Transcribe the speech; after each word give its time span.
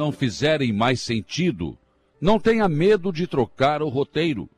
não 0.00 0.10
fizerem 0.10 0.72
mais 0.72 1.02
sentido, 1.02 1.76
não 2.18 2.40
tenha 2.40 2.66
medo 2.66 3.12
de 3.12 3.26
trocar 3.26 3.82
o 3.82 3.88
roteiro. 3.90 4.48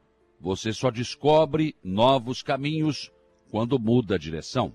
Você 0.40 0.72
só 0.72 0.88
descobre 0.88 1.74
novos 1.82 2.42
caminhos 2.44 3.10
quando 3.50 3.76
muda 3.76 4.14
a 4.14 4.18
direção. 4.18 4.72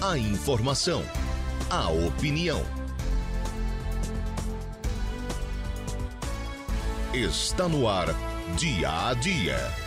A 0.00 0.16
informação, 0.16 1.02
a 1.68 1.90
opinião. 1.90 2.62
Está 7.12 7.68
no 7.68 7.88
ar, 7.88 8.06
dia 8.56 9.08
a 9.08 9.14
dia. 9.14 9.83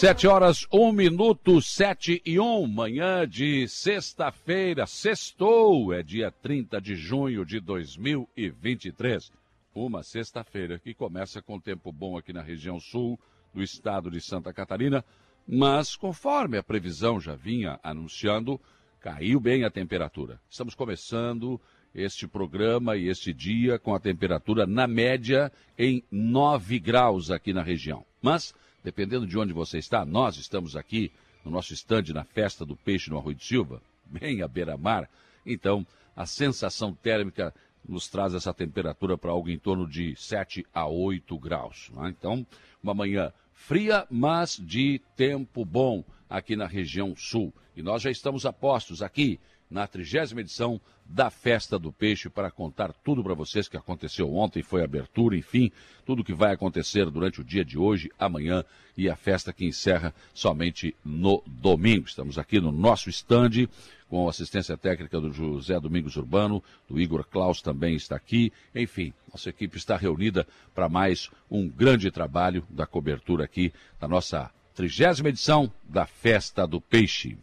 Sete 0.00 0.26
horas, 0.26 0.66
um 0.72 0.92
minuto, 0.92 1.60
sete 1.60 2.22
e 2.24 2.40
um, 2.40 2.66
manhã 2.66 3.28
de 3.28 3.68
sexta-feira, 3.68 4.86
sextou, 4.86 5.92
é 5.92 6.02
dia 6.02 6.30
30 6.30 6.80
de 6.80 6.96
junho 6.96 7.44
de 7.44 7.60
2023. 7.60 9.30
Uma 9.74 10.02
sexta-feira 10.02 10.78
que 10.78 10.94
começa 10.94 11.42
com 11.42 11.60
tempo 11.60 11.92
bom 11.92 12.16
aqui 12.16 12.32
na 12.32 12.40
região 12.40 12.80
sul 12.80 13.20
do 13.52 13.62
estado 13.62 14.10
de 14.10 14.22
Santa 14.22 14.54
Catarina, 14.54 15.04
mas 15.46 15.94
conforme 15.94 16.56
a 16.56 16.62
previsão 16.62 17.20
já 17.20 17.34
vinha 17.34 17.78
anunciando, 17.82 18.58
caiu 19.00 19.38
bem 19.38 19.64
a 19.64 19.70
temperatura. 19.70 20.40
Estamos 20.48 20.74
começando 20.74 21.60
este 21.94 22.26
programa 22.26 22.96
e 22.96 23.06
este 23.06 23.34
dia 23.34 23.78
com 23.78 23.94
a 23.94 24.00
temperatura 24.00 24.66
na 24.66 24.86
média 24.86 25.52
em 25.78 26.02
9 26.10 26.78
graus 26.78 27.30
aqui 27.30 27.52
na 27.52 27.62
região. 27.62 28.02
Mas 28.22 28.54
dependendo 28.82 29.26
de 29.26 29.38
onde 29.38 29.52
você 29.52 29.78
está, 29.78 30.04
nós 30.04 30.36
estamos 30.36 30.76
aqui 30.76 31.12
no 31.44 31.50
nosso 31.50 31.72
estande 31.72 32.12
na 32.12 32.24
Festa 32.24 32.64
do 32.64 32.76
Peixe 32.76 33.10
no 33.10 33.18
Arroio 33.18 33.36
de 33.36 33.44
Silva, 33.44 33.82
bem 34.04 34.42
à 34.42 34.48
beira-mar. 34.48 35.08
Então, 35.44 35.86
a 36.14 36.26
sensação 36.26 36.94
térmica 36.94 37.54
nos 37.88 38.08
traz 38.08 38.34
essa 38.34 38.52
temperatura 38.52 39.16
para 39.16 39.30
algo 39.30 39.48
em 39.48 39.58
torno 39.58 39.88
de 39.88 40.14
7 40.16 40.66
a 40.72 40.86
8 40.86 41.38
graus. 41.38 41.90
Né? 41.94 42.10
Então, 42.10 42.46
uma 42.82 42.94
manhã 42.94 43.32
fria, 43.52 44.06
mas 44.10 44.56
de 44.56 45.00
tempo 45.16 45.64
bom 45.64 46.04
aqui 46.28 46.56
na 46.56 46.66
região 46.66 47.14
sul. 47.16 47.52
E 47.76 47.82
nós 47.82 48.02
já 48.02 48.10
estamos 48.10 48.44
a 48.44 48.52
postos 48.52 49.02
aqui 49.02 49.40
na 49.70 49.86
trigésima 49.86 50.40
edição 50.40 50.80
da 51.04 51.30
Festa 51.30 51.78
do 51.78 51.92
Peixe 51.92 52.28
para 52.28 52.50
contar 52.50 52.92
tudo 52.92 53.22
para 53.22 53.34
vocês 53.34 53.68
que 53.68 53.76
aconteceu 53.76 54.34
ontem, 54.34 54.62
foi 54.62 54.82
abertura, 54.82 55.36
enfim, 55.36 55.70
tudo 56.04 56.24
que 56.24 56.34
vai 56.34 56.52
acontecer 56.52 57.08
durante 57.10 57.40
o 57.40 57.44
dia 57.44 57.64
de 57.64 57.78
hoje, 57.78 58.10
amanhã 58.18 58.64
e 58.96 59.08
a 59.08 59.16
festa 59.16 59.52
que 59.52 59.64
encerra 59.64 60.14
somente 60.34 60.94
no 61.04 61.42
domingo. 61.46 62.06
Estamos 62.06 62.38
aqui 62.38 62.60
no 62.60 62.72
nosso 62.72 63.08
estande 63.08 63.68
com 64.08 64.28
assistência 64.28 64.76
técnica 64.76 65.20
do 65.20 65.32
José 65.32 65.78
Domingos 65.78 66.16
Urbano, 66.16 66.62
do 66.88 67.00
Igor 67.00 67.24
Klaus 67.24 67.62
também 67.62 67.94
está 67.94 68.16
aqui. 68.16 68.52
Enfim, 68.74 69.14
nossa 69.32 69.50
equipe 69.50 69.76
está 69.76 69.96
reunida 69.96 70.46
para 70.74 70.88
mais 70.88 71.30
um 71.48 71.68
grande 71.68 72.10
trabalho 72.10 72.66
da 72.68 72.86
cobertura 72.86 73.44
aqui 73.44 73.72
da 74.00 74.08
nossa 74.08 74.50
trigésima 74.74 75.28
edição 75.28 75.72
da 75.84 76.06
Festa 76.06 76.66
do 76.66 76.80
Peixe. 76.80 77.38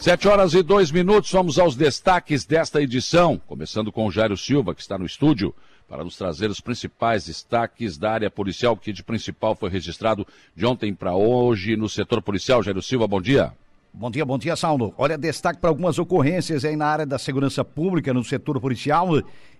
Sete 0.00 0.26
horas 0.28 0.54
e 0.54 0.62
dois 0.62 0.90
minutos, 0.90 1.30
vamos 1.30 1.58
aos 1.58 1.76
destaques 1.76 2.46
desta 2.46 2.80
edição, 2.80 3.36
começando 3.46 3.92
com 3.92 4.06
o 4.06 4.10
Jairo 4.10 4.34
Silva, 4.34 4.74
que 4.74 4.80
está 4.80 4.96
no 4.96 5.04
estúdio, 5.04 5.54
para 5.86 6.02
nos 6.02 6.16
trazer 6.16 6.48
os 6.48 6.58
principais 6.58 7.26
destaques 7.26 7.98
da 7.98 8.10
área 8.10 8.30
policial, 8.30 8.74
que 8.78 8.94
de 8.94 9.04
principal 9.04 9.54
foi 9.54 9.68
registrado 9.68 10.26
de 10.56 10.64
ontem 10.64 10.94
para 10.94 11.14
hoje 11.14 11.76
no 11.76 11.86
setor 11.86 12.22
policial. 12.22 12.62
Jairo 12.62 12.80
Silva, 12.80 13.06
bom 13.06 13.20
dia. 13.20 13.52
Bom 13.92 14.08
dia, 14.08 14.24
bom 14.24 14.38
dia, 14.38 14.54
Saulo. 14.54 14.94
Olha, 14.96 15.18
destaque 15.18 15.60
para 15.60 15.68
algumas 15.68 15.98
ocorrências 15.98 16.64
aí 16.64 16.76
na 16.76 16.86
área 16.86 17.04
da 17.04 17.18
segurança 17.18 17.64
pública, 17.64 18.14
no 18.14 18.22
setor 18.22 18.60
policial. 18.60 19.08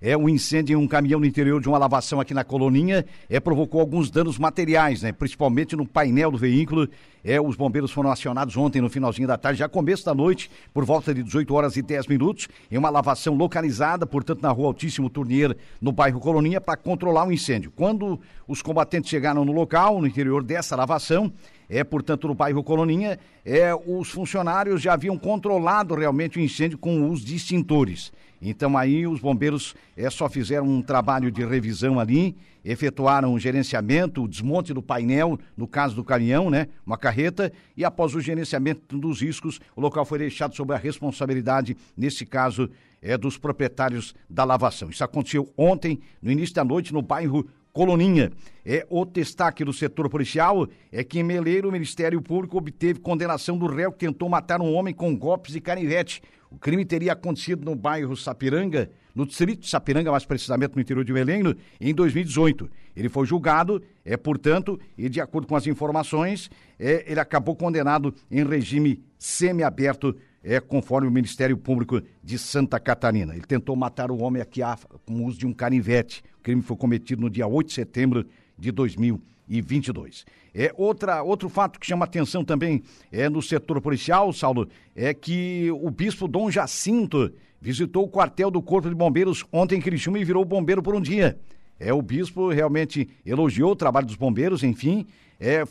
É 0.00 0.16
um 0.16 0.28
incêndio 0.28 0.78
em 0.78 0.82
um 0.82 0.86
caminhão 0.86 1.18
no 1.18 1.26
interior 1.26 1.60
de 1.60 1.68
uma 1.68 1.76
lavação 1.76 2.20
aqui 2.20 2.32
na 2.32 2.44
Coloninha. 2.44 3.04
É, 3.28 3.40
provocou 3.40 3.80
alguns 3.80 4.08
danos 4.08 4.38
materiais, 4.38 5.02
né? 5.02 5.10
Principalmente 5.10 5.74
no 5.74 5.84
painel 5.84 6.30
do 6.30 6.38
veículo. 6.38 6.88
É, 7.24 7.40
os 7.40 7.56
bombeiros 7.56 7.90
foram 7.90 8.08
acionados 8.10 8.56
ontem 8.56 8.80
no 8.80 8.88
finalzinho 8.88 9.26
da 9.26 9.36
tarde, 9.36 9.58
já 9.58 9.68
começo 9.68 10.04
da 10.06 10.14
noite, 10.14 10.48
por 10.72 10.84
volta 10.84 11.12
de 11.12 11.24
18 11.24 11.52
horas 11.52 11.76
e 11.76 11.82
10 11.82 12.06
minutos, 12.06 12.48
em 12.70 12.78
uma 12.78 12.88
lavação 12.88 13.34
localizada, 13.34 14.06
portanto, 14.06 14.40
na 14.40 14.50
rua 14.50 14.68
Altíssimo 14.68 15.10
Turnier, 15.10 15.54
no 15.82 15.90
bairro 15.90 16.20
Coloninha, 16.20 16.60
para 16.60 16.78
controlar 16.78 17.26
o 17.26 17.32
incêndio. 17.32 17.72
Quando 17.72 18.18
os 18.46 18.62
combatentes 18.62 19.10
chegaram 19.10 19.44
no 19.44 19.52
local, 19.52 20.00
no 20.00 20.06
interior 20.06 20.42
dessa 20.42 20.76
lavação, 20.76 21.30
é, 21.70 21.84
portanto, 21.84 22.26
no 22.26 22.34
bairro 22.34 22.64
Coloninha, 22.64 23.16
é, 23.44 23.72
os 23.74 24.10
funcionários 24.10 24.82
já 24.82 24.94
haviam 24.94 25.16
controlado 25.16 25.94
realmente 25.94 26.36
o 26.36 26.42
incêndio 26.42 26.76
com 26.76 27.08
os 27.08 27.30
extintores. 27.30 28.12
Então 28.42 28.76
aí 28.76 29.06
os 29.06 29.20
bombeiros 29.20 29.74
é, 29.96 30.10
só 30.10 30.28
fizeram 30.28 30.66
um 30.66 30.82
trabalho 30.82 31.30
de 31.30 31.44
revisão 31.44 32.00
ali, 32.00 32.34
efetuaram 32.64 33.34
o 33.34 33.38
gerenciamento, 33.38 34.24
o 34.24 34.28
desmonte 34.28 34.74
do 34.74 34.82
painel, 34.82 35.38
no 35.56 35.68
caso 35.68 35.94
do 35.94 36.02
caminhão, 36.02 36.50
né, 36.50 36.66
uma 36.84 36.98
carreta, 36.98 37.52
e 37.76 37.84
após 37.84 38.14
o 38.14 38.20
gerenciamento 38.20 38.98
dos 38.98 39.20
riscos, 39.20 39.60
o 39.76 39.80
local 39.80 40.04
foi 40.04 40.18
deixado 40.18 40.56
sob 40.56 40.74
a 40.74 40.76
responsabilidade, 40.76 41.76
nesse 41.96 42.26
caso, 42.26 42.68
é 43.02 43.16
dos 43.16 43.38
proprietários 43.38 44.14
da 44.28 44.44
lavação. 44.44 44.90
Isso 44.90 45.04
aconteceu 45.04 45.50
ontem, 45.56 46.00
no 46.20 46.30
início 46.30 46.54
da 46.54 46.64
noite, 46.64 46.92
no 46.92 47.00
bairro 47.00 47.46
Coloninha. 47.72 48.30
É 48.64 48.86
o 48.90 49.04
destaque 49.04 49.64
do 49.64 49.72
setor 49.72 50.08
policial 50.08 50.68
é 50.92 51.02
que 51.02 51.18
em 51.18 51.22
Meleiro 51.22 51.68
o 51.68 51.72
Ministério 51.72 52.20
Público 52.20 52.58
obteve 52.58 53.00
condenação 53.00 53.56
do 53.56 53.66
réu 53.66 53.90
que 53.92 54.06
tentou 54.06 54.28
matar 54.28 54.60
um 54.60 54.72
homem 54.74 54.92
com 54.92 55.16
golpes 55.16 55.52
de 55.52 55.60
canivete. 55.60 56.22
O 56.50 56.58
crime 56.58 56.84
teria 56.84 57.12
acontecido 57.12 57.64
no 57.64 57.74
bairro 57.74 58.16
Sapiranga, 58.16 58.90
no 59.14 59.24
distrito 59.24 59.60
de 59.60 59.68
Sapiranga, 59.68 60.10
mais 60.10 60.24
precisamente 60.24 60.74
no 60.74 60.80
interior 60.80 61.04
de 61.04 61.12
Meleiro, 61.12 61.56
em 61.80 61.94
2018. 61.94 62.68
Ele 62.96 63.08
foi 63.08 63.24
julgado, 63.24 63.80
é 64.04 64.16
portanto, 64.16 64.78
e 64.98 65.08
de 65.08 65.20
acordo 65.20 65.46
com 65.46 65.54
as 65.54 65.66
informações, 65.66 66.50
é, 66.78 67.04
ele 67.10 67.20
acabou 67.20 67.54
condenado 67.54 68.14
em 68.30 68.44
regime 68.44 69.02
semiaberto 69.16 70.16
é 70.42 70.58
conforme 70.58 71.06
o 71.06 71.10
Ministério 71.10 71.56
Público 71.56 72.00
de 72.22 72.38
Santa 72.38 72.80
Catarina. 72.80 73.34
Ele 73.34 73.44
tentou 73.44 73.76
matar 73.76 74.10
o 74.10 74.22
homem 74.22 74.40
aqui 74.40 74.60
com 75.04 75.14
o 75.14 75.26
uso 75.26 75.38
de 75.38 75.46
um 75.46 75.52
canivete. 75.52 76.22
O 76.40 76.42
crime 76.42 76.62
foi 76.62 76.74
cometido 76.74 77.20
no 77.20 77.28
dia 77.28 77.46
8 77.46 77.66
de 77.66 77.74
setembro 77.74 78.26
de 78.58 78.72
2022. 78.72 80.24
É 80.54 80.72
outra, 80.74 81.22
outro 81.22 81.50
fato 81.50 81.78
que 81.78 81.86
chama 81.86 82.06
atenção 82.06 82.42
também 82.42 82.82
é 83.12 83.28
no 83.28 83.42
setor 83.42 83.78
policial, 83.82 84.32
Saulo, 84.32 84.66
é 84.96 85.12
que 85.12 85.68
o 85.70 85.90
bispo 85.90 86.26
Dom 86.26 86.50
Jacinto 86.50 87.30
visitou 87.60 88.04
o 88.04 88.08
quartel 88.08 88.50
do 88.50 88.62
Corpo 88.62 88.88
de 88.88 88.94
Bombeiros 88.94 89.44
ontem 89.52 89.76
em 89.76 89.82
Criciúma 89.82 90.18
e 90.18 90.24
virou 90.24 90.42
bombeiro 90.46 90.82
por 90.82 90.94
um 90.94 91.00
dia. 91.00 91.38
É, 91.78 91.92
o 91.92 92.00
bispo 92.00 92.48
realmente 92.48 93.06
elogiou 93.24 93.72
o 93.72 93.76
trabalho 93.76 94.06
dos 94.06 94.16
bombeiros, 94.16 94.62
enfim, 94.62 95.06
é, 95.38 95.62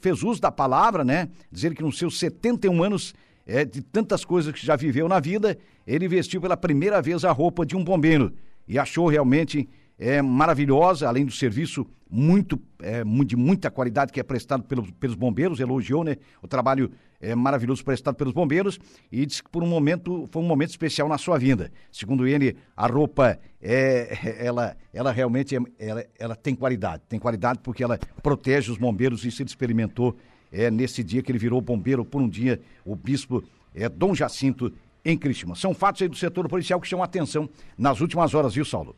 fez 0.00 0.22
uso 0.24 0.40
da 0.40 0.50
palavra, 0.50 1.04
né? 1.04 1.28
Dizer 1.50 1.76
que 1.76 1.82
nos 1.82 1.96
seus 1.96 2.18
71 2.18 2.82
anos 2.82 3.14
é, 3.46 3.64
de 3.64 3.82
tantas 3.82 4.24
coisas 4.24 4.52
que 4.52 4.66
já 4.66 4.74
viveu 4.74 5.08
na 5.08 5.20
vida, 5.20 5.56
ele 5.86 6.08
vestiu 6.08 6.40
pela 6.40 6.56
primeira 6.56 7.00
vez 7.00 7.24
a 7.24 7.30
roupa 7.30 7.64
de 7.64 7.76
um 7.76 7.84
bombeiro 7.84 8.32
e 8.70 8.78
achou 8.78 9.08
realmente 9.08 9.68
é, 9.98 10.22
maravilhosa, 10.22 11.08
além 11.08 11.26
do 11.26 11.32
serviço 11.32 11.84
muito 12.08 12.56
é, 12.80 13.02
de 13.26 13.36
muita 13.36 13.68
qualidade 13.68 14.12
que 14.12 14.20
é 14.20 14.22
prestado 14.22 14.62
pelos, 14.62 14.92
pelos 14.92 15.16
bombeiros, 15.16 15.58
elogiou 15.58 16.04
né, 16.04 16.16
o 16.40 16.46
trabalho 16.46 16.88
é, 17.20 17.34
maravilhoso 17.34 17.84
prestado 17.84 18.14
pelos 18.14 18.32
bombeiros 18.32 18.78
e 19.10 19.26
disse 19.26 19.42
que 19.42 19.50
por 19.50 19.64
um 19.64 19.66
momento 19.66 20.28
foi 20.30 20.40
um 20.40 20.46
momento 20.46 20.70
especial 20.70 21.08
na 21.08 21.18
sua 21.18 21.36
vida. 21.36 21.72
Segundo 21.90 22.28
ele, 22.28 22.56
a 22.76 22.86
roupa 22.86 23.40
é, 23.60 24.16
ela, 24.38 24.76
ela 24.94 25.10
realmente 25.10 25.56
é, 25.56 25.60
ela, 25.76 26.04
ela 26.16 26.36
tem 26.36 26.54
qualidade, 26.54 27.02
tem 27.08 27.18
qualidade 27.18 27.58
porque 27.64 27.82
ela 27.82 27.98
protege 28.22 28.70
os 28.70 28.78
bombeiros, 28.78 29.24
isso 29.24 29.42
ele 29.42 29.48
experimentou 29.48 30.16
é 30.52 30.70
nesse 30.70 31.02
dia 31.02 31.22
que 31.22 31.32
ele 31.32 31.38
virou 31.38 31.60
bombeiro 31.60 32.04
por 32.04 32.22
um 32.22 32.28
dia, 32.28 32.60
o 32.84 32.94
bispo 32.94 33.42
é 33.74 33.88
Dom 33.88 34.14
Jacinto 34.14 34.72
em 35.04 35.16
Cristina. 35.16 35.54
São 35.54 35.74
fatos 35.74 36.02
aí 36.02 36.08
do 36.08 36.16
setor 36.16 36.48
policial 36.48 36.80
que 36.80 36.86
chamam 36.86 37.02
a 37.02 37.06
atenção 37.06 37.48
nas 37.76 38.00
últimas 38.00 38.34
horas, 38.34 38.54
viu, 38.54 38.64
Saulo? 38.64 38.96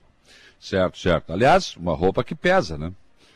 Certo, 0.58 0.98
certo. 0.98 1.32
Aliás, 1.32 1.76
uma 1.76 1.94
roupa 1.94 2.22
que 2.22 2.34
pesa, 2.34 2.78
né? 2.78 2.92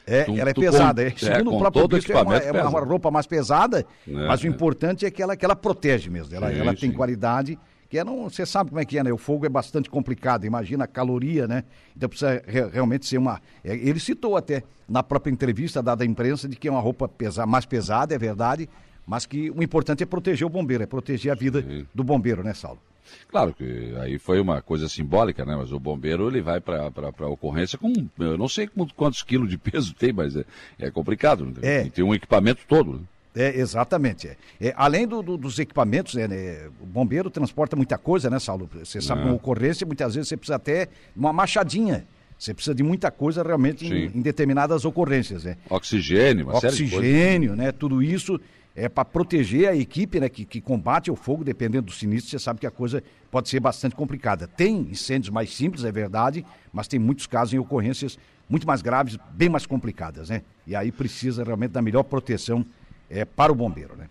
É, 0.07 0.23
tu, 0.23 0.37
ela 0.39 0.51
é 0.51 0.55
pesada. 0.55 1.03
Com, 1.03 1.09
é, 1.09 1.19
segundo 1.19 1.51
é, 1.51 1.55
o 1.55 1.59
próprio 1.59 1.89
bispo, 1.89 2.13
é, 2.13 2.23
uma, 2.23 2.37
é 2.37 2.65
uma, 2.65 2.81
roupa 2.81 3.11
mais 3.11 3.27
pesada, 3.27 3.85
é, 4.07 4.13
mas 4.13 4.43
o 4.43 4.47
importante 4.47 5.05
é 5.05 5.11
que 5.11 5.21
ela, 5.21 5.37
que 5.37 5.45
ela 5.45 5.57
protege 5.57 6.09
mesmo. 6.09 6.35
Ela, 6.35 6.53
sim, 6.53 6.59
ela 6.61 6.75
tem 6.75 6.91
sim. 6.91 6.97
qualidade 6.97 7.59
que 7.89 7.99
é 7.99 8.05
não, 8.05 8.29
você 8.29 8.45
sabe 8.45 8.71
como 8.71 8.81
é 8.81 8.85
que 8.85 8.99
é, 8.99 9.05
né? 9.05 9.13
O 9.13 9.19
fogo 9.19 9.47
é 9.47 9.49
bastante 9.49 9.89
complicado, 9.89 10.45
imagina 10.45 10.85
a 10.85 10.87
caloria, 10.87 11.47
né? 11.47 11.65
Então 11.97 12.09
precisa 12.09 12.43
re, 12.47 12.67
realmente 12.69 13.07
ser 13.07 13.19
uma. 13.19 13.41
É, 13.63 13.75
ele 13.75 14.01
citou 14.01 14.37
até 14.37 14.63
na 14.89 15.03
própria 15.03 15.31
entrevista 15.31 15.83
dada 15.83 16.05
à 16.05 16.07
imprensa 16.07 16.49
de 16.49 16.57
que 16.57 16.69
é 16.69 16.71
uma 16.71 16.81
roupa 16.81 17.09
pesa, 17.09 17.47
mais 17.47 17.65
pesada, 17.65 18.15
é 18.15 18.19
verdade, 18.19 18.69
mas 19.07 19.25
que 19.25 19.51
o 19.51 19.63
importante 19.63 20.03
é 20.03 20.07
proteger 20.07 20.47
o 20.47 20.51
bombeiro, 20.51 20.83
é 20.83 20.87
proteger 20.87 21.31
a 21.33 21.35
vida 21.35 21.63
Sim. 21.63 21.87
do 21.95 22.03
bombeiro, 22.03 22.43
né, 22.43 22.53
Saulo? 22.53 22.81
Claro 23.29 23.55
que 23.55 23.95
aí 24.01 24.19
foi 24.19 24.41
uma 24.41 24.61
coisa 24.61 24.89
simbólica, 24.89 25.45
né? 25.45 25.55
Mas 25.57 25.73
o 25.73 25.79
bombeiro 25.79 26.29
ele 26.29 26.41
vai 26.41 26.61
para 26.61 26.87
a 26.87 27.27
ocorrência 27.29 27.79
com, 27.79 27.93
eu 28.19 28.37
não 28.37 28.49
sei 28.49 28.69
quantos 28.97 29.23
quilos 29.23 29.49
de 29.49 29.57
peso 29.57 29.95
tem, 29.95 30.13
mas 30.13 30.35
é, 30.37 30.45
é 30.79 30.91
complicado. 30.91 31.45
Né? 31.45 31.53
É. 31.63 31.85
Tem 31.85 32.05
um 32.05 32.15
equipamento 32.15 32.63
todo. 32.67 32.95
Né? 32.95 33.01
É, 33.37 33.61
exatamente. 33.61 34.29
É. 34.29 34.37
É, 34.61 34.75
além 34.77 35.07
do, 35.07 35.23
do, 35.23 35.37
dos 35.37 35.59
equipamentos, 35.59 36.15
né, 36.15 36.27
né, 36.27 36.69
o 36.81 36.87
bombeiro 36.87 37.31
transporta 37.31 37.77
muita 37.77 37.99
coisa, 37.99 38.31
né, 38.31 38.39
Saulo? 38.39 38.69
Você 38.83 39.01
sabe, 39.01 39.23
uma 39.23 39.35
ocorrência, 39.35 39.87
muitas 39.87 40.15
vezes 40.15 40.29
você 40.29 40.37
precisa 40.37 40.57
até 40.57 40.89
uma 41.15 41.33
machadinha. 41.33 42.07
Você 42.39 42.53
precisa 42.53 42.75
de 42.75 42.83
muita 42.83 43.11
coisa 43.11 43.43
realmente 43.43 43.87
em, 43.87 44.07
em, 44.07 44.21
determinadas 44.21 44.85
ocorrências, 44.85 45.45
né? 45.45 45.57
Oxigênio, 45.71 46.47
uma 46.47 46.57
Oxigênio, 46.57 47.57
né? 47.57 47.73
Tudo 47.73 48.03
isso 48.03 48.39
é 48.77 48.91
para 48.91 49.07
proteger 49.07 49.71
a 49.71 49.75
equipe 49.75 50.21
né, 50.21 50.29
que, 50.29 50.45
que 50.45 50.61
combate 50.61 51.11
o 51.11 51.17
fogo, 51.17 51.43
dependendo 51.43 51.87
do 51.87 51.93
sinistro, 51.93 52.31
você 52.31 52.39
sabe 52.39 52.61
que 52.61 52.67
a 52.67 52.71
coisa 52.71 53.03
pode 53.31 53.49
ser 53.49 53.59
bastante 53.59 53.97
complicada. 53.97 54.47
Tem 54.47 54.83
incêndios 54.91 55.31
mais 55.31 55.53
simples, 55.55 55.83
é 55.83 55.91
verdade, 55.91 56.45
mas 56.71 56.87
tem 56.87 57.01
muitos 57.01 57.27
casos 57.27 57.55
em 57.55 57.59
ocorrências 57.59 58.19
muito 58.49 58.67
mais 58.67 58.83
graves, 58.83 59.19
bem 59.33 59.49
mais 59.49 59.65
complicadas, 59.65 60.29
né? 60.29 60.43
E 60.67 60.77
aí 60.77 60.93
precisa 60.93 61.43
realmente 61.43 61.71
da 61.71 61.81
melhor 61.81 62.03
proteção 62.03 62.65
é, 63.09 63.25
para 63.25 63.51
o 63.51 63.55
bombeiro, 63.55 63.97
né? 63.97 64.09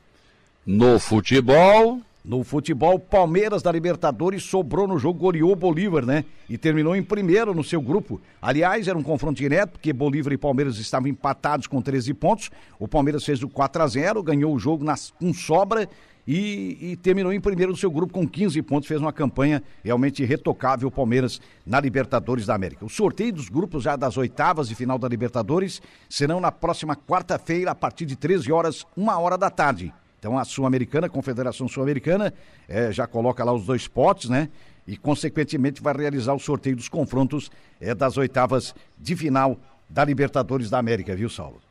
No 0.65 0.99
futebol, 0.99 2.01
no 2.25 2.43
futebol, 2.43 2.97
Palmeiras 2.97 3.61
da 3.61 3.71
Libertadores 3.71 4.43
sobrou 4.43 4.87
no 4.87 4.97
jogo, 4.97 5.19
goleou 5.19 5.55
Bolívar, 5.55 6.03
né? 6.03 6.25
E 6.49 6.57
terminou 6.57 6.95
em 6.95 7.03
primeiro 7.03 7.53
no 7.53 7.63
seu 7.63 7.79
grupo. 7.79 8.19
Aliás, 8.41 8.87
era 8.87 8.97
um 8.97 9.03
confronto 9.03 9.37
direto, 9.37 9.73
porque 9.73 9.93
Bolívar 9.93 10.33
e 10.33 10.37
Palmeiras 10.37 10.77
estavam 10.77 11.07
empatados 11.07 11.67
com 11.67 11.81
13 11.81 12.13
pontos. 12.15 12.49
O 12.79 12.87
Palmeiras 12.87 13.23
fez 13.23 13.43
o 13.43 13.47
4 13.47 13.83
a 13.83 13.87
0 13.87 14.23
ganhou 14.23 14.53
o 14.55 14.59
jogo 14.59 14.83
nas, 14.83 15.11
com 15.11 15.31
sobra 15.33 15.87
e, 16.27 16.77
e, 16.81 16.95
terminou 16.95 17.31
em 17.31 17.39
primeiro 17.39 17.71
no 17.71 17.77
seu 17.77 17.91
grupo 17.91 18.11
com 18.11 18.27
15 18.27 18.59
pontos. 18.63 18.87
Fez 18.87 18.99
uma 18.99 19.13
campanha 19.13 19.61
realmente 19.83 20.25
retocável, 20.25 20.89
Palmeiras, 20.89 21.39
na 21.63 21.79
Libertadores 21.79 22.47
da 22.47 22.55
América. 22.55 22.83
O 22.83 22.89
sorteio 22.89 23.33
dos 23.33 23.49
grupos 23.49 23.83
já 23.83 23.95
das 23.95 24.17
oitavas 24.17 24.67
de 24.67 24.73
final 24.73 24.97
da 24.97 25.07
Libertadores 25.07 25.79
serão 26.09 26.39
na 26.39 26.51
próxima 26.51 26.95
quarta-feira, 26.95 27.69
a 27.69 27.75
partir 27.75 28.07
de 28.07 28.15
13 28.15 28.51
horas, 28.51 28.83
uma 28.97 29.19
hora 29.19 29.37
da 29.37 29.51
tarde. 29.51 29.93
Então 30.25 30.39
a 30.39 30.43
Sul-Americana, 30.43 31.05
a 31.05 31.09
Confederação 31.09 31.67
Sul-Americana, 31.67 32.33
é, 32.67 32.91
já 32.91 33.05
coloca 33.05 33.43
lá 33.43 33.53
os 33.53 33.63
dois 33.63 33.87
potes, 33.87 34.27
né? 34.27 34.49
E 34.87 34.97
consequentemente 34.97 35.83
vai 35.83 35.95
realizar 35.95 36.33
o 36.33 36.39
sorteio 36.39 36.75
dos 36.75 36.89
confrontos 36.89 37.51
é, 37.79 37.93
das 37.93 38.17
oitavas 38.17 38.73
de 38.97 39.15
final 39.15 39.55
da 39.87 40.03
Libertadores 40.03 40.67
da 40.67 40.79
América, 40.79 41.15
viu, 41.15 41.29
Saulo? 41.29 41.61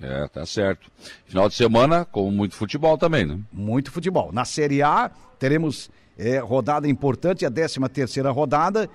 É, 0.00 0.26
tá 0.26 0.44
certo. 0.44 0.90
Final 1.24 1.48
de 1.48 1.54
semana, 1.54 2.04
com 2.04 2.28
muito 2.32 2.56
futebol 2.56 2.98
também, 2.98 3.24
né? 3.24 3.38
Muito 3.52 3.92
futebol. 3.92 4.32
Na 4.32 4.44
Série 4.44 4.82
A, 4.82 5.08
teremos 5.38 5.88
é, 6.18 6.38
rodada 6.38 6.88
importante, 6.88 7.46
a 7.46 7.50
13 7.50 7.78
terceira 7.90 8.32
rodada, 8.32 8.90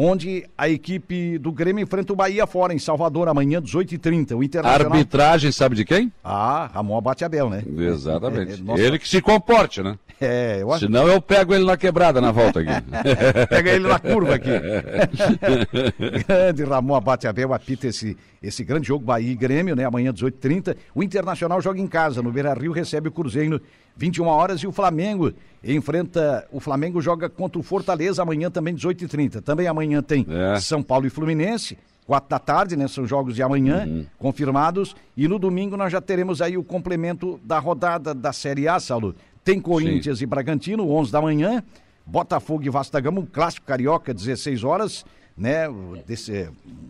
onde 0.00 0.44
a 0.56 0.68
equipe 0.68 1.38
do 1.38 1.50
Grêmio 1.50 1.82
enfrenta 1.82 2.12
o 2.12 2.16
Bahia 2.16 2.46
fora, 2.46 2.72
em 2.72 2.78
Salvador, 2.78 3.26
amanhã, 3.26 3.60
18h30. 3.60 4.36
O 4.36 4.44
Internacional... 4.44 4.92
Arbitragem, 4.92 5.50
sabe 5.50 5.74
de 5.74 5.84
quem? 5.84 6.12
Ah, 6.22 6.70
Ramon 6.72 6.96
Abateabel, 6.96 7.50
né? 7.50 7.64
Exatamente. 7.76 8.52
É, 8.52 8.54
é, 8.54 8.58
nossa... 8.58 8.80
Ele 8.80 8.96
que 8.96 9.08
se 9.08 9.20
comporte, 9.20 9.82
né? 9.82 9.98
É, 10.20 10.58
eu 10.62 10.72
acho... 10.72 10.86
Senão 10.86 11.06
eu 11.06 11.20
pego 11.20 11.54
ele 11.54 11.64
na 11.64 11.76
quebrada 11.76 12.20
na 12.20 12.32
volta 12.32 12.60
aqui. 12.60 12.70
Pega 13.48 13.70
ele 13.70 13.86
na 13.86 13.98
curva 13.98 14.34
aqui. 14.34 14.50
grande 16.26 16.64
Ramon 16.64 16.96
Abateabel 16.96 17.52
apita 17.54 17.86
esse, 17.86 18.16
esse 18.42 18.64
grande 18.64 18.88
jogo 18.88 19.04
Bahia 19.04 19.30
e 19.30 19.36
Grêmio, 19.36 19.76
né? 19.76 19.84
Amanhã, 19.84 20.12
18h30. 20.12 20.76
O 20.94 21.02
Internacional 21.02 21.60
joga 21.60 21.80
em 21.80 21.86
casa, 21.86 22.22
no 22.22 22.32
Beira 22.32 22.52
Rio, 22.54 22.72
recebe 22.72 23.08
o 23.08 23.12
Cruzeiro 23.12 23.60
21 23.96 24.26
horas 24.26 24.60
e 24.60 24.66
o 24.66 24.72
Flamengo 24.72 25.32
enfrenta. 25.62 26.46
O 26.52 26.60
Flamengo 26.60 27.00
joga 27.00 27.28
contra 27.28 27.58
o 27.58 27.62
Fortaleza 27.62 28.22
amanhã 28.22 28.50
também 28.50 28.74
18h30. 28.74 29.42
Também 29.42 29.66
amanhã 29.66 30.00
tem 30.02 30.26
é. 30.28 30.58
São 30.60 30.82
Paulo 30.82 31.06
e 31.06 31.10
Fluminense. 31.10 31.76
Quatro 32.06 32.30
da 32.30 32.38
tarde, 32.38 32.74
né? 32.74 32.88
São 32.88 33.06
jogos 33.06 33.34
de 33.34 33.42
amanhã, 33.42 33.84
uhum. 33.86 34.06
confirmados. 34.18 34.96
E 35.14 35.28
no 35.28 35.38
domingo 35.38 35.76
nós 35.76 35.92
já 35.92 36.00
teremos 36.00 36.40
aí 36.40 36.56
o 36.56 36.64
complemento 36.64 37.38
da 37.44 37.58
rodada 37.58 38.14
da 38.14 38.32
Série 38.32 38.66
A, 38.66 38.80
Saulo. 38.80 39.14
Tem 39.44 39.60
Corinthians 39.60 40.18
Sim. 40.18 40.24
e 40.24 40.26
Bragantino, 40.26 40.90
11 40.90 41.12
da 41.12 41.20
manhã. 41.20 41.62
Botafogo 42.04 42.64
e 42.64 42.70
Vasco 42.70 42.92
da 42.92 43.00
Gama, 43.00 43.20
um 43.20 43.26
clássico 43.26 43.66
carioca, 43.66 44.14
16 44.14 44.64
horas, 44.64 45.04
né? 45.36 45.66
Desse, 46.06 46.48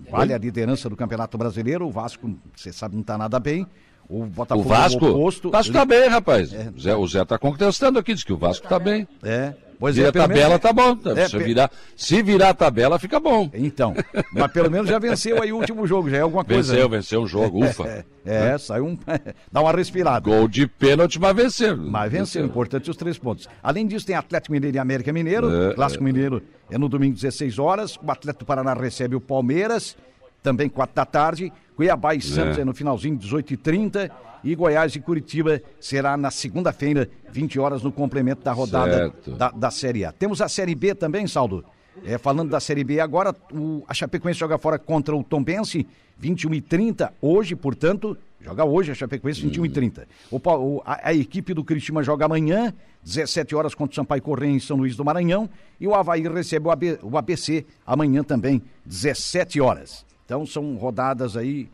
vale 0.09 0.33
a 0.33 0.39
liderança 0.39 0.89
do 0.89 0.97
Campeonato 0.97 1.37
Brasileiro. 1.37 1.87
O 1.87 1.91
Vasco, 1.91 2.39
você 2.55 2.73
sabe, 2.73 2.95
não 2.95 3.03
está 3.03 3.19
nada 3.19 3.41
bem. 3.41 3.67
O 4.09 4.25
Botafogo 4.25 4.67
o 4.67 4.69
Vasco, 4.69 5.07
oposto, 5.07 5.49
o 5.49 5.51
Vasco 5.51 5.73
tá 5.73 5.85
bem, 5.85 6.09
rapaz. 6.09 6.53
É, 6.53 6.71
o, 6.75 6.81
Zé, 6.81 6.97
o 6.97 7.07
Zé 7.07 7.25
tá 7.25 7.37
contestando 7.37 7.99
aqui, 7.99 8.15
diz 8.15 8.25
que 8.25 8.33
o 8.33 8.39
Vasco 8.39 8.67
tá 8.67 8.79
bem. 8.79 9.07
É. 9.23 9.55
Pois 9.79 9.95
Vira 9.95 10.09
é, 10.09 10.11
a 10.11 10.13
tabela 10.13 10.49
menos... 10.49 10.61
tá 10.61 10.73
bom. 10.73 10.99
É, 11.17 11.29
se, 11.29 11.39
virar, 11.39 11.71
se 11.97 12.23
virar 12.23 12.49
a 12.49 12.55
tabela, 12.55 12.99
fica 12.99 13.21
bom. 13.21 13.49
Então, 13.55 13.95
mas 14.33 14.51
pelo 14.51 14.71
menos 14.71 14.89
já 14.89 14.99
venceu 14.99 15.41
aí 15.41 15.53
o 15.53 15.57
último 15.57 15.87
jogo, 15.87 16.11
já 16.11 16.17
é 16.17 16.21
alguma 16.21 16.45
coisa. 16.45 16.73
Venceu, 16.73 16.89
né? 16.89 16.97
venceu 16.97 17.23
um 17.23 17.27
jogo, 17.27 17.65
ufa. 17.65 17.87
É, 17.87 18.05
é, 18.27 18.55
é 18.55 18.59
saiu 18.59 18.87
um. 18.87 18.99
dá 19.53 19.61
uma 19.61 19.71
respirada. 19.73 20.21
Gol 20.21 20.49
de 20.49 20.67
pênalti, 20.67 21.21
mas 21.21 21.37
venceu. 21.37 21.77
Mas 21.77 22.11
venceu, 22.11 22.45
importante 22.45 22.91
os 22.91 22.97
três 22.97 23.17
pontos. 23.19 23.49
Além 23.63 23.87
disso, 23.87 24.05
tem 24.05 24.17
Atlético 24.17 24.53
Mineiro 24.53 24.77
e 24.77 24.81
América 24.81 25.13
Mineiro. 25.13 25.71
É, 25.71 25.75
Clássico 25.75 26.03
Mineiro 26.03 26.43
é 26.69 26.77
no 26.77 26.89
domingo, 26.89 27.15
16 27.15 27.59
horas. 27.61 27.97
O 28.03 28.11
Atlético 28.11 28.45
do 28.45 28.47
Paraná 28.47 28.75
recebe 28.75 29.15
o 29.15 29.21
Palmeiras, 29.21 29.97
também 30.43 30.69
4 30.69 30.95
da 30.95 31.05
tarde. 31.05 31.53
Cuiabá 31.79 32.13
e 32.13 32.21
Santos 32.21 32.59
é, 32.59 32.65
no 32.65 32.75
finalzinho, 32.75 33.17
18h30 33.17 34.11
e 34.43 34.53
Goiás 34.57 34.97
e 34.97 35.01
Curitiba 35.01 35.63
será 35.79 36.17
na 36.17 36.29
segunda-feira, 36.29 37.09
20 37.31 37.57
horas, 37.61 37.85
no 37.85 37.93
complemento 37.93 38.43
da 38.43 38.51
rodada 38.51 39.15
da, 39.25 39.53
da, 39.53 39.71
Série 39.71 40.05
A. 40.05 40.11
Temos 40.11 40.43
a 40.43 40.49
Série 40.49 40.75
B 40.75 40.93
também, 40.93 41.25
Saldo. 41.29 41.65
É, 42.05 42.19
falando 42.19 42.51
da 42.51 42.59
Série 42.59 42.83
B 42.83 42.99
agora, 42.99 43.33
o, 43.53 43.85
a 43.87 43.95
Chapecoense 43.95 44.41
joga 44.41 44.59
fora 44.59 44.77
contra 44.77 45.15
o 45.15 45.23
Tombense, 45.23 45.87
21 46.19 46.55
e 46.55 46.61
30 46.61 47.15
hoje, 47.23 47.55
portanto, 47.55 48.19
joga 48.41 48.65
hoje 48.65 48.91
a 48.91 48.95
Chapecoense, 48.97 49.43
21 49.43 49.67
e 49.67 49.69
30. 49.69 50.09
O, 50.33 50.37
o, 50.39 50.83
a, 50.85 51.11
a, 51.11 51.15
equipe 51.15 51.55
do 51.55 51.63
Cristina 51.63 52.03
joga 52.03 52.25
amanhã, 52.25 52.75
17 53.05 53.55
horas 53.55 53.73
contra 53.73 53.93
o 53.93 53.95
Sampaio 53.95 54.21
Correia 54.21 54.51
em 54.51 54.59
São 54.59 54.79
Luís 54.79 54.97
do 54.97 55.05
Maranhão, 55.05 55.49
e 55.81 55.87
o 55.87 55.95
Havaí 55.95 56.27
recebe 56.27 56.67
o, 56.67 56.73
AB, 56.73 56.99
o 57.05 57.17
ABC 57.17 57.65
amanhã 57.87 58.25
também, 58.25 58.61
17 58.85 59.61
horas. 59.61 60.08
Então 60.29 60.45
são 60.45 60.77
rodadas 60.77 61.39
aí 61.39 61.71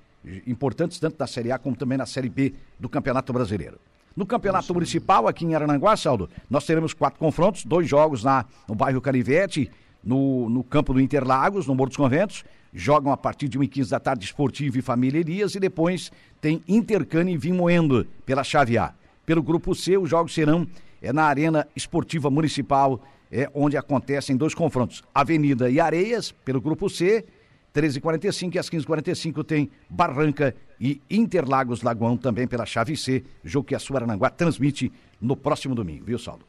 importantes 0.47 1.01
tanto 1.01 1.17
na 1.19 1.27
Série 1.27 1.51
A 1.51 1.59
como 1.59 1.75
também 1.75 1.99
na 1.99 2.07
Série 2.07 2.29
B 2.29 2.55
do 2.79 2.89
Campeonato 2.89 3.33
Brasileiro. 3.33 3.81
No 4.17 4.25
Campeonato 4.25 4.63
Nossa. 4.63 4.75
Municipal, 4.75 5.27
aqui 5.27 5.45
em 5.45 5.57
Arananguá, 5.57 5.97
Saldo, 5.97 6.31
nós 6.49 6.65
teremos 6.65 6.95
quatro 6.95 7.19
confrontos, 7.19 7.65
dois 7.65 7.89
jogos 7.89 8.23
na, 8.23 8.45
no 8.69 8.77
bairro 8.77 9.01
Canivete, 9.01 9.69
no, 10.05 10.49
no 10.49 10.63
campo 10.63 10.95
do 10.95 11.01
Interlagos, 11.01 11.67
no 11.67 11.75
Morro 11.75 11.89
dos 11.89 11.97
Conventos. 11.97 12.45
Jogam 12.73 13.11
a 13.11 13.17
partir 13.17 13.49
de 13.49 13.59
1h15 13.59 13.89
da 13.89 13.99
tarde 13.99 14.25
Esportivo 14.25 14.79
e 14.79 14.83
Família 14.83 15.19
Elias 15.19 15.57
e 15.57 15.59
depois 15.59 16.13
tem 16.41 16.63
Intercane 16.69 17.33
e 17.33 17.37
Vimoendo 17.37 18.07
pela 18.25 18.45
chave 18.45 18.79
A. 18.79 18.95
Pelo 19.27 19.43
grupo 19.43 19.75
C, 19.75 19.99
os 19.99 20.09
jogos 20.09 20.33
serão 20.33 20.65
é, 21.03 21.13
na 21.13 21.25
Arena 21.25 21.67
Esportiva 21.75 22.31
Municipal, 22.31 23.03
é, 23.33 23.51
onde 23.53 23.77
acontecem 23.77 24.37
dois 24.37 24.55
confrontos. 24.55 25.03
Avenida 25.13 25.69
e 25.69 25.81
Areias, 25.81 26.31
pelo 26.45 26.61
grupo 26.61 26.89
C, 26.89 27.25
13h45 27.75 28.55
e 28.55 28.59
às 28.59 28.71
15h45 28.71 29.45
tem 29.45 29.71
Barranca 29.91 30.55
e 30.81 31.01
Interlagos 31.11 31.83
Lagoão 31.83 32.17
também 32.17 32.47
pela 32.47 32.65
chave 32.65 32.97
C, 32.97 33.25
jogo 33.43 33.67
que 33.69 33.75
a 33.75 33.79
Suarananguá 33.79 34.31
transmite 34.31 34.93
no 35.21 35.37
próximo 35.37 35.75
domingo, 35.75 36.05
viu, 36.05 36.19
Saulo? 36.19 36.43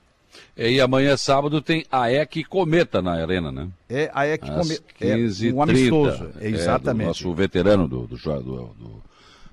E 0.56 0.82
amanhã 0.82 1.16
sábado 1.16 1.62
tem 1.62 1.86
a 1.90 2.12
EC 2.12 2.46
Cometa 2.48 3.02
na 3.02 3.14
arena, 3.14 3.52
né? 3.52 3.70
É, 3.90 4.12
a 4.14 4.28
EC 4.28 4.42
Cometa. 4.42 4.84
É 5.02 5.16
um 5.54 5.62
amistoso, 5.62 6.30
é, 6.40 6.50
exatamente. 6.50 7.06
É, 7.06 7.08
nosso 7.08 7.34
veterano 7.34 7.88
do, 7.88 8.06
do, 8.06 8.18
do, 8.18 8.42
do, 8.42 9.04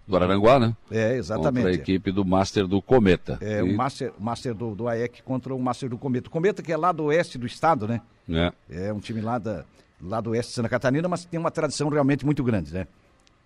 do 0.07 0.17
Araranguá, 0.17 0.59
né? 0.59 0.77
É, 0.91 1.17
exatamente. 1.17 1.65
Contra 1.65 1.71
a 1.71 1.75
equipe 1.75 2.11
do 2.11 2.25
Master 2.25 2.67
do 2.67 2.83
Cometa. 2.83 3.39
É, 3.41 3.61
e... 3.61 3.63
o 3.63 3.77
Master, 3.77 4.13
Master 4.19 4.55
do, 4.55 4.75
do 4.75 4.89
AEC 4.89 5.23
contra 5.23 5.55
o 5.55 5.61
Master 5.61 5.89
do 5.89 5.97
Cometa. 5.97 6.29
O 6.29 6.31
Cometa 6.31 6.63
que 6.63 6.73
é 6.73 6.77
lá 6.77 6.91
do 6.91 7.05
oeste 7.05 7.39
do 7.39 7.47
estado, 7.47 7.87
né? 7.87 8.01
É. 8.29 8.53
É 8.89 8.93
um 8.93 9.01
time 9.01 9.21
lá 9.21 9.39
da 9.39 9.65
lá 10.03 10.21
do 10.21 10.31
oeste 10.31 10.51
de 10.51 10.57
Santa 10.57 10.69
Catarina, 10.69 11.09
mas 11.09 11.25
tem 11.25 11.39
uma 11.39 11.51
tradição 11.51 11.89
realmente 11.89 12.25
muito 12.27 12.43
grande, 12.43 12.73
né? 12.73 12.87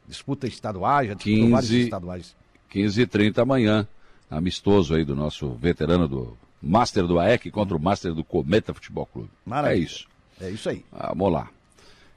Disputa 0.08 0.46
estaduais, 0.46 1.08
já 1.08 1.14
disputou 1.14 1.40
15, 1.40 1.50
vários 1.52 1.70
estaduais. 1.70 2.36
15 2.70 3.02
e 3.02 3.06
30 3.06 3.42
amanhã, 3.42 3.86
amistoso 4.30 4.94
aí 4.94 5.04
do 5.04 5.14
nosso 5.14 5.50
veterano 5.54 6.08
do 6.08 6.36
Master 6.62 7.06
do 7.06 7.18
AEC 7.18 7.50
contra 7.50 7.76
o 7.76 7.80
Master 7.80 8.14
do 8.14 8.24
Cometa 8.24 8.72
Futebol 8.72 9.06
Clube. 9.06 9.30
Maravilha. 9.44 9.80
É 9.80 9.84
isso. 9.84 10.08
É 10.40 10.50
isso 10.50 10.68
aí. 10.68 10.84
Vamos 10.92 11.32
lá. 11.32 11.48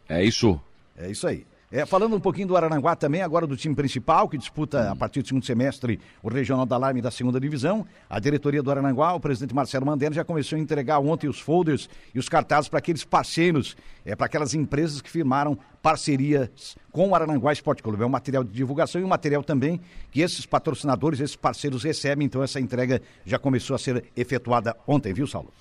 É 0.08 0.24
isso. 0.24 0.60
É 0.98 1.10
isso 1.10 1.28
aí. 1.28 1.46
É, 1.72 1.86
falando 1.86 2.16
um 2.16 2.20
pouquinho 2.20 2.48
do 2.48 2.58
Araranguá 2.58 2.96
também, 2.96 3.22
agora 3.22 3.46
do 3.46 3.56
time 3.56 3.76
principal, 3.76 4.28
que 4.28 4.40
disputa 4.40 4.90
a 4.90 4.96
partir 4.96 5.22
do 5.22 5.28
segundo 5.28 5.46
semestre 5.46 6.00
o 6.24 6.28
Regional 6.28 6.66
da 6.66 6.76
Alarme 6.76 7.00
da 7.00 7.12
segunda 7.12 7.40
divisão. 7.40 7.86
A 8.10 8.20
diretoria 8.20 8.64
do 8.64 8.72
Araranguá, 8.72 9.14
o 9.14 9.20
presidente 9.20 9.54
Marcelo 9.54 9.86
Mandela, 9.86 10.16
já 10.16 10.26
começou 10.26 10.58
a 10.58 10.60
entregar 10.60 10.98
ontem 10.98 11.28
os 11.28 11.40
folders 11.40 11.88
e 12.12 12.18
os 12.18 12.28
cartazes 12.28 12.68
para 12.68 12.80
aqueles 12.80 13.06
parceiros, 13.06 13.78
é, 14.04 14.16
para 14.16 14.26
aquelas 14.26 14.56
empresas 14.56 15.00
que 15.00 15.12
firmaram 15.12 15.60
parcerias 15.80 16.76
com 16.92 17.10
o 17.10 17.14
Araranguá 17.14 17.54
Esporte 17.54 17.84
Clube. 17.84 18.02
É 18.02 18.06
um 18.08 18.10
material 18.10 18.44
de 18.44 18.52
divulgação 18.52 19.00
e 19.00 19.04
um 19.04 19.08
material 19.08 19.44
também 19.44 19.80
que 20.10 20.22
esses 20.22 20.48
patrocinadores, 20.48 21.20
esses 21.20 21.36
parceiros 21.36 21.84
recebem. 21.84 22.26
Então 22.26 22.42
essa 22.42 22.60
entrega 22.60 23.00
já 23.24 23.38
começou 23.38 23.76
a 23.76 23.80
ser 23.80 24.06
efetuada 24.18 24.76
ontem, 24.88 25.14
viu, 25.14 25.28
Saulo? 25.28 25.54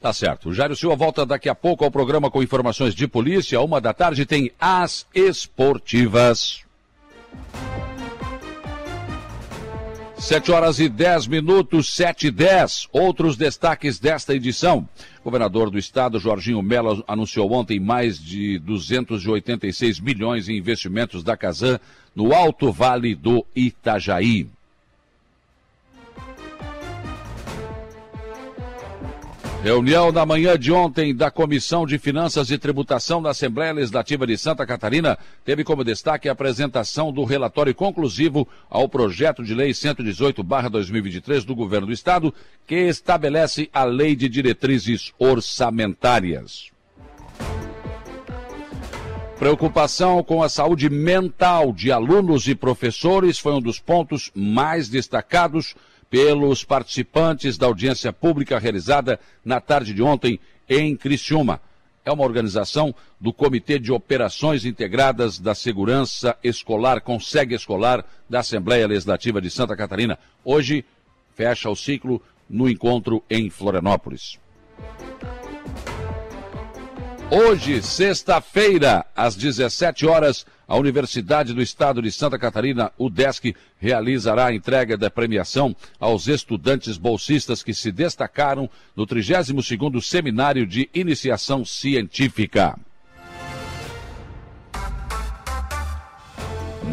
Tá 0.00 0.14
certo. 0.14 0.48
O 0.48 0.54
Jairo 0.54 0.74
Silva 0.74 0.96
volta 0.96 1.26
daqui 1.26 1.48
a 1.48 1.54
pouco 1.54 1.84
ao 1.84 1.90
programa 1.90 2.30
com 2.30 2.42
informações 2.42 2.94
de 2.94 3.06
polícia. 3.06 3.60
Uma 3.60 3.80
da 3.80 3.92
tarde 3.92 4.24
tem 4.24 4.50
as 4.58 5.06
esportivas. 5.14 6.62
Sete 10.16 10.52
horas 10.52 10.78
e 10.78 10.88
dez 10.88 11.26
minutos, 11.26 11.94
sete 11.94 12.28
e 12.28 12.30
dez. 12.30 12.88
Outros 12.92 13.36
destaques 13.36 13.98
desta 13.98 14.34
edição. 14.34 14.88
O 15.20 15.24
governador 15.24 15.70
do 15.70 15.78
estado, 15.78 16.18
Jorginho 16.18 16.62
Mello, 16.62 17.04
anunciou 17.06 17.52
ontem 17.52 17.78
mais 17.78 18.18
de 18.18 18.58
286 18.58 20.00
milhões 20.00 20.48
em 20.48 20.56
investimentos 20.56 21.22
da 21.22 21.36
Casan 21.36 21.78
no 22.14 22.34
Alto 22.34 22.72
Vale 22.72 23.14
do 23.14 23.44
Itajaí. 23.54 24.46
Reunião 29.62 30.10
na 30.10 30.24
manhã 30.24 30.58
de 30.58 30.72
ontem 30.72 31.14
da 31.14 31.30
Comissão 31.30 31.84
de 31.84 31.98
Finanças 31.98 32.50
e 32.50 32.56
Tributação 32.56 33.20
da 33.20 33.28
Assembleia 33.28 33.74
Legislativa 33.74 34.26
de 34.26 34.38
Santa 34.38 34.64
Catarina 34.64 35.18
teve 35.44 35.62
como 35.64 35.84
destaque 35.84 36.30
a 36.30 36.32
apresentação 36.32 37.12
do 37.12 37.24
relatório 37.24 37.74
conclusivo 37.74 38.48
ao 38.70 38.88
projeto 38.88 39.44
de 39.44 39.54
lei 39.54 39.74
118/2023 39.74 41.44
do 41.44 41.54
Governo 41.54 41.88
do 41.88 41.92
Estado, 41.92 42.32
que 42.66 42.74
estabelece 42.74 43.68
a 43.70 43.84
Lei 43.84 44.16
de 44.16 44.30
Diretrizes 44.30 45.12
Orçamentárias. 45.18 46.70
Preocupação 49.38 50.22
com 50.22 50.42
a 50.42 50.48
saúde 50.48 50.88
mental 50.88 51.70
de 51.70 51.92
alunos 51.92 52.48
e 52.48 52.54
professores 52.54 53.38
foi 53.38 53.52
um 53.52 53.60
dos 53.60 53.78
pontos 53.78 54.30
mais 54.34 54.88
destacados 54.88 55.74
pelos 56.10 56.64
participantes 56.64 57.56
da 57.56 57.66
audiência 57.66 58.12
pública 58.12 58.58
realizada 58.58 59.20
na 59.44 59.60
tarde 59.60 59.94
de 59.94 60.02
ontem 60.02 60.40
em 60.68 60.96
Criciúma. 60.96 61.60
É 62.04 62.10
uma 62.10 62.24
organização 62.24 62.92
do 63.20 63.32
Comitê 63.32 63.78
de 63.78 63.92
Operações 63.92 64.64
Integradas 64.64 65.38
da 65.38 65.54
Segurança 65.54 66.36
Escolar, 66.42 67.00
Consegue 67.00 67.54
Escolar, 67.54 68.04
da 68.28 68.40
Assembleia 68.40 68.88
Legislativa 68.88 69.40
de 69.40 69.50
Santa 69.50 69.76
Catarina. 69.76 70.18
Hoje 70.44 70.84
fecha 71.36 71.70
o 71.70 71.76
ciclo 71.76 72.20
no 72.48 72.68
encontro 72.68 73.22
em 73.30 73.48
Florianópolis. 73.48 74.39
Hoje, 77.32 77.80
sexta-feira, 77.80 79.06
às 79.14 79.36
17 79.36 80.04
horas, 80.04 80.44
a 80.66 80.76
Universidade 80.76 81.54
do 81.54 81.62
Estado 81.62 82.02
de 82.02 82.10
Santa 82.10 82.36
Catarina, 82.36 82.90
UDESC, 82.98 83.54
realizará 83.78 84.46
a 84.46 84.52
entrega 84.52 84.96
da 84.96 85.08
premiação 85.08 85.74
aos 86.00 86.26
estudantes 86.26 86.98
bolsistas 86.98 87.62
que 87.62 87.72
se 87.72 87.92
destacaram 87.92 88.68
no 88.96 89.06
32º 89.06 90.02
Seminário 90.02 90.66
de 90.66 90.90
Iniciação 90.92 91.64
Científica. 91.64 92.76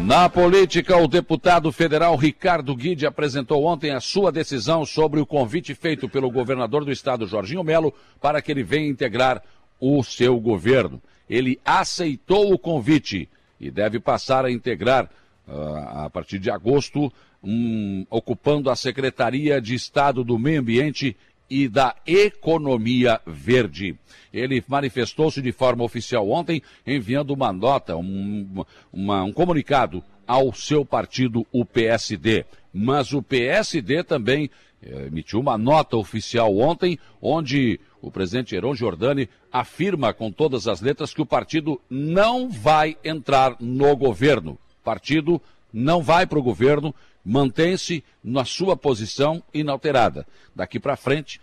Na 0.04 0.28
política, 0.28 0.96
o 0.96 1.08
deputado 1.08 1.72
federal 1.72 2.14
Ricardo 2.14 2.74
Guide 2.76 3.04
apresentou 3.04 3.64
ontem 3.64 3.90
a 3.90 4.00
sua 4.00 4.30
decisão 4.30 4.86
sobre 4.86 5.18
o 5.18 5.26
convite 5.26 5.74
feito 5.74 6.08
pelo 6.08 6.30
governador 6.30 6.84
do 6.84 6.92
estado, 6.92 7.26
Jorginho 7.26 7.64
Melo, 7.64 7.92
para 8.20 8.40
que 8.40 8.52
ele 8.52 8.62
venha 8.62 8.88
integrar 8.88 9.42
o 9.80 10.02
seu 10.02 10.38
governo. 10.38 11.00
Ele 11.28 11.60
aceitou 11.64 12.52
o 12.52 12.58
convite 12.58 13.28
e 13.60 13.70
deve 13.70 13.98
passar 13.98 14.44
a 14.44 14.50
integrar, 14.50 15.10
uh, 15.46 16.04
a 16.04 16.10
partir 16.10 16.38
de 16.38 16.50
agosto, 16.50 17.12
um, 17.42 18.06
ocupando 18.10 18.70
a 18.70 18.76
Secretaria 18.76 19.60
de 19.60 19.74
Estado 19.74 20.24
do 20.24 20.38
Meio 20.38 20.60
Ambiente 20.60 21.16
e 21.50 21.68
da 21.68 21.94
Economia 22.06 23.20
Verde. 23.26 23.96
Ele 24.32 24.62
manifestou-se 24.68 25.40
de 25.40 25.52
forma 25.52 25.84
oficial 25.84 26.28
ontem, 26.28 26.62
enviando 26.86 27.30
uma 27.30 27.52
nota, 27.52 27.96
um, 27.96 28.64
uma, 28.92 29.24
um 29.24 29.32
comunicado 29.32 30.02
ao 30.26 30.52
seu 30.52 30.84
partido, 30.84 31.46
o 31.50 31.64
PSD. 31.64 32.44
Mas 32.72 33.12
o 33.14 33.22
PSD 33.22 34.04
também 34.04 34.50
eh, 34.82 35.06
emitiu 35.06 35.40
uma 35.40 35.56
nota 35.56 35.96
oficial 35.96 36.54
ontem, 36.58 36.98
onde 37.20 37.80
o 38.00 38.10
presidente 38.10 38.54
Heron 38.54 38.74
Giordani 38.74 39.28
afirma 39.52 40.12
com 40.12 40.30
todas 40.30 40.68
as 40.68 40.80
letras 40.80 41.12
que 41.12 41.22
o 41.22 41.26
partido 41.26 41.80
não 41.90 42.48
vai 42.48 42.96
entrar 43.04 43.56
no 43.60 43.96
governo. 43.96 44.52
O 44.52 44.84
partido 44.84 45.40
não 45.72 46.02
vai 46.02 46.26
para 46.26 46.38
o 46.38 46.42
governo, 46.42 46.94
mantém-se 47.24 48.04
na 48.22 48.44
sua 48.44 48.76
posição 48.76 49.42
inalterada. 49.52 50.26
Daqui 50.54 50.78
para 50.78 50.96
frente, 50.96 51.40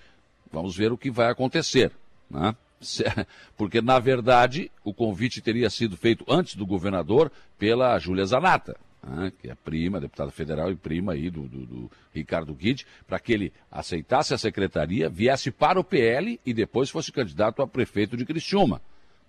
vamos 0.52 0.76
ver 0.76 0.92
o 0.92 0.98
que 0.98 1.12
vai 1.12 1.30
acontecer. 1.30 1.92
Né? 2.30 2.56
Porque, 3.58 3.82
na 3.82 4.00
verdade, 4.00 4.72
o 4.84 4.94
convite 4.94 5.42
teria 5.42 5.70
sido 5.70 5.98
feito 5.98 6.26
antes 6.28 6.56
do 6.56 6.66
governador 6.66 7.32
pela 7.60 7.98
Júlia 8.00 8.26
Zanata 8.26 8.78
né, 9.06 9.32
que 9.40 9.50
é 9.50 9.56
prima, 9.56 10.02
deputada 10.02 10.32
federal 10.32 10.72
e 10.72 10.76
prima 10.76 11.14
aí 11.14 11.30
do, 11.30 11.48
do, 11.48 11.66
do 11.66 11.92
Ricardo 12.14 12.54
Guide, 12.54 12.86
para 13.08 13.20
que 13.20 13.32
ele 13.32 13.54
aceitasse 13.72 14.34
a 14.34 14.38
secretaria, 14.38 15.08
viesse 15.08 15.52
para 15.52 15.80
o 15.80 15.84
PL 15.84 16.40
e 16.46 16.54
depois 16.54 16.90
fosse 16.90 17.12
candidato 17.12 17.62
a 17.62 17.68
prefeito 17.68 18.18
de 18.18 18.26
Criciúma. 18.26 18.82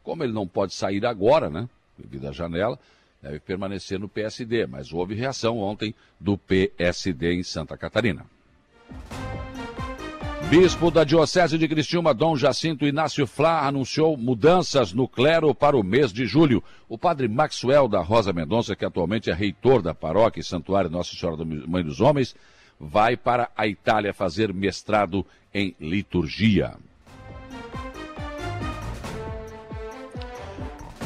Como 0.03 0.25
ele 0.25 0.33
não 0.33 0.47
pode 0.47 0.73
sair 0.75 1.05
agora, 1.05 1.51
né, 1.51 1.69
devido 1.99 2.29
à 2.29 2.33
janela, 2.33 2.79
deve 3.23 3.41
permanecer 3.41 3.99
no 3.99 4.09
PSD, 4.09 4.67
mas 4.67 4.93
houve 4.93 5.15
reação 5.15 5.59
ontem 5.59 5.95
do 6.19 6.39
PSD 6.39 7.35
em 7.35 7.43
Santa 7.43 7.77
Catarina. 7.77 8.25
Bispo 10.49 10.93
da 10.93 11.03
Diocese 11.03 11.59
de 11.59 11.67
Criciúma, 11.67 12.15
Dom 12.15 12.37
Jacinto 12.37 12.87
Inácio 12.87 13.27
Flá, 13.27 13.67
anunciou 13.67 14.17
mudanças 14.17 14.93
no 14.93 15.09
clero 15.09 15.53
para 15.53 15.77
o 15.77 15.83
mês 15.83 16.13
de 16.13 16.25
julho. 16.25 16.63
O 16.89 16.97
padre 16.97 17.27
Maxwell 17.27 17.89
da 17.89 18.01
Rosa 18.01 18.33
Mendonça, 18.33 18.77
que 18.77 18.85
atualmente 18.85 19.29
é 19.29 19.35
reitor 19.35 19.83
da 19.83 19.93
paróquia 19.93 20.41
e 20.41 20.45
santuário 20.45 20.89
Nossa 20.89 21.17
Senhora 21.17 21.37
da 21.37 21.45
Mãe 21.45 21.83
dos 21.83 22.01
Homens, 22.01 22.37
vai 22.79 23.17
para 23.17 23.51
a 23.57 23.67
Itália 23.67 24.15
fazer 24.15 24.55
mestrado 24.55 25.27
em 25.53 25.75
liturgia. 25.81 26.75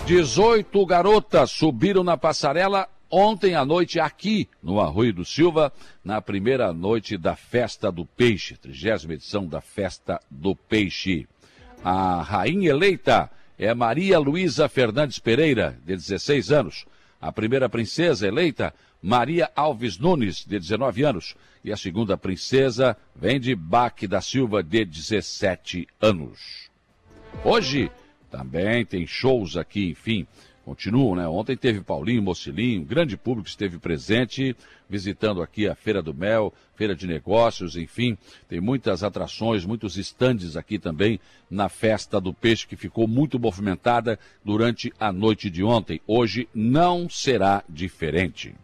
18 0.04 0.84
garotas 0.84 1.50
subiram 1.50 2.04
na 2.04 2.18
passarela 2.18 2.86
ontem 3.10 3.54
à 3.54 3.64
noite 3.64 3.98
aqui 3.98 4.48
no 4.62 4.80
Arroio 4.80 5.12
do 5.12 5.24
Silva, 5.24 5.72
na 6.04 6.22
primeira 6.22 6.72
noite 6.72 7.18
da 7.18 7.34
Festa 7.34 7.90
do 7.90 8.06
Peixe, 8.06 8.56
trigésima 8.56 9.14
edição 9.14 9.46
da 9.46 9.60
Festa 9.60 10.20
do 10.30 10.54
Peixe. 10.54 11.26
A 11.82 12.22
rainha 12.22 12.70
eleita 12.70 13.30
é 13.58 13.74
Maria 13.74 14.18
Luísa 14.18 14.68
Fernandes 14.68 15.18
Pereira, 15.18 15.76
de 15.84 15.96
16 15.96 16.52
anos. 16.52 16.86
A 17.20 17.32
primeira 17.32 17.68
princesa 17.68 18.26
eleita, 18.26 18.72
Maria 19.02 19.50
Alves 19.56 19.98
Nunes, 19.98 20.44
de 20.46 20.58
19 20.58 21.02
anos. 21.02 21.34
E 21.62 21.72
a 21.72 21.76
segunda 21.76 22.16
princesa 22.16 22.96
vem 23.14 23.38
de 23.40 23.54
Baque 23.54 24.06
da 24.06 24.20
Silva, 24.20 24.62
de 24.62 24.84
17 24.84 25.86
anos. 26.00 26.70
Hoje 27.44 27.90
também 28.30 28.84
tem 28.84 29.06
shows 29.06 29.56
aqui, 29.56 29.90
enfim 29.90 30.26
continuam, 30.70 31.16
né? 31.16 31.26
Ontem 31.26 31.56
teve 31.56 31.80
Paulinho 31.80 32.22
Mocilinho, 32.22 32.84
grande 32.84 33.16
público 33.16 33.48
esteve 33.48 33.76
presente, 33.76 34.54
visitando 34.88 35.42
aqui 35.42 35.66
a 35.66 35.74
Feira 35.74 36.00
do 36.00 36.14
Mel, 36.14 36.54
Feira 36.76 36.94
de 36.94 37.08
Negócios, 37.08 37.74
enfim, 37.74 38.16
tem 38.48 38.60
muitas 38.60 39.02
atrações, 39.02 39.64
muitos 39.64 39.96
estandes 39.96 40.56
aqui 40.56 40.78
também 40.78 41.18
na 41.50 41.68
Festa 41.68 42.20
do 42.20 42.32
Peixe, 42.32 42.68
que 42.68 42.76
ficou 42.76 43.08
muito 43.08 43.36
movimentada 43.36 44.16
durante 44.44 44.92
a 45.00 45.12
noite 45.12 45.50
de 45.50 45.64
ontem. 45.64 46.00
Hoje 46.06 46.48
não 46.54 47.08
será 47.10 47.64
diferente. 47.68 48.54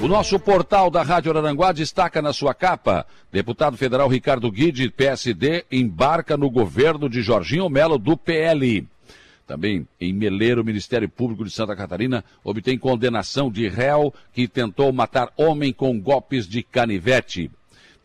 O 0.00 0.06
nosso 0.06 0.38
portal 0.38 0.90
da 0.90 1.02
Rádio 1.02 1.32
Araranguá 1.32 1.72
destaca 1.72 2.22
na 2.22 2.32
sua 2.32 2.54
capa: 2.54 3.04
deputado 3.32 3.76
federal 3.76 4.06
Ricardo 4.06 4.48
Guide, 4.48 4.90
PSD, 4.90 5.64
embarca 5.72 6.36
no 6.36 6.48
governo 6.48 7.08
de 7.08 7.20
Jorginho 7.20 7.68
Melo, 7.68 7.98
do 7.98 8.16
PL. 8.16 8.86
Também 9.44 9.88
em 10.00 10.12
Meleiro, 10.12 10.62
o 10.62 10.64
Ministério 10.64 11.08
Público 11.08 11.44
de 11.44 11.50
Santa 11.50 11.74
Catarina 11.74 12.24
obtém 12.44 12.78
condenação 12.78 13.50
de 13.50 13.66
réu 13.66 14.14
que 14.32 14.46
tentou 14.46 14.92
matar 14.92 15.32
homem 15.36 15.72
com 15.72 16.00
golpes 16.00 16.46
de 16.46 16.62
canivete. 16.62 17.50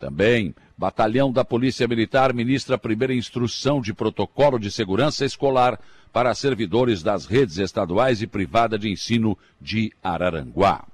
Também, 0.00 0.52
Batalhão 0.76 1.30
da 1.30 1.44
Polícia 1.44 1.86
Militar 1.86 2.34
ministra 2.34 2.74
a 2.74 2.78
primeira 2.78 3.14
instrução 3.14 3.80
de 3.80 3.94
protocolo 3.94 4.58
de 4.58 4.68
segurança 4.68 5.24
escolar 5.24 5.78
para 6.12 6.34
servidores 6.34 7.04
das 7.04 7.24
redes 7.24 7.58
estaduais 7.58 8.20
e 8.20 8.26
privada 8.26 8.76
de 8.76 8.90
ensino 8.90 9.38
de 9.60 9.92
Araranguá. 10.02 10.84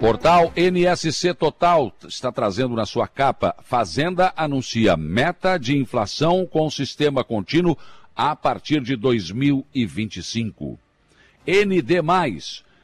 Portal 0.00 0.50
NSC 0.56 1.34
Total 1.34 1.92
está 2.08 2.32
trazendo 2.32 2.74
na 2.74 2.86
sua 2.86 3.06
capa: 3.06 3.54
Fazenda 3.62 4.32
anuncia 4.34 4.96
meta 4.96 5.58
de 5.58 5.76
inflação 5.76 6.46
com 6.46 6.70
sistema 6.70 7.22
contínuo 7.22 7.76
a 8.16 8.34
partir 8.34 8.80
de 8.80 8.96
2025. 8.96 10.78
ND, 11.46 12.00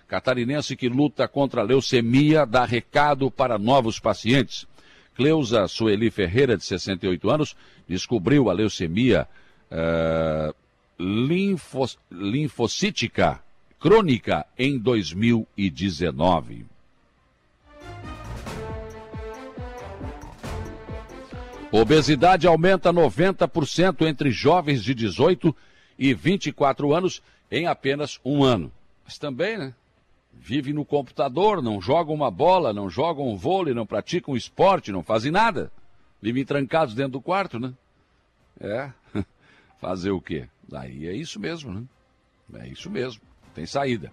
catarinense 0.07 0.77
que 0.77 0.91
luta 0.91 1.27
contra 1.27 1.63
a 1.63 1.65
leucemia, 1.65 2.45
dá 2.45 2.67
recado 2.67 3.31
para 3.31 3.59
novos 3.59 3.99
pacientes. 3.99 4.67
Cleusa 5.15 5.67
Sueli 5.69 6.11
Ferreira, 6.11 6.55
de 6.55 6.67
68 6.67 7.31
anos, 7.31 7.57
descobriu 7.89 8.51
a 8.51 8.53
leucemia 8.53 9.27
uh, 9.71 10.55
linfos, 11.03 11.99
linfocítica 12.11 13.41
crônica 13.81 14.45
em 14.59 14.79
2019. 14.79 16.76
Obesidade 21.79 22.47
aumenta 22.47 22.91
90% 22.91 24.07
entre 24.07 24.31
jovens 24.31 24.83
de 24.83 24.95
18 24.95 25.55
e 25.99 26.15
24 26.15 26.95
anos 26.95 27.23
em 27.51 27.67
apenas 27.67 28.19
um 28.25 28.43
ano. 28.43 28.73
Mas 29.05 29.19
também, 29.19 29.59
né? 29.59 29.75
Vive 30.33 30.73
no 30.73 30.87
computador, 30.87 31.63
não 31.63 31.79
jogam 31.79 32.15
uma 32.15 32.31
bola, 32.31 32.73
não 32.73 32.89
jogam 32.89 33.29
um 33.29 33.37
vôlei, 33.37 33.75
não 33.75 33.85
praticam 33.85 34.35
esporte, 34.35 34.91
não 34.91 35.03
fazem 35.03 35.31
nada. 35.31 35.71
Vivem 36.21 36.47
trancados 36.47 36.95
dentro 36.95 37.13
do 37.13 37.21
quarto, 37.21 37.59
né? 37.59 37.75
É. 38.59 38.91
Fazer 39.79 40.13
o 40.13 40.21
quê? 40.21 40.49
Daí 40.67 41.07
é 41.07 41.15
isso 41.15 41.39
mesmo, 41.39 41.75
né? 41.75 41.85
É 42.55 42.69
isso 42.69 42.89
mesmo. 42.89 43.21
Tem 43.55 43.67
saída. 43.67 44.11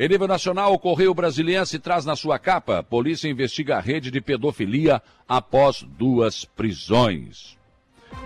Em 0.00 0.08
nível 0.08 0.26
nacional, 0.26 0.72
o 0.72 0.78
Correio 0.78 1.12
Brasiliense 1.12 1.78
traz 1.78 2.06
na 2.06 2.16
sua 2.16 2.38
capa: 2.38 2.82
polícia 2.82 3.28
investiga 3.28 3.76
a 3.76 3.80
rede 3.80 4.10
de 4.10 4.18
pedofilia 4.18 5.02
após 5.28 5.82
duas 5.82 6.46
prisões. 6.46 7.58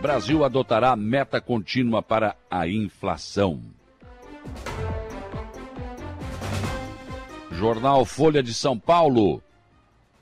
Brasil 0.00 0.44
adotará 0.44 0.94
meta 0.94 1.40
contínua 1.40 2.00
para 2.00 2.36
a 2.48 2.68
inflação. 2.68 3.60
Jornal 7.50 8.04
Folha 8.04 8.40
de 8.40 8.54
São 8.54 8.78
Paulo. 8.78 9.42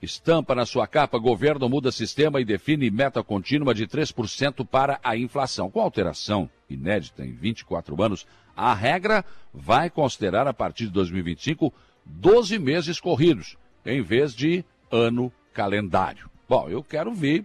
Estampa 0.01 0.55
na 0.55 0.65
sua 0.65 0.87
capa: 0.87 1.19
governo 1.19 1.69
muda 1.69 1.93
sistema 1.93 2.41
e 2.41 2.47
define 2.47 2.91
meta 2.91 3.23
contínua 3.23 3.75
de 3.75 3.87
3% 3.87 4.67
para 4.67 4.99
a 5.05 5.19
inflação. 5.19 5.71
Com 5.71 5.83
alteração 5.83 6.49
inédita 6.71 7.27
em 7.27 7.33
24 7.33 8.03
anos, 8.03 8.27
a 8.57 8.75
regra 8.75 9.25
vai 9.53 9.91
considerar 9.91 10.47
a 10.47 10.55
partir 10.55 10.85
de 10.85 10.91
2025 10.91 11.73
12 12.05 12.59
meses 12.59 13.01
corridos, 13.01 13.57
em 13.85 14.03
vez 14.03 14.35
de 14.35 14.65
ano 14.91 15.33
calendário. 15.53 16.31
Bom, 16.49 16.69
eu 16.69 16.83
quero 16.83 17.13
ver, 17.15 17.45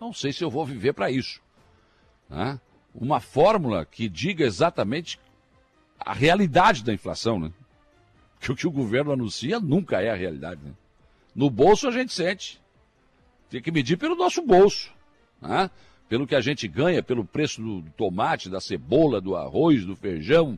não 0.00 0.12
sei 0.12 0.32
se 0.32 0.42
eu 0.42 0.50
vou 0.50 0.64
viver 0.64 0.92
para 0.92 1.10
isso. 1.10 1.40
Né? 2.28 2.58
Uma 2.94 3.20
fórmula 3.20 3.84
que 3.84 4.08
diga 4.08 4.44
exatamente 4.44 5.18
a 5.98 6.12
realidade 6.12 6.84
da 6.84 6.92
inflação, 6.92 7.38
né? 7.38 7.52
Que 8.40 8.52
o 8.52 8.56
que 8.56 8.66
o 8.66 8.70
governo 8.70 9.12
anuncia 9.12 9.58
nunca 9.58 10.02
é 10.02 10.10
a 10.10 10.14
realidade. 10.14 10.60
Né? 10.62 10.72
No 11.34 11.48
bolso 11.48 11.88
a 11.88 11.90
gente 11.90 12.12
sente. 12.12 12.60
Tem 13.48 13.60
que 13.62 13.70
medir 13.70 13.96
pelo 13.96 14.14
nosso 14.14 14.42
bolso. 14.42 14.92
Né? 15.40 15.70
Pelo 16.14 16.28
que 16.28 16.36
a 16.36 16.40
gente 16.40 16.68
ganha, 16.68 17.02
pelo 17.02 17.24
preço 17.24 17.60
do 17.60 17.82
tomate, 17.96 18.48
da 18.48 18.60
cebola, 18.60 19.20
do 19.20 19.34
arroz, 19.34 19.84
do 19.84 19.96
feijão, 19.96 20.56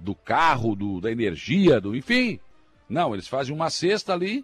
do 0.00 0.14
carro, 0.14 0.74
do, 0.74 1.02
da 1.02 1.12
energia, 1.12 1.78
do 1.78 1.94
enfim. 1.94 2.40
Não, 2.88 3.12
eles 3.12 3.28
fazem 3.28 3.54
uma 3.54 3.68
cesta 3.68 4.14
ali. 4.14 4.42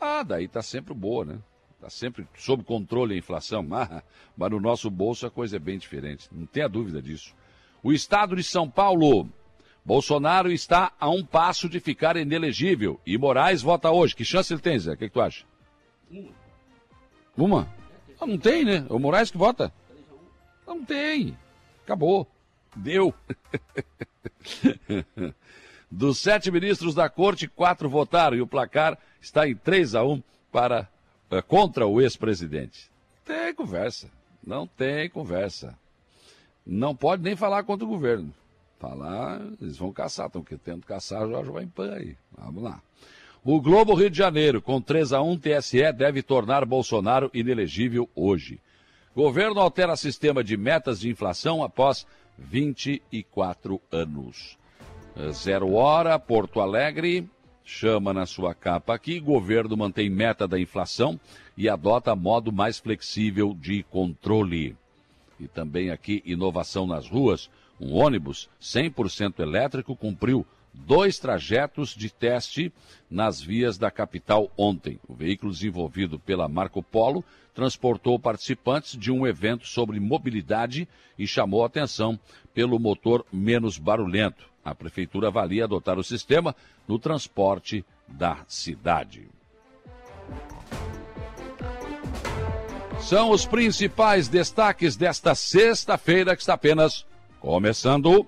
Ah, 0.00 0.24
daí 0.24 0.48
tá 0.48 0.60
sempre 0.60 0.92
boa, 0.92 1.24
né? 1.24 1.38
Tá 1.80 1.88
sempre 1.88 2.26
sob 2.36 2.64
controle 2.64 3.14
a 3.14 3.16
inflação. 3.16 3.64
Ah, 3.72 4.02
mas 4.36 4.50
no 4.50 4.58
nosso 4.58 4.90
bolso 4.90 5.24
a 5.24 5.30
coisa 5.30 5.54
é 5.54 5.60
bem 5.60 5.78
diferente. 5.78 6.28
Não 6.32 6.46
tenha 6.46 6.68
dúvida 6.68 7.00
disso. 7.00 7.32
O 7.80 7.92
estado 7.92 8.34
de 8.34 8.42
São 8.42 8.68
Paulo. 8.68 9.28
Bolsonaro 9.84 10.50
está 10.50 10.90
a 10.98 11.08
um 11.08 11.24
passo 11.24 11.68
de 11.68 11.78
ficar 11.78 12.16
inelegível. 12.16 13.00
E 13.06 13.16
Moraes 13.16 13.62
vota 13.62 13.88
hoje. 13.88 14.16
Que 14.16 14.24
chance 14.24 14.52
ele 14.52 14.60
tem, 14.60 14.76
Zé? 14.80 14.94
O 14.94 14.96
que, 14.96 15.06
que 15.06 15.14
tu 15.14 15.20
acha? 15.20 15.44
Uma. 16.10 16.32
Uma? 17.36 17.75
Ah, 18.20 18.26
não 18.26 18.38
tem, 18.38 18.64
né? 18.64 18.86
É 18.88 18.92
o 18.92 18.98
Moraes 18.98 19.30
que 19.30 19.38
vota. 19.38 19.72
Não 20.66 20.84
tem. 20.84 21.36
Acabou. 21.84 22.26
Deu. 22.74 23.14
Dos 25.90 26.18
sete 26.18 26.50
ministros 26.50 26.94
da 26.94 27.08
corte, 27.08 27.46
quatro 27.46 27.88
votaram 27.88 28.36
e 28.36 28.42
o 28.42 28.46
placar 28.46 28.98
está 29.20 29.48
em 29.48 29.54
3 29.54 29.94
a 29.94 30.04
1 30.04 30.22
para, 30.50 30.88
uh, 31.30 31.42
contra 31.42 31.86
o 31.86 32.00
ex-presidente. 32.00 32.90
Tem 33.24 33.54
conversa. 33.54 34.10
Não 34.44 34.66
tem 34.66 35.08
conversa. 35.08 35.78
Não 36.64 36.94
pode 36.94 37.22
nem 37.22 37.36
falar 37.36 37.62
contra 37.64 37.84
o 37.84 37.88
governo. 37.88 38.34
Falar, 38.78 39.40
eles 39.60 39.76
vão 39.76 39.92
caçar. 39.92 40.26
Estão 40.26 40.42
tentando 40.42 40.84
caçar 40.84 41.24
o 41.24 41.30
Jorge 41.30 41.50
Vaimpan 41.50 41.94
aí. 41.94 42.16
Vamos 42.36 42.62
lá. 42.62 42.82
O 43.48 43.60
Globo 43.60 43.94
Rio 43.94 44.10
de 44.10 44.18
Janeiro, 44.18 44.60
com 44.60 44.80
3 44.80 45.12
a 45.12 45.22
1 45.22 45.38
TSE, 45.38 45.92
deve 45.92 46.20
tornar 46.20 46.64
Bolsonaro 46.64 47.30
inelegível 47.32 48.10
hoje. 48.12 48.58
Governo 49.14 49.60
altera 49.60 49.94
sistema 49.94 50.42
de 50.42 50.56
metas 50.56 50.98
de 50.98 51.08
inflação 51.08 51.62
após 51.62 52.04
24 52.36 53.80
anos. 53.92 54.58
Zero 55.30 55.74
hora, 55.74 56.18
Porto 56.18 56.58
Alegre, 56.58 57.30
chama 57.64 58.12
na 58.12 58.26
sua 58.26 58.52
capa 58.52 58.96
aqui, 58.96 59.20
governo 59.20 59.76
mantém 59.76 60.10
meta 60.10 60.48
da 60.48 60.58
inflação 60.58 61.16
e 61.56 61.68
adota 61.68 62.16
modo 62.16 62.50
mais 62.50 62.80
flexível 62.80 63.54
de 63.54 63.84
controle. 63.84 64.76
E 65.38 65.46
também 65.46 65.92
aqui, 65.92 66.20
inovação 66.26 66.84
nas 66.84 67.08
ruas, 67.08 67.48
um 67.80 67.94
ônibus 67.94 68.50
100% 68.60 69.38
elétrico 69.38 69.94
cumpriu 69.94 70.44
dois 70.76 71.18
trajetos 71.18 71.90
de 71.90 72.10
teste 72.10 72.72
nas 73.10 73.40
vias 73.40 73.78
da 73.78 73.90
capital 73.90 74.50
ontem. 74.56 74.98
O 75.08 75.14
veículo 75.14 75.52
desenvolvido 75.52 76.18
pela 76.18 76.48
Marco 76.48 76.82
Polo 76.82 77.24
transportou 77.54 78.18
participantes 78.18 78.96
de 78.96 79.10
um 79.10 79.26
evento 79.26 79.66
sobre 79.66 79.98
mobilidade 79.98 80.86
e 81.18 81.26
chamou 81.26 81.64
atenção 81.64 82.18
pelo 82.52 82.78
motor 82.78 83.24
menos 83.32 83.78
barulhento. 83.78 84.44
A 84.64 84.74
prefeitura 84.74 85.28
avalia 85.28 85.64
adotar 85.64 85.98
o 85.98 86.04
sistema 86.04 86.54
no 86.86 86.98
transporte 86.98 87.84
da 88.06 88.38
cidade. 88.46 89.28
São 93.00 93.30
os 93.30 93.46
principais 93.46 94.26
destaques 94.26 94.96
desta 94.96 95.34
sexta-feira 95.34 96.34
que 96.34 96.42
está 96.42 96.54
apenas 96.54 97.06
começando. 97.40 98.26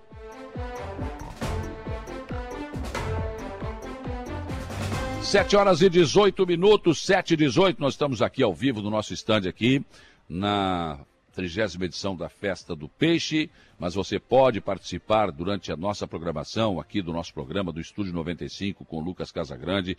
Sete 5.28 5.56
horas 5.56 5.82
e 5.82 5.90
18 5.90 6.46
minutos, 6.46 7.04
sete 7.04 7.34
e 7.34 7.36
18, 7.36 7.78
nós 7.78 7.92
estamos 7.92 8.22
aqui 8.22 8.42
ao 8.42 8.54
vivo 8.54 8.80
no 8.80 8.88
nosso 8.88 9.12
estande 9.12 9.46
aqui, 9.46 9.84
na 10.26 11.00
trigésima 11.34 11.84
edição 11.84 12.16
da 12.16 12.30
Festa 12.30 12.74
do 12.74 12.88
Peixe, 12.88 13.50
mas 13.78 13.94
você 13.94 14.18
pode 14.18 14.58
participar 14.58 15.30
durante 15.30 15.70
a 15.70 15.76
nossa 15.76 16.08
programação 16.08 16.80
aqui 16.80 17.02
do 17.02 17.12
nosso 17.12 17.34
programa 17.34 17.70
do 17.70 17.78
Estúdio 17.78 18.14
95 18.14 18.86
com 18.86 19.00
Lucas 19.00 19.30
Casagrande. 19.30 19.98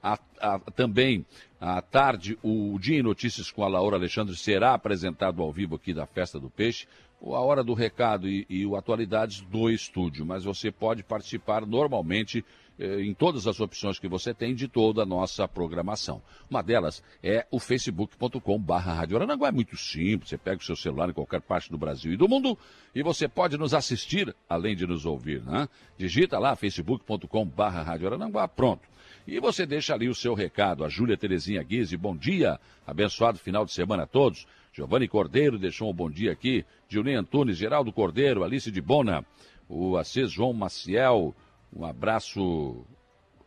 A, 0.00 0.16
a, 0.40 0.60
também, 0.60 1.26
à 1.60 1.82
tarde, 1.82 2.38
o 2.40 2.78
Dia 2.78 3.00
em 3.00 3.02
Notícias 3.02 3.50
com 3.50 3.64
a 3.64 3.68
Laura 3.68 3.96
Alexandre 3.96 4.36
será 4.36 4.74
apresentado 4.74 5.42
ao 5.42 5.50
vivo 5.50 5.74
aqui 5.74 5.92
da 5.92 6.06
Festa 6.06 6.38
do 6.38 6.48
Peixe, 6.48 6.86
a 7.20 7.40
Hora 7.40 7.64
do 7.64 7.74
Recado 7.74 8.28
e, 8.28 8.46
e 8.48 8.64
o 8.64 8.76
Atualidades 8.76 9.40
do 9.40 9.68
Estúdio, 9.68 10.24
mas 10.24 10.44
você 10.44 10.70
pode 10.70 11.02
participar 11.02 11.66
normalmente 11.66 12.44
em 12.78 13.12
todas 13.12 13.46
as 13.46 13.60
opções 13.60 13.98
que 13.98 14.08
você 14.08 14.32
tem 14.32 14.54
de 14.54 14.68
toda 14.68 15.02
a 15.02 15.06
nossa 15.06 15.48
programação. 15.48 16.22
Uma 16.48 16.62
delas 16.62 17.02
é 17.22 17.46
o 17.50 17.58
facebook.com 17.58 18.58
barra 18.58 18.94
Rádio 18.94 19.16
Aranaguá. 19.16 19.48
É 19.48 19.52
muito 19.52 19.76
simples, 19.76 20.30
você 20.30 20.38
pega 20.38 20.60
o 20.60 20.64
seu 20.64 20.76
celular 20.76 21.10
em 21.10 21.12
qualquer 21.12 21.40
parte 21.40 21.70
do 21.70 21.78
Brasil 21.78 22.12
e 22.12 22.16
do 22.16 22.28
mundo 22.28 22.56
e 22.94 23.02
você 23.02 23.28
pode 23.28 23.56
nos 23.56 23.74
assistir, 23.74 24.34
além 24.48 24.76
de 24.76 24.86
nos 24.86 25.04
ouvir, 25.06 25.42
né? 25.42 25.68
Digita 25.96 26.38
lá 26.38 26.54
facebook.com 26.54 27.44
barra 27.46 27.82
Rádio 27.82 28.06
Aranaguá, 28.06 28.46
pronto. 28.46 28.88
E 29.26 29.38
você 29.40 29.66
deixa 29.66 29.94
ali 29.94 30.08
o 30.08 30.14
seu 30.14 30.32
recado. 30.32 30.84
A 30.84 30.88
Júlia 30.88 31.16
Terezinha 31.16 31.62
Guise, 31.62 31.96
bom 31.96 32.16
dia, 32.16 32.58
abençoado 32.86 33.38
final 33.38 33.64
de 33.64 33.72
semana 33.72 34.04
a 34.04 34.06
todos. 34.06 34.46
Giovanni 34.72 35.08
Cordeiro 35.08 35.58
deixou 35.58 35.90
um 35.90 35.94
bom 35.94 36.10
dia 36.10 36.32
aqui. 36.32 36.64
Juninho 36.88 37.20
Antunes, 37.20 37.56
Geraldo 37.56 37.92
Cordeiro, 37.92 38.44
Alice 38.44 38.70
de 38.70 38.80
Bona, 38.80 39.24
o 39.68 39.96
Assis 39.96 40.30
João 40.30 40.52
Maciel, 40.52 41.34
um 41.74 41.84
abraço 41.84 42.84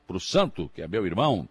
para 0.07 0.17
o 0.17 0.19
Santo, 0.19 0.69
que 0.73 0.81
é 0.81 0.87
meu 0.87 1.05
irmão. 1.05 1.47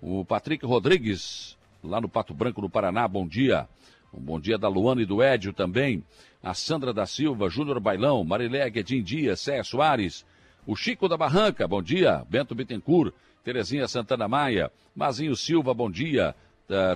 O 0.00 0.24
Patrick 0.24 0.64
Rodrigues, 0.64 1.56
lá 1.82 2.00
no 2.00 2.08
Pato 2.08 2.34
Branco, 2.34 2.60
no 2.60 2.70
Paraná, 2.70 3.06
bom 3.08 3.26
dia. 3.26 3.68
Um 4.12 4.20
bom 4.20 4.38
dia 4.38 4.56
da 4.56 4.68
Luana 4.68 5.02
e 5.02 5.06
do 5.06 5.22
Édio 5.22 5.52
também. 5.52 6.04
A 6.42 6.54
Sandra 6.54 6.92
da 6.92 7.06
Silva, 7.06 7.48
Júnior 7.48 7.80
Bailão, 7.80 8.22
Marilé 8.22 8.68
Guedin 8.70 9.02
Dias, 9.02 9.40
Cé 9.40 9.62
Soares. 9.62 10.24
O 10.66 10.76
Chico 10.76 11.08
da 11.08 11.16
Barranca, 11.16 11.66
bom 11.66 11.82
dia. 11.82 12.24
Bento 12.28 12.54
Bittencourt, 12.54 13.12
Terezinha 13.42 13.88
Santana 13.88 14.28
Maia. 14.28 14.70
Mazinho 14.94 15.34
Silva, 15.34 15.74
bom 15.74 15.90
dia. 15.90 16.34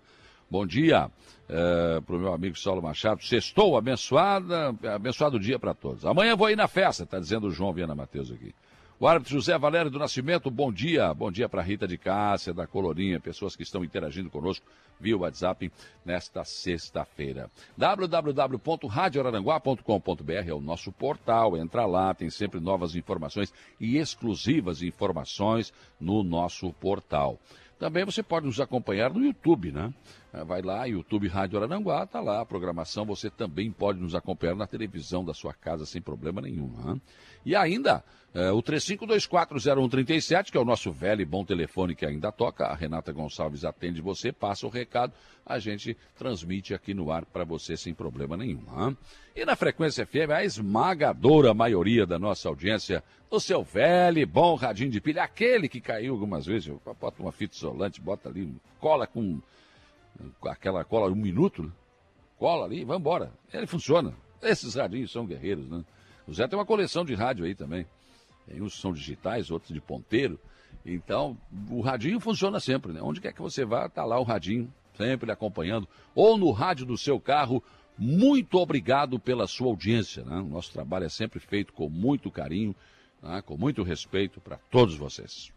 Bom 0.51 0.67
dia 0.67 1.07
uh, 1.07 1.11
eh, 1.49 2.01
para 2.01 2.17
o 2.17 2.19
meu 2.19 2.33
amigo 2.33 2.59
Saulo 2.59 2.83
Machado. 2.83 3.23
Sextou, 3.25 3.77
abençoada, 3.77 4.75
abençoado 4.93 5.39
dia 5.39 5.57
para 5.57 5.73
todos. 5.73 6.05
Amanhã 6.05 6.35
vou 6.35 6.51
ir 6.51 6.57
na 6.57 6.67
festa, 6.67 7.05
está 7.05 7.21
dizendo 7.21 7.47
o 7.47 7.51
João 7.53 7.73
Viana 7.73 7.95
Matheus 7.95 8.33
aqui. 8.33 8.53
O 8.99 9.07
árbitro 9.07 9.35
José 9.35 9.59
Valério 9.59 9.91
do 9.91 9.99
Nascimento, 9.99 10.51
bom 10.51 10.73
dia. 10.73 11.13
Bom 11.13 11.31
dia 11.31 11.51
para 11.51 11.61
Rita 11.61 11.87
de 11.87 11.99
Cássia, 11.99 12.55
da 12.55 12.67
Colorinha, 12.67 13.21
pessoas 13.21 13.55
que 13.55 13.63
estão 13.63 13.85
interagindo 13.85 14.31
conosco 14.31 14.65
via 14.99 15.15
WhatsApp 15.15 15.71
nesta 16.03 16.43
sexta-feira. 16.47 17.51
www.radioraranguá.com.br 17.77 20.49
é 20.49 20.55
o 20.55 20.63
nosso 20.63 20.91
portal. 20.93 21.59
Entra 21.59 21.85
lá, 21.85 22.15
tem 22.15 22.31
sempre 22.31 22.59
novas 22.59 22.97
informações 22.97 23.53
e 23.79 23.99
exclusivas 23.99 24.81
informações 24.81 25.75
no 26.01 26.25
nosso 26.25 26.73
portal. 26.73 27.39
Também 27.79 28.07
você 28.07 28.23
pode 28.23 28.47
nos 28.47 28.61
acompanhar 28.61 29.13
no 29.13 29.23
YouTube, 29.23 29.73
né? 29.73 29.93
Ah, 30.39 30.45
vai 30.45 30.61
lá, 30.61 30.85
YouTube 30.85 31.29
Rádio 31.29 31.57
Araranguá, 31.57 32.05
tá 32.05 32.21
lá 32.21 32.43
a 32.43 32.45
programação. 32.45 33.07
Você 33.07 33.31
também 33.31 33.73
pode 33.73 33.99
nos 33.99 34.15
acompanhar 34.15 34.55
na 34.55 34.67
televisão 34.67 35.25
da 35.25 35.33
sua 35.33 35.55
casa 35.55 35.87
sem 35.87 36.03
problema 36.03 36.43
nenhum. 36.43 36.69
Né? 36.69 37.01
E 37.43 37.57
ainda, 37.57 38.05
é, 38.35 38.51
o 38.53 38.63
35240137, 38.63 40.51
que 40.51 40.59
é 40.59 40.61
o 40.61 40.65
nosso 40.65 40.93
velho 40.93 41.23
e 41.23 41.25
bom 41.25 41.43
telefone 41.43 41.95
que 41.95 42.05
ainda 42.05 42.31
toca. 42.31 42.67
A 42.67 42.75
Renata 42.75 43.13
Gonçalves 43.13 43.65
atende 43.65 44.03
você, 44.03 44.31
passa 44.31 44.67
o 44.67 44.69
recado, 44.69 45.15
a 45.47 45.59
gente 45.59 45.97
transmite 46.19 46.75
aqui 46.75 46.93
no 46.93 47.11
ar 47.11 47.25
para 47.25 47.45
você 47.45 47.75
sem 47.75 47.95
problema 47.95 48.37
nenhum. 48.37 48.63
Hein? 48.77 48.95
E 49.35 49.43
na 49.47 49.57
Frequência 49.57 50.05
FM, 50.05 50.33
a 50.35 50.45
esmagadora 50.45 51.55
maioria 51.55 52.05
da 52.05 52.19
nossa 52.19 52.47
audiência, 52.47 53.03
o 53.31 53.41
seu 53.41 53.63
velho 53.63 54.19
e 54.19 54.27
bom 54.27 54.55
radinho 54.55 54.91
de 54.91 55.01
pilha, 55.01 55.23
aquele 55.23 55.67
que 55.67 55.81
caiu 55.81 56.13
algumas 56.13 56.45
vezes, 56.45 56.71
bota 57.01 57.23
uma 57.23 57.33
fita 57.33 57.57
isolante, 57.57 58.03
bota 58.03 58.29
ali, 58.29 58.55
cola 58.79 59.07
com 59.07 59.41
aquela 60.45 60.85
cola 60.85 61.11
um 61.11 61.17
minuto, 61.17 61.63
né? 61.63 61.71
cola 62.39 62.65
ali, 62.65 62.85
vai 62.85 62.97
embora. 62.97 63.33
Ele 63.53 63.67
funciona. 63.67 64.15
Esses 64.43 64.75
radinhos 64.75 65.11
são 65.11 65.27
guerreiros, 65.27 65.69
né? 65.69 65.85
O 66.27 66.35
Zé 66.35 66.47
tem 66.47 66.59
uma 66.59 66.67
coleção 66.67 67.05
de 67.05 67.15
rádio 67.15 67.45
aí 67.45 67.55
também. 67.55 67.87
Tem 68.47 68.61
uns 68.61 68.79
são 68.79 68.93
digitais, 68.93 69.51
outros 69.51 69.73
de 69.73 69.81
ponteiro. 69.81 70.39
Então, 70.85 71.37
o 71.71 71.81
radinho 71.81 72.21
funciona 72.21 72.61
sempre, 72.61 72.93
né? 72.93 73.01
Onde 73.03 73.21
quer 73.21 73.33
que 73.33 73.43
você 73.43 73.65
vá, 73.65 73.89
tá 73.89 74.05
lá 74.05 74.19
o 74.19 74.23
radinho, 74.23 74.73
sempre 74.97 75.31
acompanhando. 75.33 75.89
Ou 76.15 76.37
no 76.37 76.51
rádio 76.51 76.87
do 76.87 76.97
seu 76.97 77.21
carro. 77.21 77.63
Muito 77.99 78.59
obrigado 78.59 79.19
pela 79.19 79.47
sua 79.47 79.69
audiência. 79.69 80.23
Né? 80.23 80.37
O 80.37 80.49
nosso 80.49 80.71
trabalho 80.71 81.07
é 81.07 81.09
sempre 81.09 81.41
feito 81.41 81.73
com 81.73 81.89
muito 81.89 82.31
carinho, 82.31 82.75
né? 83.23 83.41
com 83.41 83.57
muito 83.57 83.83
respeito 83.83 84.39
para 84.39 84.59
todos 84.71 84.97
vocês. 84.97 85.51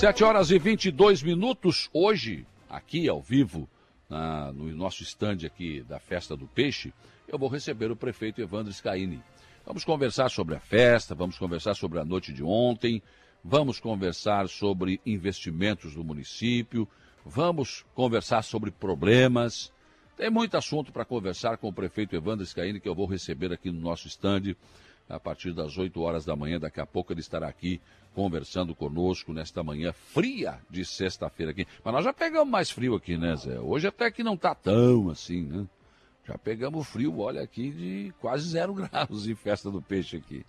Sete 0.00 0.24
horas 0.24 0.50
e 0.50 0.58
22 0.58 1.22
minutos, 1.22 1.90
hoje, 1.92 2.46
aqui 2.70 3.06
ao 3.06 3.20
vivo, 3.20 3.68
na, 4.08 4.50
no 4.50 4.64
nosso 4.74 5.02
estande 5.02 5.44
aqui 5.44 5.82
da 5.82 5.98
Festa 5.98 6.34
do 6.34 6.46
Peixe, 6.46 6.90
eu 7.28 7.38
vou 7.38 7.50
receber 7.50 7.90
o 7.90 7.96
prefeito 7.96 8.40
Evandro 8.40 8.72
Scaini. 8.72 9.22
Vamos 9.62 9.84
conversar 9.84 10.30
sobre 10.30 10.54
a 10.54 10.58
festa, 10.58 11.14
vamos 11.14 11.36
conversar 11.36 11.74
sobre 11.74 11.98
a 11.98 12.04
noite 12.06 12.32
de 12.32 12.42
ontem, 12.42 13.02
vamos 13.44 13.78
conversar 13.78 14.48
sobre 14.48 15.02
investimentos 15.04 15.92
do 15.92 16.02
município, 16.02 16.88
vamos 17.22 17.84
conversar 17.94 18.40
sobre 18.40 18.70
problemas. 18.70 19.70
Tem 20.16 20.30
muito 20.30 20.56
assunto 20.56 20.90
para 20.90 21.04
conversar 21.04 21.58
com 21.58 21.68
o 21.68 21.72
prefeito 21.74 22.16
Evandro 22.16 22.46
Scaini, 22.46 22.80
que 22.80 22.88
eu 22.88 22.94
vou 22.94 23.04
receber 23.04 23.52
aqui 23.52 23.70
no 23.70 23.82
nosso 23.82 24.08
estande 24.08 24.56
a 25.10 25.20
partir 25.20 25.52
das 25.52 25.76
8 25.76 26.00
horas 26.00 26.24
da 26.24 26.34
manhã. 26.34 26.58
Daqui 26.58 26.80
a 26.80 26.86
pouco 26.86 27.12
ele 27.12 27.20
estará 27.20 27.48
aqui 27.48 27.80
conversando 28.14 28.74
conosco 28.74 29.32
nesta 29.32 29.62
manhã 29.62 29.92
fria 29.92 30.58
de 30.68 30.84
sexta-feira 30.84 31.52
aqui. 31.52 31.66
Mas 31.84 31.94
nós 31.94 32.04
já 32.04 32.12
pegamos 32.12 32.50
mais 32.50 32.70
frio 32.70 32.94
aqui, 32.94 33.16
né, 33.16 33.36
Zé? 33.36 33.58
Hoje 33.58 33.86
até 33.86 34.10
que 34.10 34.22
não 34.22 34.34
está 34.34 34.54
tão 34.54 35.10
assim, 35.10 35.42
né? 35.42 35.66
Já 36.26 36.36
pegamos 36.38 36.86
frio, 36.86 37.18
olha 37.18 37.42
aqui, 37.42 37.70
de 37.70 38.14
quase 38.20 38.48
zero 38.48 38.74
graus 38.74 39.26
em 39.26 39.34
festa 39.34 39.70
do 39.70 39.80
peixe 39.82 40.16
aqui. 40.16 40.44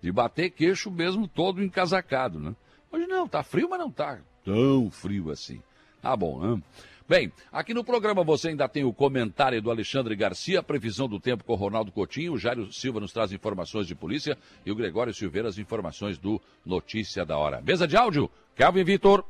De 0.00 0.10
bater 0.10 0.50
queixo 0.50 0.90
mesmo 0.90 1.28
todo 1.28 1.62
encasacado, 1.62 2.40
né? 2.40 2.54
Hoje 2.90 3.06
não, 3.06 3.28
tá 3.28 3.42
frio, 3.42 3.68
mas 3.68 3.78
não 3.78 3.90
tá 3.90 4.18
tão 4.44 4.90
frio 4.90 5.30
assim. 5.30 5.62
Tá 6.00 6.16
bom, 6.16 6.40
né? 6.40 6.62
Bem, 7.10 7.32
aqui 7.50 7.74
no 7.74 7.82
programa 7.82 8.22
você 8.22 8.50
ainda 8.50 8.68
tem 8.68 8.84
o 8.84 8.92
comentário 8.92 9.60
do 9.60 9.68
Alexandre 9.68 10.14
Garcia, 10.14 10.62
previsão 10.62 11.08
do 11.08 11.18
tempo 11.18 11.42
com 11.42 11.54
o 11.54 11.56
Ronaldo 11.56 11.90
Coutinho, 11.90 12.34
o 12.34 12.38
Jairo 12.38 12.72
Silva 12.72 13.00
nos 13.00 13.12
traz 13.12 13.32
informações 13.32 13.88
de 13.88 13.96
polícia 13.96 14.38
e 14.64 14.70
o 14.70 14.76
Gregório 14.76 15.12
Silveira 15.12 15.48
as 15.48 15.58
informações 15.58 16.18
do 16.18 16.40
Notícia 16.64 17.26
da 17.26 17.36
Hora. 17.36 17.60
Mesa 17.60 17.88
de 17.88 17.96
áudio, 17.96 18.30
Kelvin 18.54 18.84
Vitor. 18.84 19.24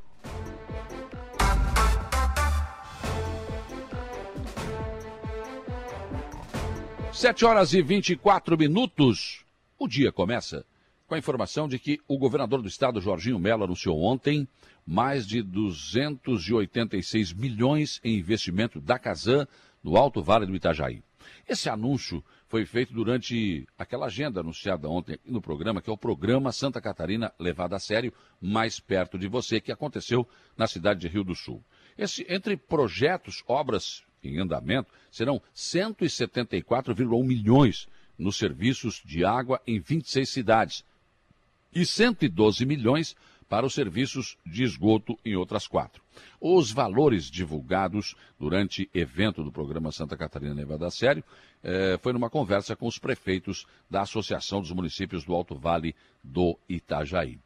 Sete 7.15 7.47
horas 7.47 7.73
e 7.73 7.81
24 7.81 8.59
minutos. 8.59 9.45
O 9.79 9.89
dia 9.89 10.13
começa 10.13 10.67
com 11.11 11.17
a 11.17 11.19
informação 11.19 11.67
de 11.67 11.77
que 11.77 11.99
o 12.07 12.17
governador 12.17 12.63
do 12.63 12.69
estado, 12.69 13.01
Jorginho 13.01 13.37
Mello, 13.37 13.65
anunciou 13.65 14.01
ontem 14.01 14.47
mais 14.87 15.27
de 15.27 15.43
286 15.43 17.33
milhões 17.33 18.01
em 18.05 18.17
investimento 18.17 18.81
da 18.81 18.97
Casan 18.97 19.45
no 19.83 19.97
Alto 19.97 20.23
Vale 20.23 20.47
do 20.47 20.55
Itajaí. 20.55 21.03
Esse 21.49 21.69
anúncio 21.69 22.23
foi 22.47 22.65
feito 22.65 22.95
durante 22.95 23.67
aquela 23.77 24.07
agenda 24.07 24.39
anunciada 24.39 24.89
ontem 24.89 25.19
no 25.25 25.43
programa, 25.43 25.83
que 25.83 25.91
é 25.91 25.93
o 25.93 25.99
programa 25.99 26.53
Santa 26.53 26.81
Catarina 26.81 27.33
levado 27.41 27.75
a 27.75 27.81
sério, 27.81 28.15
mais 28.41 28.79
perto 28.79 29.19
de 29.19 29.27
você, 29.27 29.61
que 29.61 29.73
aconteceu 29.73 30.25
na 30.57 30.69
cidade 30.69 31.01
de 31.01 31.09
Rio 31.09 31.25
do 31.25 31.35
Sul. 31.35 31.61
Esse, 31.99 32.25
entre 32.29 32.57
projetos, 32.57 33.43
obras 33.49 34.05
em 34.23 34.39
andamento, 34.39 34.93
serão 35.11 35.43
174,1 35.57 37.27
milhões 37.27 37.89
nos 38.17 38.37
serviços 38.37 39.03
de 39.05 39.25
água 39.25 39.61
em 39.67 39.81
26 39.81 40.29
cidades 40.29 40.85
e 41.75 41.85
112 41.85 42.65
milhões 42.65 43.17
para 43.49 43.67
os 43.67 43.75
serviços 43.75 44.39
de 44.47 44.63
esgoto 44.63 45.19
em 45.25 45.35
outras 45.35 45.67
quatro. 45.67 46.01
Os 46.41 46.71
valores 46.71 47.25
divulgados 47.29 48.15
durante 48.39 48.89
evento 48.95 49.43
do 49.43 49.51
programa 49.51 49.91
Santa 49.91 50.17
Catarina 50.17 50.55
Levada 50.55 50.87
a 50.87 50.91
Sério 50.91 51.25
eh, 51.63 51.99
foi 52.01 52.13
numa 52.13 52.31
conversa 52.31 52.77
com 52.77 52.87
os 52.87 52.99
prefeitos 52.99 53.67
da 53.91 54.03
Associação 54.03 54.61
dos 54.61 54.71
Municípios 54.71 55.25
do 55.25 55.35
Alto 55.35 55.57
Vale 55.57 55.97
do 56.23 56.57
Itajaí. 56.69 57.41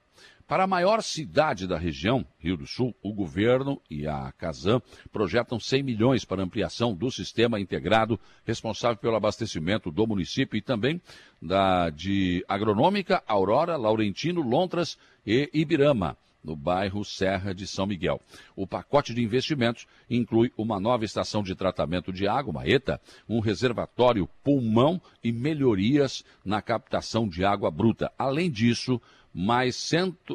Para 0.46 0.64
a 0.64 0.66
maior 0.66 1.02
cidade 1.02 1.66
da 1.66 1.78
região, 1.78 2.24
Rio 2.38 2.58
do 2.58 2.66
Sul, 2.66 2.94
o 3.02 3.14
governo 3.14 3.80
e 3.90 4.06
a 4.06 4.30
Casan 4.32 4.82
projetam 5.10 5.58
100 5.58 5.82
milhões 5.82 6.24
para 6.26 6.42
ampliação 6.42 6.94
do 6.94 7.10
sistema 7.10 7.58
integrado 7.58 8.20
responsável 8.44 8.98
pelo 8.98 9.16
abastecimento 9.16 9.90
do 9.90 10.06
município 10.06 10.58
e 10.58 10.60
também 10.60 11.00
da 11.40 11.88
de 11.88 12.44
Agronômica, 12.46 13.22
Aurora, 13.26 13.76
Laurentino, 13.76 14.42
Lontras 14.42 14.98
e 15.26 15.48
Ibirama. 15.54 16.14
no 16.44 16.54
bairro 16.54 17.02
Serra 17.06 17.54
de 17.54 17.66
São 17.66 17.86
Miguel. 17.86 18.20
O 18.54 18.66
pacote 18.66 19.14
de 19.14 19.22
investimentos 19.22 19.86
inclui 20.10 20.52
uma 20.58 20.78
nova 20.78 21.02
estação 21.02 21.42
de 21.42 21.54
tratamento 21.54 22.12
de 22.12 22.28
água, 22.28 22.50
uma 22.50 22.68
ETA, 22.68 23.00
um 23.26 23.40
reservatório 23.40 24.28
pulmão 24.42 25.00
e 25.22 25.32
melhorias 25.32 26.22
na 26.44 26.60
captação 26.60 27.26
de 27.26 27.46
água 27.46 27.70
bruta. 27.70 28.12
Além 28.18 28.50
disso, 28.50 29.00
mais, 29.34 29.90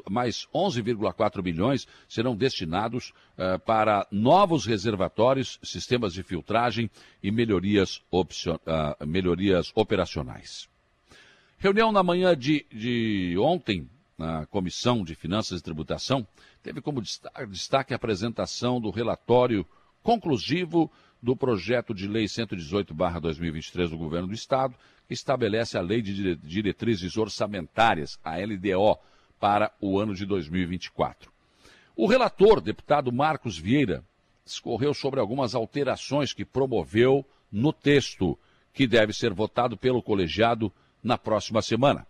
mais 0.09 0.45
11,4 0.53 1.41
milhões 1.41 1.87
serão 2.07 2.35
destinados 2.35 3.13
uh, 3.37 3.57
para 3.59 4.05
novos 4.11 4.65
reservatórios, 4.65 5.57
sistemas 5.63 6.13
de 6.13 6.21
filtragem 6.21 6.89
e 7.23 7.31
melhorias, 7.31 8.01
uh, 8.11 9.07
melhorias 9.07 9.71
operacionais. 9.73 10.67
Reunião 11.57 11.91
na 11.91 12.03
manhã 12.03 12.37
de, 12.37 12.65
de 12.71 13.37
ontem, 13.39 13.89
na 14.17 14.45
Comissão 14.47 15.03
de 15.03 15.15
Finanças 15.15 15.59
e 15.59 15.63
Tributação, 15.63 16.27
teve 16.61 16.81
como 16.81 17.01
destaque 17.01 17.93
a 17.93 17.95
apresentação 17.95 18.81
do 18.81 18.89
relatório 18.89 19.65
conclusivo 20.03 20.91
do 21.21 21.35
projeto 21.35 21.93
de 21.93 22.07
lei 22.07 22.25
118/2023 22.25 23.89
do 23.89 23.97
Governo 23.97 24.27
do 24.27 24.33
Estado, 24.33 24.75
estabelece 25.09 25.77
a 25.77 25.81
Lei 25.81 26.01
de 26.01 26.35
Diretrizes 26.35 27.17
Orçamentárias, 27.17 28.19
a 28.23 28.37
LDO, 28.37 28.97
para 29.39 29.71
o 29.81 29.99
ano 29.99 30.13
de 30.13 30.25
2024. 30.25 31.31
O 31.95 32.07
relator, 32.07 32.61
deputado 32.61 33.11
Marcos 33.11 33.57
Vieira, 33.57 34.03
discorreu 34.45 34.93
sobre 34.93 35.19
algumas 35.19 35.55
alterações 35.55 36.33
que 36.33 36.45
promoveu 36.45 37.25
no 37.51 37.71
texto, 37.73 38.37
que 38.73 38.87
deve 38.87 39.13
ser 39.13 39.33
votado 39.33 39.77
pelo 39.77 40.01
colegiado 40.01 40.71
na 41.03 41.17
próxima 41.17 41.61
semana. 41.61 42.05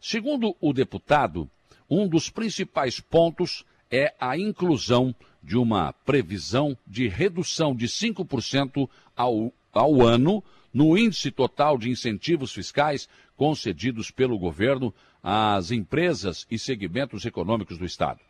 Segundo 0.00 0.56
o 0.60 0.72
deputado, 0.72 1.50
um 1.90 2.06
dos 2.06 2.30
principais 2.30 3.00
pontos 3.00 3.64
é 3.90 4.14
a 4.20 4.36
inclusão 4.36 5.14
de 5.42 5.56
uma 5.56 5.92
previsão 5.92 6.76
de 6.86 7.08
redução 7.08 7.74
de 7.74 7.86
5% 7.86 8.88
ao, 9.16 9.52
ao 9.72 10.02
ano 10.02 10.42
no 10.72 10.96
índice 10.96 11.30
total 11.30 11.78
de 11.78 11.90
incentivos 11.90 12.52
fiscais 12.52 13.08
concedidos 13.36 14.10
pelo 14.10 14.38
governo 14.38 14.94
às 15.22 15.70
empresas 15.70 16.46
e 16.50 16.58
segmentos 16.58 17.24
econômicos 17.24 17.78
do 17.78 17.84
Estado. 17.84 18.20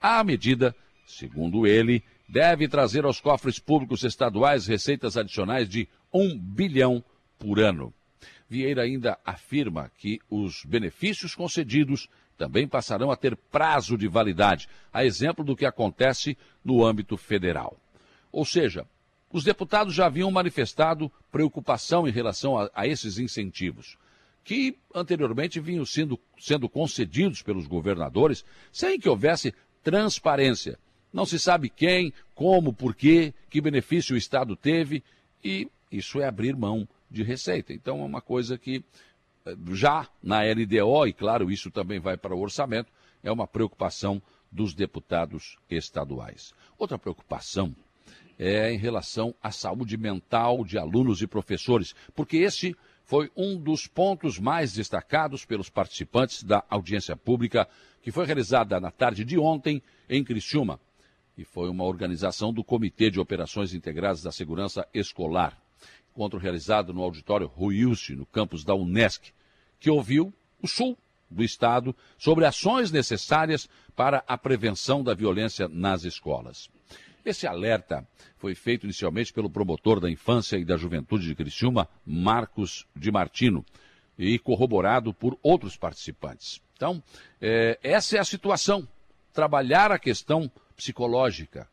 A 0.00 0.22
medida, 0.22 0.74
segundo 1.06 1.66
ele, 1.66 2.02
deve 2.28 2.68
trazer 2.68 3.04
aos 3.04 3.20
cofres 3.20 3.58
públicos 3.58 4.04
estaduais 4.04 4.66
receitas 4.66 5.16
adicionais 5.16 5.68
de 5.68 5.88
um 6.12 6.38
bilhão 6.38 7.02
por 7.38 7.58
ano. 7.58 7.92
Vieira 8.48 8.82
ainda 8.82 9.18
afirma 9.24 9.90
que 9.98 10.20
os 10.30 10.64
benefícios 10.64 11.34
concedidos 11.34 12.08
também 12.36 12.68
passarão 12.68 13.10
a 13.10 13.16
ter 13.16 13.36
prazo 13.36 13.98
de 13.98 14.06
validade, 14.06 14.68
a 14.92 15.04
exemplo 15.04 15.44
do 15.44 15.56
que 15.56 15.66
acontece 15.66 16.38
no 16.64 16.86
âmbito 16.86 17.16
federal. 17.16 17.76
Ou 18.30 18.44
seja, 18.44 18.86
os 19.30 19.44
deputados 19.44 19.94
já 19.94 20.06
haviam 20.06 20.30
manifestado 20.30 21.10
preocupação 21.30 22.08
em 22.08 22.10
relação 22.10 22.58
a, 22.58 22.70
a 22.74 22.86
esses 22.86 23.18
incentivos, 23.18 23.98
que 24.42 24.76
anteriormente 24.94 25.60
vinham 25.60 25.84
sendo, 25.84 26.18
sendo 26.38 26.68
concedidos 26.68 27.42
pelos 27.42 27.66
governadores 27.66 28.44
sem 28.72 28.98
que 28.98 29.08
houvesse 29.08 29.54
transparência. 29.82 30.78
Não 31.12 31.26
se 31.26 31.38
sabe 31.38 31.68
quem, 31.68 32.12
como, 32.34 32.72
por 32.72 32.94
quê, 32.94 33.34
que 33.50 33.60
benefício 33.60 34.14
o 34.14 34.18
Estado 34.18 34.56
teve, 34.56 35.02
e 35.42 35.68
isso 35.90 36.20
é 36.20 36.26
abrir 36.26 36.56
mão 36.56 36.88
de 37.10 37.22
receita. 37.22 37.72
Então 37.72 38.00
é 38.00 38.04
uma 38.04 38.20
coisa 38.20 38.58
que 38.58 38.84
eh, 39.46 39.56
já 39.72 40.08
na 40.22 40.42
LDO, 40.42 41.06
e 41.06 41.12
claro, 41.12 41.50
isso 41.50 41.70
também 41.70 41.98
vai 41.98 42.16
para 42.16 42.34
o 42.34 42.40
orçamento, 42.40 42.92
é 43.22 43.32
uma 43.32 43.46
preocupação 43.46 44.22
dos 44.50 44.74
deputados 44.74 45.56
estaduais. 45.68 46.54
Outra 46.78 46.98
preocupação 46.98 47.74
é 48.38 48.72
em 48.72 48.78
relação 48.78 49.34
à 49.42 49.50
saúde 49.50 49.96
mental 49.96 50.64
de 50.64 50.78
alunos 50.78 51.20
e 51.22 51.26
professores, 51.26 51.94
porque 52.14 52.36
esse 52.36 52.76
foi 53.04 53.30
um 53.36 53.58
dos 53.58 53.86
pontos 53.86 54.38
mais 54.38 54.72
destacados 54.72 55.44
pelos 55.44 55.68
participantes 55.68 56.42
da 56.42 56.62
audiência 56.70 57.16
pública 57.16 57.68
que 58.02 58.12
foi 58.12 58.26
realizada 58.26 58.78
na 58.78 58.90
tarde 58.90 59.24
de 59.24 59.38
ontem 59.38 59.82
em 60.08 60.22
Criciúma. 60.22 60.78
E 61.36 61.44
foi 61.44 61.68
uma 61.68 61.84
organização 61.84 62.52
do 62.52 62.62
Comitê 62.62 63.10
de 63.10 63.20
Operações 63.20 63.74
Integradas 63.74 64.22
da 64.22 64.32
Segurança 64.32 64.86
Escolar 64.92 65.58
encontro 66.18 66.40
realizado 66.40 66.92
no 66.92 67.00
auditório 67.00 67.46
Ruilce, 67.46 68.16
no 68.16 68.26
campus 68.26 68.64
da 68.64 68.74
Unesc, 68.74 69.32
que 69.78 69.88
ouviu 69.88 70.34
o 70.60 70.66
Sul 70.66 70.98
do 71.30 71.44
Estado 71.44 71.94
sobre 72.18 72.44
ações 72.44 72.90
necessárias 72.90 73.68
para 73.94 74.24
a 74.26 74.36
prevenção 74.36 75.04
da 75.04 75.14
violência 75.14 75.68
nas 75.68 76.02
escolas. 76.02 76.68
Esse 77.28 77.46
alerta 77.46 78.08
foi 78.38 78.54
feito 78.54 78.86
inicialmente 78.86 79.34
pelo 79.34 79.50
promotor 79.50 80.00
da 80.00 80.10
infância 80.10 80.56
e 80.56 80.64
da 80.64 80.78
juventude 80.78 81.26
de 81.26 81.34
Criciúma, 81.34 81.86
Marcos 82.06 82.86
de 82.96 83.12
Martino, 83.12 83.62
e 84.18 84.38
corroborado 84.38 85.12
por 85.12 85.38
outros 85.42 85.76
participantes. 85.76 86.58
Então, 86.74 87.02
é, 87.38 87.78
essa 87.82 88.16
é 88.16 88.18
a 88.18 88.24
situação. 88.24 88.88
Trabalhar 89.34 89.92
a 89.92 89.98
questão 89.98 90.50
psicológica, 90.74 91.68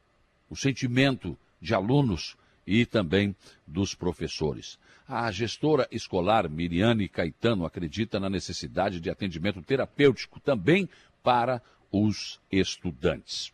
o 0.49 0.57
sentimento 0.57 1.37
de 1.61 1.73
alunos 1.73 2.35
e 2.67 2.85
também 2.85 3.33
dos 3.65 3.95
professores. 3.95 4.77
A 5.07 5.31
gestora 5.31 5.87
escolar 5.89 6.49
Miriane 6.49 7.07
Caetano 7.07 7.65
acredita 7.65 8.19
na 8.19 8.29
necessidade 8.29 8.99
de 8.99 9.09
atendimento 9.09 9.61
terapêutico 9.61 10.37
também 10.37 10.89
para 11.23 11.61
os 11.89 12.41
estudantes. 12.51 13.53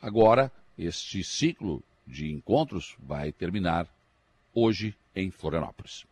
Agora, 0.00 0.50
este 0.78 1.22
ciclo 1.22 1.82
de 2.06 2.30
encontros 2.30 2.96
vai 2.98 3.32
terminar 3.32 3.88
hoje 4.52 4.94
em 5.14 5.30
Florianópolis. 5.30 6.04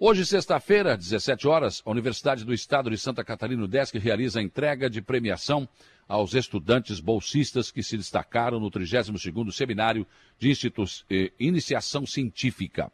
Hoje, 0.00 0.24
sexta-feira, 0.24 0.96
17 0.96 1.48
horas, 1.48 1.82
a 1.84 1.90
Universidade 1.90 2.44
do 2.44 2.54
Estado 2.54 2.88
de 2.88 2.96
Santa 2.96 3.24
Catarina, 3.24 3.64
UDESC, 3.64 3.98
realiza 3.98 4.38
a 4.38 4.42
entrega 4.42 4.88
de 4.88 5.02
premiação 5.02 5.68
aos 6.06 6.34
estudantes 6.34 7.00
bolsistas 7.00 7.72
que 7.72 7.82
se 7.82 7.96
destacaram 7.96 8.60
no 8.60 8.70
32º 8.70 9.50
Seminário 9.50 10.06
de 10.38 10.52
eh, 11.10 11.32
Iniciação 11.38 12.06
Científica. 12.06 12.92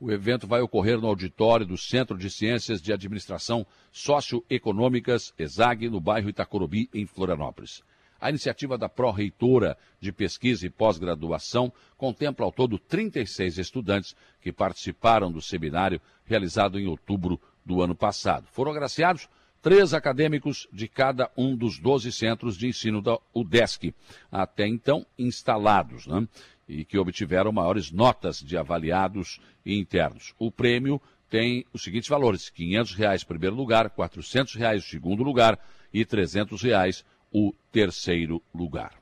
O 0.00 0.10
evento 0.10 0.46
vai 0.46 0.62
ocorrer 0.62 0.98
no 0.98 1.08
auditório 1.08 1.66
do 1.66 1.76
Centro 1.76 2.16
de 2.16 2.30
Ciências 2.30 2.80
de 2.80 2.90
Administração 2.90 3.66
Socioeconômicas, 3.92 5.34
ESAG, 5.38 5.90
no 5.90 6.00
bairro 6.00 6.30
Itacorubi, 6.30 6.88
em 6.94 7.04
Florianópolis. 7.04 7.82
A 8.20 8.28
iniciativa 8.28 8.76
da 8.76 8.88
pró-reitora 8.88 9.76
de 9.98 10.12
pesquisa 10.12 10.66
e 10.66 10.70
pós-graduação 10.70 11.72
contempla 11.96 12.44
ao 12.44 12.52
todo 12.52 12.78
36 12.78 13.58
estudantes 13.58 14.14
que 14.40 14.52
participaram 14.52 15.32
do 15.32 15.40
seminário 15.40 16.00
realizado 16.24 16.78
em 16.78 16.86
outubro 16.86 17.40
do 17.64 17.82
ano 17.82 17.94
passado. 17.94 18.46
Foram 18.52 18.72
agraciados 18.72 19.28
três 19.62 19.92
acadêmicos 19.92 20.66
de 20.72 20.88
cada 20.88 21.30
um 21.36 21.56
dos 21.56 21.78
12 21.78 22.12
centros 22.12 22.56
de 22.56 22.66
ensino 22.66 23.02
da 23.02 23.18
UDESC, 23.34 23.94
até 24.30 24.66
então 24.66 25.06
instalados, 25.18 26.06
né? 26.06 26.26
e 26.68 26.84
que 26.84 26.98
obtiveram 26.98 27.52
maiores 27.52 27.90
notas 27.90 28.38
de 28.38 28.56
avaliados 28.56 29.40
internos. 29.66 30.34
O 30.38 30.50
prêmio 30.50 31.00
tem 31.28 31.64
os 31.72 31.82
seguintes 31.82 32.08
valores: 32.08 32.48
500 32.48 32.94
reais 32.94 33.24
primeiro 33.24 33.56
lugar, 33.56 33.90
400 33.90 34.54
reais 34.54 34.84
segundo 34.84 35.22
lugar 35.22 35.58
e 35.92 36.04
300 36.04 36.62
reais 36.62 37.04
o 37.32 37.52
terceiro 37.70 38.42
lugar. 38.54 39.00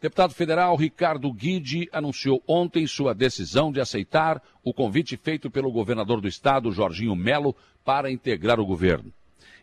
Deputado 0.00 0.34
federal 0.34 0.76
Ricardo 0.76 1.32
Guide 1.32 1.88
anunciou 1.90 2.42
ontem 2.46 2.86
sua 2.86 3.14
decisão 3.14 3.72
de 3.72 3.80
aceitar 3.80 4.42
o 4.62 4.72
convite 4.72 5.16
feito 5.16 5.50
pelo 5.50 5.72
governador 5.72 6.20
do 6.20 6.28
estado, 6.28 6.70
Jorginho 6.70 7.16
Melo, 7.16 7.56
para 7.84 8.10
integrar 8.10 8.60
o 8.60 8.66
governo. 8.66 9.12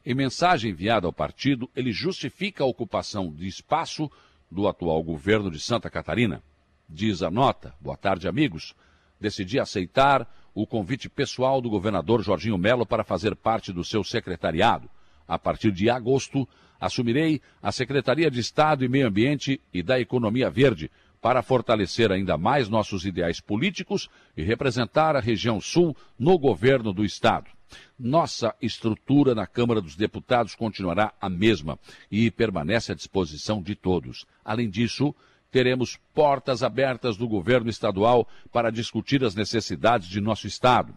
Em 0.05 0.13
mensagem 0.13 0.71
enviada 0.71 1.07
ao 1.07 1.13
partido, 1.13 1.69
ele 1.75 1.91
justifica 1.91 2.63
a 2.63 2.67
ocupação 2.67 3.31
de 3.31 3.47
espaço 3.47 4.11
do 4.49 4.67
atual 4.67 5.01
governo 5.01 5.49
de 5.49 5.59
Santa 5.59 5.89
Catarina. 5.89 6.41
Diz 6.89 7.23
a 7.23 7.31
nota: 7.31 7.73
Boa 7.79 7.95
tarde, 7.95 8.27
amigos. 8.27 8.75
Decidi 9.19 9.59
aceitar 9.59 10.27
o 10.53 10.67
convite 10.67 11.07
pessoal 11.07 11.61
do 11.61 11.69
governador 11.69 12.21
Jorginho 12.21 12.57
Melo 12.57 12.85
para 12.85 13.03
fazer 13.03 13.35
parte 13.35 13.71
do 13.71 13.83
seu 13.83 14.03
secretariado. 14.03 14.89
A 15.27 15.39
partir 15.39 15.71
de 15.71 15.89
agosto, 15.89 16.47
assumirei 16.83 17.41
a 17.61 17.71
Secretaria 17.71 18.29
de 18.29 18.41
Estado 18.41 18.83
e 18.83 18.89
Meio 18.89 19.07
Ambiente 19.07 19.59
e 19.73 19.81
da 19.81 20.01
Economia 20.01 20.49
Verde 20.49 20.91
para 21.21 21.41
fortalecer 21.41 22.11
ainda 22.11 22.37
mais 22.37 22.67
nossos 22.67 23.05
ideais 23.05 23.39
políticos 23.39 24.09
e 24.35 24.43
representar 24.43 25.15
a 25.15 25.21
região 25.21 25.61
sul 25.61 25.95
no 26.19 26.37
governo 26.37 26.91
do 26.91 27.05
Estado. 27.05 27.49
Nossa 27.97 28.53
estrutura 28.61 29.33
na 29.33 29.47
Câmara 29.47 29.79
dos 29.79 29.95
Deputados 29.95 30.55
continuará 30.55 31.13
a 31.21 31.29
mesma 31.29 31.79
e 32.11 32.29
permanece 32.29 32.91
à 32.91 32.95
disposição 32.95 33.61
de 33.61 33.75
todos. 33.75 34.25
Além 34.43 34.69
disso, 34.69 35.15
teremos 35.49 35.97
portas 36.13 36.63
abertas 36.63 37.15
do 37.15 37.29
governo 37.29 37.69
estadual 37.69 38.27
para 38.51 38.69
discutir 38.69 39.23
as 39.23 39.35
necessidades 39.35 40.09
de 40.09 40.19
nosso 40.19 40.47
Estado. 40.47 40.93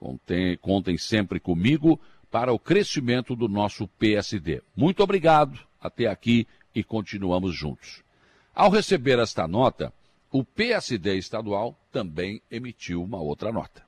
Contem, 0.00 0.56
contem 0.56 0.98
sempre 0.98 1.38
comigo 1.38 2.00
para 2.32 2.50
o 2.50 2.58
crescimento 2.58 3.36
do 3.36 3.46
nosso 3.46 3.86
PSD. 3.86 4.62
Muito 4.74 5.02
obrigado, 5.02 5.60
até 5.78 6.06
aqui 6.06 6.46
e 6.74 6.82
continuamos 6.82 7.54
juntos. 7.54 8.02
Ao 8.54 8.70
receber 8.70 9.18
esta 9.18 9.46
nota, 9.46 9.92
o 10.30 10.42
PSD 10.42 11.18
estadual 11.18 11.78
também 11.92 12.40
emitiu 12.50 13.02
uma 13.02 13.20
outra 13.20 13.52
nota. 13.52 13.82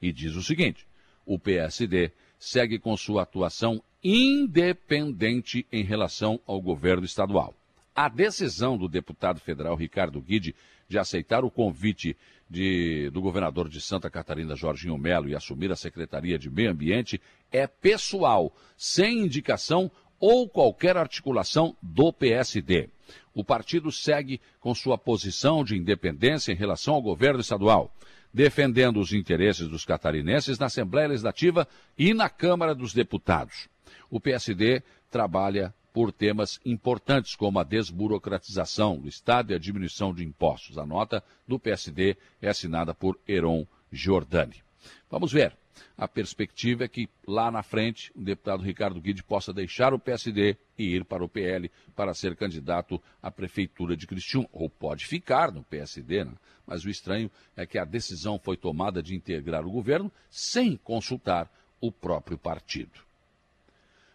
E 0.00 0.10
diz 0.10 0.34
o 0.34 0.42
seguinte: 0.42 0.86
o 1.26 1.38
PSD 1.38 2.10
segue 2.38 2.78
com 2.78 2.96
sua 2.96 3.24
atuação 3.24 3.82
independente 4.02 5.66
em 5.70 5.84
relação 5.84 6.40
ao 6.46 6.62
governo 6.62 7.04
estadual. 7.04 7.54
A 7.94 8.08
decisão 8.08 8.78
do 8.78 8.88
deputado 8.88 9.38
federal 9.38 9.76
Ricardo 9.76 10.18
Guide 10.18 10.56
de 10.88 10.98
aceitar 10.98 11.44
o 11.44 11.50
convite 11.50 12.16
de, 12.52 13.08
do 13.08 13.22
governador 13.22 13.66
de 13.66 13.80
Santa 13.80 14.10
Catarina, 14.10 14.54
Jorginho 14.54 14.98
Melo, 14.98 15.26
e 15.26 15.34
assumir 15.34 15.72
a 15.72 15.76
Secretaria 15.76 16.38
de 16.38 16.50
Meio 16.50 16.70
Ambiente 16.70 17.18
é 17.50 17.66
pessoal, 17.66 18.54
sem 18.76 19.20
indicação 19.20 19.90
ou 20.20 20.46
qualquer 20.46 20.98
articulação 20.98 21.74
do 21.82 22.12
PSD. 22.12 22.90
O 23.32 23.42
partido 23.42 23.90
segue 23.90 24.38
com 24.60 24.74
sua 24.74 24.98
posição 24.98 25.64
de 25.64 25.76
independência 25.78 26.52
em 26.52 26.56
relação 26.56 26.92
ao 26.92 27.00
governo 27.00 27.40
estadual, 27.40 27.90
defendendo 28.32 29.00
os 29.00 29.14
interesses 29.14 29.66
dos 29.66 29.86
catarinenses 29.86 30.58
na 30.58 30.66
Assembleia 30.66 31.08
Legislativa 31.08 31.66
e 31.98 32.12
na 32.12 32.28
Câmara 32.28 32.74
dos 32.74 32.92
Deputados. 32.92 33.66
O 34.10 34.20
PSD 34.20 34.82
trabalha 35.10 35.74
por 35.92 36.12
temas 36.12 36.58
importantes 36.64 37.36
como 37.36 37.58
a 37.58 37.64
desburocratização 37.64 38.98
do 38.98 39.08
Estado 39.08 39.52
e 39.52 39.54
a 39.54 39.58
diminuição 39.58 40.14
de 40.14 40.24
impostos. 40.24 40.78
A 40.78 40.86
nota 40.86 41.22
do 41.46 41.58
PSD 41.58 42.16
é 42.40 42.48
assinada 42.48 42.94
por 42.94 43.18
Heron 43.28 43.66
Giordani. 43.90 44.62
Vamos 45.10 45.32
ver 45.32 45.56
a 45.96 46.08
perspectiva 46.08 46.84
é 46.84 46.88
que 46.88 47.08
lá 47.26 47.50
na 47.50 47.62
frente 47.62 48.12
o 48.14 48.22
deputado 48.22 48.62
Ricardo 48.62 49.00
Guide 49.00 49.22
possa 49.22 49.52
deixar 49.52 49.94
o 49.94 49.98
PSD 49.98 50.56
e 50.78 50.84
ir 50.84 51.04
para 51.04 51.24
o 51.24 51.28
PL 51.28 51.70
para 51.94 52.14
ser 52.14 52.36
candidato 52.36 53.00
à 53.22 53.30
prefeitura 53.30 53.96
de 53.96 54.06
Criciúma, 54.06 54.48
ou 54.52 54.68
pode 54.68 55.06
ficar 55.06 55.52
no 55.52 55.62
PSD, 55.62 56.24
né? 56.24 56.32
mas 56.66 56.84
o 56.84 56.90
estranho 56.90 57.30
é 57.56 57.66
que 57.66 57.78
a 57.78 57.84
decisão 57.84 58.38
foi 58.38 58.56
tomada 58.56 59.02
de 59.02 59.14
integrar 59.14 59.66
o 59.66 59.70
governo 59.70 60.10
sem 60.30 60.76
consultar 60.76 61.50
o 61.80 61.90
próprio 61.90 62.38
partido. 62.38 63.11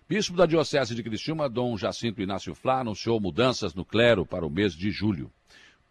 Bispo 0.10 0.38
da 0.38 0.46
Diocese 0.46 0.96
de 0.96 1.04
Criciúma, 1.04 1.50
Dom 1.50 1.76
Jacinto 1.76 2.22
Inácio 2.22 2.56
Flá, 2.56 2.80
anunciou 2.80 3.20
mudanças 3.20 3.76
no 3.76 3.84
clero 3.84 4.26
para 4.26 4.46
o 4.46 4.50
mês 4.50 4.74
de 4.74 4.90
julho. 4.90 5.30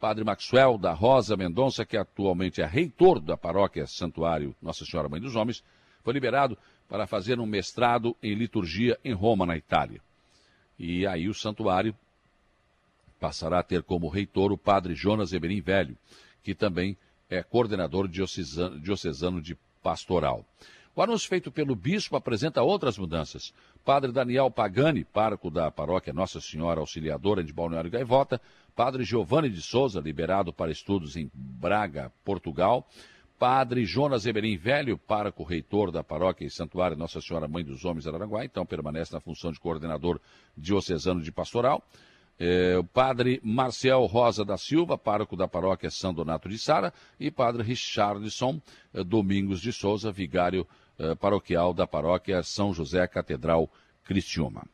Padre 0.00 0.24
Maxwell 0.24 0.78
da 0.78 0.90
Rosa 0.94 1.36
Mendonça, 1.36 1.84
que 1.84 1.98
atualmente 1.98 2.62
é 2.62 2.64
reitor 2.64 3.20
da 3.20 3.36
paróquia 3.36 3.86
Santuário 3.86 4.56
Nossa 4.62 4.86
Senhora 4.86 5.06
Mãe 5.06 5.20
dos 5.20 5.36
Homens, 5.36 5.62
foi 6.02 6.14
liberado 6.14 6.56
para 6.88 7.06
fazer 7.06 7.38
um 7.38 7.44
mestrado 7.44 8.16
em 8.22 8.34
liturgia 8.34 8.98
em 9.04 9.12
Roma, 9.12 9.44
na 9.44 9.54
Itália. 9.54 10.00
E 10.78 11.06
aí 11.06 11.28
o 11.28 11.34
santuário 11.34 11.94
passará 13.20 13.58
a 13.58 13.62
ter 13.62 13.82
como 13.82 14.08
reitor 14.08 14.50
o 14.50 14.56
padre 14.56 14.94
Jonas 14.94 15.34
Eberim 15.34 15.60
Velho, 15.60 15.94
que 16.42 16.54
também 16.54 16.96
é 17.28 17.42
coordenador 17.42 18.08
diocesano, 18.08 18.80
diocesano 18.80 19.42
de 19.42 19.58
pastoral. 19.82 20.42
O 20.96 21.02
anúncio 21.02 21.28
feito 21.28 21.52
pelo 21.52 21.76
bispo 21.76 22.16
apresenta 22.16 22.62
outras 22.62 22.96
mudanças. 22.96 23.52
Padre 23.84 24.12
Daniel 24.12 24.50
Pagani, 24.50 25.04
pároco 25.04 25.50
da 25.50 25.70
paróquia 25.70 26.10
Nossa 26.10 26.40
Senhora 26.40 26.80
Auxiliadora 26.80 27.44
de 27.44 27.52
Balneário 27.52 27.90
Gaivota, 27.90 28.40
Padre 28.74 29.04
Giovanni 29.04 29.50
de 29.50 29.60
Souza, 29.60 30.00
liberado 30.00 30.54
para 30.54 30.70
estudos 30.70 31.14
em 31.14 31.30
Braga, 31.34 32.10
Portugal. 32.24 32.88
Padre 33.38 33.84
Jonas 33.84 34.24
Eberim 34.24 34.56
Velho, 34.56 34.96
pároco 34.96 35.44
reitor 35.44 35.92
da 35.92 36.02
paróquia 36.02 36.46
e 36.46 36.50
santuário 36.50 36.96
Nossa 36.96 37.20
Senhora 37.20 37.46
Mãe 37.46 37.62
dos 37.62 37.84
Homens 37.84 38.06
Araranguá, 38.06 38.46
então 38.46 38.64
permanece 38.64 39.12
na 39.12 39.20
função 39.20 39.52
de 39.52 39.60
coordenador 39.60 40.18
diocesano 40.56 41.20
de 41.20 41.30
pastoral. 41.30 41.86
É, 42.38 42.76
o 42.78 42.84
padre 42.84 43.38
Marcel 43.44 44.04
Rosa 44.06 44.46
da 44.46 44.56
Silva, 44.56 44.96
pároco 44.96 45.36
da 45.36 45.46
paróquia 45.46 45.90
São 45.90 46.14
Donato 46.14 46.48
de 46.48 46.58
Sara, 46.58 46.92
e 47.20 47.30
padre 47.30 47.62
Richardson 47.62 48.60
é, 48.94 49.04
Domingos 49.04 49.60
de 49.60 49.74
Souza, 49.74 50.10
vigário 50.10 50.66
paroquial 51.18 51.74
da 51.74 51.86
paróquia 51.86 52.42
São 52.42 52.72
José 52.72 53.06
Catedral 53.06 53.70
Cristiúma. 54.04 54.64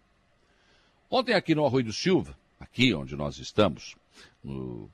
Ontem 1.11 1.35
aqui 1.35 1.55
no 1.55 1.65
Arroio 1.65 1.87
do 1.87 1.93
Silva, 1.93 2.37
aqui 2.59 2.95
onde 2.95 3.17
nós 3.17 3.39
estamos, 3.39 3.97
no, 4.43 4.89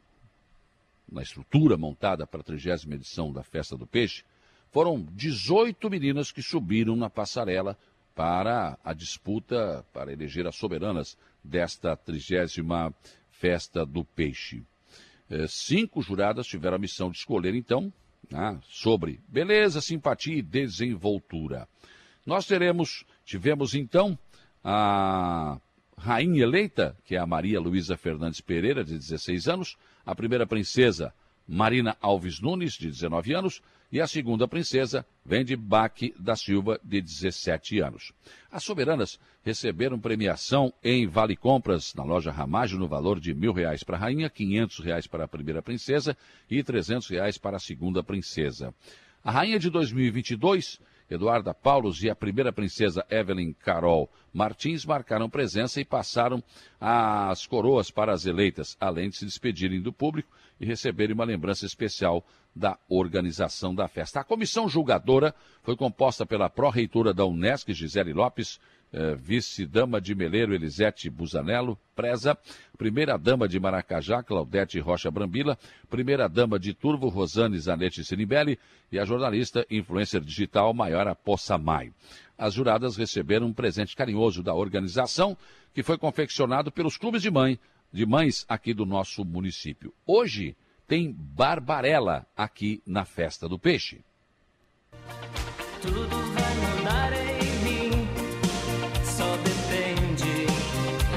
na 1.11 1.23
estrutura 1.23 1.77
montada 1.77 2.27
para 2.27 2.41
a 2.41 2.45
trigésima 2.45 2.95
edição 2.95 3.33
da 3.33 3.43
Festa 3.43 3.77
do 3.77 3.87
Peixe, 3.87 4.25
foram 4.71 5.01
18 5.13 5.89
meninas 5.89 6.31
que 6.31 6.43
subiram 6.43 6.97
na 6.97 7.09
passarela 7.09 7.77
para 8.15 8.77
a 8.85 8.93
disputa 8.93 9.85
para 9.93 10.13
eleger 10.13 10.47
as 10.47 10.57
soberanas 10.57 11.17
desta 11.43 11.97
trigésima 11.97 12.93
Festa 13.31 13.87
do 13.87 14.05
Peixe. 14.05 14.65
É, 15.31 15.47
cinco 15.47 16.03
juradas 16.03 16.47
tiveram 16.47 16.77
a 16.77 16.81
missão 16.81 17.11
de 17.11 17.19
escolher, 17.19 17.55
então, 17.55 17.93
né, 18.31 18.59
sobre 18.69 19.21
beleza, 19.29 19.81
simpatia 19.81 20.37
e 20.37 20.43
desenvoltura. 20.43 21.69
Nós 22.27 22.47
teremos, 22.47 23.05
tivemos 23.25 23.75
então 23.75 24.19
a 24.63 25.59
rainha 25.97 26.43
eleita, 26.43 26.97
que 27.05 27.17
é 27.17 27.19
a 27.19 27.27
Maria 27.27 27.61
Luísa 27.61 27.97
Fernandes 27.97 28.41
Pereira, 28.41 28.85
de 28.85 28.95
16 28.95 29.49
anos, 29.49 29.77
a 30.05 30.15
primeira 30.15 30.47
princesa, 30.47 31.13
Marina 31.47 31.97
Alves 32.01 32.41
Nunes, 32.41 32.75
de 32.75 32.89
19 32.89 33.35
anos, 33.35 33.63
e 33.91 34.01
a 34.01 34.07
segunda 34.07 34.47
princesa, 34.47 35.05
Vende 35.25 35.57
Baque 35.57 36.15
da 36.19 36.37
Silva, 36.37 36.81
de 36.83 37.01
17 37.01 37.81
anos. 37.81 38.13
As 38.51 38.65
soberanas 38.65 39.19
receberam 39.43 39.99
premiação 39.99 40.73
em 40.83 41.07
Vale 41.07 41.37
Compras 41.37 41.95
na 41.95 42.05
loja 42.05 42.31
Ramagem 42.31 42.79
no 42.79 42.87
valor 42.89 43.19
de 43.19 43.35
mil 43.35 43.53
reais 43.53 43.83
para 43.83 43.97
a 43.97 44.01
rainha, 44.01 44.31
quinhentos 44.31 44.79
reais 44.79 45.07
para 45.07 45.25
a 45.25 45.29
primeira 45.29 45.63
princesa 45.63 46.17
e 46.51 46.63
trezentos 46.63 47.09
reais 47.09 47.39
para 47.39 47.57
a 47.57 47.61
segunda 47.61 48.03
princesa. 48.03 48.75
A 49.25 49.31
rainha 49.31 49.59
de 49.59 49.71
2022 49.71 50.79
Eduarda 51.11 51.55
Paulos 51.55 52.03
e 52.03 52.11
a 52.11 52.15
primeira 52.15 52.53
princesa 52.53 53.05
Evelyn 53.11 53.55
Carol 53.55 54.11
Martins 54.33 54.85
marcaram 54.85 55.29
presença 55.31 55.81
e 55.81 55.85
passaram 55.85 56.43
as 56.79 57.47
coroas 57.47 57.91
para 57.91 58.13
as 58.13 58.27
eleitas, 58.27 58.77
além 58.79 59.09
de 59.09 59.17
se 59.17 59.25
despedirem 59.25 59.81
do 59.81 59.93
público 59.93 60.31
e 60.61 60.67
receberem 60.67 61.15
uma 61.15 61.25
lembrança 61.25 61.65
especial 61.65 62.25
da 62.59 62.77
organização 62.89 63.75
da 63.75 63.87
festa. 63.87 64.21
A 64.21 64.25
comissão 64.25 64.69
julgadora 64.69 65.35
foi 65.63 65.77
composta 65.77 66.27
pela 66.27 66.51
pró-reitora 66.51 67.15
da 67.15 67.25
Unesc, 67.25 67.73
Gisele 67.73 68.13
Lopes, 68.13 68.59
eh, 68.93 69.15
vice-dama 69.15 70.01
de 70.01 70.15
Meleiro, 70.15 70.55
Elisete 70.55 71.09
Busanello, 71.09 71.79
presa, 71.95 72.37
primeira-dama 72.77 73.47
de 73.47 73.61
Maracajá, 73.61 74.23
Claudete 74.23 74.81
Rocha 74.81 75.11
Brambila, 75.11 75.57
primeira-dama 75.89 76.59
de 76.59 76.75
Turvo, 76.75 77.09
Rosane 77.09 77.59
Zanetti 77.59 78.05
Sinibelli 78.05 78.59
e 78.91 78.99
a 78.99 79.05
jornalista 79.05 79.65
influencer 79.71 80.21
digital 80.21 80.75
Maiora 80.75 81.15
Possamay. 81.15 81.93
As 82.37 82.55
juradas 82.55 82.97
receberam 82.97 83.47
um 83.47 83.53
presente 83.53 83.95
carinhoso 83.95 84.43
da 84.43 84.55
organização, 84.55 85.37
que 85.75 85.83
foi 85.83 85.99
confeccionado 85.99 86.73
pelos 86.73 86.97
clubes 86.97 87.23
de 87.23 87.31
mãe, 87.31 87.59
de 87.93 88.05
mães 88.05 88.45
aqui 88.49 88.75
do 88.75 88.85
nosso 88.85 89.25
município. 89.25 89.93
Hoje 90.07 90.57
tem 90.89 91.13
Barbarella 91.13 92.27
aqui 92.35 92.83
na 92.87 93.05
Festa 93.05 93.47
do 93.47 93.59
Peixe. 93.59 94.01
Tudo 95.83 96.09
vai 96.09 96.55
mudar 96.55 97.13
em 97.13 97.53
mim, 97.63 98.09
só 99.05 99.37
depende 99.37 100.47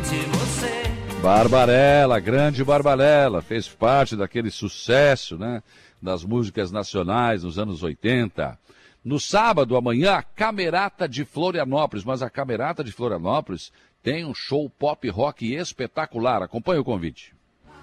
de 0.09 0.37
você. 0.37 1.21
Barbarella, 1.21 2.19
grande 2.19 2.65
Barbarella, 2.65 3.41
fez 3.41 3.69
parte 3.69 4.17
daquele 4.17 4.51
sucesso, 4.51 5.37
né, 5.37 5.63
das 6.01 6.25
músicas 6.25 6.69
nacionais 6.69 7.43
nos 7.43 7.57
anos 7.57 7.81
80. 7.81 8.59
No 9.03 9.19
sábado, 9.19 9.77
amanhã, 9.77 10.15
a 10.15 10.21
Camerata 10.21 11.07
de 11.07 11.23
Florianópolis, 11.23 12.03
mas 12.03 12.21
a 12.21 12.29
Camerata 12.29 12.83
de 12.83 12.91
Florianópolis 12.91 13.71
tem 14.03 14.25
um 14.25 14.33
show 14.33 14.69
pop 14.69 15.07
rock 15.09 15.55
espetacular. 15.55 16.43
Acompanhe 16.43 16.79
o 16.79 16.83
convite. 16.83 17.33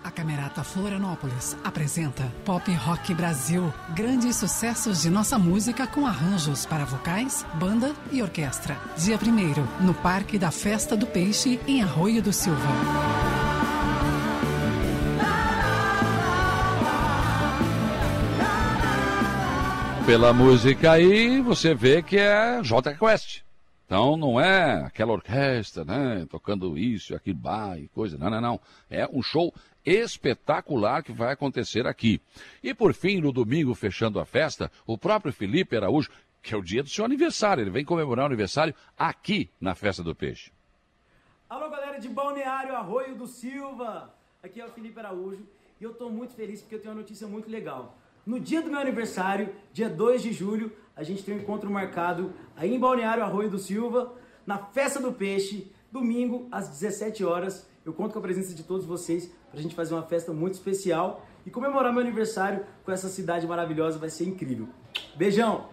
A 0.02 0.10
Camerata 0.10 0.62
Florianópolis 0.62 1.56
apresenta 1.64 2.32
Pop 2.44 2.70
Rock 2.72 3.12
Brasil, 3.12 3.72
grandes 3.94 4.36
sucessos 4.36 5.02
de 5.02 5.10
nossa 5.10 5.38
música 5.38 5.86
com 5.86 6.06
arranjos 6.06 6.64
para 6.64 6.84
vocais, 6.84 7.44
banda 7.54 7.92
e 8.12 8.22
orquestra. 8.22 8.76
Dia 8.96 9.16
1 9.16 9.84
no 9.84 9.92
Parque 9.94 10.38
da 10.38 10.50
Festa 10.50 10.96
do 10.96 11.06
Peixe, 11.06 11.60
em 11.66 11.82
Arroio 11.82 12.22
do 12.22 12.32
Silva. 12.32 12.68
Pela 20.06 20.32
música 20.32 20.92
aí, 20.92 21.42
você 21.42 21.74
vê 21.74 22.02
que 22.02 22.16
é 22.16 22.62
J 22.62 22.94
Quest. 22.94 23.42
Então 23.84 24.18
não 24.18 24.38
é 24.38 24.84
aquela 24.84 25.12
orquestra, 25.12 25.82
né, 25.82 26.26
tocando 26.30 26.76
isso, 26.76 27.14
aquilo, 27.14 27.38
bar 27.38 27.78
e 27.78 27.88
coisa. 27.88 28.18
Não, 28.18 28.28
não, 28.28 28.40
não. 28.40 28.60
É 28.90 29.08
um 29.10 29.22
show 29.22 29.52
espetacular 29.88 31.02
que 31.02 31.12
vai 31.12 31.32
acontecer 31.32 31.86
aqui. 31.86 32.20
E 32.62 32.74
por 32.74 32.92
fim, 32.92 33.20
no 33.20 33.32
domingo, 33.32 33.74
fechando 33.74 34.20
a 34.20 34.24
festa, 34.26 34.70
o 34.86 34.98
próprio 34.98 35.32
Felipe 35.32 35.76
Araújo, 35.76 36.10
que 36.42 36.54
é 36.54 36.56
o 36.56 36.62
dia 36.62 36.82
do 36.82 36.88
seu 36.88 37.04
aniversário, 37.04 37.62
ele 37.62 37.70
vem 37.70 37.84
comemorar 37.84 38.24
o 38.24 38.26
aniversário 38.26 38.74
aqui 38.96 39.50
na 39.60 39.74
Festa 39.74 40.02
do 40.02 40.14
Peixe. 40.14 40.52
Alô, 41.48 41.70
galera 41.70 41.98
de 41.98 42.08
Balneário 42.08 42.74
Arroio 42.74 43.14
do 43.14 43.26
Silva. 43.26 44.14
Aqui 44.42 44.60
é 44.60 44.66
o 44.66 44.70
Felipe 44.70 45.00
Araújo 45.00 45.46
e 45.80 45.84
eu 45.84 45.94
tô 45.94 46.10
muito 46.10 46.34
feliz 46.34 46.60
porque 46.60 46.74
eu 46.74 46.80
tenho 46.80 46.92
uma 46.92 47.00
notícia 47.00 47.26
muito 47.26 47.50
legal. 47.50 47.96
No 48.26 48.38
dia 48.38 48.60
do 48.60 48.70
meu 48.70 48.78
aniversário, 48.78 49.54
dia 49.72 49.88
2 49.88 50.22
de 50.22 50.32
julho, 50.32 50.70
a 50.94 51.02
gente 51.02 51.22
tem 51.22 51.34
um 51.34 51.38
encontro 51.38 51.70
marcado 51.70 52.32
aí 52.56 52.74
em 52.74 52.78
Balneário 52.78 53.24
Arroio 53.24 53.48
do 53.48 53.58
Silva, 53.58 54.14
na 54.46 54.58
Festa 54.58 55.00
do 55.00 55.12
Peixe, 55.12 55.72
domingo 55.90 56.46
às 56.50 56.68
17 56.68 57.24
horas. 57.24 57.66
Eu 57.88 57.94
conto 57.94 58.12
com 58.12 58.18
a 58.18 58.22
presença 58.22 58.54
de 58.54 58.62
todos 58.62 58.84
vocês 58.84 59.32
pra 59.50 59.62
gente 59.62 59.74
fazer 59.74 59.94
uma 59.94 60.02
festa 60.02 60.30
muito 60.30 60.52
especial 60.52 61.26
e 61.46 61.50
comemorar 61.50 61.90
meu 61.90 62.02
aniversário 62.02 62.66
com 62.84 62.92
essa 62.92 63.08
cidade 63.08 63.46
maravilhosa, 63.46 63.98
vai 63.98 64.10
ser 64.10 64.26
incrível. 64.28 64.68
Beijão! 65.16 65.70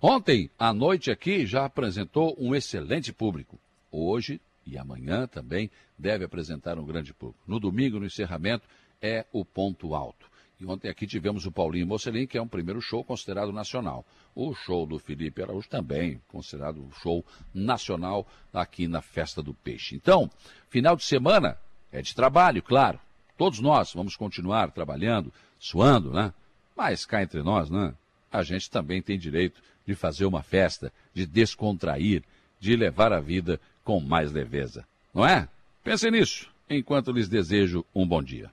Ontem 0.00 0.50
à 0.58 0.72
noite 0.72 1.10
aqui 1.10 1.44
já 1.44 1.66
apresentou 1.66 2.34
um 2.38 2.54
excelente 2.54 3.12
público. 3.12 3.60
Hoje 3.92 4.40
e 4.66 4.78
amanhã 4.78 5.26
também 5.26 5.70
deve 5.98 6.24
apresentar 6.24 6.78
um 6.78 6.86
grande 6.86 7.12
público. 7.12 7.44
No 7.46 7.60
domingo, 7.60 8.00
no 8.00 8.06
encerramento, 8.06 8.66
é 9.02 9.26
o 9.30 9.44
ponto 9.44 9.94
alto. 9.94 10.26
E 10.60 10.66
ontem 10.66 10.88
aqui 10.88 11.06
tivemos 11.06 11.46
o 11.46 11.52
Paulinho 11.52 11.86
Mocelin, 11.86 12.26
que 12.26 12.38
é 12.38 12.42
um 12.42 12.46
primeiro 12.46 12.80
show 12.80 13.04
considerado 13.04 13.52
nacional. 13.52 14.04
O 14.34 14.54
show 14.54 14.86
do 14.86 14.98
Felipe 14.98 15.42
Araújo 15.42 15.68
também, 15.68 16.20
considerado 16.28 16.80
um 16.80 16.90
show 16.92 17.24
nacional 17.52 18.26
aqui 18.52 18.86
na 18.86 19.02
Festa 19.02 19.42
do 19.42 19.52
Peixe. 19.52 19.96
Então, 19.96 20.30
final 20.70 20.96
de 20.96 21.04
semana 21.04 21.58
é 21.90 22.00
de 22.00 22.14
trabalho, 22.14 22.62
claro. 22.62 23.00
Todos 23.36 23.58
nós 23.58 23.92
vamos 23.92 24.16
continuar 24.16 24.70
trabalhando, 24.70 25.32
suando, 25.58 26.12
né? 26.12 26.32
Mas 26.76 27.04
cá 27.04 27.22
entre 27.22 27.42
nós, 27.42 27.68
né? 27.68 27.92
A 28.30 28.42
gente 28.42 28.70
também 28.70 29.02
tem 29.02 29.18
direito 29.18 29.60
de 29.86 29.94
fazer 29.94 30.24
uma 30.24 30.42
festa, 30.42 30.92
de 31.12 31.26
descontrair, 31.26 32.22
de 32.60 32.76
levar 32.76 33.12
a 33.12 33.20
vida 33.20 33.60
com 33.82 34.00
mais 34.00 34.32
leveza. 34.32 34.86
Não 35.12 35.26
é? 35.26 35.48
Pensem 35.82 36.10
nisso, 36.10 36.50
enquanto 36.70 37.12
lhes 37.12 37.28
desejo 37.28 37.84
um 37.94 38.06
bom 38.06 38.22
dia. 38.22 38.50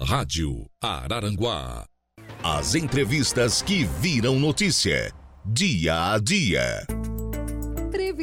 Rádio 0.00 0.70
Araranguá. 0.80 1.84
As 2.42 2.76
entrevistas 2.76 3.60
que 3.60 3.84
viram 3.84 4.38
notícia. 4.38 5.12
Dia 5.44 6.12
a 6.12 6.18
dia. 6.18 6.86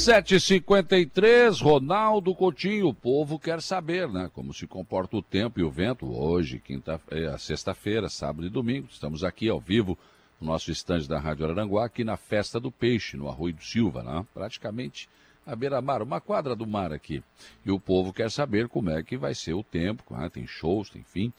7h53, 0.00 1.60
Ronaldo 1.60 2.34
Coutinho, 2.34 2.88
o 2.88 2.94
povo 2.94 3.38
quer 3.38 3.60
saber, 3.60 4.08
né? 4.08 4.30
Como 4.32 4.54
se 4.54 4.66
comporta 4.66 5.18
o 5.18 5.22
tempo 5.22 5.60
e 5.60 5.62
o 5.62 5.70
vento 5.70 6.10
hoje, 6.10 6.58
quinta, 6.58 6.98
é, 7.10 7.36
sexta-feira, 7.36 8.08
sábado 8.08 8.46
e 8.46 8.48
domingo. 8.48 8.88
Estamos 8.90 9.22
aqui 9.22 9.50
ao 9.50 9.60
vivo 9.60 9.98
no 10.40 10.46
nosso 10.46 10.70
estande 10.70 11.06
da 11.06 11.18
Rádio 11.18 11.44
Araranguá, 11.44 11.84
aqui 11.84 12.02
na 12.02 12.16
Festa 12.16 12.58
do 12.58 12.72
Peixe, 12.72 13.14
no 13.14 13.28
Arroio 13.28 13.52
do 13.52 13.62
Silva, 13.62 14.02
né? 14.02 14.26
Praticamente 14.32 15.06
à 15.46 15.54
beira-mar, 15.54 16.00
uma 16.00 16.18
quadra 16.18 16.56
do 16.56 16.66
mar 16.66 16.94
aqui. 16.94 17.22
E 17.62 17.70
o 17.70 17.78
povo 17.78 18.10
quer 18.10 18.30
saber 18.30 18.68
como 18.68 18.88
é 18.88 19.02
que 19.02 19.18
vai 19.18 19.34
ser 19.34 19.52
o 19.52 19.62
tempo, 19.62 20.02
né? 20.16 20.30
tem 20.30 20.46
shows, 20.46 20.88
tem 20.88 21.02
fim. 21.02 21.30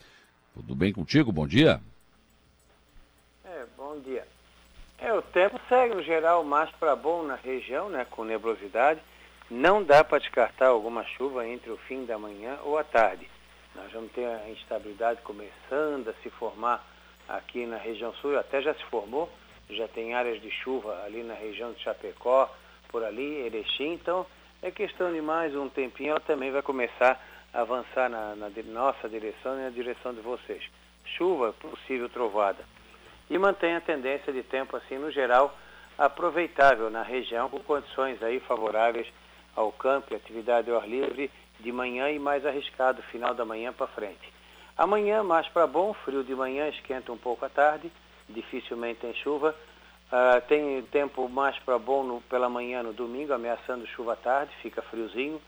Tudo 0.54 0.76
bem 0.76 0.92
contigo? 0.92 1.32
Bom 1.32 1.48
dia. 1.48 1.80
É, 3.44 3.66
bom 3.76 3.98
dia. 3.98 4.24
É, 5.04 5.12
o 5.12 5.20
tempo 5.20 5.60
segue 5.68 5.96
no 5.96 6.02
geral 6.04 6.44
mais 6.44 6.70
para 6.76 6.94
bom 6.94 7.24
na 7.24 7.34
região, 7.34 7.88
né, 7.88 8.06
com 8.08 8.22
nebulosidade. 8.22 9.00
Não 9.50 9.82
dá 9.82 10.04
para 10.04 10.20
descartar 10.20 10.68
alguma 10.68 11.02
chuva 11.02 11.44
entre 11.44 11.72
o 11.72 11.76
fim 11.76 12.04
da 12.04 12.16
manhã 12.16 12.56
ou 12.62 12.78
a 12.78 12.84
tarde. 12.84 13.28
Nós 13.74 13.90
vamos 13.90 14.12
ter 14.12 14.24
a 14.24 14.48
instabilidade 14.48 15.20
começando 15.22 16.08
a 16.08 16.14
se 16.22 16.30
formar 16.30 16.86
aqui 17.28 17.66
na 17.66 17.78
região 17.78 18.14
sul, 18.14 18.38
até 18.38 18.62
já 18.62 18.74
se 18.74 18.84
formou, 18.84 19.28
já 19.68 19.88
tem 19.88 20.14
áreas 20.14 20.40
de 20.40 20.52
chuva 20.52 21.02
ali 21.04 21.24
na 21.24 21.34
região 21.34 21.72
de 21.72 21.80
Chapecó, 21.82 22.48
por 22.88 23.02
ali, 23.02 23.44
Erechim, 23.46 23.94
então 23.94 24.24
é 24.62 24.70
questão 24.70 25.12
de 25.12 25.20
mais 25.20 25.52
um 25.56 25.68
tempinho, 25.68 26.10
ela 26.10 26.20
também 26.20 26.52
vai 26.52 26.62
começar 26.62 27.20
a 27.52 27.62
avançar 27.62 28.08
na, 28.08 28.36
na 28.36 28.50
nossa 28.66 29.08
direção 29.08 29.58
e 29.58 29.64
na 29.64 29.70
direção 29.70 30.14
de 30.14 30.20
vocês. 30.20 30.62
Chuva, 31.04 31.52
possível 31.54 32.08
trovada 32.08 32.64
e 33.32 33.38
mantém 33.38 33.74
a 33.74 33.80
tendência 33.80 34.30
de 34.30 34.42
tempo 34.42 34.76
assim 34.76 34.98
no 34.98 35.10
geral 35.10 35.56
aproveitável 35.96 36.90
na 36.90 37.02
região 37.02 37.48
com 37.48 37.60
condições 37.60 38.22
aí 38.22 38.38
favoráveis 38.40 39.06
ao 39.56 39.72
campo 39.72 40.12
e 40.12 40.16
atividade 40.16 40.70
ao 40.70 40.76
ar 40.76 40.86
livre 40.86 41.30
de 41.58 41.72
manhã 41.72 42.10
e 42.10 42.18
mais 42.18 42.44
arriscado 42.44 43.02
final 43.04 43.34
da 43.34 43.42
manhã 43.42 43.72
para 43.72 43.86
frente. 43.86 44.30
Amanhã 44.76 45.22
mais 45.22 45.48
para 45.48 45.66
bom, 45.66 45.94
frio 45.94 46.22
de 46.22 46.34
manhã, 46.34 46.68
esquenta 46.68 47.10
um 47.10 47.16
pouco 47.16 47.42
à 47.46 47.48
tarde, 47.48 47.90
dificilmente 48.28 49.00
tem 49.00 49.14
chuva. 49.14 49.54
Uh, 50.12 50.40
tem 50.46 50.82
tempo 50.82 51.26
mais 51.26 51.58
para 51.60 51.78
bom 51.78 52.02
no, 52.02 52.20
pela 52.22 52.50
manhã 52.50 52.82
no 52.82 52.92
domingo, 52.92 53.32
ameaçando 53.32 53.86
chuva 53.86 54.12
à 54.12 54.16
tarde, 54.16 54.54
fica 54.60 54.82
friozinho. 54.82 55.40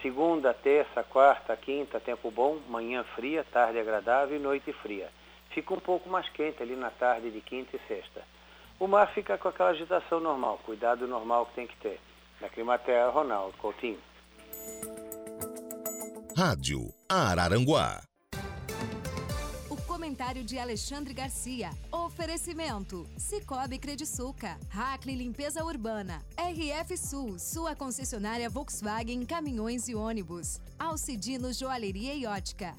Segunda, 0.00 0.54
terça, 0.54 1.02
quarta, 1.02 1.54
quinta, 1.56 2.00
tempo 2.00 2.30
bom, 2.30 2.58
manhã 2.68 3.04
fria, 3.14 3.44
tarde 3.52 3.78
agradável 3.78 4.34
e 4.34 4.40
noite 4.40 4.72
fria 4.72 5.10
fica 5.58 5.74
um 5.74 5.80
pouco 5.80 6.08
mais 6.08 6.28
quente 6.30 6.62
ali 6.62 6.76
na 6.76 6.90
tarde 6.90 7.30
de 7.30 7.40
quinta 7.40 7.76
e 7.76 7.80
sexta. 7.88 8.22
O 8.78 8.86
mar 8.86 9.12
fica 9.12 9.36
com 9.36 9.48
aquela 9.48 9.70
agitação 9.70 10.20
normal, 10.20 10.60
cuidado 10.64 11.06
normal 11.08 11.46
que 11.46 11.54
tem 11.54 11.66
que 11.66 11.76
ter. 11.78 12.00
Na 12.40 12.48
Climaterra, 12.48 13.10
Ronaldo 13.10 13.56
Coutinho. 13.58 13.98
Rádio 16.36 16.94
Araranguá. 17.08 18.00
O 19.68 19.76
comentário 19.82 20.44
de 20.44 20.56
Alexandre 20.56 21.12
Garcia. 21.12 21.70
Oferecimento: 21.90 23.04
Cicobi 23.18 23.80
Crediçuca, 23.80 24.56
Hackley 24.72 25.16
Limpeza 25.16 25.64
Urbana, 25.64 26.22
RF 26.38 26.96
Sul, 26.96 27.38
sua 27.40 27.74
concessionária 27.74 28.48
Volkswagen 28.48 29.26
Caminhões 29.26 29.88
e 29.88 29.96
Ônibus, 29.96 30.60
Alcidino 30.78 31.52
Joalheria 31.52 32.14
e 32.14 32.24
Ótica. 32.26 32.76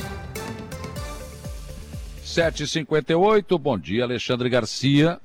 7h58, 2.29 3.57
bom 3.57 3.75
dia, 3.75 4.03
Alexandre 4.03 4.47
Garcia. 4.49 5.19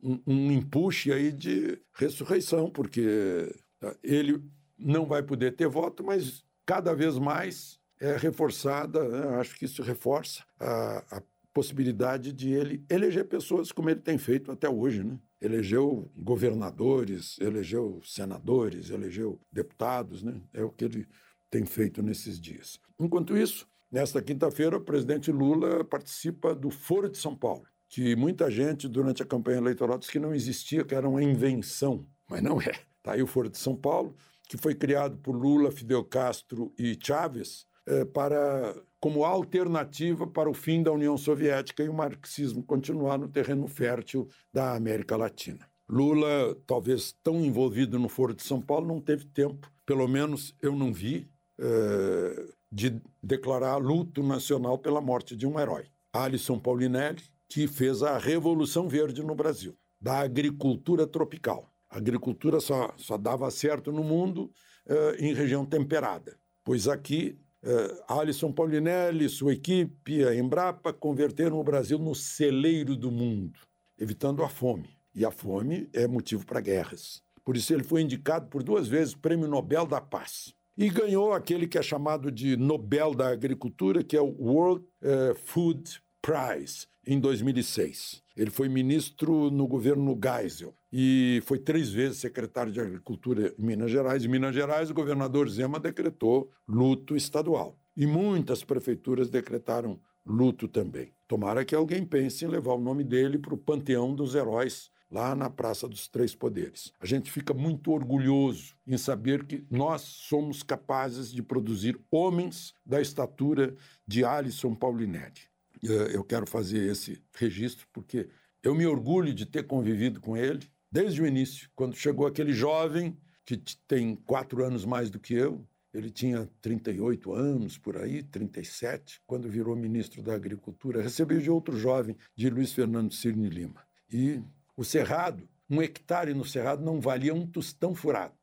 um, 0.03 0.21
um 0.27 0.53
empuxe 0.53 1.13
aí 1.13 1.33
de 1.33 1.79
ressurreição, 1.95 2.71
porque 2.71 3.53
tá, 3.81 3.97
ele 4.03 4.43
não 4.79 5.07
vai 5.07 5.23
poder 5.23 5.57
ter 5.57 5.69
voto, 5.69 6.05
mas 6.05 6.45
cada 6.67 6.95
vez 6.95 7.19
mais 7.19 7.79
é 8.01 8.17
reforçada, 8.17 9.09
né? 9.09 9.37
acho 9.37 9.57
que 9.57 9.65
isso 9.65 9.83
reforça 9.83 10.45
a, 10.59 11.19
a 11.19 11.23
possibilidade 11.53 12.33
de 12.33 12.53
ele 12.53 12.85
eleger 12.91 13.27
pessoas 13.27 13.71
como 13.71 13.89
ele 13.89 14.01
tem 14.01 14.19
feito 14.19 14.51
até 14.51 14.69
hoje, 14.69 15.05
né? 15.05 15.17
Elegeu 15.41 16.11
governadores, 16.17 17.39
elegeu 17.39 18.01
senadores, 18.05 18.91
elegeu 18.91 19.41
deputados, 19.53 20.23
né? 20.23 20.41
É 20.53 20.65
o 20.65 20.71
que 20.71 20.85
ele 20.85 21.07
tem 21.51 21.65
feito 21.65 22.03
nesses 22.03 22.41
dias. 22.41 22.81
Enquanto 22.99 23.37
isso, 23.37 23.69
nesta 23.91 24.21
quinta-feira, 24.21 24.77
o 24.77 24.81
presidente 24.81 25.31
Lula 25.31 25.85
participa 25.85 26.55
do 26.55 26.71
Foro 26.71 27.09
de 27.09 27.19
São 27.19 27.37
Paulo, 27.37 27.65
que 27.89 28.17
muita 28.17 28.51
gente 28.51 28.89
durante 28.89 29.23
a 29.23 29.27
campanha 29.27 29.59
eleitoral 29.59 29.97
disse 29.97 30.11
que 30.11 30.19
não 30.19 30.35
existia, 30.35 30.85
que 30.85 30.95
era 30.95 31.09
uma 31.09 31.23
invenção, 31.23 32.05
mas 32.29 32.43
não 32.43 32.61
é. 32.61 32.73
Está 32.99 33.13
aí 33.13 33.23
o 33.23 33.27
Foro 33.27 33.49
de 33.49 33.59
São 33.59 33.77
Paulo, 33.77 34.17
que 34.49 34.57
foi 34.57 34.75
criado 34.75 35.17
por 35.19 35.35
Lula, 35.35 35.71
Fidel 35.71 36.05
Castro 36.05 36.73
e 36.79 36.97
Chávez 37.01 37.67
é, 37.87 38.05
para 38.05 38.75
como 39.01 39.25
alternativa 39.25 40.27
para 40.27 40.49
o 40.49 40.55
fim 40.55 40.83
da 40.83 40.91
União 40.91 41.17
Soviética 41.19 41.83
e 41.83 41.89
o 41.91 41.95
marxismo 41.95 42.63
continuar 42.63 43.19
no 43.19 43.29
terreno 43.29 43.67
fértil 43.69 44.27
da 44.51 44.75
América 44.75 45.15
Latina. 45.15 45.69
Lula, 45.87 46.57
talvez 46.67 47.15
tão 47.23 47.45
envolvido 47.45 47.99
no 47.99 48.09
Foro 48.09 48.33
de 48.33 48.43
São 48.43 48.63
Paulo, 48.63 48.87
não 48.87 49.01
teve 49.01 49.27
tempo, 49.27 49.71
pelo 49.85 50.09
menos 50.09 50.55
eu 50.63 50.75
não 50.75 50.91
vi, 50.91 51.29
é, 51.61 52.47
de 52.73 53.01
declarar 53.23 53.77
luto 53.77 54.23
nacional 54.23 54.79
pela 54.79 55.01
morte 55.01 55.37
de 55.37 55.47
um 55.47 55.61
herói. 55.61 55.85
Alisson 56.13 56.59
Paulinelli, 56.59 57.23
que 57.49 57.69
fez 57.69 58.03
a 58.03 58.17
Revolução 58.17 58.89
Verde 58.89 59.23
no 59.23 59.35
Brasil, 59.35 59.77
da 60.01 60.21
agricultura 60.21 61.07
tropical. 61.07 61.71
A 61.95 61.99
agricultura 61.99 62.59
só, 62.59 62.93
só 62.97 63.17
dava 63.17 63.49
certo 63.53 63.93
no 63.93 64.03
mundo 64.03 64.51
uh, 64.87 65.15
em 65.17 65.33
região 65.33 65.65
temperada, 65.65 66.37
pois 66.65 66.89
aqui 66.89 67.39
uh, 67.63 68.19
Alisson 68.19 68.51
Paulinelli, 68.51 69.29
sua 69.29 69.53
equipe, 69.53 70.25
a 70.25 70.35
Embrapa, 70.35 70.93
converteram 70.93 71.57
o 71.57 71.63
Brasil 71.63 71.97
no 71.97 72.13
celeiro 72.13 72.97
do 72.97 73.13
mundo, 73.13 73.61
evitando 73.97 74.43
a 74.43 74.49
fome. 74.49 74.91
E 75.15 75.25
a 75.25 75.31
fome 75.31 75.89
é 75.93 76.09
motivo 76.09 76.45
para 76.45 76.61
guerras. 76.61 77.23
Por 77.45 77.57
isso 77.57 77.73
ele 77.73 77.85
foi 77.85 78.03
indicado 78.03 78.49
por 78.49 78.65
duas 78.65 78.89
vezes 78.89 79.15
Prêmio 79.15 79.47
Nobel 79.47 79.87
da 79.87 80.01
Paz. 80.01 80.53
E 80.77 80.91
ganhou 80.91 81.33
aquele 81.33 81.69
que 81.69 81.79
é 81.79 81.83
chamado 81.83 82.33
de 82.33 82.57
Nobel 82.57 83.15
da 83.15 83.29
Agricultura, 83.29 84.03
que 84.03 84.17
é 84.17 84.21
o 84.21 84.35
World 84.37 84.85
uh, 85.01 85.39
Food 85.45 86.03
Prize, 86.21 86.89
em 87.07 87.21
2006. 87.21 88.21
Ele 88.37 88.51
foi 88.51 88.69
ministro 88.69 89.49
no 89.53 89.69
governo 89.69 90.19
Geisel 90.21 90.75
e 90.97 91.43
foi 91.45 91.59
três 91.59 91.91
vezes 91.91 92.19
secretário 92.19 92.71
de 92.71 92.81
Agricultura 92.81 93.53
em 93.59 93.63
Minas 93.67 93.91
Gerais. 93.91 94.25
Em 94.25 94.29
Minas 94.29 94.55
Gerais, 94.55 94.91
o 94.91 94.95
governador 94.95 95.49
Zema 95.49 95.81
decretou 95.81 96.53
luto 96.69 97.17
estadual. 97.17 97.77
E 97.97 98.07
muitas 98.07 98.63
prefeituras 98.63 99.29
decretaram 99.29 99.99
luto 100.25 100.69
também. 100.69 101.13
Tomara 101.27 101.65
que 101.65 101.75
alguém 101.75 102.05
pense 102.07 102.45
em 102.45 102.49
levar 102.49 102.75
o 102.75 102.81
nome 102.81 103.03
dele 103.03 103.39
para 103.39 103.55
o 103.55 103.59
panteão 103.59 104.15
dos 104.15 104.37
heróis 104.37 104.89
lá 105.11 105.35
na 105.35 105.51
Praça 105.51 105.89
dos 105.89 106.07
Três 106.07 106.33
Poderes. 106.33 106.93
A 107.01 107.07
gente 107.07 107.29
fica 107.29 107.53
muito 107.53 107.91
orgulhoso 107.91 108.77
em 108.87 108.97
saber 108.97 109.47
que 109.47 109.67
nós 109.69 110.03
somos 110.03 110.63
capazes 110.63 111.33
de 111.33 111.43
produzir 111.43 111.99
homens 112.09 112.73
da 112.87 113.01
estatura 113.01 113.75
de 114.07 114.25
Alisson 114.25 114.77
Paulinelli. 114.77 115.41
Eh, 115.83 116.13
eu 116.15 116.23
quero 116.23 116.47
fazer 116.47 116.89
esse 116.89 117.21
registro 117.35 117.85
porque 117.93 118.29
eu 118.63 118.77
me 118.77 118.87
orgulho 118.87 119.35
de 119.35 119.45
ter 119.45 119.65
convivido 119.65 120.21
com 120.21 120.37
ele 120.37 120.73
desde 120.95 121.21
o 121.21 121.27
início, 121.27 121.69
quando 121.75 121.97
chegou 121.97 122.25
aquele 122.25 122.53
jovem 122.53 123.19
que 123.45 123.57
tem 123.89 124.15
quatro 124.15 124.65
anos 124.65 124.85
mais 124.85 125.11
do 125.11 125.19
que 125.19 125.35
eu. 125.35 125.67
Ele 125.93 126.09
tinha 126.09 126.49
38 126.63 127.33
anos, 127.33 127.77
por 127.77 127.97
aí, 127.97 128.23
37, 128.23 129.21
quando 129.27 129.49
virou 129.49 129.75
ministro 129.75 130.23
da 130.23 130.35
Agricultura. 130.35 131.03
Recebeu 131.03 131.41
de 131.41 131.51
outro 131.51 131.77
jovem, 131.77 132.17
de 132.37 132.49
Luiz 132.49 132.73
Fernando 132.73 133.13
Cirne 133.13 133.49
Lima. 133.49 133.85
E 134.09 134.41
o 134.77 134.85
Cerrado, 134.85 135.49
um 135.69 135.83
hectare 135.83 136.33
no 136.33 136.45
Cerrado 136.45 136.85
não 136.85 137.01
valia 137.01 137.35
um 137.35 137.45
tostão 137.45 137.93
furado. 137.93 138.35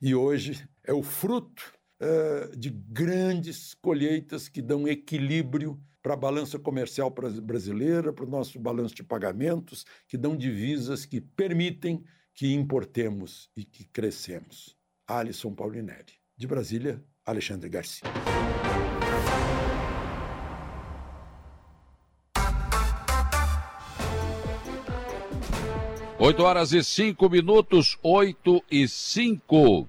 E 0.00 0.14
hoje 0.14 0.68
é 0.84 0.92
o 0.92 1.02
fruto 1.02 1.72
uh, 2.02 2.54
de 2.54 2.68
grandes 2.68 3.72
colheitas 3.72 4.50
que 4.50 4.60
dão 4.60 4.86
equilíbrio 4.86 5.80
para 6.06 6.14
a 6.14 6.16
balança 6.16 6.56
comercial 6.56 7.12
brasileira, 7.42 8.12
para 8.12 8.24
o 8.24 8.30
nosso 8.30 8.60
balanço 8.60 8.94
de 8.94 9.02
pagamentos, 9.02 9.84
que 10.06 10.16
dão 10.16 10.36
divisas 10.36 11.04
que 11.04 11.20
permitem 11.20 12.04
que 12.32 12.54
importemos 12.54 13.50
e 13.56 13.64
que 13.64 13.84
crescemos. 13.86 14.76
Alisson 15.04 15.52
Paulinelli. 15.52 16.12
De 16.36 16.46
Brasília, 16.46 17.02
Alexandre 17.24 17.68
Garcia. 17.68 18.08
Oito 26.20 26.42
horas 26.44 26.72
e 26.72 26.84
cinco 26.84 27.28
minutos, 27.28 27.98
oito 28.00 28.62
e 28.70 28.86
cinco. 28.86 29.88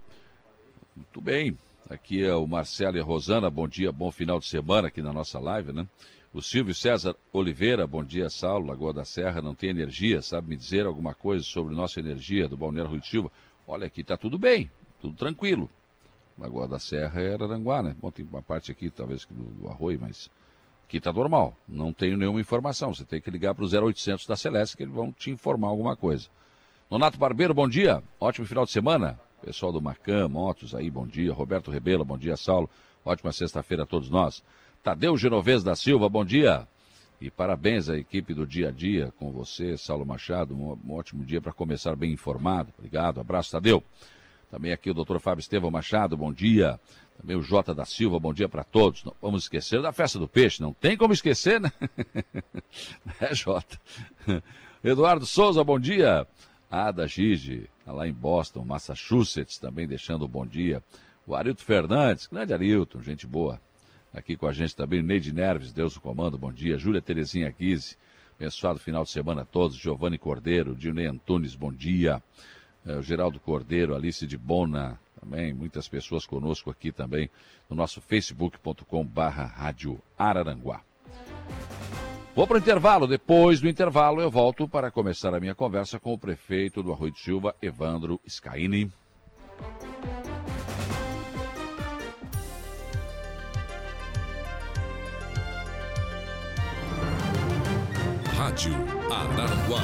Muito 0.95 1.21
bem. 1.21 1.55
Aqui 1.89 2.21
é 2.21 2.35
o 2.35 2.45
Marcelo 2.45 2.97
e 2.97 2.99
a 2.99 3.03
Rosana, 3.03 3.49
bom 3.49 3.65
dia, 3.65 3.93
bom 3.93 4.11
final 4.11 4.39
de 4.39 4.45
semana 4.45 4.89
aqui 4.89 5.01
na 5.01 5.13
nossa 5.13 5.39
live, 5.39 5.71
né? 5.71 5.87
O 6.33 6.41
Silvio 6.41 6.75
César 6.75 7.15
Oliveira, 7.31 7.87
bom 7.87 8.03
dia, 8.03 8.29
Saulo, 8.29 8.67
Lagoa 8.67 8.91
da 8.91 9.05
Serra, 9.05 9.41
não 9.41 9.55
tem 9.55 9.69
energia, 9.69 10.21
sabe 10.21 10.49
me 10.49 10.57
dizer 10.57 10.85
alguma 10.85 11.13
coisa 11.13 11.45
sobre 11.45 11.73
nossa 11.73 12.01
energia 12.01 12.45
do 12.49 12.57
Balneário 12.57 12.91
Rui 12.91 13.01
Silva? 13.01 13.31
Olha, 13.65 13.87
aqui 13.87 14.03
tá 14.03 14.17
tudo 14.17 14.37
bem, 14.37 14.69
tudo 14.99 15.15
tranquilo. 15.15 15.69
Lagoa 16.37 16.67
da 16.67 16.77
Serra 16.77 17.21
é 17.21 17.33
Araranguá, 17.33 17.81
né? 17.81 17.95
Bom, 18.01 18.11
tem 18.11 18.25
uma 18.25 18.41
parte 18.41 18.69
aqui, 18.69 18.89
talvez, 18.89 19.25
do, 19.25 19.45
do 19.45 19.69
Arroio, 19.69 19.99
mas 20.01 20.29
aqui 20.83 20.99
tá 20.99 21.13
normal, 21.13 21.55
não 21.65 21.93
tenho 21.93 22.17
nenhuma 22.17 22.41
informação. 22.41 22.93
Você 22.93 23.05
tem 23.05 23.21
que 23.21 23.31
ligar 23.31 23.55
para 23.55 23.63
o 23.63 23.85
0800 23.87 24.27
da 24.27 24.35
Celeste 24.35 24.75
que 24.75 24.83
eles 24.83 24.93
vão 24.93 25.13
te 25.13 25.31
informar 25.31 25.69
alguma 25.69 25.95
coisa. 25.95 26.27
Nonato 26.91 27.17
Barbeiro, 27.17 27.53
bom 27.53 27.67
dia, 27.67 28.03
ótimo 28.19 28.45
final 28.45 28.65
de 28.65 28.71
semana. 28.71 29.17
Pessoal 29.41 29.71
do 29.71 29.81
Marcam, 29.81 30.27
Motos 30.27 30.73
aí, 30.73 30.89
bom 30.89 31.05
dia. 31.05 31.31
Roberto 31.31 31.71
Rebelo, 31.71 32.03
bom 32.03 32.17
dia, 32.17 32.35
Saulo. 32.35 32.69
Ótima 33.05 33.31
sexta-feira 33.31 33.83
a 33.83 33.85
todos 33.85 34.09
nós. 34.09 34.43
Tadeu 34.83 35.15
Genovez 35.15 35.63
da 35.63 35.75
Silva, 35.75 36.09
bom 36.09 36.25
dia. 36.25 36.67
E 37.21 37.29
parabéns 37.29 37.89
à 37.89 37.97
equipe 37.97 38.33
do 38.33 38.45
dia 38.45 38.69
a 38.69 38.71
dia 38.71 39.13
com 39.17 39.31
você, 39.31 39.77
Saulo 39.77 40.05
Machado. 40.05 40.55
Um, 40.55 40.77
um 40.85 40.93
ótimo 40.93 41.23
dia 41.23 41.39
para 41.39 41.53
começar 41.53 41.95
bem 41.95 42.11
informado. 42.11 42.73
Obrigado, 42.77 43.19
abraço, 43.19 43.51
Tadeu. 43.51 43.83
Também 44.49 44.71
aqui 44.71 44.89
o 44.89 44.93
doutor 44.93 45.19
Fábio 45.19 45.41
Estevão 45.41 45.69
Machado, 45.69 46.17
bom 46.17 46.33
dia. 46.33 46.79
Também 47.19 47.35
o 47.35 47.41
Jota 47.41 47.73
da 47.73 47.85
Silva, 47.85 48.19
bom 48.19 48.33
dia 48.33 48.49
para 48.49 48.63
todos. 48.63 49.03
Não 49.03 49.13
vamos 49.21 49.43
esquecer 49.43 49.81
da 49.81 49.91
festa 49.91 50.17
do 50.19 50.27
peixe, 50.27 50.61
não 50.61 50.73
tem 50.73 50.95
como 50.97 51.13
esquecer, 51.13 51.59
né? 51.59 51.71
é, 53.19 53.33
Jota. 53.33 53.79
Eduardo 54.83 55.25
Souza, 55.25 55.63
bom 55.63 55.79
dia. 55.79 56.27
Ada 56.69 57.07
Gigi, 57.07 57.69
tá 57.85 57.91
lá 57.91 58.07
em 58.07 58.13
Boston, 58.13 58.65
Massachusetts, 58.65 59.57
também 59.57 59.87
deixando 59.87 60.25
um 60.25 60.27
bom 60.27 60.45
dia. 60.45 60.83
O 61.25 61.35
Arilton 61.35 61.63
Fernandes, 61.63 62.27
grande 62.27 62.53
Arilton, 62.53 63.01
gente 63.01 63.25
boa. 63.25 63.59
Aqui 64.13 64.35
com 64.35 64.47
a 64.47 64.53
gente 64.53 64.75
também, 64.75 65.01
Neide 65.01 65.33
Nerves, 65.33 65.71
Deus 65.71 65.95
o 65.95 66.01
comando, 66.01 66.37
bom 66.37 66.51
dia. 66.51 66.77
Júlia 66.77 67.01
Terezinha 67.01 67.53
Guise, 67.57 67.97
abençoado 68.37 68.79
final 68.79 69.03
de 69.03 69.11
semana 69.11 69.43
a 69.43 69.45
todos. 69.45 69.77
Giovanni 69.77 70.17
Cordeiro, 70.17 70.75
Dinei 70.75 71.05
Antunes, 71.05 71.55
bom 71.55 71.71
dia. 71.71 72.21
É, 72.85 72.95
o 72.95 73.01
Geraldo 73.01 73.39
Cordeiro, 73.39 73.95
Alice 73.95 74.25
de 74.25 74.37
Bona, 74.37 74.99
também, 75.19 75.53
muitas 75.53 75.87
pessoas 75.87 76.25
conosco 76.25 76.69
aqui 76.69 76.91
também 76.91 77.29
no 77.69 77.75
nosso 77.75 78.01
facebook.com 78.01 79.05
barra 79.05 79.45
Rádio 79.45 79.99
Araranguá. 80.17 80.81
Vou 82.37 82.45
para 82.45 82.57
o 82.57 82.59
intervalo. 82.59 83.07
Depois 83.07 83.59
do 83.59 83.67
intervalo, 83.67 84.21
eu 84.21 84.29
volto 84.29 84.67
para 84.67 84.91
começar 84.91 85.33
a 85.33 85.39
minha 85.39 85.55
conversa 85.55 85.99
com 85.99 86.13
o 86.13 86.19
prefeito 86.19 86.83
do 86.83 86.93
Arroio 86.93 87.11
de 87.11 87.19
Silva, 87.19 87.55
Evandro 87.59 88.21
Scaini. 88.29 88.91
Rádio 98.35 98.75
Araranguá. 99.11 99.81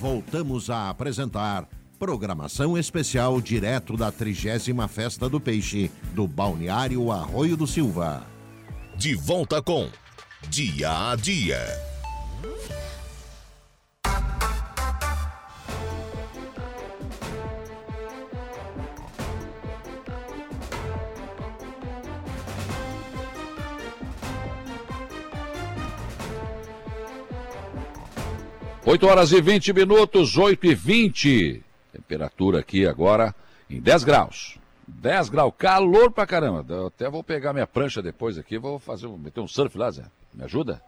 Voltamos 0.00 0.70
a 0.70 0.88
apresentar 0.88 1.68
Programação 1.98 2.78
especial 2.78 3.38
direto 3.42 3.98
da 3.98 4.10
trigésima 4.10 4.88
Festa 4.88 5.28
do 5.28 5.38
Peixe, 5.38 5.90
do 6.14 6.26
Balneário 6.26 7.12
Arroio 7.12 7.54
do 7.54 7.66
Silva. 7.66 8.35
De 8.98 9.14
volta 9.14 9.60
com 9.60 9.90
Dia 10.48 11.10
a 11.10 11.16
Dia. 11.16 11.60
8 28.86 29.06
horas 29.06 29.32
e 29.32 29.42
20 29.42 29.72
minutos, 29.74 30.38
8 30.38 30.66
e 30.66 30.74
20. 30.74 31.62
Temperatura 31.92 32.60
aqui 32.60 32.86
agora 32.86 33.34
em 33.68 33.78
10 33.78 34.04
graus. 34.04 34.65
10 34.86 35.28
graus, 35.28 35.52
calor 35.56 36.10
pra 36.10 36.26
caramba. 36.26 36.64
Eu 36.68 36.86
até 36.86 37.08
vou 37.08 37.22
pegar 37.24 37.52
minha 37.52 37.66
prancha 37.66 38.02
depois 38.02 38.38
aqui, 38.38 38.58
vou 38.58 38.78
fazer, 38.78 39.08
meter 39.08 39.40
um 39.40 39.48
surf 39.48 39.76
lá, 39.76 39.90
Zé. 39.90 40.04
Me 40.32 40.44
ajuda? 40.44 40.80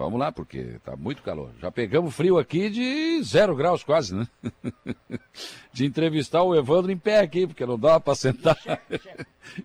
Vamos 0.00 0.18
lá, 0.18 0.32
porque 0.32 0.78
tá 0.82 0.96
muito 0.96 1.20
calor. 1.20 1.50
Já 1.60 1.70
pegamos 1.70 2.14
frio 2.14 2.38
aqui 2.38 2.70
de 2.70 3.22
zero 3.22 3.54
graus 3.54 3.84
quase, 3.84 4.14
né? 4.14 4.26
De 5.74 5.84
entrevistar 5.84 6.42
o 6.42 6.56
Evandro 6.56 6.90
em 6.90 6.96
pé 6.96 7.20
aqui, 7.20 7.46
porque 7.46 7.66
não 7.66 7.78
dava 7.78 8.00
para 8.00 8.14
sentar. 8.14 8.56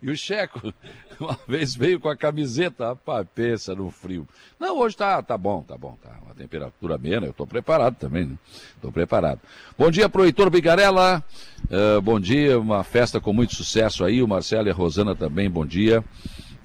E 0.02 0.10
o 0.10 0.18
Checo, 0.18 0.74
uma 1.20 1.38
vez 1.48 1.76
veio 1.76 2.00
com 2.00 2.10
a 2.10 2.18
camiseta, 2.18 2.88
rapaz, 2.88 3.28
pensa 3.36 3.76
no 3.76 3.92
frio. 3.92 4.28
Não, 4.60 4.80
hoje 4.80 4.98
tá, 4.98 5.22
tá 5.22 5.38
bom, 5.38 5.62
tá 5.62 5.78
bom, 5.78 5.96
tá. 6.02 6.18
Uma 6.26 6.34
temperatura 6.34 6.96
amena, 6.96 7.28
eu 7.28 7.34
tô 7.34 7.46
preparado 7.46 7.96
também, 7.96 8.26
né? 8.26 8.38
Tô 8.82 8.92
preparado. 8.92 9.40
Bom 9.78 9.92
dia 9.92 10.10
pro 10.10 10.26
Heitor 10.26 10.50
Bigarella, 10.50 11.24
uh, 11.66 12.02
bom 12.02 12.20
dia, 12.20 12.60
uma 12.60 12.84
festa 12.84 13.22
com 13.22 13.32
muito 13.32 13.54
sucesso 13.54 14.04
aí, 14.04 14.24
o 14.24 14.28
Marcelo 14.28 14.68
e 14.68 14.72
a 14.72 14.74
Rosana 14.74 15.16
também, 15.16 15.50
bom 15.50 15.66
dia. 15.66 16.04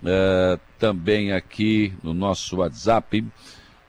Uh, 0.03 0.59
também 0.79 1.33
aqui 1.33 1.93
no 2.03 2.15
nosso 2.15 2.57
WhatsApp, 2.57 3.23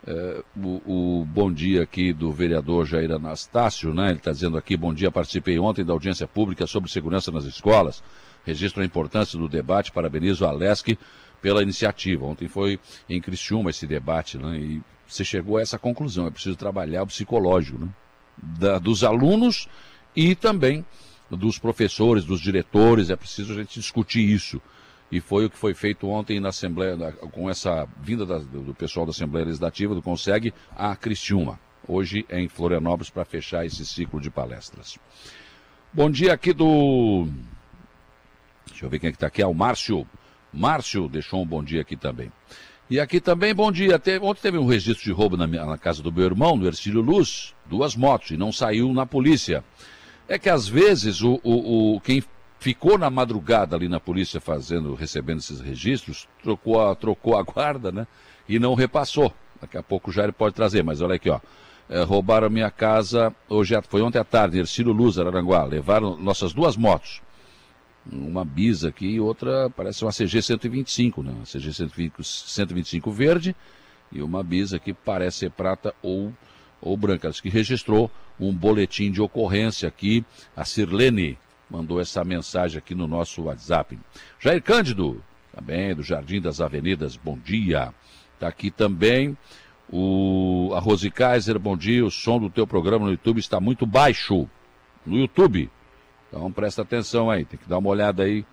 uh, 0.07 0.43
o, 0.55 1.21
o, 1.21 1.25
bom 1.25 1.51
dia 1.51 1.83
aqui 1.83 2.13
do 2.13 2.31
vereador 2.31 2.85
Jair 2.85 3.11
Anastácio, 3.11 3.93
né? 3.93 4.09
Ele 4.09 4.17
está 4.17 4.31
dizendo 4.31 4.57
aqui, 4.57 4.75
bom 4.75 4.93
dia, 4.93 5.11
participei 5.11 5.59
ontem 5.59 5.83
da 5.83 5.93
audiência 5.93 6.27
pública 6.27 6.65
sobre 6.67 6.89
segurança 6.89 7.31
nas 7.31 7.45
escolas, 7.45 8.03
registro 8.45 8.81
a 8.81 8.85
importância 8.85 9.37
do 9.37 9.47
debate, 9.47 9.91
parabenizo 9.91 10.45
a 10.45 10.49
Alesc 10.49 10.97
pela 11.41 11.61
iniciativa. 11.61 12.25
Ontem 12.25 12.47
foi 12.47 12.79
em 13.09 13.21
Criciúma 13.21 13.69
esse 13.69 13.85
debate, 13.85 14.37
né? 14.37 14.57
E 14.57 14.81
você 15.07 15.23
chegou 15.23 15.57
a 15.57 15.61
essa 15.61 15.77
conclusão, 15.77 16.27
é 16.27 16.31
preciso 16.31 16.55
trabalhar 16.55 17.03
o 17.03 17.07
psicológico, 17.07 17.79
né? 17.79 17.89
Da, 18.37 18.79
dos 18.79 19.03
alunos 19.03 19.67
e 20.15 20.35
também 20.35 20.85
dos 21.29 21.57
professores, 21.57 22.25
dos 22.25 22.41
diretores, 22.41 23.09
é 23.09 23.15
preciso 23.15 23.53
a 23.53 23.55
gente 23.55 23.79
discutir 23.79 24.21
isso 24.21 24.61
e 25.11 25.19
foi 25.19 25.45
o 25.45 25.49
que 25.49 25.57
foi 25.57 25.73
feito 25.73 26.07
ontem 26.07 26.39
na 26.39 26.49
Assembleia, 26.49 26.95
com 27.31 27.49
essa 27.49 27.87
vinda 28.01 28.25
da, 28.25 28.37
do 28.37 28.73
pessoal 28.73 29.05
da 29.05 29.09
Assembleia 29.09 29.45
Legislativa, 29.45 29.93
do 29.93 30.01
Conseg, 30.01 30.53
a 30.75 30.95
Cristiúma. 30.95 31.59
Hoje 31.87 32.25
é 32.29 32.39
em 32.39 32.47
Florianópolis 32.47 33.09
para 33.09 33.25
fechar 33.25 33.65
esse 33.65 33.85
ciclo 33.85 34.21
de 34.21 34.29
palestras. 34.29 34.97
Bom 35.91 36.09
dia 36.09 36.31
aqui 36.31 36.53
do. 36.53 37.27
Deixa 38.67 38.85
eu 38.85 38.89
ver 38.89 38.99
quem 38.99 39.09
é 39.09 39.11
que 39.11 39.17
está 39.17 39.27
aqui. 39.27 39.41
É 39.41 39.47
o 39.47 39.53
Márcio. 39.53 40.07
Márcio 40.53 41.09
deixou 41.09 41.41
um 41.41 41.45
bom 41.45 41.61
dia 41.61 41.81
aqui 41.81 41.97
também. 41.97 42.31
E 42.89 42.99
aqui 42.99 43.19
também, 43.19 43.53
bom 43.53 43.71
dia. 43.71 43.99
Teve, 43.99 44.23
ontem 44.23 44.41
teve 44.41 44.57
um 44.57 44.65
registro 44.65 45.03
de 45.03 45.11
roubo 45.11 45.35
na, 45.35 45.47
minha, 45.47 45.65
na 45.65 45.77
casa 45.77 46.01
do 46.01 46.11
meu 46.11 46.25
irmão, 46.25 46.55
no 46.55 46.65
Ercílio 46.65 47.01
Luz, 47.01 47.53
duas 47.65 47.95
motos, 47.95 48.31
e 48.31 48.37
não 48.37 48.51
saiu 48.51 48.93
na 48.93 49.05
polícia. 49.05 49.63
É 50.27 50.39
que 50.39 50.49
às 50.49 50.67
vezes 50.67 51.21
o, 51.21 51.39
o, 51.43 51.95
o 51.95 52.01
quem 52.01 52.23
ficou 52.61 52.95
na 52.95 53.09
madrugada 53.09 53.75
ali 53.75 53.89
na 53.89 53.99
polícia 53.99 54.39
fazendo, 54.39 54.93
recebendo 54.93 55.39
esses 55.39 55.59
registros, 55.59 56.27
trocou 56.43 56.79
a, 56.79 56.95
trocou 56.95 57.35
a 57.35 57.41
guarda, 57.43 57.91
né? 57.91 58.07
E 58.47 58.59
não 58.59 58.75
repassou. 58.75 59.33
Daqui 59.59 59.77
a 59.77 59.83
pouco 59.83 60.11
o 60.11 60.13
Jair 60.13 60.31
pode 60.31 60.53
trazer, 60.55 60.83
mas 60.83 61.01
olha 61.01 61.15
aqui, 61.15 61.29
ó. 61.29 61.39
É, 61.89 62.03
roubaram 62.03 62.49
minha 62.49 62.69
casa, 62.69 63.35
hoje 63.49 63.75
foi 63.89 64.01
ontem 64.01 64.19
à 64.19 64.23
tarde, 64.23 64.59
Ercílio 64.59 64.93
Luz, 64.93 65.17
Araranguá. 65.17 65.63
Levaram 65.63 66.15
nossas 66.17 66.53
duas 66.53 66.77
motos. 66.77 67.19
Uma 68.09 68.45
Bisa 68.45 68.89
aqui 68.89 69.07
e 69.07 69.19
outra 69.19 69.69
parece 69.71 70.05
uma 70.05 70.11
CG 70.11 70.41
125, 70.41 71.23
né? 71.23 71.31
Uma 71.31 71.45
CG 71.45 71.73
125, 71.73 72.23
125 72.23 73.11
verde 73.11 73.55
e 74.11 74.21
uma 74.21 74.43
Bisa 74.43 74.77
que 74.77 74.93
parece 74.93 75.39
ser 75.39 75.51
prata 75.51 75.93
ou, 76.01 76.31
ou 76.79 76.95
branca. 76.95 77.27
Acho 77.27 77.41
que 77.41 77.49
registrou 77.49 78.09
um 78.39 78.53
boletim 78.53 79.11
de 79.11 79.21
ocorrência 79.21 79.87
aqui, 79.87 80.23
a 80.55 80.63
Sirlene, 80.63 81.37
mandou 81.71 82.01
essa 82.01 82.23
mensagem 82.23 82.77
aqui 82.77 82.93
no 82.93 83.07
nosso 83.07 83.43
WhatsApp. 83.43 83.97
Jair 84.37 84.61
Cândido, 84.61 85.23
também 85.55 85.95
do 85.95 86.03
Jardim 86.03 86.41
das 86.41 86.59
Avenidas, 86.59 87.15
bom 87.15 87.37
dia. 87.37 87.93
Está 88.33 88.49
aqui 88.49 88.69
também 88.69 89.37
o 89.89 90.73
a 90.75 90.79
Rose 90.79 91.09
Kaiser, 91.09 91.57
bom 91.57 91.77
dia. 91.77 92.05
O 92.05 92.11
som 92.11 92.39
do 92.39 92.49
teu 92.49 92.67
programa 92.67 93.05
no 93.05 93.11
YouTube 93.11 93.39
está 93.39 93.59
muito 93.59 93.85
baixo. 93.85 94.47
No 95.05 95.17
YouTube. 95.17 95.69
Então 96.27 96.51
presta 96.51 96.81
atenção 96.81 97.29
aí, 97.29 97.45
tem 97.45 97.57
que 97.57 97.69
dar 97.69 97.77
uma 97.77 97.89
olhada 97.89 98.23
aí. 98.23 98.45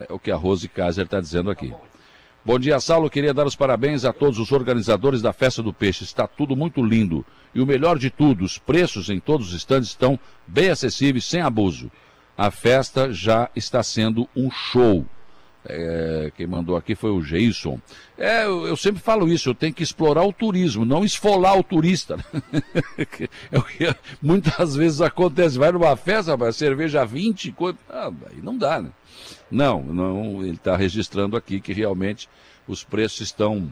É 0.00 0.12
o 0.12 0.18
que 0.18 0.30
a 0.30 0.36
Rose 0.36 0.68
Kaiser 0.68 1.04
está 1.04 1.20
dizendo 1.20 1.50
aqui. 1.50 1.72
Bom 2.44 2.58
dia, 2.58 2.80
Saulo. 2.80 3.10
Queria 3.10 3.34
dar 3.34 3.46
os 3.46 3.54
parabéns 3.54 4.04
a 4.04 4.12
todos 4.12 4.38
os 4.38 4.50
organizadores 4.50 5.20
da 5.20 5.32
Festa 5.32 5.62
do 5.62 5.72
Peixe. 5.72 6.04
Está 6.04 6.26
tudo 6.26 6.56
muito 6.56 6.82
lindo. 6.82 7.24
E 7.54 7.60
o 7.60 7.66
melhor 7.66 7.98
de 7.98 8.10
tudo, 8.10 8.44
os 8.44 8.58
preços 8.58 9.10
em 9.10 9.20
todos 9.20 9.48
os 9.48 9.54
estandes 9.54 9.90
estão 9.90 10.18
bem 10.46 10.70
acessíveis, 10.70 11.24
sem 11.24 11.42
abuso 11.42 11.90
a 12.40 12.50
festa 12.50 13.12
já 13.12 13.50
está 13.54 13.82
sendo 13.82 14.26
um 14.34 14.50
show. 14.50 15.04
É, 15.62 16.32
quem 16.34 16.46
mandou 16.46 16.74
aqui 16.74 16.94
foi 16.94 17.10
o 17.10 17.20
Jason. 17.20 17.78
É, 18.16 18.46
eu, 18.46 18.66
eu, 18.66 18.76
sempre 18.78 18.98
falo 18.98 19.28
isso, 19.28 19.50
eu 19.50 19.54
tenho 19.54 19.74
que 19.74 19.82
explorar 19.82 20.24
o 20.24 20.32
turismo, 20.32 20.86
não 20.86 21.04
esfolar 21.04 21.58
o 21.58 21.62
turista. 21.62 22.16
é 23.52 23.58
o 23.58 23.62
que 23.62 23.94
muitas 24.22 24.74
vezes 24.74 25.02
acontece. 25.02 25.58
Vai 25.58 25.70
numa 25.70 25.94
festa, 25.96 26.34
vai 26.34 26.50
cerveja 26.50 27.04
20, 27.04 27.54
ah, 27.90 28.10
aí 28.30 28.40
não 28.42 28.56
dá, 28.56 28.80
né? 28.80 28.90
Não, 29.50 29.82
não 29.82 30.42
ele 30.42 30.52
está 30.52 30.74
registrando 30.74 31.36
aqui 31.36 31.60
que 31.60 31.74
realmente 31.74 32.26
os 32.66 32.82
preços 32.82 33.20
estão 33.20 33.70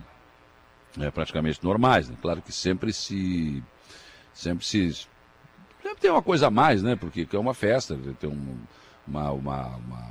é, 1.00 1.10
praticamente 1.10 1.64
normais. 1.64 2.06
Né? 2.06 2.16
Claro 2.20 2.42
que 2.42 2.52
sempre 2.52 2.92
se 2.92 3.62
sempre 4.34 4.66
se 4.66 5.08
Deve 5.88 6.00
ter 6.00 6.10
uma 6.10 6.20
coisa 6.20 6.48
a 6.48 6.50
mais, 6.50 6.82
né? 6.82 6.96
Porque 6.96 7.26
é 7.32 7.38
uma 7.38 7.54
festa, 7.54 7.98
ter 8.20 8.26
um, 8.26 8.58
uma, 9.06 9.30
uma, 9.30 9.66
uma, 9.76 10.10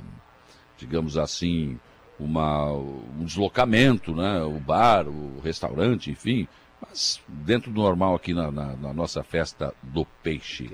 digamos 0.76 1.16
assim, 1.16 1.78
uma, 2.18 2.72
um 2.72 3.24
deslocamento, 3.24 4.12
né? 4.12 4.42
O 4.42 4.58
bar, 4.58 5.06
o 5.06 5.38
restaurante, 5.38 6.10
enfim. 6.10 6.48
Mas 6.80 7.20
dentro 7.28 7.70
do 7.70 7.80
normal 7.80 8.16
aqui 8.16 8.34
na, 8.34 8.50
na, 8.50 8.74
na 8.74 8.92
nossa 8.92 9.22
festa 9.22 9.72
do 9.80 10.04
peixe. 10.20 10.68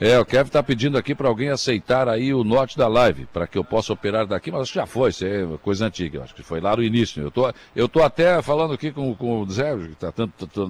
É, 0.00 0.18
o 0.18 0.24
Kevin 0.24 0.48
está 0.48 0.62
pedindo 0.62 0.98
aqui 0.98 1.14
para 1.14 1.28
alguém 1.28 1.50
aceitar 1.50 2.08
aí 2.08 2.34
o 2.34 2.42
norte 2.42 2.76
da 2.76 2.88
live, 2.88 3.26
para 3.26 3.46
que 3.46 3.56
eu 3.56 3.62
possa 3.62 3.92
operar 3.92 4.26
daqui, 4.26 4.50
mas 4.50 4.62
acho 4.62 4.72
que 4.72 4.78
já 4.78 4.86
foi, 4.86 5.10
isso 5.10 5.24
é 5.24 5.46
coisa 5.62 5.86
antiga, 5.86 6.22
acho 6.22 6.34
que 6.34 6.42
foi 6.42 6.60
lá 6.60 6.76
no 6.76 6.82
início. 6.82 7.22
Eu 7.22 7.30
tô, 7.30 7.52
eu 7.74 7.88
tô 7.88 8.02
até 8.02 8.42
falando 8.42 8.74
aqui 8.74 8.90
com, 8.90 9.14
com 9.14 9.42
o 9.42 9.50
Zé, 9.50 9.76
que 9.76 9.92
está 9.92 10.10
tá, 10.10 10.26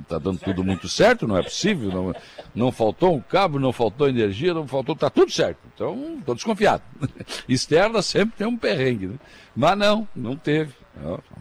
tá 0.06 0.18
dando 0.18 0.38
tudo 0.38 0.62
muito 0.62 0.88
certo, 0.88 1.26
não 1.26 1.36
é 1.36 1.42
possível, 1.42 1.90
não, 1.90 2.14
não 2.54 2.70
faltou 2.70 3.14
um 3.14 3.20
cabo, 3.20 3.58
não 3.58 3.72
faltou 3.72 4.08
energia, 4.08 4.52
não 4.52 4.66
faltou, 4.66 4.94
tá 4.94 5.08
tudo 5.08 5.32
certo. 5.32 5.58
Então, 5.74 6.18
estou 6.18 6.34
desconfiado. 6.34 6.82
Externa 7.48 8.02
sempre 8.02 8.36
tem 8.36 8.46
um 8.46 8.56
perrengue, 8.56 9.06
né? 9.06 9.14
Mas 9.56 9.78
não, 9.78 10.06
não 10.14 10.36
teve. 10.36 10.74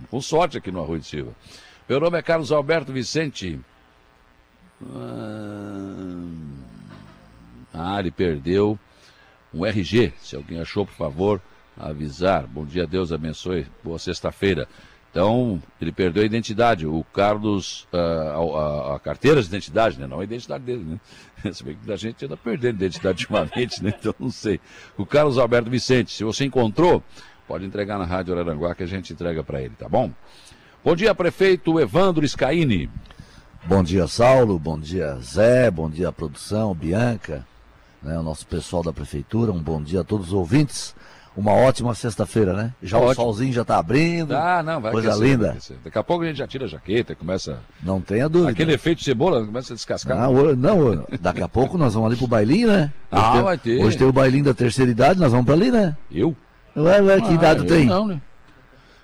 Com 0.10 0.22
sorte 0.22 0.58
aqui 0.58 0.72
no 0.72 0.82
Arroio 0.82 1.02
de 1.02 1.08
Silva. 1.08 1.32
Meu 1.90 2.00
nome 2.00 2.18
é 2.18 2.22
Carlos 2.22 2.52
Alberto 2.54 2.94
Vicente. 2.94 3.60
Ah... 4.96 6.71
Ah, 7.74 8.00
ele 8.00 8.12
perdeu 8.12 8.78
um 9.54 9.66
RG. 9.66 10.14
Se 10.22 10.36
alguém 10.36 10.60
achou, 10.60 10.86
por 10.86 10.94
favor, 10.96 11.42
avisar. 11.78 12.46
Bom 12.48 12.66
dia, 12.66 12.86
Deus 12.86 13.12
abençoe. 13.12 13.66
Boa 13.84 14.00
sexta-feira. 14.00 14.68
Então, 15.10 15.62
ele 15.82 15.92
perdeu 15.92 16.24
a 16.24 16.26
identidade. 16.26 16.88
O 16.88 17.04
Carlos, 17.14 17.86
a, 17.92 17.98
a, 17.98 18.96
a, 18.96 19.00
carteira 19.00 19.42
de 19.42 19.48
identidade, 19.48 20.00
né? 20.00 20.08
Não 20.08 20.22
a 20.22 20.24
identidade 20.24 20.64
dele, 20.64 20.84
né? 20.84 21.00
Se 21.52 21.64
bem 21.64 21.78
que 21.84 21.92
a 21.92 21.98
gente 21.98 22.26
anda 22.26 22.38
perdendo 22.38 22.76
identidade 22.76 23.20
ultimamente, 23.30 23.84
né? 23.84 23.94
Então, 23.98 24.16
não 24.18 24.32
sei. 24.32 24.60
O 24.98 25.06
Carlos 25.06 25.38
Alberto 25.38 25.70
Vicente, 25.70 26.12
se 26.12 26.24
você 26.24 26.46
encontrou, 26.46 27.04
pode 27.46 27.66
entregar 27.66 28.00
na 28.00 28.06
Rádio 28.06 28.34
Araranguá 28.34 28.74
que 28.74 28.84
a 28.84 28.88
gente 28.88 29.12
entrega 29.12 29.44
para 29.44 29.62
ele, 29.62 29.74
tá 29.78 29.90
bom? 29.90 30.12
Bom 30.84 30.96
dia, 30.96 31.14
prefeito 31.14 31.80
Evandro 31.80 32.28
Scaini. 32.28 32.90
Bom 33.66 33.84
dia, 33.84 34.08
Saulo. 34.08 34.58
Bom 34.58 34.80
dia, 34.80 35.16
Zé. 35.22 35.70
Bom 35.70 35.90
dia, 35.90 36.12
produção, 36.12 36.74
Bianca 36.74 37.46
né, 38.02 38.18
o 38.18 38.24
nosso 38.24 38.46
pessoal 38.48 38.84
da 38.84 38.92
prefeitura, 38.92 39.52
um 39.52 39.62
bom 39.62 39.82
dia 39.82 40.02
a 40.02 40.04
todos 40.04 40.28
os 40.28 40.34
ouvintes. 40.34 40.96
uma 41.36 41.54
ótima 41.54 41.96
sexta-feira, 41.96 42.54
né? 42.54 42.74
Já 42.84 42.98
Ótimo. 42.98 43.12
o 43.12 43.16
solzinho 43.16 43.54
já 43.54 43.62
está 43.62 43.78
abrindo. 43.78 44.36
Ah, 44.36 44.62
não, 44.62 44.82
vai 44.82 44.92
Coisa 44.92 45.10
aquecer, 45.10 45.28
linda. 45.28 45.58
Vai 45.58 45.78
Daqui 45.86 45.98
a 45.98 46.04
pouco 46.04 46.24
a 46.24 46.28
gente 46.28 46.38
já 46.38 46.48
tira 46.48 46.66
a 46.66 46.68
jaqueta 46.68 47.16
começa. 47.16 47.60
Não 47.82 48.02
tenha 48.02 48.28
dúvida. 48.28 48.52
Aquele 48.52 48.74
efeito 48.74 49.02
cebola 49.04 49.46
começa 49.46 49.74
a 49.74 49.76
descascar. 49.76 50.18
Não, 50.18 50.56
não, 50.56 51.06
daqui 51.22 51.42
a 51.42 51.48
pouco 51.48 51.78
nós 51.78 51.94
vamos 51.94 52.10
ali 52.10 52.18
pro 52.18 52.28
bailinho, 52.28 52.68
né? 52.68 52.92
Hoje 53.12 53.24
ah, 53.24 53.32
tem, 53.32 53.42
vai 53.44 53.58
ter. 53.58 53.84
Hoje 53.84 53.98
tem 53.98 54.08
o 54.08 54.14
bailinho 54.14 54.44
da 54.44 54.54
terceira 54.54 54.92
idade, 54.92 55.20
nós 55.20 55.32
vamos 55.32 55.46
para 55.46 55.56
ali, 55.56 55.72
né? 55.72 55.96
Eu? 56.12 56.36
Ué, 56.76 57.02
ué, 57.02 57.22
que 57.22 57.28
ah, 57.28 57.34
idade 57.34 57.66
tem? 57.66 57.86
Não, 57.86 58.08
né? 58.08 58.22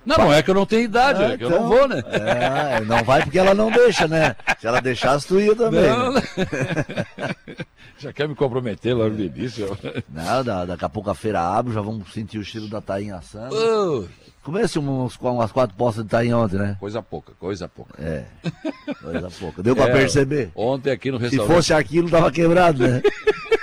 Não, 0.08 0.16
não 0.24 0.32
é 0.32 0.42
que 0.42 0.50
eu 0.50 0.54
não 0.54 0.64
tenho 0.64 0.84
idade, 0.84 1.22
é, 1.22 1.26
é 1.26 1.36
que 1.36 1.44
então, 1.44 1.50
eu 1.50 1.60
não 1.60 1.68
vou, 1.68 1.86
né? 1.86 2.02
É, 2.12 2.80
não 2.80 3.04
vai 3.04 3.22
porque 3.22 3.38
ela 3.38 3.52
não 3.52 3.70
deixa, 3.70 4.08
né? 4.08 4.34
Se 4.58 4.66
ela 4.66 4.80
deixasse, 4.80 5.26
tu 5.26 5.38
ia 5.38 5.54
também. 5.54 5.82
Não, 5.82 6.12
né? 6.14 6.22
Já 7.98 8.10
quer 8.10 8.26
me 8.26 8.34
comprometer 8.34 8.96
logo 8.96 9.14
no 9.14 9.22
início? 9.22 9.76
Não, 10.08 10.66
daqui 10.66 10.84
a 10.84 10.88
pouco 10.88 11.10
a 11.10 11.14
feira 11.14 11.42
abre, 11.42 11.74
já 11.74 11.82
vamos 11.82 12.10
sentir 12.12 12.38
o 12.38 12.44
cheiro 12.44 12.68
da 12.68 12.80
tainha 12.80 13.16
assando. 13.16 13.54
Uh. 13.54 14.08
Comece 14.42 14.78
uns, 14.78 15.18
umas 15.20 15.52
quatro 15.52 15.76
postas 15.76 16.04
de 16.04 16.10
tainha 16.10 16.38
ontem, 16.38 16.56
né? 16.56 16.76
Coisa 16.80 17.02
pouca, 17.02 17.32
coisa 17.38 17.68
pouca. 17.68 18.02
É, 18.02 18.24
coisa 19.02 19.28
pouca. 19.38 19.62
Deu 19.62 19.76
pra 19.76 19.88
é, 19.88 19.92
perceber? 19.92 20.50
Ontem 20.54 20.90
aqui 20.90 21.10
no 21.10 21.18
restaurante... 21.18 21.48
Se 21.48 21.54
fosse 21.54 21.74
aquilo, 21.74 22.08
tava 22.08 22.30
quebrado, 22.30 22.86
né? 22.86 23.02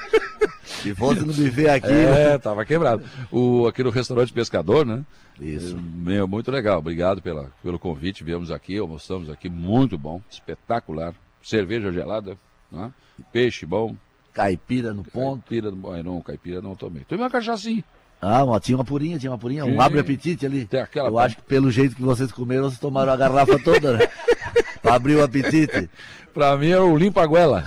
Se 0.86 0.94
fosse 0.96 1.22
no 1.22 1.34
buffet 1.34 1.68
aqui... 1.68 1.92
É, 1.92 2.30
né? 2.32 2.38
tava 2.38 2.64
quebrado. 2.64 3.04
O, 3.32 3.66
aqui 3.66 3.84
no 3.84 3.90
restaurante 3.90 4.32
Pescador, 4.32 4.86
né? 4.86 5.04
Isso. 5.42 5.76
Meu, 5.76 6.28
muito 6.28 6.52
legal. 6.52 6.78
Obrigado 6.78 7.22
pela, 7.24 7.52
pelo 7.64 7.80
convite. 7.80 8.24
Viemos 8.24 8.52
aqui, 8.52 8.78
almoçamos 8.78 9.30
aqui. 9.30 9.50
Muito 9.50 9.98
bom, 9.98 10.22
espetacular. 10.30 11.14
Cerveja 11.42 11.92
gelada, 11.92 12.38
né? 12.72 12.92
peixe 13.32 13.66
bom. 13.66 13.96
Caipira 14.32 14.94
no 14.94 15.04
ponto. 15.04 15.42
Caipira, 15.50 15.72
não, 16.04 16.22
caipira 16.22 16.62
não 16.62 16.76
tomei. 16.76 17.04
Tomei 17.04 17.24
uma 17.24 17.32
cachaçinha. 17.32 17.84
Ah, 18.22 18.44
uma, 18.44 18.60
tinha 18.60 18.78
uma 18.78 18.86
purinha, 18.86 19.20
tinha 19.20 19.32
uma 19.32 19.38
purinha, 19.38 19.64
Sim. 19.64 19.72
um 19.74 19.82
abre 19.82 20.00
apetite 20.00 20.46
ali. 20.46 20.66
Tem 20.66 20.82
aquela 20.82 21.10
Eu 21.10 21.20
acho 21.20 21.36
que 21.38 21.44
pelo 21.44 21.70
jeito 21.70 21.96
que 21.96 22.02
vocês 22.02 22.32
comeram, 22.32 22.64
vocês 22.64 22.80
tomaram 22.80 23.12
a 23.12 23.18
garrafa 23.18 23.60
toda, 23.60 23.98
né? 23.98 24.08
pra 24.82 24.96
abrir 24.96 25.16
o 25.16 25.24
apetite. 25.24 25.90
pra 26.34 26.58
mim 26.58 26.70
é 26.70 26.80
o 26.80 26.98
limpa-guela. 26.98 27.64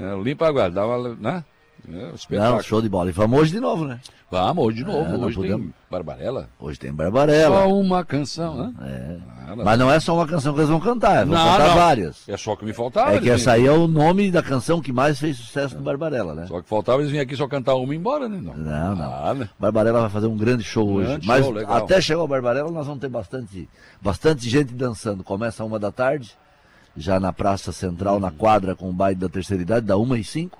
é 0.00 0.14
o 0.14 0.22
limpa-guela, 0.22 0.70
dá 0.70 0.86
uma, 0.86 1.14
né? 1.16 1.44
É, 1.88 2.38
Não, 2.38 2.62
show 2.62 2.80
de 2.80 2.88
bola. 2.88 3.10
E 3.10 3.12
vamos 3.12 3.38
hoje 3.38 3.52
de 3.52 3.60
novo, 3.60 3.84
né? 3.84 4.00
Vamos, 4.30 4.64
hoje 4.64 4.78
de 4.78 4.84
novo. 4.84 5.14
É, 5.14 5.18
hoje 5.26 5.36
podemos... 5.36 5.66
tem 5.66 5.74
Barbarella. 5.90 6.48
Hoje 6.58 6.78
tem 6.78 6.92
Barbarella. 6.92 7.56
Só 7.56 7.72
uma 7.72 8.04
canção, 8.04 8.56
né? 8.56 8.74
É. 8.82 9.34
Ah, 9.46 9.56
Mas 9.56 9.78
não 9.78 9.90
é 9.90 10.00
só 10.00 10.14
uma 10.14 10.26
canção 10.26 10.54
que 10.54 10.60
eles 10.60 10.70
vão 10.70 10.80
cantar, 10.80 11.26
vão 11.26 11.36
não, 11.36 11.52
cantar 11.52 11.68
não. 11.68 11.74
várias. 11.76 12.28
É 12.28 12.36
só 12.36 12.56
que 12.56 12.64
me 12.64 12.72
faltava. 12.72 13.14
É 13.14 13.20
que 13.20 13.30
essa 13.30 13.52
aí 13.52 13.66
é 13.66 13.70
o 13.70 13.86
nome 13.86 14.30
da 14.30 14.42
canção 14.42 14.80
que 14.80 14.92
mais 14.92 15.20
fez 15.20 15.36
sucesso 15.36 15.76
no 15.76 15.82
Barbarella, 15.82 16.34
né? 16.34 16.46
Só 16.46 16.62
que 16.62 16.68
faltava 16.68 17.00
eles 17.00 17.10
virem 17.10 17.22
aqui 17.22 17.36
só 17.36 17.46
cantar 17.46 17.74
uma 17.74 17.92
e 17.92 17.96
ir 17.96 18.00
embora, 18.00 18.28
né? 18.28 18.40
Não, 18.40 18.54
não. 18.56 18.96
não. 18.96 19.14
Ah, 19.14 19.34
né? 19.34 19.48
Barbarella 19.58 20.00
vai 20.00 20.10
fazer 20.10 20.26
um 20.26 20.36
grande 20.36 20.64
show 20.64 20.88
um 20.88 20.94
hoje. 20.94 21.20
Mas 21.24 21.46
até 21.68 22.00
chegar 22.00 22.22
o 22.22 22.28
Barbarella 22.28 22.70
nós 22.70 22.86
vamos 22.86 23.00
ter 23.00 23.08
bastante, 23.08 23.68
bastante 24.00 24.48
gente 24.48 24.72
dançando. 24.72 25.22
Começa 25.22 25.62
uma 25.62 25.78
da 25.78 25.92
tarde, 25.92 26.34
já 26.96 27.20
na 27.20 27.32
Praça 27.32 27.70
Central, 27.70 28.18
na 28.18 28.30
quadra 28.30 28.74
com 28.74 28.88
o 28.88 28.92
baile 28.92 29.20
da 29.20 29.28
terceira 29.28 29.62
idade, 29.62 29.86
da 29.86 29.96
uma 29.96 30.18
e 30.18 30.24
cinco. 30.24 30.58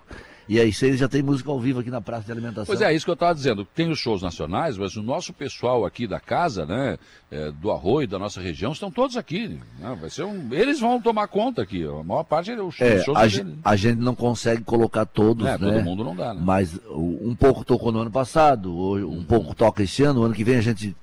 E 0.49 0.61
aí 0.61 0.73
vocês 0.73 0.99
já 0.99 1.09
tem 1.09 1.23
música 1.23 1.51
ao 1.51 1.59
vivo 1.59 1.81
aqui 1.81 1.91
na 1.91 2.01
Praça 2.01 2.27
de 2.27 2.33
Alimentação. 2.33 2.67
Pois 2.67 2.81
é, 2.81 2.95
isso 2.95 3.05
que 3.05 3.11
eu 3.11 3.15
estava 3.15 3.35
dizendo. 3.35 3.65
Tem 3.65 3.91
os 3.91 3.99
shows 3.99 4.23
nacionais, 4.23 4.77
mas 4.77 4.97
o 4.97 5.03
nosso 5.03 5.33
pessoal 5.33 5.87
aqui 5.87 6.07
da 6.07 6.21
casa, 6.21 6.67
né, 6.67 6.99
é, 7.31 7.51
do 7.51 7.71
Arroio, 7.71 8.07
da 8.07 8.19
nossa 8.19 8.41
região, 8.41 8.73
estão 8.73 8.91
todos 8.91 9.17
aqui. 9.17 9.59
Né? 9.79 9.99
Vai 10.01 10.11
ser 10.11 10.25
um... 10.25 10.53
Eles 10.53 10.81
vão 10.81 11.01
tomar 11.01 11.29
conta 11.29 11.63
aqui. 11.63 11.85
A 11.85 12.03
maior 12.03 12.25
parte 12.25 12.51
é 12.51 12.61
o 12.61 12.71
show, 12.71 12.87
é, 12.87 13.03
shows 13.03 13.19
a, 13.19 13.27
gente, 13.27 13.59
a 13.65 13.77
gente 13.77 13.99
não 13.99 14.15
consegue 14.15 14.63
colocar 14.63 15.07
todos, 15.07 15.47
é, 15.47 15.57
né? 15.59 15.59
Todo 15.59 15.85
mundo 15.85 16.05
não 16.05 16.15
dá, 16.15 16.35
né? 16.35 16.41
Mas 16.45 16.79
um 16.91 17.35
pouco 17.35 17.65
tocou 17.65 17.91
no 17.91 18.01
ano 18.01 18.11
passado, 18.11 18.71
um 18.71 19.05
uhum. 19.05 19.25
pouco 19.25 19.55
toca 19.55 19.83
esse 19.83 20.03
ano, 20.03 20.21
o 20.21 20.25
ano 20.25 20.35
que 20.35 20.45
vem 20.45 20.57
a 20.57 20.63
gente 20.63 20.95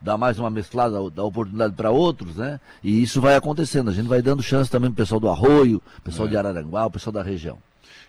dá 0.00 0.16
mais 0.16 0.38
uma 0.38 0.50
mesclada, 0.50 0.98
dá 1.10 1.22
oportunidade 1.22 1.74
para 1.74 1.90
outros, 1.90 2.36
né? 2.36 2.58
E 2.82 3.02
isso 3.02 3.20
vai 3.20 3.36
acontecendo. 3.36 3.90
A 3.90 3.92
gente 3.92 4.08
vai 4.08 4.22
dando 4.22 4.42
chance 4.42 4.70
também 4.70 4.90
pro 4.90 5.02
pessoal 5.04 5.20
do 5.20 5.28
Arroio, 5.28 5.82
pessoal 6.02 6.26
é. 6.26 6.30
de 6.30 6.36
Araranguá, 6.36 6.86
o 6.86 6.90
pessoal 6.90 7.12
da 7.12 7.22
região. 7.22 7.58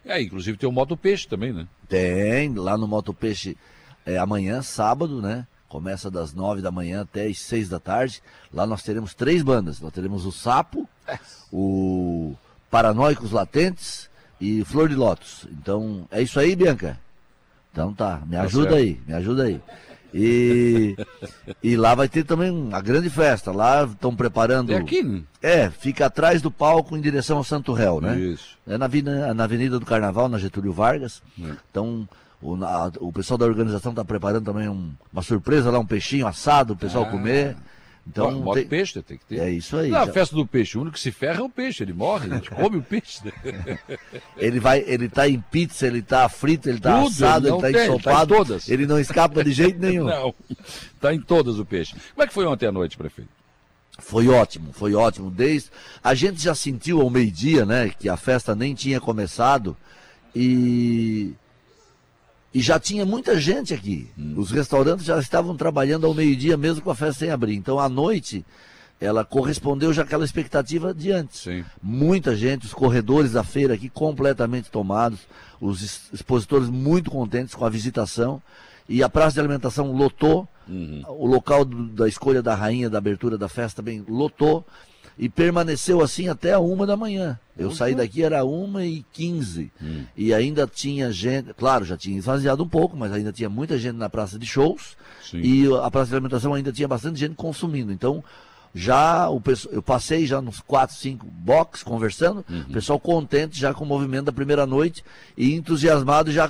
É, 0.06 0.22
inclusive 0.22 0.58
tem 0.58 0.68
o 0.68 0.72
Moto 0.72 0.98
Peixe 0.98 1.28
também, 1.28 1.54
né? 1.54 1.68
Tem, 1.88 2.54
lá 2.54 2.78
no 2.78 2.88
Moto 2.88 3.14
Peixe 3.14 3.58
é, 4.06 4.18
amanhã, 4.18 4.62
sábado, 4.62 5.22
né? 5.22 5.46
Começa 5.68 6.12
das 6.12 6.34
nove 6.34 6.62
da 6.62 6.72
manhã 6.72 7.02
até 7.02 7.28
as 7.28 7.40
seis 7.40 7.70
da 7.70 7.80
tarde. 7.80 8.22
Lá 8.54 8.66
nós 8.66 8.84
teremos 8.84 9.14
três 9.14 9.42
bandas. 9.42 9.80
Nós 9.80 9.94
teremos 9.94 10.26
o 10.26 10.32
Sapo, 10.32 10.90
o 11.52 12.36
Paranoicos 12.70 13.32
Latentes 13.32 14.10
e 14.40 14.66
Flor 14.66 14.90
de 14.90 14.96
Lótus. 14.96 15.48
Então, 15.52 16.08
é 16.12 16.22
isso 16.22 16.40
aí, 16.40 16.56
Bianca? 16.56 17.00
Então 17.72 17.94
tá, 17.94 18.22
me 18.26 18.36
tá 18.36 18.42
ajuda 18.42 18.76
aí, 18.76 19.00
me 19.08 19.14
ajuda 19.14 19.44
aí. 19.44 19.62
E, 20.14 20.96
e 21.64 21.76
lá 21.78 21.96
vai 21.96 22.08
ter 22.08 22.24
também 22.24 22.52
uma 22.52 22.82
grande 22.82 23.10
festa. 23.10 23.52
Lá 23.52 23.84
estão 23.84 24.16
preparando. 24.16 24.72
É 24.72 24.78
aqui, 24.78 25.02
né? 25.02 25.24
É, 25.42 25.70
fica 25.70 26.06
atrás 26.06 26.42
do 26.42 26.52
palco 26.52 26.96
em 26.96 27.02
direção 27.02 27.38
ao 27.38 27.44
Santo 27.44 27.74
Réu, 27.74 28.02
né? 28.02 28.18
Isso. 28.20 28.58
É 28.68 28.78
na, 28.78 28.88
na 29.34 29.44
Avenida 29.44 29.80
do 29.80 29.86
Carnaval, 29.86 30.28
na 30.28 30.38
Getúlio 30.38 30.74
Vargas. 30.74 31.22
É. 31.42 31.56
Então, 31.70 32.08
o, 32.42 32.56
a, 32.64 32.92
o 33.00 33.12
pessoal 33.12 33.38
da 33.38 33.46
organização 33.46 33.92
está 33.92 34.04
preparando 34.04 34.46
também 34.46 34.68
um, 34.68 34.92
uma 35.12 35.22
surpresa 35.22 35.72
lá, 35.72 35.80
um 35.80 35.86
peixinho 35.86 36.28
assado, 36.28 36.74
o 36.74 36.78
pessoal 36.78 37.06
ah. 37.06 37.10
comer. 37.10 37.56
Então, 38.08 38.42
Bota 38.42 38.60
tem... 38.60 38.68
peixe, 38.68 39.02
tem 39.02 39.18
que 39.18 39.26
ter. 39.26 39.40
É 39.40 39.50
isso 39.50 39.78
aí. 39.78 39.90
Na 39.90 40.08
festa 40.08 40.36
do 40.36 40.46
peixe, 40.46 40.78
o 40.78 40.82
único 40.82 40.96
que 40.96 41.00
se 41.00 41.12
ferra 41.12 41.40
é 41.40 41.44
o 41.44 41.50
peixe, 41.50 41.84
ele 41.84 41.94
morre, 41.94 42.32
a 42.32 42.36
gente 42.36 42.50
come 42.50 42.78
o 42.78 42.82
peixe. 42.82 43.22
ele 44.38 44.60
vai, 44.60 44.84
ele 44.88 45.08
tá 45.08 45.30
em 45.30 45.40
pizza, 45.40 45.86
ele 45.86 46.02
tá 46.02 46.28
frito, 46.28 46.68
ele 46.68 46.80
tá 46.80 46.98
Tudo, 46.98 47.08
assado, 47.08 47.48
ele, 47.48 47.56
ele 47.56 47.62
tá 47.62 47.80
tem, 47.80 47.88
ensopado. 47.88 48.34
Tá 48.34 48.38
todas. 48.38 48.70
Ele 48.70 48.88
não 48.88 49.00
escapa 49.00 49.44
de 49.44 49.52
jeito 49.52 49.78
nenhum. 49.80 50.06
Não, 50.06 50.34
tá 51.00 51.14
em 51.14 51.22
todas 51.22 51.60
o 51.60 51.66
peixe. 51.66 51.96
Como 52.14 52.24
é 52.24 52.28
que 52.28 52.34
foi 52.34 52.46
ontem 52.46 52.66
à 52.66 52.72
noite, 52.72 52.98
prefeito? 52.98 53.30
Foi 54.00 54.28
ótimo, 54.28 54.74
foi 54.74 54.96
ótimo. 54.96 55.30
Desde 55.30 55.70
a 56.04 56.16
gente 56.16 56.42
já 56.42 56.56
sentiu 56.56 57.02
ao 57.02 57.10
meio-dia, 57.10 57.66
né, 57.66 57.90
que 57.98 58.10
a 58.10 58.18
festa 58.18 58.56
nem 58.56 58.74
tinha 58.74 59.00
começado 59.00 59.78
e 60.36 61.34
e 62.54 62.60
já 62.60 62.80
tinha 62.80 63.06
muita 63.06 63.40
gente 63.40 63.74
aqui. 63.74 64.10
Hum. 64.18 64.34
Os 64.38 64.52
restaurantes 64.52 65.06
já 65.06 65.18
estavam 65.20 65.56
trabalhando 65.56 66.06
ao 66.06 66.14
meio-dia, 66.14 66.58
mesmo 66.58 66.82
com 66.82 66.92
a 66.92 66.96
festa 66.96 67.20
sem 67.20 67.30
abrir. 67.30 67.56
Então, 67.56 67.80
à 67.80 67.88
noite, 67.88 68.46
ela 69.00 69.24
correspondeu 69.24 69.94
já 69.94 70.04
àquela 70.04 70.26
expectativa 70.26 70.94
de 70.94 71.12
antes. 71.12 71.42
Sim. 71.42 71.64
Muita 71.82 72.36
gente, 72.36 72.66
os 72.66 72.74
corredores 72.74 73.32
da 73.32 73.44
feira 73.44 73.74
aqui 73.74 73.90
completamente 73.90 74.70
tomados, 74.70 75.20
os 75.60 76.10
expositores 76.14 76.70
muito 76.70 77.10
contentes 77.10 77.56
com 77.56 77.66
a 77.66 77.70
visitação. 77.70 78.42
E 78.90 79.02
a 79.02 79.08
praça 79.08 79.36
de 79.36 79.40
alimentação 79.40 79.92
lotou, 79.94 80.46
uhum. 80.68 81.04
o 81.08 81.26
local 81.26 81.64
do, 81.64 81.88
da 81.88 82.08
escolha 82.08 82.42
da 82.42 82.54
rainha, 82.54 82.90
da 82.90 82.98
abertura 82.98 83.38
da 83.38 83.48
festa 83.48 83.82
também 83.82 84.04
lotou 84.08 84.66
e 85.18 85.30
permaneceu 85.30 86.02
assim 86.02 86.28
até 86.28 86.54
a 86.54 86.60
uma 86.60 86.86
da 86.86 86.98
manhã. 86.98 87.40
Eu 87.58 87.70
uhum. 87.70 87.76
saí 87.76 87.94
daqui, 87.94 88.24
era 88.24 88.44
uma 88.44 88.86
e 88.86 89.06
quinze. 89.12 89.72
Uhum. 89.82 90.06
E 90.16 90.34
ainda 90.34 90.66
tinha 90.66 91.12
gente, 91.12 91.54
claro, 91.54 91.86
já 91.86 91.96
tinha 91.96 92.18
esvaziado 92.18 92.64
um 92.64 92.68
pouco, 92.68 92.98
mas 92.98 93.12
ainda 93.12 93.32
tinha 93.32 93.50
muita 93.50 93.78
gente 93.78 93.96
na 93.96 94.10
praça 94.10 94.40
de 94.40 94.46
shows. 94.46 94.98
Sim. 95.24 95.42
E 95.42 95.68
a 95.82 95.92
praça 95.92 96.10
de 96.10 96.16
alimentação 96.16 96.54
ainda 96.54 96.72
tinha 96.72 96.88
bastante 96.88 97.20
gente 97.20 97.36
consumindo. 97.36 97.92
Então, 97.92 98.24
já 98.74 99.30
o 99.30 99.42
eu 99.72 99.82
passei 99.82 100.26
já 100.26 100.42
nos 100.42 100.62
quatro, 100.62 100.96
cinco 100.96 101.26
box 101.26 101.84
conversando, 101.84 102.46
uhum. 102.50 102.62
o 102.62 102.74
pessoal 102.74 103.00
contente 103.00 103.60
já 103.60 103.74
com 103.74 103.84
o 103.84 103.88
movimento 103.88 104.26
da 104.26 104.32
primeira 104.32 104.66
noite 104.66 105.04
e 105.38 105.54
entusiasmado 105.54 106.32
já 106.32 106.50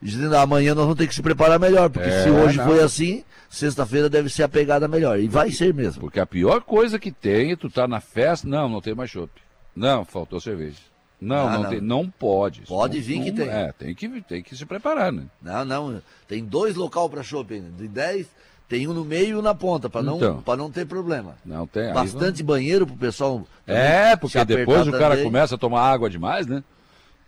dizendo 0.00 0.36
amanhã 0.36 0.74
nós 0.74 0.84
vamos 0.84 0.98
ter 0.98 1.06
que 1.06 1.14
se 1.14 1.22
preparar 1.22 1.58
melhor, 1.58 1.90
porque 1.90 2.08
é, 2.08 2.22
se 2.22 2.30
hoje 2.30 2.58
não. 2.58 2.64
foi 2.64 2.82
assim, 2.82 3.24
sexta-feira 3.48 4.08
deve 4.08 4.28
ser 4.28 4.44
a 4.44 4.48
pegada 4.48 4.88
melhor. 4.88 5.18
E 5.18 5.28
vai 5.28 5.50
ser 5.50 5.74
mesmo. 5.74 6.00
Porque 6.00 6.20
a 6.20 6.26
pior 6.26 6.62
coisa 6.62 6.98
que 6.98 7.10
tem 7.10 7.52
é 7.52 7.56
tu 7.56 7.68
tá 7.68 7.86
na 7.86 8.00
festa, 8.00 8.48
não, 8.48 8.68
não 8.68 8.80
tem 8.80 8.94
mais 8.94 9.10
chopp. 9.10 9.30
Não, 9.74 10.04
faltou 10.04 10.40
cerveja. 10.40 10.78
Não, 11.20 11.48
ah, 11.48 11.52
não, 11.52 11.62
não, 11.62 11.70
Tem, 11.70 11.80
não 11.80 12.10
pode. 12.10 12.62
Pode 12.62 12.96
não, 12.96 13.04
vir 13.04 13.16
não, 13.16 13.24
que 13.24 13.32
tem. 13.32 13.48
É, 13.48 13.72
tem 13.72 13.94
que, 13.94 14.08
tem 14.22 14.42
que 14.42 14.56
se 14.56 14.64
preparar, 14.64 15.12
né? 15.12 15.24
Não, 15.42 15.64
não. 15.64 16.02
Tem 16.26 16.42
dois 16.42 16.76
local 16.76 17.10
para 17.10 17.22
shopping. 17.22 17.72
De 17.76 17.86
10, 17.86 18.26
tem 18.66 18.88
um 18.88 18.94
no 18.94 19.04
meio 19.04 19.28
e 19.28 19.34
um 19.34 19.42
na 19.42 19.54
ponta, 19.54 19.90
para 19.90 20.02
não, 20.02 20.16
então, 20.16 20.56
não 20.56 20.70
ter 20.70 20.86
problema. 20.86 21.34
Não 21.44 21.66
tem. 21.66 21.92
Bastante 21.92 22.42
banheiro 22.42 22.86
pro 22.86 22.96
pessoal. 22.96 23.44
É, 23.66 24.16
porque 24.16 24.42
depois 24.44 24.88
o 24.88 24.92
cara 24.92 25.10
também. 25.10 25.24
começa 25.24 25.56
a 25.56 25.58
tomar 25.58 25.82
água 25.82 26.08
demais, 26.08 26.46
né? 26.46 26.64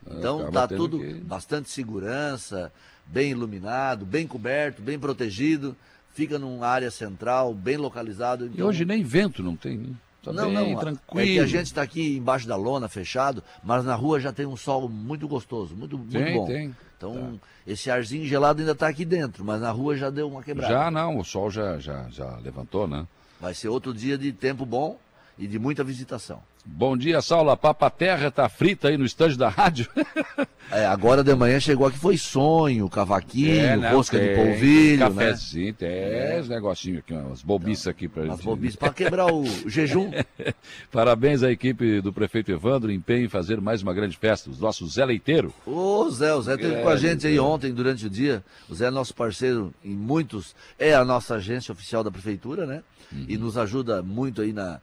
Então 0.07 0.40
Acaba 0.40 0.68
tá 0.68 0.76
tudo 0.76 0.98
que... 0.98 1.14
bastante 1.14 1.70
segurança, 1.70 2.72
bem 3.07 3.30
iluminado, 3.30 4.05
bem 4.05 4.26
coberto, 4.26 4.82
bem 4.82 4.98
protegido 4.98 5.76
fica 6.12 6.38
numa 6.38 6.66
área 6.66 6.90
central, 6.90 7.55
bem 7.55 7.76
localizado. 7.76 8.46
Então... 8.46 8.59
E 8.59 8.62
hoje 8.62 8.84
nem 8.84 9.03
vento 9.03 9.42
não 9.42 9.57
tem, 9.57 9.76
né? 9.76 9.94
Tá 10.22 10.32
não, 10.32 10.53
não, 10.53 10.76
tranquilo. 10.76 11.20
É 11.20 11.24
que 11.24 11.40
a 11.40 11.46
gente 11.46 11.66
está 11.66 11.82
aqui 11.82 12.16
embaixo 12.16 12.46
da 12.46 12.55
lona, 12.55 12.88
fechado, 12.88 13.42
mas 13.62 13.84
na 13.84 13.96
rua 13.96 14.20
já 14.20 14.32
tem 14.32 14.46
um 14.46 14.57
sol 14.57 14.88
muito 14.88 15.26
gostoso, 15.26 15.74
muito, 15.74 15.98
muito 15.98 16.12
tem, 16.12 16.34
bom. 16.34 16.46
Tem. 16.46 16.76
Então, 16.96 17.40
tá. 17.42 17.48
esse 17.66 17.90
arzinho 17.90 18.24
gelado 18.24 18.61
ainda 18.61 18.70
está 18.70 18.86
aqui 18.86 19.05
dentro, 19.05 19.44
mas 19.44 19.61
na 19.61 19.72
rua 19.72 19.96
já 19.96 20.11
deu 20.11 20.28
uma 20.28 20.40
quebrada. 20.40 20.72
Já 20.72 20.90
não, 20.92 21.18
o 21.18 21.24
sol 21.24 21.50
já, 21.50 21.76
já, 21.80 22.09
já 22.09 22.36
levantou, 22.36 22.86
né? 22.86 23.05
Vai 23.40 23.53
ser 23.53 23.68
outro 23.68 23.92
dia 23.92 24.16
de 24.16 24.32
tempo 24.32 24.64
bom 24.64 24.96
e 25.36 25.48
de 25.48 25.59
muita 25.59 25.82
visitação. 25.82 26.40
Bom 26.64 26.96
dia, 26.96 27.20
Saulo. 27.20 27.50
A 27.50 27.56
papa 27.56 27.90
terra 27.90 28.30
tá 28.30 28.48
frita 28.48 28.88
aí 28.88 28.96
no 28.96 29.04
estande 29.04 29.36
da 29.36 29.48
rádio. 29.48 29.88
É, 30.70 30.86
agora 30.86 31.22
de 31.22 31.34
manhã 31.34 31.60
chegou 31.60 31.86
aqui, 31.86 31.98
foi 31.98 32.16
sonho, 32.16 32.88
cavaquinho, 32.88 33.60
É, 33.60 33.76
né? 33.76 33.90
rosca 33.92 34.18
de 34.18 34.34
polvilho, 34.34 35.10
né? 35.10 35.26
Cafezinho, 35.26 35.74
tem 35.74 36.40
uns 36.40 36.48
negocinhos 36.48 37.00
aqui, 37.00 37.12
umas 37.12 37.42
bobiças 37.42 37.88
aqui 37.88 38.08
pra 38.08 38.22
As 38.22 38.30
gente. 38.30 38.44
bobices, 38.44 38.76
pra 38.76 38.88
quebrar 38.94 39.26
o 39.30 39.44
jejum. 39.68 40.10
Parabéns 40.90 41.42
à 41.42 41.52
equipe 41.52 42.00
do 42.00 42.10
prefeito 42.10 42.50
Evandro, 42.50 42.90
empenho 42.90 43.26
em 43.26 43.28
fazer 43.28 43.60
mais 43.60 43.82
uma 43.82 43.92
grande 43.92 44.16
festa. 44.16 44.48
Os 44.48 44.58
nossos 44.60 44.94
Zé 44.94 45.04
Leiteiro. 45.04 45.52
Ô 45.66 46.08
Zé, 46.08 46.32
o 46.32 46.40
Zé 46.40 46.54
esteve 46.54 46.80
com 46.80 46.88
a 46.88 46.96
gente 46.96 47.26
aí 47.26 47.38
ontem, 47.38 47.70
durante 47.74 48.06
o 48.06 48.10
dia. 48.10 48.42
O 48.66 48.74
Zé 48.74 48.86
é 48.86 48.90
nosso 48.90 49.14
parceiro 49.14 49.74
em 49.84 49.94
muitos, 49.94 50.54
é 50.78 50.94
a 50.94 51.04
nossa 51.04 51.34
agência 51.34 51.70
oficial 51.72 52.02
da 52.02 52.10
prefeitura, 52.10 52.64
né? 52.64 52.82
Uhum. 53.12 53.26
E 53.28 53.36
nos 53.36 53.58
ajuda 53.58 54.02
muito 54.02 54.40
aí 54.40 54.54
na. 54.54 54.80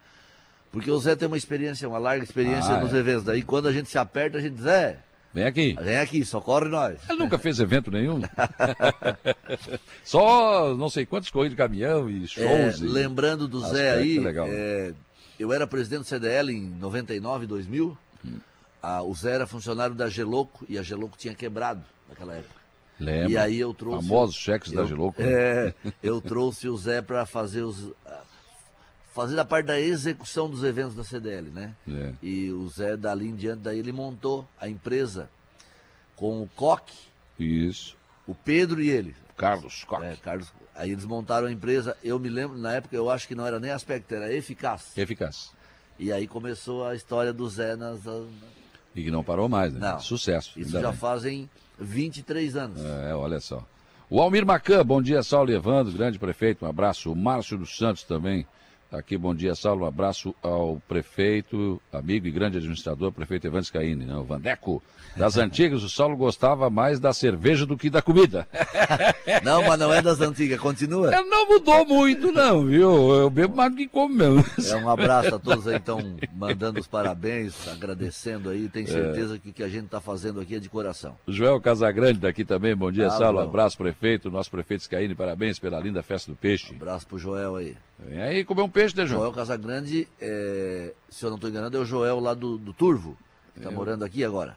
Porque 0.72 0.90
o 0.92 1.00
Zé 1.00 1.16
tem 1.16 1.28
uma 1.28 1.38
experiência, 1.38 1.88
uma 1.90 1.98
larga 1.98 2.24
experiência 2.24 2.76
Ah, 2.76 2.80
nos 2.82 2.94
é. 2.94 2.98
eventos. 2.98 3.24
Daí 3.24 3.42
quando 3.42 3.68
a 3.68 3.72
gente 3.72 3.90
se 3.90 3.98
aperta, 3.98 4.38
a 4.38 4.42
gente 4.42 4.54
diz, 4.54 4.64
Zé, 4.64 5.00
Vem 5.34 5.46
aqui. 5.46 5.76
vem 5.82 5.98
aqui, 5.98 6.24
socorre 6.26 6.68
nós. 6.70 7.00
Ele 7.10 7.20
nunca 7.20 7.38
fez 7.40 7.60
evento 7.60 7.90
nenhum. 7.92 8.22
Só 10.04 10.76
não 10.76 10.90
sei 10.90 11.06
quantos 11.06 11.30
corridas 11.30 11.52
de 11.52 11.58
caminhão 11.58 12.10
e 12.10 12.24
É, 12.24 12.28
shows. 12.28 12.80
e- 12.82 12.88
lembrando 12.88 13.48
do 13.48 13.60
Zé 13.68 13.92
aí, 13.92 14.20
legal. 14.20 14.48
é, 14.50 14.94
eu 15.40 15.52
era 15.54 15.68
presidente 15.68 16.00
do 16.02 16.06
CDL 16.06 16.52
em 16.52 16.62
99, 16.80 17.46
2000. 17.46 17.98
Hum. 18.26 18.38
Ah, 18.82 19.02
o 19.04 19.14
Zé 19.14 19.34
era 19.34 19.48
funcionário 19.48 19.94
da 19.96 20.08
Geloco 20.10 20.66
e 20.70 20.78
a 20.78 20.82
Geloco 20.84 21.18
tinha 21.18 21.34
quebrado 21.34 21.82
naquela 22.08 22.34
época. 22.36 22.60
Lembra? 23.00 23.30
E 23.32 23.38
aí 23.38 23.60
eu 23.60 23.74
trouxe. 23.74 24.08
Famosos 24.08 24.36
cheques 24.36 24.72
da 24.72 24.82
eu- 24.82 24.88
Geloco. 24.88 25.22
É, 25.22 25.74
eu 26.04 26.20
trouxe 26.22 26.68
o 26.68 26.78
Zé 26.78 27.02
para 27.02 27.26
fazer 27.26 27.62
os. 27.64 27.92
Ah, 29.20 29.24
fazer 29.28 29.40
a 29.40 29.46
parte 29.46 29.66
da 29.68 29.80
execução 29.80 30.50
dos 30.50 30.64
eventos 30.64 30.96
da 30.96 31.04
CDL, 31.04 31.50
né? 31.50 31.74
É. 31.88 32.14
E 32.22 32.52
o 32.52 32.68
Zé, 32.70 32.96
dali 32.98 33.28
em 33.28 33.36
diante, 33.36 33.62
daí 33.62 33.80
ele 33.80 33.92
montou 33.92 34.48
a 34.60 34.68
empresa 34.70 35.30
com 36.16 36.42
o 36.42 36.48
Coque, 36.56 36.94
Isso. 37.40 37.96
o 38.28 38.34
Pedro 38.36 38.82
e 38.82 38.90
ele. 38.90 39.16
Carlos 39.38 39.84
Coque. 39.86 40.06
É, 40.06 40.16
Carlos. 40.18 40.52
Aí 40.76 40.92
eles 40.92 41.06
montaram 41.06 41.48
a 41.48 41.52
empresa, 41.52 41.96
eu 42.04 42.18
me 42.20 42.30
lembro, 42.30 42.58
na 42.58 42.74
época 42.74 42.96
eu 42.96 43.10
acho 43.10 43.28
que 43.28 43.36
não 43.36 43.46
era 43.46 43.60
nem 43.60 43.72
aspecto, 43.72 44.14
era 44.14 44.34
eficaz. 44.34 44.98
Eficaz. 44.98 45.52
E 45.98 46.12
aí 46.12 46.28
começou 46.28 46.86
a 46.88 46.96
história 46.96 47.34
do 47.34 47.48
Zé 47.50 47.76
nas. 47.76 48.04
nas- 48.06 48.24
E 48.96 49.04
que 49.04 49.12
não 49.12 49.24
parou 49.24 49.50
mais, 49.50 49.74
né? 49.74 49.80
Não. 49.80 50.00
Sucesso. 50.00 50.58
Isso 50.60 50.72
já 50.72 50.90
bem. 50.90 50.98
fazem 50.98 51.50
23 51.78 52.56
anos. 52.56 52.82
É, 52.84 53.14
olha 53.14 53.40
só. 53.40 53.66
O 54.10 54.20
Almir 54.22 54.46
Macan, 54.46 54.84
bom 54.86 55.02
dia, 55.02 55.22
Saulo 55.22 55.52
Evandro, 55.52 55.94
grande 55.94 56.18
prefeito, 56.18 56.66
um 56.66 56.70
abraço. 56.70 57.12
O 57.12 57.16
Márcio 57.16 57.58
dos 57.58 57.78
Santos 57.78 58.04
também, 58.04 58.46
aqui, 58.92 59.18
bom 59.18 59.34
dia, 59.36 59.54
Saulo, 59.56 59.84
um 59.84 59.88
abraço 59.88 60.34
ao 60.42 60.82
prefeito, 60.88 61.82
amigo 61.92 62.28
e 62.28 62.32
grande 62.32 62.58
administrador, 62.58 63.12
prefeito 63.12 63.46
Evandro 63.48 63.66
Scaini, 63.66 64.06
né? 64.06 64.16
o 64.16 64.24
Vandeco. 64.24 64.82
Das 65.16 65.38
antigas, 65.40 65.84
o 65.84 65.90
Saulo 65.90 66.16
gostava 66.18 66.70
mais 66.70 67.00
da 67.00 67.14
cerveja 67.14 67.66
do 67.66 67.78
que 67.78 67.90
da 67.90 68.02
comida. 68.02 68.48
Não, 69.44 69.64
mas 69.64 69.80
não 69.80 69.94
é 69.94 70.02
das 70.02 70.20
antigas, 70.22 70.60
continua. 70.60 71.14
É, 71.14 71.22
não 71.24 71.48
mudou 71.48 71.86
muito, 71.86 72.32
não, 72.32 72.66
viu? 72.66 73.14
Eu 73.14 73.30
bebo 73.30 73.56
mais 73.56 73.72
do 73.72 73.78
que 73.78 73.88
como 73.88 74.14
mesmo. 74.14 74.44
É 74.68 74.76
um 74.76 74.90
abraço 74.90 75.36
a 75.36 75.40
todos 75.40 75.68
aí, 75.68 75.76
então, 75.76 76.00
mandando 76.34 76.80
os 76.80 76.88
parabéns, 76.88 77.68
agradecendo 77.68 78.50
aí. 78.50 78.66
É. 78.66 78.70
Tenho 78.70 78.88
certeza 78.88 79.38
que 79.38 79.50
o 79.50 79.54
que 79.54 79.64
a 79.64 79.70
gente 79.70 79.86
está 79.86 80.02
fazendo 80.02 80.40
aqui 80.42 80.56
é 80.56 80.60
de 80.60 80.68
coração. 80.70 81.16
Joel 81.28 81.62
Casagrande 81.62 82.20
daqui 82.20 82.44
também, 82.44 82.76
bom 82.76 82.92
dia, 82.92 83.08
Ah, 83.08 83.12
Saulo, 83.12 83.40
um 83.40 83.44
abraço, 83.44 83.78
prefeito, 83.78 84.32
nosso 84.32 84.50
prefeito 84.50 84.84
Scaini, 84.84 85.14
parabéns 85.16 85.60
pela 85.60 85.80
linda 85.80 86.02
festa 86.02 86.32
do 86.32 86.36
peixe. 86.38 86.74
abraço 86.74 87.06
pro 87.08 87.18
Joel 87.20 87.56
aí. 87.56 87.78
Vem 88.08 88.22
aí 88.22 88.44
comer 88.46 88.62
um 88.62 88.70
peixe, 88.70 88.96
né, 88.96 89.06
Joel? 89.06 89.22
Joel 89.22 89.34
Casagrande, 89.34 90.08
é, 90.22 90.94
se 91.10 91.24
eu 91.26 91.30
não 91.30 91.36
estou 91.36 91.50
enganado, 91.50 91.76
é 91.78 91.80
o 91.80 91.86
Joel 91.86 92.20
lá 92.20 92.34
do, 92.34 92.58
do 92.58 92.74
Turvo, 92.74 93.18
que 93.54 93.60
está 93.60 93.70
morando 93.72 94.04
aqui 94.06 94.24
agora. 94.24 94.56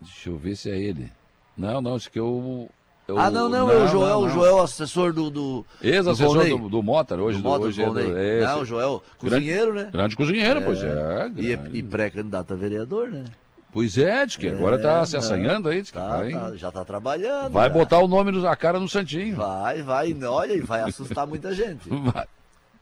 Deixa 0.00 0.28
eu 0.30 0.36
ver 0.36 0.56
se 0.56 0.70
é 0.70 0.76
ele. 0.78 1.10
Não, 1.56 1.80
não, 1.80 1.96
isso 1.96 2.10
que 2.10 2.18
eu. 2.18 2.68
eu- 3.08 3.18
ah, 3.18 3.30
não, 3.30 3.48
não, 3.48 3.70
é 3.70 3.76
o 3.84 3.86
Joel, 3.86 4.08
não, 4.08 4.18
o 4.20 4.26
não. 4.26 4.34
Joel, 4.34 4.60
assessor 4.60 5.12
do. 5.12 5.30
do 5.30 5.64
Ex-assessor 5.80 6.34
Volney. 6.34 6.58
do, 6.58 6.68
do 6.68 6.82
Motor, 6.82 7.20
hoje 7.20 7.38
do 7.38 7.42
do, 7.42 7.48
Moto 7.48 7.62
hoje 7.62 7.82
é 7.82 7.86
do, 7.88 7.98
é 7.98 8.38
esse. 8.38 8.46
Não, 8.46 8.60
o 8.60 8.64
Joel, 8.64 9.02
Grande- 9.22 9.36
cozinheiro, 9.36 9.72
né? 9.74 9.88
Grande 9.92 10.16
cozinheiro, 10.16 10.62
pois 10.62 10.82
é. 10.82 11.30
E, 11.36 11.56
grande. 11.56 11.78
e 11.78 11.82
pré-candidato 11.82 12.52
a 12.52 12.56
vereador, 12.56 13.08
né? 13.08 13.24
Pois 13.72 13.96
é, 13.98 14.24
diz 14.26 14.36
que 14.36 14.48
agora 14.48 14.78
tá 14.78 15.04
se 15.06 15.16
É, 15.16 15.18
assanhando 15.18 15.68
aí, 15.68 15.82
diz 15.82 15.90
que 15.90 15.98
Tá, 15.98 16.16
vai, 16.16 16.30
tá, 16.32 16.56
já 16.56 16.68
está 16.68 16.84
trabalhando. 16.84 17.52
vai 17.52 17.68
já. 17.68 17.74
botar 17.74 17.98
o 18.00 18.08
nome, 18.08 18.32
no, 18.32 18.46
a 18.46 18.56
cara 18.56 18.80
no 18.80 18.88
Santinho. 18.88 19.36
Vai, 19.36 19.82
vai, 19.82 20.14
olha, 20.24 20.52
e 20.54 20.60
vai 20.60 20.80
assustar 20.82 21.26
muita 21.26 21.54
gente. 21.54 21.88
Vai. 21.88 22.26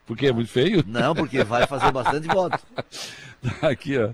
Porque 0.07 0.27
é 0.27 0.33
muito 0.33 0.51
feio? 0.51 0.85
Não, 0.87 1.15
porque 1.15 1.43
vai 1.45 1.67
fazer 1.67 1.91
bastante 1.93 2.27
voto. 2.29 2.59
Tá 3.61 3.69
Aqui, 3.69 3.99
ó. 3.99 4.11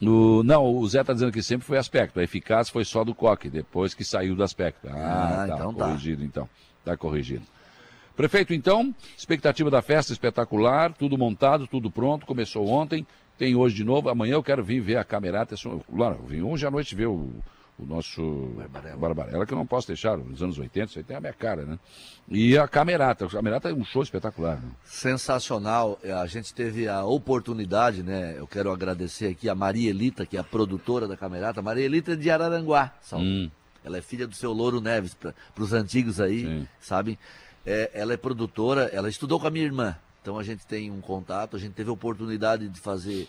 No, 0.00 0.42
não, 0.44 0.64
o 0.64 0.88
Zé 0.88 1.02
tá 1.02 1.12
dizendo 1.12 1.32
que 1.32 1.42
sempre 1.42 1.66
foi 1.66 1.76
aspecto. 1.76 2.20
A 2.20 2.22
eficácia 2.22 2.72
foi 2.72 2.84
só 2.84 3.02
do 3.02 3.12
coque, 3.14 3.50
depois 3.50 3.94
que 3.94 4.04
saiu 4.04 4.34
do 4.36 4.42
aspecto. 4.44 4.88
Ah, 4.88 5.42
Ah, 5.42 5.46
tá 5.48 5.54
então 5.56 5.74
tá. 5.74 5.84
corrigido 5.86 6.24
então. 6.24 6.48
Tá 6.84 6.96
corrigido. 6.96 7.42
Prefeito, 8.16 8.54
então, 8.54 8.94
expectativa 9.18 9.70
da 9.70 9.82
festa 9.82 10.12
espetacular, 10.12 10.92
tudo 10.92 11.18
montado, 11.18 11.66
tudo 11.66 11.90
pronto, 11.90 12.26
começou 12.26 12.68
ontem, 12.68 13.06
tem 13.38 13.56
hoje 13.56 13.74
de 13.76 13.82
novo, 13.84 14.08
amanhã 14.08 14.34
eu 14.34 14.42
quero 14.42 14.62
vir 14.62 14.80
ver 14.80 14.96
a 14.98 15.04
camerata, 15.04 15.54
claro, 15.94 16.18
eu 16.22 16.26
vim 16.26 16.42
hoje 16.42 16.66
à 16.66 16.70
noite 16.70 16.94
ver 16.94 17.06
o, 17.06 17.30
o 17.80 17.86
nosso 17.86 18.52
Barbarella. 18.56 18.96
Barbarella, 18.96 19.46
que 19.46 19.52
eu 19.52 19.58
não 19.58 19.66
posso 19.66 19.86
deixar, 19.86 20.16
nos 20.18 20.42
anos 20.42 20.58
80, 20.58 20.90
isso 20.90 20.98
aí 20.98 21.04
tem 21.04 21.16
a 21.16 21.20
minha 21.20 21.32
cara, 21.32 21.64
né? 21.64 21.78
E 22.28 22.56
a 22.58 22.68
camerata, 22.68 23.24
a 23.24 23.28
camerata 23.28 23.70
é 23.70 23.72
um 23.72 23.84
show 23.84 24.02
espetacular, 24.02 24.60
né? 24.60 24.70
Sensacional. 24.84 25.98
A 26.20 26.26
gente 26.26 26.52
teve 26.52 26.86
a 26.86 27.04
oportunidade, 27.04 28.02
né? 28.02 28.34
Eu 28.36 28.46
quero 28.46 28.70
agradecer 28.70 29.28
aqui 29.28 29.48
a 29.48 29.54
Maria 29.54 29.90
Elita, 29.90 30.26
que 30.26 30.36
é 30.36 30.40
a 30.40 30.44
produtora 30.44 31.08
da 31.08 31.16
Camerata. 31.16 31.62
Maria 31.62 31.84
Elita 31.84 32.12
é 32.12 32.16
de 32.16 32.30
Araranguá, 32.30 32.92
Saulo. 33.00 33.24
Hum. 33.24 33.50
Ela 33.82 33.98
é 33.98 34.02
filha 34.02 34.26
do 34.26 34.34
seu 34.34 34.52
Louro 34.52 34.80
Neves, 34.80 35.14
para 35.14 35.34
os 35.58 35.72
antigos 35.72 36.20
aí, 36.20 36.44
Sim. 36.44 36.68
sabem? 36.80 37.18
É, 37.64 37.90
ela 37.94 38.12
é 38.12 38.16
produtora, 38.16 38.90
ela 38.92 39.08
estudou 39.08 39.40
com 39.40 39.46
a 39.46 39.50
minha 39.50 39.64
irmã. 39.64 39.96
Então 40.20 40.38
a 40.38 40.42
gente 40.42 40.66
tem 40.66 40.90
um 40.90 41.00
contato, 41.00 41.56
a 41.56 41.58
gente 41.58 41.72
teve 41.72 41.88
a 41.88 41.92
oportunidade 41.92 42.68
de 42.68 42.78
fazer 42.78 43.26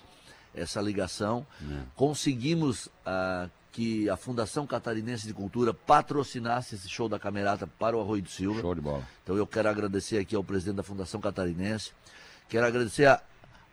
essa 0.53 0.81
ligação. 0.81 1.45
É. 1.61 1.83
Conseguimos 1.95 2.89
ah, 3.05 3.49
que 3.71 4.09
a 4.09 4.17
Fundação 4.17 4.67
Catarinense 4.67 5.25
de 5.25 5.33
Cultura 5.33 5.73
patrocinasse 5.73 6.75
esse 6.75 6.89
show 6.89 7.07
da 7.07 7.17
Camerata 7.17 7.65
para 7.65 7.95
o 7.95 8.01
Arroio 8.01 8.21
do 8.21 8.29
Silva. 8.29 8.61
Show 8.61 8.75
de 8.75 8.81
bola. 8.81 9.07
Então 9.23 9.37
eu 9.37 9.47
quero 9.47 9.69
agradecer 9.69 10.17
aqui 10.17 10.35
ao 10.35 10.43
presidente 10.43 10.75
da 10.75 10.83
Fundação 10.83 11.21
Catarinense. 11.21 11.91
Quero 12.49 12.65
agradecer 12.65 13.05
a, 13.05 13.21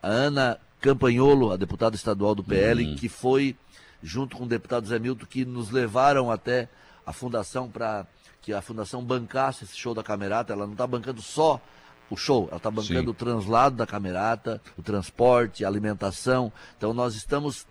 a 0.01 0.09
Ana 0.09 0.61
Campanholo, 0.81 1.51
a 1.51 1.57
deputada 1.57 1.97
estadual 1.97 2.35
do 2.35 2.45
PL, 2.45 2.95
que 2.95 3.09
foi, 3.09 3.57
junto 4.01 4.37
com 4.37 4.45
o 4.45 4.49
deputado 4.49 4.87
Zé 4.87 4.99
Milton, 4.99 5.27
que 5.27 5.45
nos 5.45 5.71
levaram 5.71 6.31
até 6.31 6.69
a 7.05 7.13
fundação 7.13 7.69
para 7.69 8.07
que 8.41 8.53
a 8.53 8.63
fundação 8.63 9.03
bancasse 9.03 9.65
esse 9.65 9.77
show 9.77 9.95
da 9.95 10.05
Camerata. 10.05 10.53
Ela 10.53 10.65
não 10.65 10.75
está 10.75 10.87
bancando 10.87 11.21
só 11.21 11.61
o 12.09 12.17
show, 12.17 12.47
ela 12.49 12.59
está 12.59 12.71
bancando 12.71 13.01
Sim. 13.01 13.09
o 13.09 13.15
translado 13.15 13.75
da 13.77 13.87
Camerata, 13.87 14.63
o 14.77 14.83
transporte, 14.83 15.65
a 15.65 15.69
alimentação. 15.69 16.53
Então 16.77 16.95
nós 16.95 17.17
estamos 17.17 17.67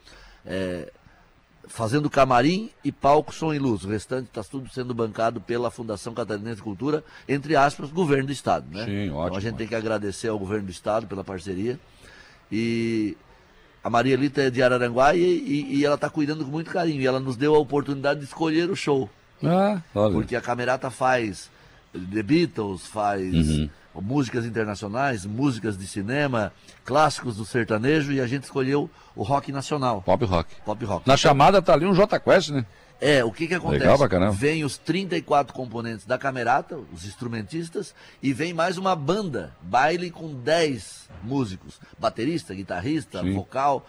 é, 0.46 0.92
fazendo 1.68 2.09
camarim 2.09 2.70
e 2.84 2.91
palco 2.91 3.34
som 3.34 3.53
e 3.53 3.59
luz. 3.59 3.84
O 3.84 3.89
restante 3.89 4.28
está 4.28 4.43
tudo 4.43 4.70
sendo 4.70 4.93
bancado 4.93 5.39
pela 5.41 5.70
Fundação 5.70 6.13
Catarinense 6.13 6.57
de 6.57 6.61
Cultura, 6.63 7.03
entre 7.28 7.55
aspas, 7.55 7.91
governo 7.91 8.28
do 8.28 8.32
Estado. 8.32 8.65
Né? 8.72 8.86
Sim, 8.86 9.03
Então 9.05 9.18
ótimo, 9.18 9.38
a 9.38 9.39
gente 9.39 9.55
tem 9.55 9.68
que 9.68 9.76
agradecer 9.76 10.28
ao 10.30 10.39
governo 10.39 10.65
do 10.65 10.72
Estado 10.72 11.05
pela 11.07 11.24
parceria. 11.24 11.80
E 12.51 13.15
a 13.84 13.89
Maria 13.89 14.13
Elita 14.13 14.41
é 14.43 14.49
de 14.49 14.61
Araranguá 14.63 15.15
e, 15.15 15.22
e- 15.22 15.76
e 15.78 15.86
ela 15.86 15.95
está 15.95 16.09
cuidando 16.09 16.43
com 16.45 16.51
muito 16.51 16.72
carinho. 16.72 17.01
E 17.01 17.05
ela 17.07 17.20
nos 17.20 17.36
deu 17.36 17.55
a 17.55 17.59
oportunidade 17.59 18.20
de 18.22 18.26
escolher 18.26 18.70
o 18.70 18.76
show. 18.76 19.09
Ah, 19.43 19.82
olha. 19.93 20.13
Porque 20.13 20.36
a 20.36 20.41
Camerata 20.41 20.89
faz 20.89 21.49
The 21.93 22.24
Beatles, 22.24 22.88
faz 22.88 23.22
Uhum. 23.34 23.70
Músicas 24.02 24.45
internacionais, 24.45 25.26
músicas 25.26 25.78
de 25.78 25.88
cinema, 25.88 26.52
clássicos 26.86 27.38
do 27.38 27.45
sertanejo 27.45 28.12
e 28.12 28.22
a 28.22 28.28
gente 28.28 28.43
escolheu 28.43 28.89
o 29.16 29.24
rock 29.24 29.52
nacional, 29.52 30.02
Pop 30.02 30.24
rock. 30.26 30.56
pop 30.66 30.86
rock. 30.86 31.08
Na 31.08 31.18
chamada 31.18 31.62
tá 31.62 31.74
ali 31.74 31.86
um 31.86 31.93
J 31.93 32.20
Quest, 32.20 32.50
né? 32.50 32.66
É, 33.00 33.24
o 33.24 33.32
que 33.32 33.48
que 33.48 33.54
acontece? 33.54 33.82
Legal 33.82 33.98
pra 33.98 34.10
caramba. 34.10 34.32
Vem 34.32 34.64
os 34.64 34.78
34 34.78 35.54
componentes 35.54 36.04
da 36.06 36.18
Camerata, 36.18 36.80
os 36.91 37.06
instrumentistas, 37.06 37.93
e 38.24 38.34
vem 38.34 38.54
mais 38.56 38.78
uma 38.78 38.95
banda, 38.95 39.54
baile 39.62 40.10
com 40.10 40.34
10 40.34 41.08
músicos, 41.24 41.80
baterista, 42.00 42.56
guitarrista, 42.56 43.22
Sim. 43.22 43.34
vocal, 43.36 43.86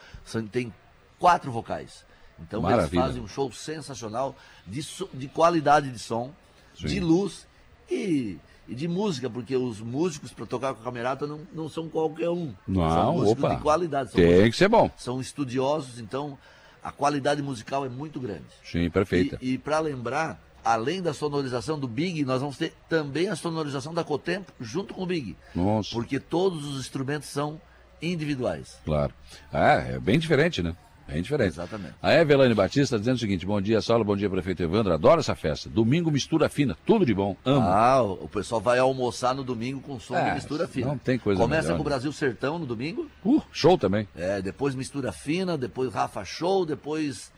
tem 0.52 0.72
quatro 1.18 1.50
vocais. 1.50 2.04
Então 2.40 2.60
Maravilha. 2.60 2.84
eles 2.86 3.06
fazem 3.06 3.22
um 3.22 3.28
show 3.28 3.50
sensacional 3.50 4.36
de, 4.66 4.86
de 5.14 5.26
qualidade 5.28 5.90
de 5.90 5.98
som, 5.98 6.30
Sim. 6.78 6.86
de 6.86 7.00
luz 7.00 7.46
e, 7.90 8.38
e 8.68 8.74
de 8.74 8.86
música, 8.86 9.30
porque 9.30 9.56
os 9.56 9.80
músicos 9.80 10.30
para 10.32 10.44
tocar 10.46 10.74
com 10.74 10.80
a 10.82 10.84
Camerata 10.84 11.26
não, 11.26 11.40
não 11.54 11.68
são 11.68 11.88
qualquer 11.88 12.28
um. 12.30 12.52
Não, 12.66 12.88
são 12.90 13.12
músicos 13.14 13.44
opa. 13.44 13.54
de 13.56 13.62
qualidade, 13.62 14.10
são, 14.12 14.20
músicos- 14.20 14.42
Tem 14.42 14.50
que 14.50 14.56
ser 14.56 14.68
bom. 14.68 14.90
são 14.96 15.20
estudiosos, 15.20 15.98
então 15.98 16.38
a 16.82 16.92
qualidade 16.92 17.40
musical 17.42 17.84
é 17.84 17.88
muito 17.88 18.20
grande. 18.20 18.44
Sim, 18.64 18.88
perfeita. 18.90 19.38
E, 19.40 19.56
para 19.58 19.78
lembrar, 19.80 20.38
além 20.64 21.00
da 21.02 21.14
sonorização 21.14 21.78
do 21.78 21.88
Big, 21.88 22.24
nós 22.24 22.40
vamos 22.40 22.56
ter 22.58 22.72
também 22.88 23.28
a 23.28 23.36
sonorização 23.36 23.94
da 23.94 24.04
Cotempo 24.04 24.52
junto 24.60 24.92
com 24.94 25.02
o 25.02 25.06
Big. 25.06 25.36
Nossa. 25.54 25.90
Porque 25.94 26.20
todos 26.20 26.66
os 26.66 26.78
instrumentos 26.80 27.28
são 27.28 27.60
individuais. 28.02 28.78
Claro. 28.84 29.12
É, 29.52 29.94
é 29.94 29.98
bem 29.98 30.18
diferente, 30.18 30.62
né? 30.62 30.74
Bem 31.08 31.22
diferente. 31.22 31.48
Exatamente. 31.54 31.94
A 32.02 32.12
Evelane 32.14 32.52
Batista 32.54 32.98
dizendo 32.98 33.16
o 33.16 33.18
seguinte: 33.18 33.46
bom 33.46 33.58
dia, 33.62 33.80
Saulo, 33.80 34.04
bom 34.04 34.14
dia, 34.14 34.28
prefeito 34.28 34.62
Evandro. 34.62 34.92
Adoro 34.92 35.20
essa 35.20 35.34
festa. 35.34 35.68
Domingo 35.70 36.10
mistura 36.10 36.50
fina, 36.50 36.76
tudo 36.84 37.06
de 37.06 37.14
bom. 37.14 37.34
Amo. 37.46 37.66
Ah, 37.66 38.02
o 38.02 38.28
pessoal 38.28 38.60
vai 38.60 38.78
almoçar 38.78 39.34
no 39.34 39.42
domingo 39.42 39.80
com 39.80 39.98
som 39.98 40.14
É, 40.14 40.28
de 40.28 40.34
mistura 40.34 40.68
fina. 40.68 40.88
não 40.88 40.98
tem 40.98 41.18
coisa 41.18 41.40
Começa 41.40 41.62
melhor, 41.62 41.76
com 41.78 41.82
o 41.82 41.84
né? 41.84 41.90
Brasil 41.90 42.12
Sertão 42.12 42.58
no 42.58 42.66
domingo. 42.66 43.08
Uh, 43.24 43.40
show 43.50 43.78
também. 43.78 44.06
É, 44.14 44.42
depois 44.42 44.74
mistura 44.74 45.10
fina, 45.10 45.56
depois 45.56 45.92
Rafa 45.94 46.22
Show, 46.26 46.66
depois. 46.66 47.32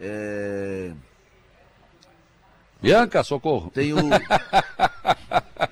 é, 0.00 0.92
Bianca, 2.80 3.24
socorro. 3.24 3.70
Tem 3.70 3.92
o. 3.92 3.96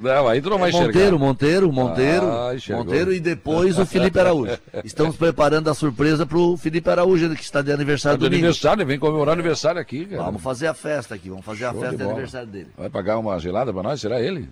Não, 0.00 0.28
aí 0.28 0.40
tu 0.40 0.48
não 0.48 0.58
vai 0.58 0.68
enxergar. 0.70 0.86
Monteiro, 0.86 1.18
Monteiro, 1.18 1.72
Monteiro, 1.72 2.26
Ah. 2.30 2.52
Monteiro 2.76 3.12
e 3.12 3.18
depois 3.18 3.78
o 3.78 3.84
Felipe 3.86 4.18
Araújo. 4.20 4.56
Estamos 4.84 5.16
preparando 5.16 5.68
a 5.68 5.74
surpresa 5.74 6.24
pro 6.24 6.56
Felipe 6.56 6.88
Araújo, 6.88 7.34
que 7.34 7.42
está 7.42 7.60
de 7.62 7.68
Tá 7.68 7.74
aniversário 7.74 8.16
do 8.18 8.22
domingo. 8.26 8.44
aniversário, 8.44 8.86
vem 8.86 8.98
comemorar 8.98 9.32
aniversário 9.34 9.80
aqui, 9.80 10.06
cara. 10.06 10.22
Vamos 10.22 10.40
fazer 10.42 10.68
a 10.68 10.74
festa 10.74 11.14
aqui, 11.16 11.28
vamos 11.30 11.44
fazer 11.44 11.64
a 11.64 11.72
Show 11.72 11.80
festa 11.80 11.96
de, 11.96 12.02
bola. 12.02 12.12
aniversário 12.12 12.48
dele. 12.48 12.68
Vai 12.76 12.88
pagar 12.88 13.18
uma 13.18 13.38
gelada 13.40 13.72
pra 13.72 13.82
nós? 13.82 14.00
Será 14.00 14.20
ele? 14.20 14.48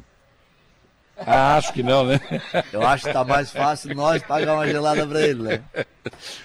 Ah, 1.19 1.57
acho 1.57 1.73
que 1.73 1.83
não, 1.83 2.05
né? 2.05 2.21
Eu 2.73 2.87
acho 2.87 3.07
que 3.07 3.13
tá 3.13 3.25
mais 3.25 3.51
fácil 3.51 3.95
nós 3.95 4.23
pagar 4.23 4.53
uma 4.55 4.67
gelada 4.67 5.07
para 5.07 5.21
ele, 5.23 5.43
né? 5.43 5.63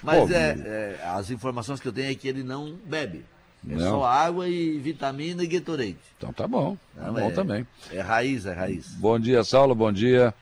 Mas 0.02 0.20
Pô, 0.30 0.34
é, 0.34 0.56
é, 0.66 1.00
as 1.08 1.30
informações 1.30 1.80
que 1.82 1.88
eu 1.88 1.92
tenho 1.92 2.10
é 2.10 2.16
que 2.16 2.28
ele 2.28 2.42
não 2.44 2.76
bebe. 2.86 3.26
É 3.70 3.76
Não. 3.76 4.00
só 4.00 4.06
água 4.06 4.50
e 4.50 4.78
vitamina 4.80 5.44
e 5.44 5.48
Gatorade. 5.48 5.98
Então 6.18 6.34
tá 6.34 6.48
bom. 6.48 6.76
Tá 6.96 7.04
Não, 7.08 7.14
bom 7.14 7.20
é- 7.30 7.32
também. 7.32 7.68
É 7.92 8.02
raiz, 8.02 8.46
é 8.46 8.54
raiz. 8.54 8.88
Bom 8.96 9.20
dia, 9.20 9.44
Saulo. 9.44 9.76
Bom 9.76 9.92
dia. 9.92 10.34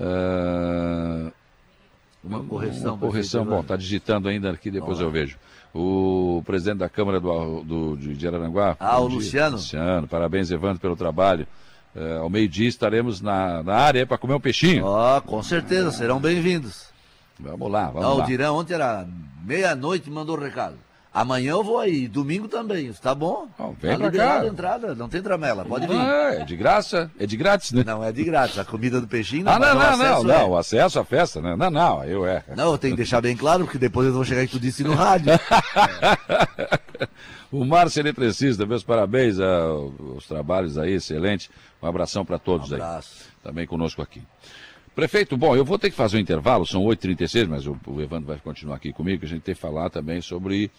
Ah, 0.00 1.30
Uma 2.22 2.42
correção. 2.42 2.94
Uma 2.94 2.98
correção, 3.06 3.44
bom, 3.44 3.62
tá 3.62 3.76
digitando 3.76 4.28
ainda 4.28 4.50
aqui, 4.50 4.70
depois 4.70 4.98
eu 4.98 5.10
vejo. 5.10 5.36
O 5.74 6.42
presidente 6.46 6.78
da 6.78 6.88
Câmara 6.88 7.20
do, 7.20 7.62
do, 7.62 7.96
de 7.96 8.26
Araranguá. 8.26 8.76
Ah, 8.80 8.98
o 9.00 9.08
dia. 9.08 9.16
Luciano. 9.18 9.56
Luciano, 9.56 10.08
parabéns, 10.08 10.50
Evandro, 10.50 10.80
pelo 10.80 10.96
trabalho. 10.96 11.46
Eh, 11.96 12.16
ao 12.16 12.28
meio-dia 12.30 12.68
estaremos 12.68 13.20
na, 13.20 13.62
na 13.62 13.74
área 13.76 14.06
para 14.06 14.18
comer 14.18 14.34
um 14.34 14.40
peixinho. 14.40 14.84
Ó, 14.84 15.20
com 15.20 15.42
certeza, 15.42 15.90
serão 15.92 16.18
bem-vindos. 16.20 16.86
Vamos 17.38 17.70
lá, 17.70 17.86
vamos 17.90 18.04
Ó, 18.08 18.14
lá. 18.14 18.24
o 18.24 18.26
Dirão 18.26 18.56
ontem 18.56 18.74
era 18.74 19.06
meia-noite 19.44 20.08
e 20.08 20.12
mandou 20.12 20.36
o 20.36 20.40
recado. 20.40 20.76
Amanhã 21.14 21.52
eu 21.52 21.62
vou 21.62 21.78
aí, 21.78 22.08
domingo 22.08 22.48
também, 22.48 22.92
tá 22.94 23.14
bom? 23.14 23.46
vem 23.80 23.92
tá 23.92 23.98
pra 23.98 24.10
cá. 24.10 24.40
a 24.40 24.46
entrada, 24.48 24.94
não 24.96 25.08
tem 25.08 25.22
tramela, 25.22 25.64
pode 25.64 25.86
vir. 25.86 25.96
Ah, 25.96 26.34
é 26.40 26.44
de 26.44 26.56
graça, 26.56 27.08
é 27.16 27.24
de 27.24 27.36
grátis, 27.36 27.70
né? 27.70 27.84
Não 27.86 28.02
é 28.02 28.10
de 28.10 28.24
grátis, 28.24 28.58
a 28.58 28.64
comida 28.64 29.00
do 29.00 29.06
peixinho 29.06 29.48
Ah, 29.48 29.56
não, 29.56 29.70
o 29.70 29.74
não, 29.74 29.80
não, 29.80 29.90
acesso 29.92 30.24
não, 30.24 30.34
é. 30.34 30.44
o 30.44 30.56
acesso 30.56 30.98
à 30.98 31.04
festa, 31.04 31.40
né? 31.40 31.54
Não, 31.54 31.70
não, 31.70 32.04
eu 32.04 32.26
é. 32.26 32.42
Não, 32.56 32.72
eu 32.72 32.78
tenho 32.78 32.94
que 32.94 32.96
deixar 32.96 33.20
bem 33.20 33.36
claro, 33.36 33.62
porque 33.64 33.78
depois 33.78 34.06
eles 34.06 34.16
vão 34.16 34.24
chegar 34.24 34.42
e 34.42 34.48
tu 34.48 34.58
disse 34.58 34.82
no 34.82 34.94
rádio. 34.94 35.30
o 37.52 37.64
Márcio 37.64 38.00
Eletricista, 38.00 38.66
meus 38.66 38.82
parabéns 38.82 39.38
aos 39.38 40.26
trabalhos 40.26 40.76
aí, 40.76 40.94
excelente. 40.94 41.48
Um 41.82 41.86
abração 41.86 42.24
para 42.24 42.38
todos 42.40 42.72
Um 42.72 42.74
aí. 42.74 42.80
abraço. 42.80 43.24
Também 43.42 43.66
conosco 43.66 44.02
aqui. 44.02 44.22
Prefeito, 44.94 45.36
bom, 45.36 45.56
eu 45.56 45.64
vou 45.64 45.78
ter 45.78 45.90
que 45.90 45.96
fazer 45.96 46.16
um 46.16 46.20
intervalo, 46.20 46.64
são 46.66 46.82
8h36, 46.84 47.48
mas 47.48 47.66
o, 47.66 47.76
o 47.86 48.00
Evandro 48.00 48.28
vai 48.28 48.38
continuar 48.38 48.76
aqui 48.76 48.92
comigo, 48.92 49.20
que 49.20 49.26
a 49.26 49.28
gente 49.28 49.42
tem 49.42 49.54
que 49.54 49.60
falar 49.60 49.90
também 49.90 50.20
sobre 50.20 50.70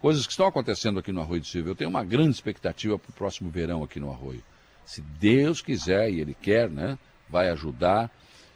coisas 0.00 0.26
que 0.26 0.32
estão 0.32 0.46
acontecendo 0.46 0.98
aqui 0.98 1.12
no 1.12 1.20
Arroio 1.20 1.40
do 1.40 1.46
Silva. 1.46 1.70
Eu 1.70 1.74
tenho 1.74 1.90
uma 1.90 2.04
grande 2.04 2.30
expectativa 2.30 2.98
para 2.98 3.10
o 3.10 3.12
próximo 3.12 3.50
verão 3.50 3.82
aqui 3.82 3.98
no 4.00 4.10
Arroio. 4.10 4.42
Se 4.84 5.00
Deus 5.02 5.60
quiser, 5.60 6.10
e 6.10 6.20
Ele 6.20 6.34
quer, 6.34 6.70
né, 6.70 6.98
vai 7.28 7.50
ajudar, 7.50 8.10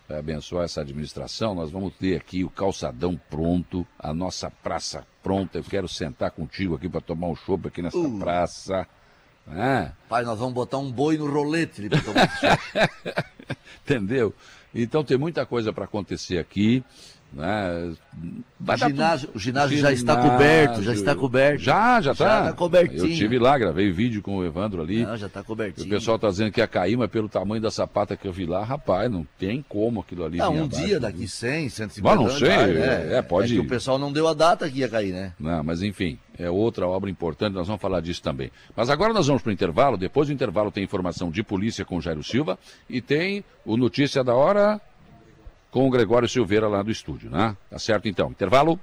vai 0.08 0.18
abençoar 0.18 0.64
essa 0.64 0.80
administração, 0.80 1.54
nós 1.54 1.70
vamos 1.70 1.94
ter 1.94 2.16
aqui 2.16 2.42
o 2.44 2.50
calçadão 2.50 3.20
pronto, 3.28 3.86
a 3.98 4.14
nossa 4.14 4.50
praça 4.50 5.06
pronta. 5.22 5.58
Eu 5.58 5.64
quero 5.64 5.88
sentar 5.88 6.30
contigo 6.30 6.74
aqui 6.74 6.88
para 6.88 7.00
tomar 7.00 7.28
um 7.28 7.36
chopp 7.36 7.68
aqui 7.68 7.82
nessa 7.82 7.98
Uh. 7.98 8.18
praça. 8.18 8.86
né? 9.46 9.92
Pai, 10.08 10.24
nós 10.24 10.38
vamos 10.38 10.54
botar 10.54 10.78
um 10.78 10.90
boi 10.90 11.18
no 11.18 11.30
rolete 11.30 11.88
tomar. 11.88 12.30
Entendeu? 13.84 14.34
Então 14.74 15.04
tem 15.04 15.18
muita 15.18 15.44
coisa 15.44 15.72
para 15.72 15.84
acontecer 15.84 16.38
aqui. 16.38 16.82
Né? 17.32 17.94
O 18.60 18.76
ginásio- 18.76 19.30
o 19.34 19.38
ginásio 19.38 19.78
já 19.78 19.90
está 19.90 20.16
coberto, 20.16 20.82
já 20.82 20.92
está 20.92 21.14
coberto. 21.14 21.62
Já, 21.62 21.94
já 22.00 22.12
Já 22.12 22.12
está. 22.12 22.42
tá 22.44 22.52
cobertinho. 22.52 23.06
Eu 23.06 23.16
tive 23.16 23.38
lá, 23.38 23.56
gravei 23.56 23.90
vídeo 23.90 24.20
com 24.20 24.36
o 24.36 24.44
Evandro 24.44 24.82
ali. 24.82 25.02
Não, 25.04 25.16
já 25.16 25.28
tá 25.28 25.42
cobertinho. 25.42 25.86
O 25.86 25.90
pessoal 25.90 26.18
tá 26.18 26.28
dizendo 26.28 26.52
que 26.52 26.60
ia 26.60 26.66
cair, 26.68 26.96
mas 26.96 27.10
pelo 27.10 27.28
tamanho 27.28 27.62
da 27.62 27.70
sapata 27.70 28.16
que 28.16 28.28
eu 28.28 28.32
vi 28.32 28.44
lá, 28.44 28.62
rapaz, 28.62 29.10
não 29.10 29.26
tem 29.38 29.64
como 29.66 30.00
aquilo 30.00 30.24
ali. 30.24 30.40
Ah, 30.42 30.50
vir 30.50 30.60
um 30.60 30.64
abaixo. 30.64 30.86
dia 30.86 31.00
daqui 31.00 31.26
100, 31.26 31.70
150 31.70 32.02
Mas 32.02 32.16
não 32.20 32.26
anos, 32.26 32.38
sei, 32.38 32.48
vai, 32.48 32.70
é, 32.70 32.74
né? 33.06 33.16
é, 33.16 33.22
pode 33.22 33.56
É 33.56 33.60
o 33.60 33.66
pessoal 33.66 33.98
não 33.98 34.12
deu 34.12 34.28
a 34.28 34.34
data 34.34 34.68
que 34.68 34.80
ia 34.80 34.88
cair, 34.88 35.12
né? 35.12 35.32
Não, 35.40 35.64
mas 35.64 35.82
enfim, 35.82 36.18
é 36.38 36.50
outra 36.50 36.86
obra 36.86 37.08
importante, 37.08 37.54
nós 37.54 37.66
vamos 37.66 37.80
falar 37.80 38.00
disso 38.00 38.22
também. 38.22 38.50
Mas 38.76 38.90
agora 38.90 39.14
nós 39.14 39.26
vamos 39.26 39.40
para 39.42 39.50
o 39.50 39.52
intervalo, 39.52 39.96
depois 39.96 40.28
do 40.28 40.34
intervalo 40.34 40.70
tem 40.70 40.84
informação 40.84 41.30
de 41.30 41.42
polícia 41.42 41.82
com 41.84 41.98
Jairo 42.00 42.22
Silva 42.22 42.58
e 42.90 43.00
tem 43.00 43.42
o 43.64 43.76
Notícia 43.78 44.22
da 44.22 44.34
Hora 44.34 44.78
com 45.72 45.86
o 45.86 45.90
Gregório 45.90 46.28
Silveira 46.28 46.68
lá 46.68 46.82
do 46.82 46.90
estúdio, 46.90 47.30
né? 47.30 47.56
Tá 47.68 47.78
certo 47.78 48.06
então, 48.06 48.30
intervalo? 48.30 48.78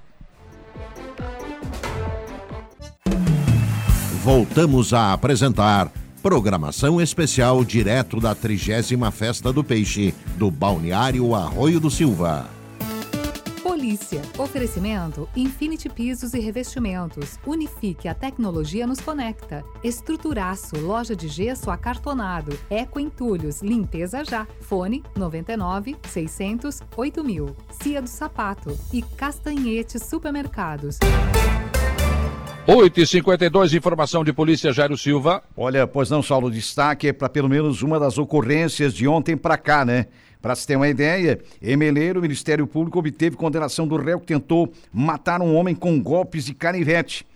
Voltamos 4.22 4.92
a 4.92 5.14
apresentar 5.14 5.90
programação 6.20 7.00
especial 7.00 7.64
direto 7.64 8.20
da 8.20 8.34
trigésima 8.34 9.10
Festa 9.10 9.50
do 9.50 9.64
Peixe 9.64 10.12
do 10.36 10.50
Balneário 10.50 11.34
Arroio 11.34 11.80
do 11.80 11.90
Silva. 11.90 12.59
Polícia. 13.80 14.20
Oferecimento 14.36 15.26
Infinity 15.34 15.88
Pisos 15.88 16.34
e 16.34 16.38
Revestimentos. 16.38 17.38
Unifique 17.46 18.08
a 18.08 18.14
tecnologia 18.14 18.86
nos 18.86 19.00
conecta. 19.00 19.64
Estruturaço, 19.82 20.78
loja 20.78 21.16
de 21.16 21.28
gesso 21.28 21.70
acartonado. 21.70 22.58
Eco 22.68 23.00
Entulhos, 23.00 23.62
limpeza 23.62 24.22
já. 24.22 24.46
Fone 24.60 25.02
99 25.16 25.96
600 26.06 26.80
8000. 26.94 27.56
Cia 27.80 28.02
do 28.02 28.08
Sapato 28.08 28.78
e 28.92 29.00
Castanhete 29.00 29.98
Supermercados. 29.98 30.98
8h52, 32.68 33.72
informação 33.72 34.22
de 34.22 34.32
polícia 34.32 34.72
Jairo 34.72 34.96
Silva. 34.96 35.42
Olha, 35.56 35.86
pois 35.86 36.10
não, 36.10 36.22
Saulo, 36.22 36.50
destaque 36.50 37.08
é 37.08 37.12
para 37.12 37.30
pelo 37.30 37.48
menos 37.48 37.80
uma 37.80 37.98
das 37.98 38.18
ocorrências 38.18 38.92
de 38.92 39.08
ontem 39.08 39.38
para 39.38 39.56
cá, 39.56 39.86
né? 39.86 40.06
Para 40.40 40.54
se 40.54 40.66
ter 40.66 40.76
uma 40.76 40.88
ideia, 40.88 41.38
em 41.60 41.76
Meleiro, 41.76 42.18
o 42.18 42.22
Ministério 42.22 42.66
Público 42.66 42.98
obteve 42.98 43.36
condenação 43.36 43.86
do 43.86 43.96
réu 43.96 44.18
que 44.18 44.26
tentou 44.26 44.72
matar 44.92 45.42
um 45.42 45.54
homem 45.54 45.74
com 45.74 46.00
golpes 46.00 46.46
de 46.46 46.54
canivete. 46.54 47.26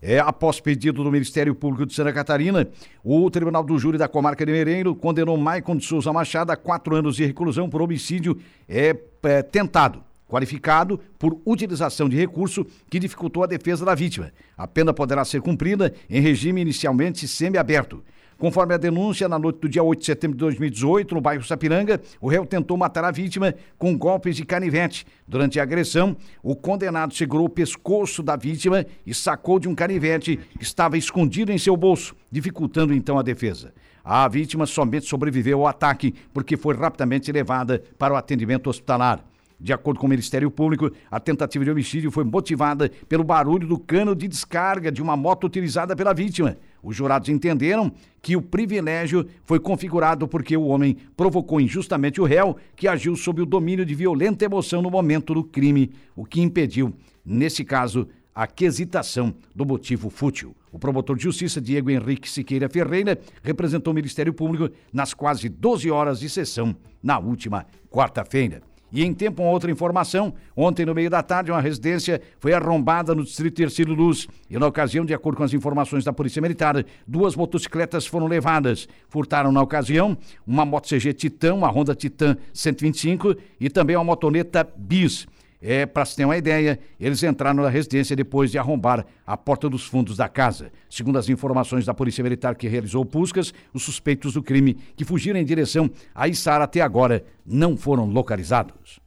É, 0.00 0.18
após 0.18 0.60
pedido 0.60 1.04
do 1.04 1.12
Ministério 1.12 1.54
Público 1.54 1.86
de 1.86 1.94
Santa 1.94 2.12
Catarina, 2.12 2.68
o 3.04 3.30
Tribunal 3.30 3.62
do 3.62 3.78
Júri 3.78 3.98
da 3.98 4.08
Comarca 4.08 4.44
de 4.44 4.50
Mereiro 4.50 4.96
condenou 4.96 5.36
Maicon 5.36 5.76
de 5.76 5.84
Souza 5.84 6.12
Machado 6.12 6.50
a 6.50 6.56
quatro 6.56 6.96
anos 6.96 7.16
de 7.16 7.24
reclusão 7.24 7.70
por 7.70 7.80
homicídio 7.80 8.36
é, 8.68 8.96
é, 9.22 9.42
tentado, 9.42 10.02
qualificado 10.28 10.98
por 11.18 11.40
utilização 11.46 12.08
de 12.08 12.16
recurso 12.16 12.66
que 12.90 12.98
dificultou 12.98 13.44
a 13.44 13.46
defesa 13.46 13.84
da 13.84 13.94
vítima. 13.94 14.32
A 14.56 14.66
pena 14.66 14.92
poderá 14.92 15.24
ser 15.24 15.40
cumprida 15.40 15.94
em 16.10 16.20
regime 16.20 16.60
inicialmente 16.60 17.28
semiaberto. 17.28 18.02
Conforme 18.42 18.74
a 18.74 18.76
denúncia, 18.76 19.28
na 19.28 19.38
noite 19.38 19.60
do 19.60 19.68
dia 19.68 19.84
8 19.84 20.00
de 20.00 20.04
setembro 20.04 20.36
de 20.36 20.40
2018, 20.40 21.14
no 21.14 21.20
bairro 21.20 21.44
Sapiranga, 21.44 22.00
o 22.20 22.26
réu 22.26 22.44
tentou 22.44 22.76
matar 22.76 23.04
a 23.04 23.12
vítima 23.12 23.54
com 23.78 23.96
golpes 23.96 24.34
de 24.34 24.44
canivete. 24.44 25.06
Durante 25.28 25.60
a 25.60 25.62
agressão, 25.62 26.16
o 26.42 26.56
condenado 26.56 27.14
segurou 27.14 27.46
o 27.46 27.48
pescoço 27.48 28.20
da 28.20 28.34
vítima 28.34 28.84
e 29.06 29.14
sacou 29.14 29.60
de 29.60 29.68
um 29.68 29.76
canivete 29.76 30.40
que 30.58 30.64
estava 30.64 30.98
escondido 30.98 31.52
em 31.52 31.56
seu 31.56 31.76
bolso, 31.76 32.16
dificultando 32.32 32.92
então 32.92 33.16
a 33.16 33.22
defesa. 33.22 33.72
A 34.04 34.26
vítima 34.26 34.66
somente 34.66 35.06
sobreviveu 35.06 35.60
ao 35.60 35.68
ataque 35.68 36.12
porque 36.34 36.56
foi 36.56 36.74
rapidamente 36.74 37.30
levada 37.30 37.80
para 37.96 38.12
o 38.12 38.16
atendimento 38.16 38.68
hospitalar. 38.68 39.24
De 39.60 39.72
acordo 39.72 40.00
com 40.00 40.06
o 40.06 40.10
Ministério 40.10 40.50
Público, 40.50 40.90
a 41.08 41.20
tentativa 41.20 41.64
de 41.64 41.70
homicídio 41.70 42.10
foi 42.10 42.24
motivada 42.24 42.90
pelo 43.08 43.22
barulho 43.22 43.68
do 43.68 43.78
cano 43.78 44.16
de 44.16 44.26
descarga 44.26 44.90
de 44.90 45.00
uma 45.00 45.16
moto 45.16 45.44
utilizada 45.44 45.94
pela 45.94 46.12
vítima. 46.12 46.56
Os 46.82 46.96
jurados 46.96 47.28
entenderam 47.28 47.92
que 48.20 48.34
o 48.34 48.42
privilégio 48.42 49.26
foi 49.44 49.60
configurado 49.60 50.26
porque 50.26 50.56
o 50.56 50.66
homem 50.66 50.96
provocou 51.16 51.60
injustamente 51.60 52.20
o 52.20 52.24
réu, 52.24 52.56
que 52.74 52.88
agiu 52.88 53.14
sob 53.14 53.40
o 53.40 53.46
domínio 53.46 53.86
de 53.86 53.94
violenta 53.94 54.44
emoção 54.44 54.82
no 54.82 54.90
momento 54.90 55.32
do 55.32 55.44
crime, 55.44 55.92
o 56.16 56.24
que 56.24 56.40
impediu, 56.40 56.92
nesse 57.24 57.64
caso, 57.64 58.08
a 58.34 58.46
quesitação 58.46 59.34
do 59.54 59.64
motivo 59.64 60.10
fútil. 60.10 60.56
O 60.72 60.78
promotor 60.78 61.16
de 61.16 61.24
justiça 61.24 61.60
Diego 61.60 61.90
Henrique 61.90 62.28
Siqueira 62.28 62.68
Ferreira 62.68 63.20
representou 63.42 63.92
o 63.92 63.94
Ministério 63.94 64.32
Público 64.32 64.74
nas 64.92 65.12
quase 65.12 65.48
12 65.48 65.90
horas 65.90 66.18
de 66.18 66.28
sessão 66.30 66.74
na 67.02 67.18
última 67.18 67.66
quarta-feira. 67.90 68.62
E 68.92 69.02
em 69.02 69.14
tempo, 69.14 69.42
uma 69.42 69.50
outra 69.50 69.70
informação: 69.70 70.34
ontem, 70.54 70.84
no 70.84 70.94
meio 70.94 71.08
da 71.08 71.22
tarde, 71.22 71.50
uma 71.50 71.60
residência 71.60 72.20
foi 72.38 72.52
arrombada 72.52 73.14
no 73.14 73.24
distrito 73.24 73.54
Terceiro 73.54 73.94
Luz. 73.94 74.28
E 74.50 74.58
na 74.58 74.66
ocasião, 74.66 75.04
de 75.04 75.14
acordo 75.14 75.36
com 75.36 75.44
as 75.44 75.54
informações 75.54 76.04
da 76.04 76.12
Polícia 76.12 76.42
Militar, 76.42 76.84
duas 77.06 77.34
motocicletas 77.34 78.06
foram 78.06 78.26
levadas. 78.26 78.86
Furtaram 79.08 79.50
na 79.50 79.62
ocasião 79.62 80.16
uma 80.46 80.64
moto 80.64 80.88
CG 80.88 81.14
Titan, 81.14 81.54
uma 81.54 81.68
Honda 81.68 81.94
Titan 81.94 82.36
125 82.52 83.34
e 83.58 83.70
também 83.70 83.96
uma 83.96 84.04
motoneta 84.04 84.68
Bis. 84.76 85.26
É, 85.64 85.86
para 85.86 86.04
se 86.04 86.16
ter 86.16 86.24
uma 86.24 86.36
ideia, 86.36 86.76
eles 86.98 87.22
entraram 87.22 87.62
na 87.62 87.68
residência 87.68 88.16
depois 88.16 88.50
de 88.50 88.58
arrombar 88.58 89.06
a 89.24 89.36
porta 89.36 89.70
dos 89.70 89.84
fundos 89.84 90.16
da 90.16 90.28
casa. 90.28 90.72
Segundo 90.90 91.18
as 91.18 91.28
informações 91.28 91.86
da 91.86 91.94
Polícia 91.94 92.24
Militar 92.24 92.56
que 92.56 92.66
realizou 92.66 93.04
buscas, 93.04 93.54
os 93.72 93.84
suspeitos 93.84 94.34
do 94.34 94.42
crime 94.42 94.74
que 94.96 95.04
fugiram 95.04 95.38
em 95.38 95.44
direção 95.44 95.88
a 96.12 96.26
Içara 96.26 96.64
até 96.64 96.80
agora 96.80 97.24
não 97.46 97.76
foram 97.76 98.06
localizados. 98.06 99.01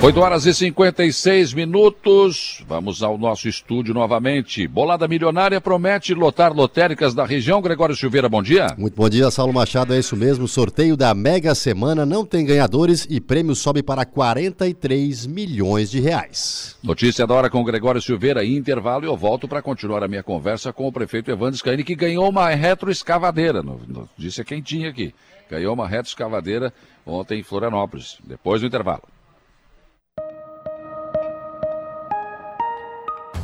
8 0.00 0.20
horas 0.20 0.46
e 0.46 0.54
56 0.54 1.52
minutos. 1.54 2.62
Vamos 2.68 3.02
ao 3.02 3.18
nosso 3.18 3.48
estúdio 3.48 3.92
novamente. 3.92 4.68
Bolada 4.68 5.08
Milionária 5.08 5.60
promete 5.60 6.14
lotar 6.14 6.52
lotéricas 6.52 7.14
da 7.14 7.26
região. 7.26 7.60
Gregório 7.60 7.96
Silveira, 7.96 8.28
bom 8.28 8.40
dia. 8.40 8.68
Muito 8.78 8.94
bom 8.94 9.08
dia, 9.08 9.28
Saulo 9.28 9.52
Machado. 9.52 9.92
É 9.92 9.98
isso 9.98 10.16
mesmo. 10.16 10.46
Sorteio 10.46 10.96
da 10.96 11.12
Mega 11.14 11.52
Semana 11.52 12.06
não 12.06 12.24
tem 12.24 12.46
ganhadores 12.46 13.08
e 13.10 13.20
prêmio 13.20 13.56
sobe 13.56 13.82
para 13.82 14.06
43 14.06 15.26
milhões 15.26 15.90
de 15.90 15.98
reais. 15.98 16.76
Notícia 16.80 17.26
da 17.26 17.34
hora 17.34 17.50
com 17.50 17.64
Gregório 17.64 18.00
Silveira. 18.00 18.44
Intervalo 18.44 19.04
e 19.04 19.08
eu 19.08 19.16
volto 19.16 19.48
para 19.48 19.60
continuar 19.60 20.04
a 20.04 20.08
minha 20.08 20.22
conversa 20.22 20.72
com 20.72 20.86
o 20.86 20.92
prefeito 20.92 21.28
Evandro 21.28 21.58
Scaini, 21.58 21.82
que 21.82 21.96
ganhou 21.96 22.28
uma 22.28 22.48
retroescavadeira. 22.50 23.64
Disse 24.16 24.44
quem 24.44 24.62
tinha 24.62 24.90
aqui. 24.90 25.12
Ganhou 25.50 25.74
uma 25.74 25.88
retroescavadeira 25.88 26.72
ontem 27.04 27.40
em 27.40 27.42
Florianópolis. 27.42 28.18
Depois 28.24 28.60
do 28.60 28.68
intervalo. 28.68 29.02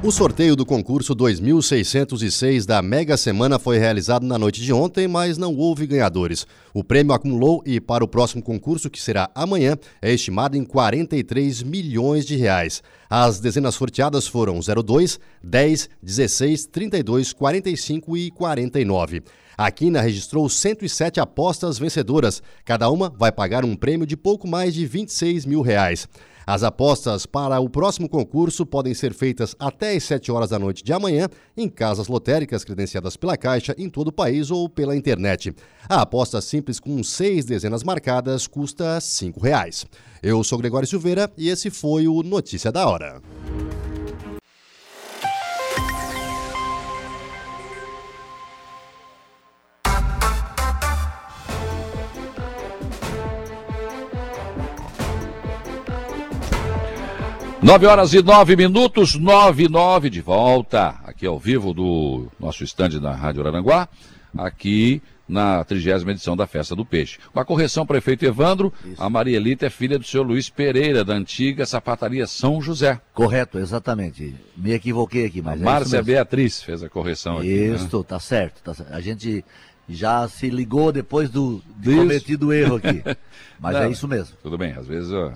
O 0.00 0.12
sorteio 0.12 0.54
do 0.54 0.64
concurso 0.64 1.12
2606 1.12 2.64
da 2.64 2.80
Mega 2.80 3.16
Semana 3.16 3.58
foi 3.58 3.78
realizado 3.78 4.24
na 4.24 4.38
noite 4.38 4.62
de 4.62 4.72
ontem, 4.72 5.08
mas 5.08 5.36
não 5.36 5.56
houve 5.56 5.88
ganhadores. 5.88 6.46
O 6.72 6.84
prêmio 6.84 7.12
acumulou 7.12 7.64
e 7.66 7.80
para 7.80 8.04
o 8.04 8.08
próximo 8.08 8.40
concurso, 8.40 8.88
que 8.88 9.02
será 9.02 9.28
amanhã, 9.34 9.76
é 10.00 10.12
estimado 10.12 10.56
em 10.56 10.64
43 10.64 11.64
milhões 11.64 12.24
de 12.24 12.36
reais. 12.36 12.80
As 13.10 13.40
dezenas 13.40 13.74
sorteadas 13.74 14.28
foram 14.28 14.60
02, 14.60 15.18
10, 15.42 15.90
16, 16.00 16.66
32, 16.66 17.32
45 17.32 18.16
e 18.16 18.30
49. 18.30 19.24
A 19.56 19.68
Quina 19.72 20.00
registrou 20.00 20.48
107 20.48 21.18
apostas 21.18 21.76
vencedoras. 21.76 22.40
Cada 22.64 22.88
uma 22.88 23.10
vai 23.10 23.32
pagar 23.32 23.64
um 23.64 23.74
prêmio 23.74 24.06
de 24.06 24.16
pouco 24.16 24.46
mais 24.46 24.72
de 24.72 24.86
26 24.86 25.44
mil 25.44 25.60
reais. 25.60 26.06
As 26.48 26.62
apostas 26.62 27.26
para 27.26 27.60
o 27.60 27.68
próximo 27.68 28.08
concurso 28.08 28.64
podem 28.64 28.94
ser 28.94 29.12
feitas 29.12 29.54
até 29.58 29.94
às 29.94 30.04
7 30.04 30.32
horas 30.32 30.48
da 30.48 30.58
noite 30.58 30.82
de 30.82 30.94
amanhã 30.94 31.28
em 31.54 31.68
casas 31.68 32.08
lotéricas 32.08 32.64
credenciadas 32.64 33.18
pela 33.18 33.36
Caixa 33.36 33.74
em 33.76 33.90
todo 33.90 34.08
o 34.08 34.12
país 34.12 34.50
ou 34.50 34.66
pela 34.66 34.96
internet. 34.96 35.54
A 35.86 36.00
aposta 36.00 36.40
simples 36.40 36.80
com 36.80 37.04
seis 37.04 37.44
dezenas 37.44 37.84
marcadas 37.84 38.46
custa 38.46 38.98
5 38.98 39.38
reais. 39.38 39.84
Eu 40.22 40.42
sou 40.42 40.56
Gregório 40.56 40.88
Silveira 40.88 41.30
e 41.36 41.50
esse 41.50 41.68
foi 41.68 42.08
o 42.08 42.22
Notícia 42.22 42.72
da 42.72 42.88
Hora. 42.88 43.20
9 57.60 57.86
horas 57.86 58.14
e 58.14 58.22
9 58.22 58.56
minutos, 58.56 59.14
9 59.14 59.64
e 59.64 59.68
9 59.68 60.08
de 60.08 60.20
volta, 60.20 60.94
aqui 61.04 61.26
ao 61.26 61.38
vivo 61.38 61.74
do 61.74 62.28
nosso 62.38 62.62
estande 62.62 63.00
na 63.00 63.12
Rádio 63.12 63.44
Aranguá, 63.44 63.88
aqui 64.36 65.02
na 65.28 65.64
trigésima 65.64 66.12
edição 66.12 66.36
da 66.36 66.46
Festa 66.46 66.74
do 66.76 66.84
Peixe. 66.84 67.18
Uma 67.34 67.44
correção, 67.44 67.84
prefeito 67.84 68.24
Evandro, 68.24 68.72
Isso. 68.84 69.02
a 69.02 69.10
Marielita 69.10 69.66
é 69.66 69.70
filha 69.70 69.98
do 69.98 70.06
senhor 70.06 70.24
Luiz 70.24 70.48
Pereira, 70.48 71.04
da 71.04 71.14
antiga 71.14 71.66
sapataria 71.66 72.26
São 72.26 72.62
José. 72.62 73.00
Correto, 73.12 73.58
exatamente. 73.58 74.34
Me 74.56 74.72
equivoquei 74.72 75.26
aqui, 75.26 75.42
mas 75.42 75.60
a 75.60 75.62
é 75.62 75.64
Márcia 75.64 76.02
Beatriz 76.02 76.62
fez 76.62 76.82
a 76.82 76.88
correção 76.88 77.38
aqui. 77.38 77.48
Né? 77.48 77.74
Isso, 77.74 77.98
né? 77.98 78.04
tá 78.06 78.20
certo, 78.20 78.62
tá 78.62 78.72
certo. 78.72 78.94
A 78.94 79.00
gente 79.00 79.44
já 79.88 80.28
se 80.28 80.48
ligou 80.48 80.92
depois 80.92 81.28
do 81.28 81.60
de 81.76 81.94
cometido 81.94 82.52
erro 82.52 82.76
aqui. 82.76 83.02
Mas 83.58 83.74
é 83.74 83.80
Não, 83.80 83.86
é 83.86 83.90
isso 83.90 84.06
mesmo. 84.06 84.36
Tudo 84.42 84.56
bem, 84.56 84.72
às 84.72 84.86
vezes 84.86 85.10
ó, 85.10 85.32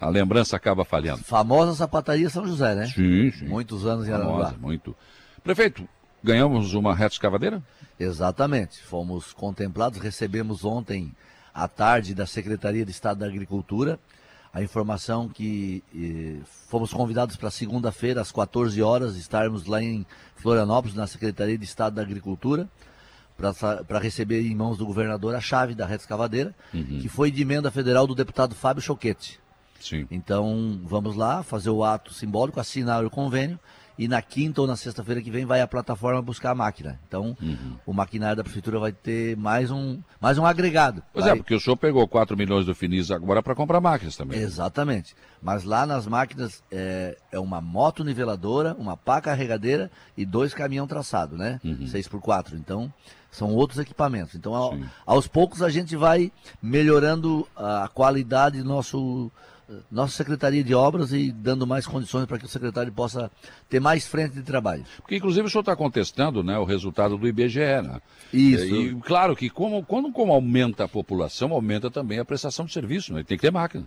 a 0.00 0.08
lembrança 0.08 0.56
acaba 0.56 0.84
falhando. 0.84 1.22
Famosa 1.22 1.74
sapataria 1.74 2.30
São 2.30 2.46
José, 2.46 2.74
né? 2.74 2.86
Sim, 2.86 3.30
sim. 3.30 3.46
Muitos 3.46 3.86
anos 3.86 4.08
em 4.08 4.12
Aranguá. 4.12 4.54
muito. 4.58 4.96
Prefeito, 5.44 5.86
ganhamos 6.22 6.74
uma 6.74 6.94
reta 6.94 7.14
escavadeira? 7.14 7.62
Exatamente. 7.98 8.82
Fomos 8.82 9.32
contemplados, 9.32 9.98
recebemos 9.98 10.64
ontem 10.64 11.14
à 11.52 11.68
tarde 11.68 12.14
da 12.14 12.26
Secretaria 12.26 12.84
de 12.84 12.90
Estado 12.90 13.18
da 13.18 13.26
Agricultura 13.26 13.98
a 14.52 14.62
informação 14.62 15.28
que 15.28 15.82
eh, 15.94 16.44
fomos 16.68 16.92
convidados 16.92 17.36
para 17.36 17.50
segunda-feira, 17.50 18.20
às 18.20 18.32
14 18.32 18.82
horas, 18.82 19.16
estarmos 19.16 19.66
lá 19.66 19.80
em 19.80 20.04
Florianópolis, 20.34 20.96
na 20.96 21.06
Secretaria 21.06 21.56
de 21.56 21.64
Estado 21.64 21.94
da 21.94 22.02
Agricultura, 22.02 22.68
para 23.36 23.98
receber 23.98 24.42
em 24.42 24.54
mãos 24.54 24.76
do 24.76 24.84
governador 24.84 25.34
a 25.34 25.40
chave 25.40 25.74
da 25.74 25.86
reta 25.86 26.02
escavadeira, 26.02 26.54
uhum. 26.74 26.98
que 27.00 27.08
foi 27.08 27.30
de 27.30 27.42
emenda 27.42 27.70
federal 27.70 28.06
do 28.06 28.14
deputado 28.14 28.54
Fábio 28.54 28.82
Choquete. 28.82 29.40
Sim. 29.80 30.06
Então, 30.10 30.80
vamos 30.84 31.16
lá 31.16 31.42
fazer 31.42 31.70
o 31.70 31.82
ato 31.82 32.12
simbólico, 32.14 32.60
assinar 32.60 33.04
o 33.04 33.10
convênio 33.10 33.58
e 34.00 34.08
na 34.08 34.22
quinta 34.22 34.62
ou 34.62 34.66
na 34.66 34.76
sexta-feira 34.76 35.20
que 35.20 35.30
vem 35.30 35.44
vai 35.44 35.60
a 35.60 35.66
plataforma 35.66 36.22
buscar 36.22 36.52
a 36.52 36.54
máquina. 36.54 36.98
Então, 37.06 37.36
uhum. 37.38 37.76
o 37.84 37.92
maquinário 37.92 38.34
da 38.34 38.42
prefeitura 38.42 38.78
vai 38.78 38.92
ter 38.92 39.36
mais 39.36 39.70
um, 39.70 40.00
mais 40.18 40.38
um 40.38 40.46
agregado. 40.46 41.02
Pois 41.12 41.26
vai... 41.26 41.34
é, 41.34 41.36
porque 41.36 41.54
o 41.54 41.60
senhor 41.60 41.76
pegou 41.76 42.08
4 42.08 42.34
milhões 42.34 42.64
do 42.64 42.74
Finis 42.74 43.10
agora 43.10 43.42
para 43.42 43.54
comprar 43.54 43.78
máquinas 43.78 44.16
também. 44.16 44.40
Exatamente. 44.40 45.14
Mas 45.42 45.64
lá 45.64 45.84
nas 45.84 46.06
máquinas 46.06 46.64
é, 46.72 47.14
é 47.30 47.38
uma 47.38 47.60
moto 47.60 48.02
niveladora, 48.02 48.74
uma 48.78 48.96
pá 48.96 49.20
carregadeira 49.20 49.90
e 50.16 50.24
dois 50.24 50.54
caminhão 50.54 50.86
traçado, 50.86 51.36
né? 51.36 51.60
Uhum. 51.62 51.84
6x4. 51.84 52.54
Então, 52.54 52.90
são 53.30 53.54
outros 53.54 53.78
equipamentos. 53.78 54.34
Então, 54.34 54.54
ao, 54.54 54.78
aos 55.04 55.28
poucos 55.28 55.60
a 55.60 55.68
gente 55.68 55.94
vai 55.94 56.32
melhorando 56.62 57.46
a 57.54 57.86
qualidade 57.92 58.62
do 58.62 58.68
nosso 58.68 59.30
nossa 59.90 60.16
Secretaria 60.16 60.62
de 60.62 60.74
Obras 60.74 61.12
e 61.12 61.30
dando 61.30 61.66
mais 61.66 61.86
condições 61.86 62.26
para 62.26 62.38
que 62.38 62.44
o 62.44 62.48
secretário 62.48 62.92
possa 62.92 63.30
ter 63.68 63.80
mais 63.80 64.06
frente 64.06 64.34
de 64.34 64.42
trabalho. 64.42 64.84
Porque, 64.98 65.16
inclusive, 65.16 65.46
o 65.46 65.50
senhor 65.50 65.60
está 65.60 65.76
contestando 65.76 66.42
né, 66.42 66.58
o 66.58 66.64
resultado 66.64 67.16
do 67.16 67.28
IBGE, 67.28 67.82
né? 67.82 68.00
Isso. 68.32 68.64
E, 68.64 68.94
claro 69.02 69.36
que, 69.36 69.48
como, 69.48 69.84
quando 69.84 70.12
como 70.12 70.32
aumenta 70.32 70.84
a 70.84 70.88
população, 70.88 71.52
aumenta 71.52 71.90
também 71.90 72.18
a 72.18 72.24
prestação 72.24 72.64
de 72.64 72.72
serviço, 72.72 73.12
né? 73.12 73.22
Tem 73.22 73.36
que 73.36 73.42
ter 73.42 73.52
máquina. 73.52 73.84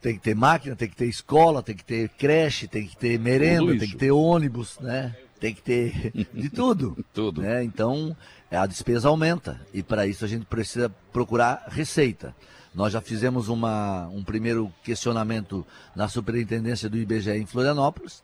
Tem 0.00 0.14
que 0.14 0.20
ter 0.20 0.34
máquina, 0.34 0.76
tem 0.76 0.88
que 0.88 0.96
ter 0.96 1.06
escola, 1.06 1.62
tem 1.62 1.74
que 1.74 1.84
ter 1.84 2.08
creche, 2.10 2.68
tem 2.68 2.86
que 2.86 2.96
ter 2.96 3.18
merenda, 3.18 3.76
tem 3.76 3.88
que 3.88 3.96
ter 3.96 4.10
ônibus, 4.10 4.78
né? 4.80 5.16
Tem 5.40 5.54
que 5.54 5.62
ter 5.62 6.12
de 6.32 6.50
tudo. 6.50 6.96
tudo. 7.12 7.42
Né? 7.42 7.64
Então, 7.64 8.16
a 8.50 8.66
despesa 8.66 9.08
aumenta. 9.08 9.60
E 9.72 9.82
para 9.82 10.06
isso 10.06 10.24
a 10.24 10.28
gente 10.28 10.44
precisa 10.46 10.88
procurar 11.12 11.64
receita. 11.68 12.34
Nós 12.76 12.92
já 12.92 13.00
fizemos 13.00 13.48
uma, 13.48 14.06
um 14.08 14.22
primeiro 14.22 14.70
questionamento 14.84 15.66
na 15.94 16.08
superintendência 16.08 16.90
do 16.90 16.98
IBGE 16.98 17.30
em 17.30 17.46
Florianópolis. 17.46 18.22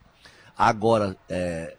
Agora, 0.57 1.17
é, 1.27 1.75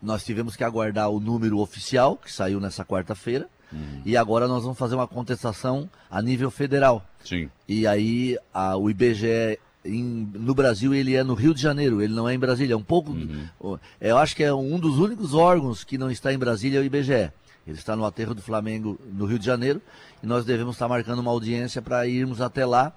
nós 0.00 0.24
tivemos 0.24 0.54
que 0.54 0.62
aguardar 0.62 1.10
o 1.10 1.18
número 1.18 1.58
oficial, 1.58 2.16
que 2.16 2.32
saiu 2.32 2.60
nessa 2.60 2.84
quarta-feira. 2.84 3.48
Uhum. 3.72 4.02
E 4.04 4.16
agora 4.16 4.46
nós 4.46 4.62
vamos 4.62 4.78
fazer 4.78 4.94
uma 4.94 5.08
contestação 5.08 5.90
a 6.08 6.22
nível 6.22 6.48
federal. 6.48 7.04
Sim. 7.24 7.50
E 7.66 7.88
aí 7.88 8.38
a, 8.54 8.76
o 8.76 8.88
IBGE 8.88 9.58
em, 9.84 10.30
no 10.32 10.54
Brasil 10.54 10.94
ele 10.94 11.16
é 11.16 11.24
no 11.24 11.34
Rio 11.34 11.52
de 11.52 11.60
Janeiro, 11.60 12.00
ele 12.00 12.14
não 12.14 12.28
é 12.28 12.34
em 12.34 12.38
Brasília. 12.38 12.74
É 12.74 12.76
um 12.76 12.84
pouco. 12.84 13.10
Uhum. 13.10 13.78
Eu 14.00 14.16
acho 14.16 14.36
que 14.36 14.44
é 14.44 14.54
um 14.54 14.78
dos 14.78 14.98
únicos 14.98 15.34
órgãos 15.34 15.82
que 15.82 15.98
não 15.98 16.08
está 16.08 16.32
em 16.32 16.38
Brasília 16.38 16.78
é 16.78 16.82
o 16.82 16.84
IBGE. 16.84 17.32
Ele 17.66 17.76
está 17.76 17.96
no 17.96 18.04
aterro 18.04 18.32
do 18.32 18.40
Flamengo 18.40 18.96
no 19.12 19.26
Rio 19.26 19.40
de 19.40 19.44
Janeiro 19.44 19.82
e 20.22 20.26
nós 20.26 20.44
devemos 20.44 20.74
estar 20.74 20.88
marcando 20.88 21.18
uma 21.18 21.30
audiência 21.30 21.80
para 21.82 22.06
irmos 22.06 22.40
até 22.40 22.64
lá 22.64 22.92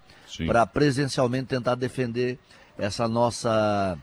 para 0.45 0.65
presencialmente 0.65 1.47
tentar 1.47 1.75
defender 1.75 2.39
essa 2.77 3.07
nossa 3.07 3.97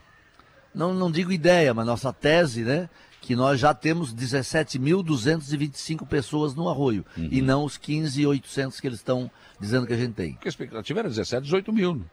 não, 0.77 0.93
não 0.93 1.11
digo 1.11 1.31
ideia, 1.31 1.73
mas 1.73 1.85
nossa 1.85 2.13
tese, 2.13 2.63
né? 2.63 2.87
Que 3.19 3.35
nós 3.35 3.59
já 3.59 3.73
temos 3.73 4.13
17.225 4.13 6.07
pessoas 6.07 6.53
no 6.53 6.69
arroio 6.69 7.03
uhum. 7.17 7.27
e 7.31 7.41
não 7.41 7.65
os 7.65 7.77
15.800 7.77 8.79
que 8.79 8.87
eles 8.87 8.99
estão 8.99 9.29
dizendo 9.59 9.87
que 9.87 9.93
a 9.93 9.97
gente 9.97 10.13
tem. 10.13 10.33
Porque 10.33 10.47
a 10.47 10.49
expectativa 10.49 10.99
era 10.99 11.09
17, 11.09 11.43
18 11.43 11.73
mil. 11.73 11.95
Né? 11.95 12.05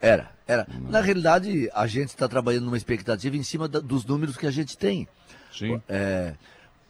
Era, 0.00 0.30
era. 0.46 0.66
Uhum. 0.70 0.90
Na 0.90 1.00
realidade, 1.00 1.70
a 1.72 1.86
gente 1.86 2.08
está 2.08 2.28
trabalhando 2.28 2.66
numa 2.66 2.76
expectativa 2.76 3.34
em 3.36 3.42
cima 3.42 3.66
da, 3.66 3.80
dos 3.80 4.04
números 4.04 4.36
que 4.36 4.46
a 4.46 4.50
gente 4.50 4.76
tem. 4.76 5.08
Sim. 5.50 5.80
É, 5.88 6.34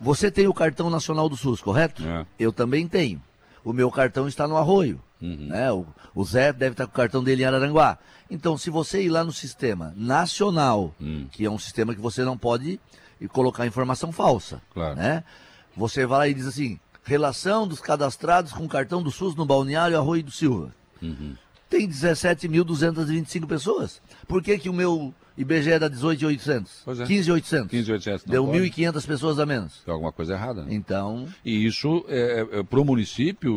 você 0.01 0.31
tem 0.31 0.49
o 0.49 0.55
cartão 0.55 0.91
nacional 0.91 1.29
do 1.29 1.37
SUS, 1.37 1.61
correto? 1.63 2.03
É. 2.05 2.27
Eu 2.39 2.53
também 2.53 2.89
tenho. 2.89 3.23
O 3.65 3.73
meu 3.73 3.91
cartão 3.91 4.27
está 4.27 4.47
no 4.49 4.57
arroio. 4.57 5.01
Uhum. 5.21 5.49
Né? 5.49 5.71
O, 5.73 5.87
o, 6.15 6.25
Zé 6.25 6.53
deve 6.53 6.73
estar 6.73 6.87
com 6.87 6.93
o 6.93 6.97
cartão 6.97 7.23
dele 7.23 7.43
em 7.43 7.47
Araranguá. 7.47 7.99
Então, 8.31 8.59
se 8.59 8.71
você 8.71 9.03
ir 9.03 9.09
lá 9.09 9.23
no 9.23 9.33
sistema 9.33 9.93
nacional, 9.97 10.95
uhum. 11.01 11.29
que 11.31 11.45
é 11.45 11.51
um 11.51 11.59
sistema 11.59 11.95
que 11.95 12.01
você 12.01 12.25
não 12.25 12.37
pode 12.37 12.81
colocar 13.33 13.67
informação 13.67 14.11
falsa, 14.11 14.61
claro. 14.75 14.97
né? 14.97 15.23
Você 15.77 16.05
vai 16.05 16.19
lá 16.19 16.29
e 16.29 16.35
diz 16.35 16.47
assim, 16.47 16.81
relação 17.05 17.67
dos 17.67 17.81
cadastrados 17.81 18.53
com 18.53 18.67
cartão 18.69 19.03
do 19.03 19.11
SUS 19.11 19.35
no 19.35 19.47
Balneário 19.47 19.97
Arroio 19.97 20.25
do 20.25 20.31
Silva. 20.31 20.75
Uhum. 21.01 21.37
Tem 21.73 21.89
17.225 21.89 23.47
pessoas. 23.47 24.03
Por 24.28 24.43
que, 24.43 24.59
que 24.59 24.69
o 24.69 24.74
meu 24.74 25.15
IBGE 25.39 25.73
é 25.73 25.78
da 25.78 25.89
18,800. 25.89 26.82
Pois 26.85 27.01
é. 27.01 27.07
15,800. 27.07 27.70
15,800. 27.70 28.27
Deu 28.27 28.47
1.500 28.47 29.07
pessoas 29.07 29.39
a 29.39 29.47
menos. 29.47 29.81
Tem 29.82 29.94
alguma 29.94 30.12
coisa 30.12 30.35
errada. 30.35 30.65
Né? 30.65 30.74
Então. 30.74 31.27
E 31.43 31.65
isso, 31.65 32.05
é, 32.09 32.47
é, 32.53 32.62
para 32.62 32.78
o 32.78 32.85
município, 32.85 33.51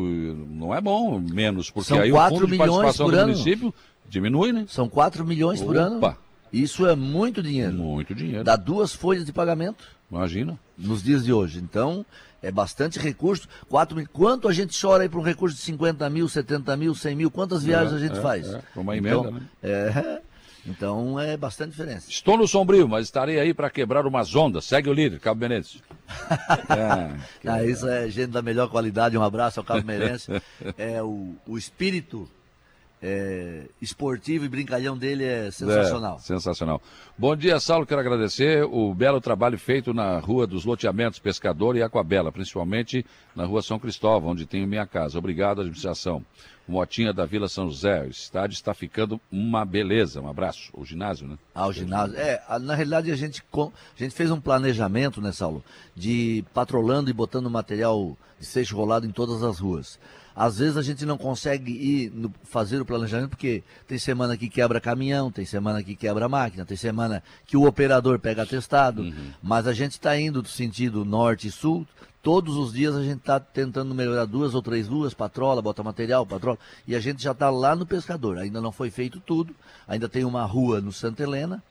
não 0.50 0.74
é 0.74 0.80
bom 0.80 1.20
menos, 1.20 1.70
porque 1.70 1.90
São 1.90 2.00
aí 2.00 2.10
4 2.10 2.34
o 2.34 2.40
fundo 2.40 2.50
de 2.50 2.52
milhões 2.54 2.70
participação 2.70 3.06
por 3.08 3.12
do 3.12 3.18
ano. 3.18 3.32
município 3.34 3.74
diminui, 4.08 4.54
né? 4.54 4.66
São 4.70 4.88
4 4.88 5.26
milhões 5.26 5.62
por 5.62 5.76
ano. 5.76 5.98
Opa! 5.98 6.18
Isso 6.52 6.86
é 6.88 6.96
muito 6.96 7.42
dinheiro. 7.44 7.74
Muito 7.74 8.14
dinheiro. 8.16 8.44
Dá 8.44 8.56
duas 8.56 8.94
folhas 8.94 9.26
de 9.26 9.34
pagamento. 9.34 9.84
Imagina. 10.10 10.58
Nos 10.78 11.04
dias 11.04 11.26
de 11.26 11.34
hoje. 11.34 11.60
Então, 11.60 12.06
é 12.42 12.52
bastante 12.52 13.00
recurso. 13.00 13.48
4 13.70 13.98
mil. 13.98 14.08
Quanto 14.12 14.48
a 14.48 14.54
gente 14.54 14.80
chora 14.80 15.04
aí 15.04 15.10
para 15.10 15.20
um 15.20 15.24
recurso 15.24 15.56
de 15.56 15.62
50 15.64 16.10
mil, 16.10 16.30
70 16.30 16.78
mil, 16.78 16.94
100 16.94 17.16
mil? 17.16 17.32
Quantas 17.32 17.64
viagens 17.64 17.94
É, 17.94 17.96
a 17.96 18.00
gente 18.08 18.18
é, 18.18 18.22
faz? 18.22 18.48
é. 18.54 18.62
Uma 18.76 18.96
emenda, 18.96 19.18
então, 19.20 19.32
né? 19.32 19.42
É. 19.64 20.22
Então 20.68 21.20
é 21.20 21.38
bastante 21.38 21.72
diferença. 21.72 22.10
Estou 22.10 22.36
no 22.38 22.48
sombrio, 22.48 22.90
mas 22.90 23.06
estarei 23.06 23.40
aí 23.40 23.54
para 23.54 23.70
quebrar 23.70 24.06
umas 24.08 24.36
ondas. 24.36 24.66
Segue 24.66 24.90
o 24.90 24.94
líder, 24.94 25.20
Cabo 25.20 25.40
Menezes. 25.40 25.80
é, 26.70 27.16
que 27.40 27.48
Ah, 27.48 27.64
isso 27.64 27.88
é 27.88 28.10
gente 28.10 28.32
da 28.32 28.42
melhor 28.42 28.68
qualidade. 28.68 29.16
Um 29.16 29.22
abraço 29.22 29.60
ao 29.60 29.64
Cabo 29.64 29.86
Meirense. 29.86 30.32
é, 30.76 31.04
o, 31.04 31.36
o 31.48 31.56
espírito 31.56 32.28
é, 33.02 33.68
esportivo 33.82 34.46
e 34.46 34.50
brincalhão 34.50 34.98
dele 34.98 35.24
é 35.24 35.52
sensacional. 35.52 36.16
É, 36.16 36.20
sensacional. 36.20 36.82
Bom 37.18 37.36
dia, 37.36 37.60
Saulo. 37.60 37.86
Quero 37.86 38.02
agradecer 38.02 38.64
o 38.64 38.94
belo 38.94 39.22
trabalho 39.22 39.58
feito 39.58 39.94
na 39.94 40.20
Rua 40.20 40.48
dos 40.48 40.66
Loteamentos 40.66 41.20
Pescador 41.20 41.76
e 41.76 41.84
Aquabela, 41.84 42.32
principalmente 42.32 43.06
na 43.36 43.46
Rua 43.46 43.62
São 43.62 43.78
Cristóvão, 43.78 44.32
onde 44.32 44.46
tenho 44.46 44.68
minha 44.68 44.88
casa. 44.88 45.20
Obrigado, 45.20 45.62
administração. 45.62 46.26
Motinha 46.68 47.14
da 47.14 47.26
Vila 47.26 47.48
São 47.48 47.70
José. 47.70 48.04
O 48.04 48.10
estádio 48.10 48.56
está 48.56 48.74
ficando 48.74 49.22
uma 49.32 49.64
beleza. 49.64 50.20
Um 50.20 50.28
abraço. 50.28 50.72
O 50.74 50.84
ginásio, 50.84 51.28
né? 51.28 51.38
Ah, 51.54 51.68
o 51.68 51.74
ginásio. 51.74 52.18
É, 52.18 52.42
na 52.60 52.74
realidade 52.74 53.12
a 53.12 53.16
gente, 53.16 53.44
a 53.54 54.04
gente 54.04 54.16
fez 54.16 54.32
um 54.32 54.42
planejamento, 54.42 55.22
né, 55.22 55.32
Saulo, 55.32 55.64
de 55.96 56.44
patrolando 56.54 57.10
e 57.10 57.14
botando 57.14 57.50
material 57.50 58.18
de 58.40 58.46
seixo 58.46 58.76
rolado 58.76 59.06
em 59.06 59.12
todas 59.12 59.44
as 59.44 59.60
ruas. 59.60 60.00
Às 60.36 60.58
vezes 60.60 60.76
a 60.76 60.82
gente 60.82 61.06
não 61.06 61.18
consegue 61.18 61.72
ir 61.72 62.12
no- 62.12 62.34
fazer 62.44 62.82
o 62.82 62.86
planejamento 62.86 63.30
porque 63.30 63.64
tem 63.88 63.98
semana 63.98 64.36
que 64.36 64.50
quebra 64.50 64.82
caminhão, 64.82 65.32
tem 65.32 65.46
semana 65.46 65.82
que 65.82 65.96
quebra 65.96 66.28
máquina, 66.28 66.66
tem 66.66 66.76
semana 66.76 67.24
que 67.46 67.56
o 67.56 67.66
operador 67.66 68.20
pega 68.20 68.44
atestado, 68.44 69.14
mas 69.42 69.66
a 69.66 69.72
gente 69.74 69.92
está 69.94 70.20
indo 70.20 70.42
do 70.42 70.48
sentido 70.50 71.06
norte 71.06 71.48
e 71.48 71.52
sul. 71.52 71.88
Todos 72.22 72.58
os 72.58 72.74
dias 72.74 72.96
a 72.96 73.04
gente 73.04 73.20
está 73.20 73.40
tentando 73.40 73.94
melhorar 73.96 74.26
duas 74.26 74.56
ou 74.56 74.62
três 74.62 74.88
ruas, 74.88 75.14
patrola, 75.14 75.62
bota 75.62 75.84
material, 75.84 76.26
patrola, 76.26 76.58
e 76.88 76.96
a 76.96 77.00
gente 77.00 77.22
já 77.24 77.32
está 77.32 77.50
lá 77.52 77.76
no 77.76 77.86
pescador. 77.86 78.40
Ainda 78.40 78.60
não 78.60 78.72
foi 78.72 78.90
feito 78.90 79.20
tudo, 79.20 79.56
ainda 79.88 80.10
tem 80.10 80.26
uma 80.26 80.44
rua 80.44 80.82
no 80.82 80.92
Santa 80.92 81.22
Helena, 81.22 81.64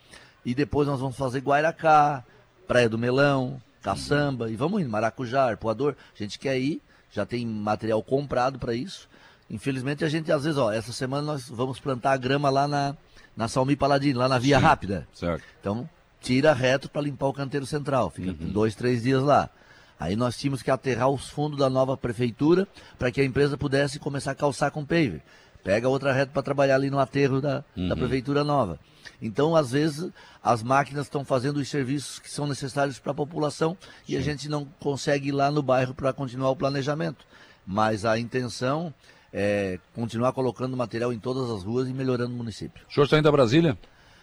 e 0.44 0.54
depois 0.54 0.86
nós 0.86 1.00
vamos 1.00 1.16
fazer 1.16 1.40
Guairacá, 1.40 2.22
Praia 2.68 2.88
do 2.88 2.96
Melão, 2.96 3.60
Caçamba, 3.82 4.48
e 4.48 4.54
vamos 4.56 4.80
indo, 4.80 4.88
Maracujá, 4.90 5.44
Arpoador. 5.50 5.96
A 6.14 6.22
gente 6.22 6.38
quer 6.38 6.56
ir, 6.58 6.80
já 7.14 7.24
tem 7.24 7.46
material 7.46 8.02
comprado 8.02 8.58
para 8.58 8.74
isso. 8.74 9.08
Infelizmente 9.48 10.04
a 10.04 10.08
gente, 10.08 10.32
às 10.32 10.44
vezes, 10.44 10.58
ó, 10.58 10.72
essa 10.72 10.92
semana 10.92 11.22
nós 11.22 11.48
vamos 11.48 11.78
plantar 11.78 12.12
a 12.12 12.16
grama 12.16 12.50
lá 12.50 12.66
na, 12.66 12.96
na 13.36 13.46
Salmi 13.46 13.76
Paladino, 13.76 14.18
lá 14.18 14.28
na 14.28 14.38
Via 14.38 14.58
Sim, 14.58 14.64
Rápida. 14.64 15.08
Certo. 15.12 15.44
Então, 15.60 15.88
tira 16.20 16.52
reto 16.52 16.88
para 16.88 17.02
limpar 17.02 17.26
o 17.26 17.32
canteiro 17.32 17.66
central. 17.66 18.10
Fica 18.10 18.32
dois, 18.32 18.74
três 18.74 19.02
dias 19.02 19.22
lá. 19.22 19.50
Aí 19.98 20.16
nós 20.16 20.36
tínhamos 20.36 20.62
que 20.62 20.70
aterrar 20.70 21.08
os 21.08 21.28
fundos 21.28 21.58
da 21.58 21.70
nova 21.70 21.96
prefeitura 21.96 22.66
para 22.98 23.12
que 23.12 23.20
a 23.20 23.24
empresa 23.24 23.56
pudesse 23.56 23.98
começar 23.98 24.32
a 24.32 24.34
calçar 24.34 24.70
com 24.70 24.84
paver. 24.84 25.22
Pega 25.64 25.88
outra 25.88 26.12
reta 26.12 26.30
para 26.30 26.42
trabalhar 26.42 26.74
ali 26.74 26.90
no 26.90 26.98
aterro 26.98 27.40
da, 27.40 27.64
da 27.74 27.96
prefeitura 27.96 28.44
nova. 28.44 28.78
Então, 29.20 29.56
às 29.56 29.70
vezes, 29.70 30.10
as 30.42 30.62
máquinas 30.62 31.06
estão 31.06 31.24
fazendo 31.24 31.56
os 31.56 31.68
serviços 31.68 32.18
que 32.18 32.30
são 32.30 32.46
necessários 32.46 32.98
para 32.98 33.12
a 33.12 33.14
população 33.14 33.76
e 34.06 34.16
a 34.16 34.20
gente 34.20 34.46
não 34.46 34.66
consegue 34.78 35.28
ir 35.28 35.32
lá 35.32 35.50
no 35.50 35.62
bairro 35.62 35.94
para 35.94 36.12
continuar 36.12 36.50
o 36.50 36.56
planejamento. 36.56 37.24
Mas 37.66 38.04
a 38.04 38.18
intenção 38.18 38.92
é 39.32 39.80
continuar 39.94 40.32
colocando 40.32 40.76
material 40.76 41.12
em 41.12 41.18
todas 41.18 41.50
as 41.50 41.64
ruas 41.64 41.88
e 41.88 41.94
melhorando 41.94 42.34
o 42.34 42.36
município. 42.36 42.84
O 42.88 42.92
senhor 42.92 43.04
está 43.04 43.18
indo 43.18 43.28
a 43.28 43.32
Brasília? 43.32 43.78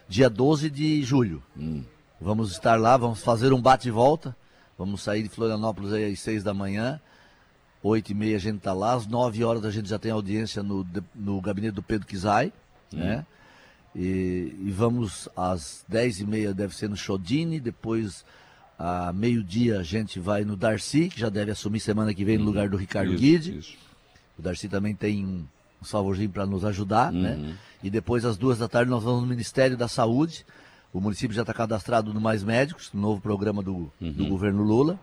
Dia 0.08 0.30
12 0.30 0.70
de 0.70 1.02
julho. 1.02 1.42
Hum. 1.58 1.84
Vamos 2.20 2.52
estar 2.52 2.80
lá, 2.80 2.96
vamos 2.96 3.24
fazer 3.24 3.52
um 3.52 3.60
bate 3.60 3.88
e 3.88 3.92
volta. 3.92 4.36
Vamos 4.78 5.02
sair 5.02 5.24
de 5.24 5.30
Florianópolis 5.30 5.92
às 5.92 6.20
6 6.20 6.44
da 6.44 6.54
manhã. 6.54 7.02
8 7.84 8.12
e 8.12 8.14
meia 8.16 8.36
a 8.36 8.40
gente 8.40 8.58
está 8.58 8.74
lá. 8.74 8.94
Às 8.94 9.08
9 9.08 9.44
horas 9.44 9.66
a 9.66 9.72
gente 9.72 9.90
já 9.90 9.98
tem 10.00 10.12
audiência 10.12 10.62
no, 10.62 10.86
no 11.16 11.42
gabinete 11.42 11.74
do 11.74 11.82
Pedro 11.84 12.08
Kizai. 12.08 12.52
Né? 12.92 13.26
E, 13.96 14.56
e 14.60 14.72
vamos 14.72 15.28
às 15.36 15.84
10 15.88 16.22
e 16.22 16.26
meia 16.26 16.54
deve 16.54 16.76
ser 16.76 16.90
no 16.90 16.96
Chodini. 16.96 17.60
Depois, 17.60 18.24
a 18.78 19.12
meio-dia, 19.14 19.80
a 19.80 19.84
gente 19.84 20.20
vai 20.20 20.44
no 20.46 20.56
Darcy, 20.56 21.10
que 21.10 21.20
já 21.20 21.30
deve 21.30 21.52
assumir 21.52 21.80
semana 21.80 22.14
que 22.14 22.24
vem 22.24 22.38
no 22.38 22.46
lugar 22.46 22.70
do 22.70 22.78
Ricardo 22.78 23.12
Isso, 23.14 23.22
Guide. 23.22 23.58
isso. 23.58 23.74
O 24.38 24.42
Darcy 24.42 24.70
também 24.70 24.96
tem 24.96 25.26
um, 25.26 25.46
um 25.82 25.86
favorzinho 25.86 26.30
para 26.30 26.46
nos 26.46 26.64
ajudar, 26.66 27.12
Uhum. 27.14 27.22
né? 27.22 27.56
E 27.84 27.90
depois, 27.90 28.24
às 28.26 28.38
duas 28.38 28.60
da 28.60 28.68
tarde, 28.68 28.90
nós 28.92 29.04
vamos 29.04 29.22
no 29.22 29.28
Ministério 29.28 29.76
da 29.76 29.88
Saúde. 29.88 30.46
O 30.94 31.00
município 31.02 31.34
já 31.36 31.42
está 31.42 31.54
cadastrado 31.54 32.14
no 32.14 32.22
Mais 32.22 32.44
Médicos, 32.44 32.90
no 32.94 33.02
novo 33.02 33.22
programa 33.22 33.62
do, 33.64 33.92
Uhum. 34.00 34.12
do 34.14 34.26
governo 34.28 34.62
Lula. 34.64 35.00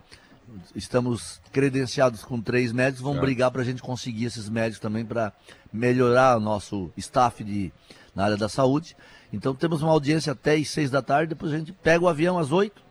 Estamos 0.75 1.41
credenciados 1.53 2.25
com 2.25 2.41
três 2.41 2.73
médicos, 2.73 3.03
vamos 3.03 3.17
Certo. 3.17 3.27
brigar 3.27 3.51
para 3.51 3.63
a 3.63 3.65
gente 3.65 3.83
conseguir 3.83 4.27
esses 4.27 4.49
médicos 4.49 4.81
também 4.81 5.05
para 5.05 5.33
melhorar 5.73 6.37
o 6.37 6.41
nosso 6.41 6.91
staff 6.97 7.43
de, 7.45 7.73
na 8.15 8.25
área 8.25 8.37
da 8.37 8.49
saúde. 8.49 8.97
Então 9.33 9.55
temos 9.55 9.83
uma 9.83 9.93
audiência 9.93 10.33
até 10.33 10.55
às 10.55 10.69
seis 10.69 10.91
da 10.91 11.03
tarde, 11.03 11.31
depois 11.31 11.53
a 11.53 11.59
gente 11.59 11.73
pega 11.73 12.05
o 12.05 12.09
avião 12.09 12.39
às 12.39 12.51
oito, 12.51 12.83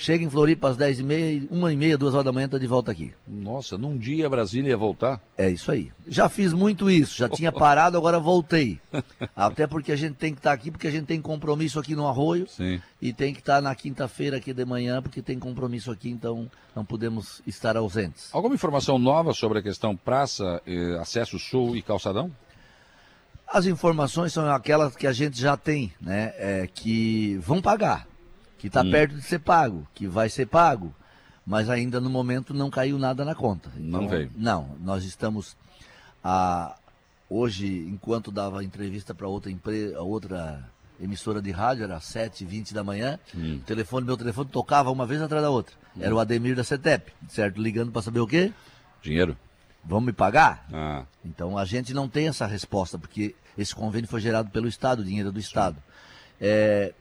chega 0.00 0.24
em 0.24 0.30
Floripa 0.30 0.70
às 0.70 0.76
dez 0.76 0.98
e 0.98 1.02
meia, 1.02 1.32
e 1.32 1.48
uma 1.50 1.72
e 1.72 1.76
meia, 1.76 1.98
duas 1.98 2.14
horas 2.14 2.24
da 2.24 2.32
manhã 2.32 2.46
está 2.46 2.56
de 2.56 2.66
volta 2.66 2.90
aqui. 2.90 3.12
Nossa, 3.28 3.76
num 3.76 3.98
dia 3.98 4.28
Brasília 4.30 4.70
ia 4.70 4.76
voltar? 4.76 5.20
É 5.36 5.50
isso 5.50 5.70
aí. 5.70 5.92
Já 6.08 6.28
fiz 6.28 6.54
muito 6.54 6.90
isso, 6.90 7.18
já 7.18 7.28
tinha 7.28 7.52
parado, 7.52 7.98
agora 7.98 8.18
voltei. 8.18 8.80
Até 9.36 9.66
porque 9.66 9.92
a 9.92 9.96
gente 9.96 10.14
tem 10.14 10.32
que 10.32 10.38
estar 10.38 10.52
aqui, 10.52 10.70
porque 10.70 10.88
a 10.88 10.90
gente 10.90 11.04
tem 11.04 11.20
compromisso 11.20 11.78
aqui 11.78 11.94
no 11.94 12.06
Arroio 12.06 12.48
Sim. 12.48 12.80
e 13.00 13.12
tem 13.12 13.34
que 13.34 13.40
estar 13.40 13.60
na 13.60 13.74
quinta-feira 13.74 14.38
aqui 14.38 14.54
de 14.54 14.64
manhã, 14.64 15.02
porque 15.02 15.20
tem 15.20 15.38
compromisso 15.38 15.90
aqui, 15.90 16.08
então 16.08 16.50
não 16.74 16.84
podemos 16.84 17.42
estar 17.46 17.76
ausentes. 17.76 18.30
Alguma 18.32 18.54
informação 18.54 18.98
nova 18.98 19.34
sobre 19.34 19.58
a 19.58 19.62
questão 19.62 19.94
praça, 19.94 20.62
eh, 20.66 20.96
acesso 20.98 21.38
sul 21.38 21.76
e 21.76 21.82
calçadão? 21.82 22.30
As 23.52 23.66
informações 23.66 24.32
são 24.32 24.48
aquelas 24.48 24.94
que 24.94 25.08
a 25.08 25.12
gente 25.12 25.38
já 25.38 25.56
tem, 25.56 25.92
né? 26.00 26.32
É, 26.36 26.68
que 26.72 27.36
vão 27.42 27.60
pagar, 27.60 28.06
que 28.60 28.66
está 28.68 28.82
Hum. 28.82 28.90
perto 28.90 29.14
de 29.16 29.22
ser 29.22 29.38
pago, 29.40 29.86
que 29.94 30.06
vai 30.06 30.28
ser 30.28 30.46
pago, 30.46 30.94
mas 31.46 31.68
ainda 31.70 32.00
no 32.00 32.10
momento 32.10 32.52
não 32.54 32.70
caiu 32.70 32.98
nada 32.98 33.24
na 33.24 33.34
conta. 33.34 33.70
Não 33.76 34.06
veio. 34.08 34.30
Não, 34.36 34.76
nós 34.80 35.02
estamos 35.04 35.56
a, 36.22 36.76
hoje, 37.28 37.66
enquanto 37.88 38.30
dava 38.30 38.62
entrevista 38.62 39.14
para 39.14 39.26
outra 39.26 39.50
empresa, 39.50 40.00
outra 40.00 40.62
emissora 41.00 41.40
de 41.40 41.50
rádio, 41.50 41.84
era 41.84 41.96
às 41.96 42.04
7h20 42.04 42.72
da 42.74 42.84
manhã, 42.84 43.18
Hum. 43.34 43.56
o 43.56 43.64
telefone, 43.64 44.06
meu 44.06 44.16
telefone 44.18 44.50
tocava 44.50 44.90
uma 44.90 45.06
vez 45.06 45.22
atrás 45.22 45.42
da 45.42 45.50
outra. 45.50 45.74
Era 45.98 46.14
o 46.14 46.20
Ademir 46.20 46.54
da 46.54 46.62
CETEP, 46.62 47.12
certo? 47.28 47.60
Ligando 47.60 47.90
para 47.90 48.02
saber 48.02 48.20
o 48.20 48.26
quê? 48.26 48.52
Dinheiro? 49.02 49.36
Vão 49.82 50.00
me 50.00 50.12
pagar? 50.12 50.66
Ah, 50.72 51.04
Então 51.24 51.56
a 51.56 51.64
gente 51.64 51.94
não 51.94 52.06
tem 52.06 52.28
essa 52.28 52.46
resposta, 52.46 52.98
porque 52.98 53.34
esse 53.56 53.74
convênio 53.74 54.08
foi 54.08 54.20
gerado 54.20 54.50
pelo 54.50 54.68
Estado, 54.68 55.00
o 55.00 55.04
dinheiro 55.04 55.30
é 55.30 55.32
do 55.32 55.40
Estado. 55.40 55.78
É, 56.38 56.92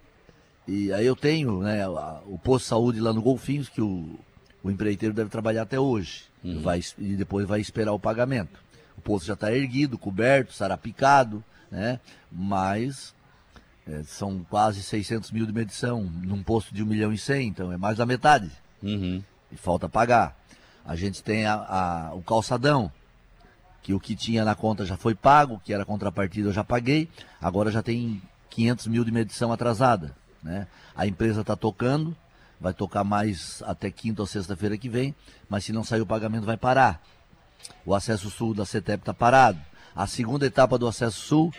e 0.69 0.93
aí 0.93 1.05
eu 1.05 1.15
tenho 1.15 1.61
né, 1.61 1.87
o 1.87 2.37
posto 2.43 2.63
de 2.65 2.69
saúde 2.69 2.99
lá 2.99 3.11
no 3.13 3.21
Golfinhos, 3.21 3.67
que 3.69 3.81
o, 3.81 4.19
o 4.63 4.69
empreiteiro 4.71 5.13
deve 5.13 5.29
trabalhar 5.29 5.63
até 5.63 5.79
hoje. 5.79 6.23
Uhum. 6.43 6.61
Vai, 6.61 6.81
e 6.97 7.15
depois 7.15 7.47
vai 7.47 7.59
esperar 7.59 7.91
o 7.93 7.99
pagamento. 7.99 8.59
O 8.97 9.01
poço 9.01 9.25
já 9.25 9.33
está 9.33 9.51
erguido, 9.53 9.97
coberto, 9.97 10.53
sarapicado, 10.53 11.43
né? 11.71 11.99
Mas 12.31 13.13
é, 13.87 14.03
são 14.03 14.45
quase 14.49 14.81
600 14.83 15.31
mil 15.31 15.45
de 15.45 15.53
medição 15.53 16.01
num 16.03 16.43
posto 16.43 16.73
de 16.73 16.83
1 16.83 16.85
milhão 16.85 17.13
e 17.13 17.17
100, 17.17 17.47
então 17.47 17.71
é 17.71 17.77
mais 17.77 17.97
da 17.97 18.05
metade. 18.05 18.49
Uhum. 18.83 19.23
E 19.51 19.55
falta 19.57 19.89
pagar. 19.89 20.37
A 20.85 20.95
gente 20.95 21.21
tem 21.23 21.45
a, 21.45 21.53
a- 21.53 22.13
o 22.13 22.21
calçadão, 22.21 22.91
que 23.81 23.93
o 23.93 23.99
que 23.99 24.15
tinha 24.15 24.43
na 24.45 24.55
conta 24.55 24.85
já 24.85 24.97
foi 24.97 25.15
pago, 25.15 25.61
que 25.63 25.73
era 25.73 25.85
contrapartida 25.85 26.49
eu 26.49 26.53
já 26.53 26.63
paguei, 26.63 27.09
agora 27.41 27.71
já 27.71 27.81
tem 27.81 28.21
500 28.49 28.87
mil 28.87 29.03
de 29.05 29.11
medição 29.11 29.51
atrasada. 29.51 30.15
Né? 30.43 30.67
A 30.95 31.05
empresa 31.05 31.41
está 31.41 31.55
tocando, 31.55 32.15
vai 32.59 32.73
tocar 32.73 33.03
mais 33.03 33.63
até 33.65 33.89
quinta 33.91 34.21
ou 34.21 34.27
sexta-feira 34.27 34.77
que 34.77 34.89
vem, 34.89 35.15
mas 35.49 35.65
se 35.65 35.71
não 35.71 35.83
sair 35.83 36.01
o 36.01 36.05
pagamento 36.05 36.45
vai 36.45 36.57
parar. 36.57 37.01
O 37.85 37.93
acesso 37.93 38.29
sul 38.29 38.53
da 38.53 38.65
CETEP 38.65 39.01
está 39.01 39.13
parado. 39.13 39.59
A 39.95 40.07
segunda 40.07 40.45
etapa 40.45 40.77
do 40.77 40.87
acesso 40.87 41.19
sul, 41.19 41.53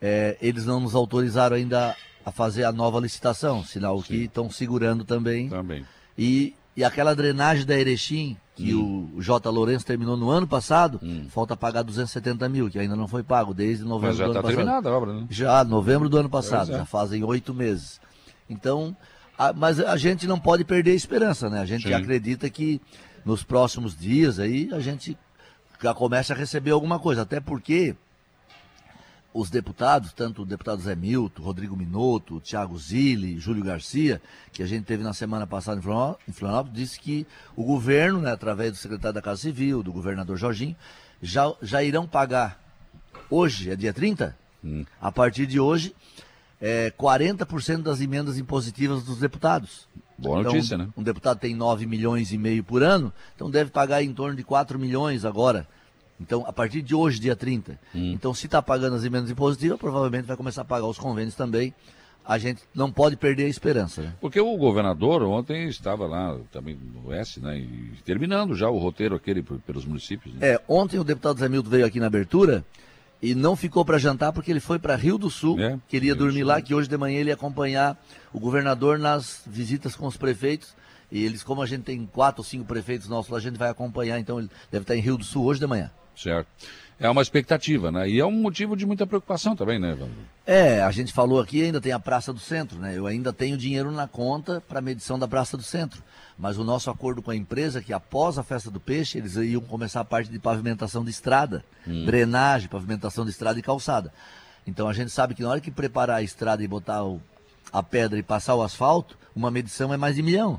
eh, 0.00 0.36
eles 0.40 0.64
não 0.64 0.80
nos 0.80 0.94
autorizaram 0.94 1.56
ainda 1.56 1.94
a 2.24 2.32
fazer 2.32 2.64
a 2.64 2.72
nova 2.72 2.98
licitação, 2.98 3.62
sinal 3.64 4.02
que 4.02 4.24
estão 4.24 4.50
segurando 4.50 5.04
também. 5.04 5.48
Também. 5.48 5.86
E, 6.18 6.54
e 6.76 6.82
aquela 6.82 7.14
drenagem 7.14 7.64
da 7.64 7.78
Erechim, 7.78 8.36
que 8.56 8.74
Hum. 8.74 9.12
o 9.14 9.22
J. 9.22 9.48
Lourenço 9.50 9.86
terminou 9.86 10.16
no 10.16 10.30
ano 10.30 10.46
passado, 10.46 10.98
falta 11.28 11.56
pagar 11.56 11.82
270 11.82 12.48
mil, 12.48 12.68
que 12.70 12.78
ainda 12.78 12.96
não 12.96 13.06
foi 13.06 13.22
pago 13.22 13.54
desde 13.54 13.84
novembro 13.84 14.16
já 14.16 14.24
do 14.24 14.30
ano 14.30 14.38
está 14.38 14.42
passado. 14.42 14.56
terminada 14.56 14.88
a 14.88 14.92
obra, 14.92 15.12
né? 15.12 15.26
Já, 15.30 15.62
novembro 15.62 16.08
do 16.08 16.16
ano 16.16 16.28
passado, 16.30 16.72
é. 16.72 16.78
já 16.78 16.84
fazem 16.84 17.22
oito 17.22 17.54
meses. 17.54 18.00
Então, 18.48 18.96
a- 19.38 19.52
mas 19.52 19.80
a 19.80 19.96
gente 19.96 20.26
não 20.26 20.38
pode 20.38 20.64
perder 20.64 20.92
a 20.92 20.94
esperança, 20.94 21.48
né? 21.50 21.60
A 21.60 21.66
gente 21.66 21.88
Sim. 21.88 21.94
acredita 21.94 22.48
que 22.48 22.80
nos 23.24 23.42
próximos 23.42 23.96
dias 23.98 24.38
aí 24.38 24.68
a 24.72 24.80
gente 24.80 25.16
já 25.82 25.92
começa 25.92 26.32
a 26.32 26.36
receber 26.36 26.70
alguma 26.70 26.98
coisa, 26.98 27.22
até 27.22 27.40
porque 27.40 27.94
os 29.34 29.50
deputados, 29.50 30.12
tanto 30.14 30.42
o 30.42 30.46
deputado 30.46 30.80
Zé 30.80 30.94
Milton, 30.96 31.42
Rodrigo 31.42 31.76
Minotto, 31.76 32.40
Thiago 32.40 32.78
Zilli, 32.78 33.38
Júlio 33.38 33.62
Garcia, 33.62 34.22
que 34.50 34.62
a 34.62 34.66
gente 34.66 34.84
teve 34.84 35.02
na 35.02 35.12
semana 35.12 35.46
passada 35.46 35.78
em 35.78 35.82
Florianó- 35.82 36.16
em 36.26 36.32
Florianópolis, 36.32 36.78
disse 36.78 36.98
que 36.98 37.26
o 37.54 37.62
governo, 37.62 38.20
né, 38.22 38.32
através 38.32 38.72
do 38.72 38.78
secretário 38.78 39.14
da 39.14 39.20
Casa 39.20 39.42
Civil, 39.42 39.82
do 39.82 39.92
governador 39.92 40.38
Jorginho, 40.38 40.74
já, 41.20 41.52
já 41.60 41.82
irão 41.82 42.06
pagar 42.06 42.58
hoje, 43.28 43.70
é 43.70 43.76
dia 43.76 43.92
30? 43.92 44.34
A 45.00 45.12
partir 45.12 45.46
de 45.46 45.60
hoje, 45.60 45.94
é, 46.60 46.90
40% 46.90 47.82
das 47.82 48.00
emendas 48.00 48.38
impositivas 48.38 49.02
dos 49.02 49.18
deputados. 49.18 49.88
Boa 50.18 50.40
Então, 50.40 50.52
notícia, 50.52 50.78
né? 50.78 50.88
Um 50.96 51.02
deputado 51.02 51.38
tem 51.38 51.54
9 51.54 51.86
milhões 51.86 52.32
e 52.32 52.38
meio 52.38 52.64
por 52.64 52.82
ano, 52.82 53.12
então 53.34 53.50
deve 53.50 53.70
pagar 53.70 54.02
em 54.02 54.12
torno 54.12 54.34
de 54.34 54.42
4 54.42 54.78
milhões 54.78 55.24
agora. 55.24 55.68
Então, 56.18 56.44
a 56.46 56.52
partir 56.52 56.80
de 56.80 56.94
hoje, 56.94 57.20
dia 57.20 57.36
30. 57.36 57.78
Então, 57.94 58.32
se 58.32 58.46
está 58.46 58.62
pagando 58.62 58.96
as 58.96 59.04
emendas 59.04 59.30
impositivas, 59.30 59.78
provavelmente 59.78 60.24
vai 60.24 60.36
começar 60.36 60.62
a 60.62 60.64
pagar 60.64 60.86
os 60.86 60.98
convênios 60.98 61.34
também. 61.34 61.74
A 62.24 62.38
gente 62.38 62.62
não 62.74 62.90
pode 62.90 63.16
perder 63.16 63.44
a 63.44 63.48
esperança. 63.48 64.02
Né? 64.02 64.14
Porque 64.20 64.40
o 64.40 64.56
governador 64.56 65.22
ontem 65.22 65.68
estava 65.68 66.06
lá 66.06 66.36
também 66.50 66.74
no 66.74 67.10
Oeste, 67.10 67.38
né? 67.38 67.58
E 67.58 67.92
terminando 68.04 68.56
já 68.56 68.68
o 68.68 68.78
roteiro 68.78 69.14
aquele 69.14 69.42
pelos 69.42 69.84
municípios. 69.84 70.34
Né? 70.34 70.54
É, 70.54 70.60
ontem 70.66 70.98
o 70.98 71.04
deputado 71.04 71.38
Zé 71.38 71.48
Milton 71.48 71.70
veio 71.70 71.86
aqui 71.86 72.00
na 72.00 72.06
abertura 72.06 72.64
e 73.22 73.34
não 73.34 73.56
ficou 73.56 73.84
para 73.84 73.98
jantar 73.98 74.32
porque 74.32 74.50
ele 74.50 74.60
foi 74.60 74.78
para 74.78 74.94
Rio 74.96 75.18
do 75.18 75.30
Sul, 75.30 75.58
É, 75.60 75.78
queria 75.88 76.14
dormir 76.14 76.44
lá, 76.44 76.60
que 76.60 76.74
hoje 76.74 76.88
de 76.88 76.96
manhã 76.96 77.18
ele 77.18 77.30
ia 77.30 77.34
acompanhar 77.34 77.96
o 78.32 78.38
governador 78.38 78.98
nas 78.98 79.42
visitas 79.46 79.96
com 79.96 80.06
os 80.06 80.16
prefeitos. 80.16 80.74
E 81.10 81.24
eles, 81.24 81.42
como 81.42 81.62
a 81.62 81.66
gente 81.66 81.82
tem 81.84 82.04
quatro 82.04 82.40
ou 82.40 82.44
cinco 82.44 82.64
prefeitos 82.64 83.08
nossos 83.08 83.30
lá, 83.30 83.38
a 83.38 83.40
gente 83.40 83.56
vai 83.56 83.70
acompanhar, 83.70 84.18
então 84.18 84.38
ele 84.38 84.50
deve 84.70 84.82
estar 84.82 84.96
em 84.96 85.00
Rio 85.00 85.16
do 85.16 85.24
Sul 85.24 85.44
hoje 85.44 85.60
de 85.60 85.66
manhã. 85.66 85.90
Certo. 86.16 86.48
É 86.98 87.10
uma 87.10 87.20
expectativa, 87.20 87.92
né? 87.92 88.08
E 88.08 88.18
é 88.18 88.24
um 88.24 88.30
motivo 88.32 88.74
de 88.76 88.86
muita 88.86 89.06
preocupação 89.06 89.54
também, 89.54 89.78
né, 89.78 89.90
Evandro? 89.92 90.14
É, 90.46 90.80
a 90.82 90.90
gente 90.90 91.12
falou 91.12 91.40
aqui, 91.40 91.62
ainda 91.62 91.80
tem 91.80 91.92
a 91.92 91.98
Praça 91.98 92.32
do 92.32 92.38
Centro, 92.40 92.78
né? 92.78 92.96
Eu 92.96 93.06
ainda 93.06 93.32
tenho 93.32 93.56
dinheiro 93.56 93.90
na 93.90 94.08
conta 94.08 94.62
para 94.66 94.80
medição 94.80 95.18
da 95.18 95.28
Praça 95.28 95.56
do 95.58 95.62
Centro. 95.62 96.02
Mas 96.38 96.56
o 96.56 96.64
nosso 96.64 96.88
acordo 96.90 97.20
com 97.20 97.30
a 97.30 97.36
empresa 97.36 97.80
é 97.80 97.82
que 97.82 97.92
após 97.92 98.38
a 98.38 98.42
festa 98.42 98.70
do 98.70 98.80
peixe, 98.80 99.18
eles 99.18 99.36
iam 99.36 99.60
começar 99.60 100.00
a 100.00 100.04
parte 100.04 100.30
de 100.30 100.38
pavimentação 100.38 101.04
de 101.04 101.10
estrada, 101.10 101.62
Hum. 101.86 102.04
drenagem, 102.06 102.68
pavimentação 102.68 103.24
de 103.24 103.30
estrada 103.30 103.58
e 103.58 103.62
calçada. 103.62 104.12
Então 104.66 104.88
a 104.88 104.92
gente 104.92 105.10
sabe 105.10 105.34
que 105.34 105.42
na 105.42 105.50
hora 105.50 105.60
que 105.60 105.70
preparar 105.70 106.16
a 106.16 106.22
estrada 106.22 106.62
e 106.62 106.66
botar 106.68 107.04
o- 107.04 107.20
a 107.72 107.82
pedra 107.82 108.18
e 108.18 108.22
passar 108.22 108.54
o 108.54 108.62
asfalto, 108.62 109.18
uma 109.34 109.50
medição 109.50 109.92
é 109.92 109.96
mais 109.98 110.16
de 110.16 110.22
milhão. 110.22 110.58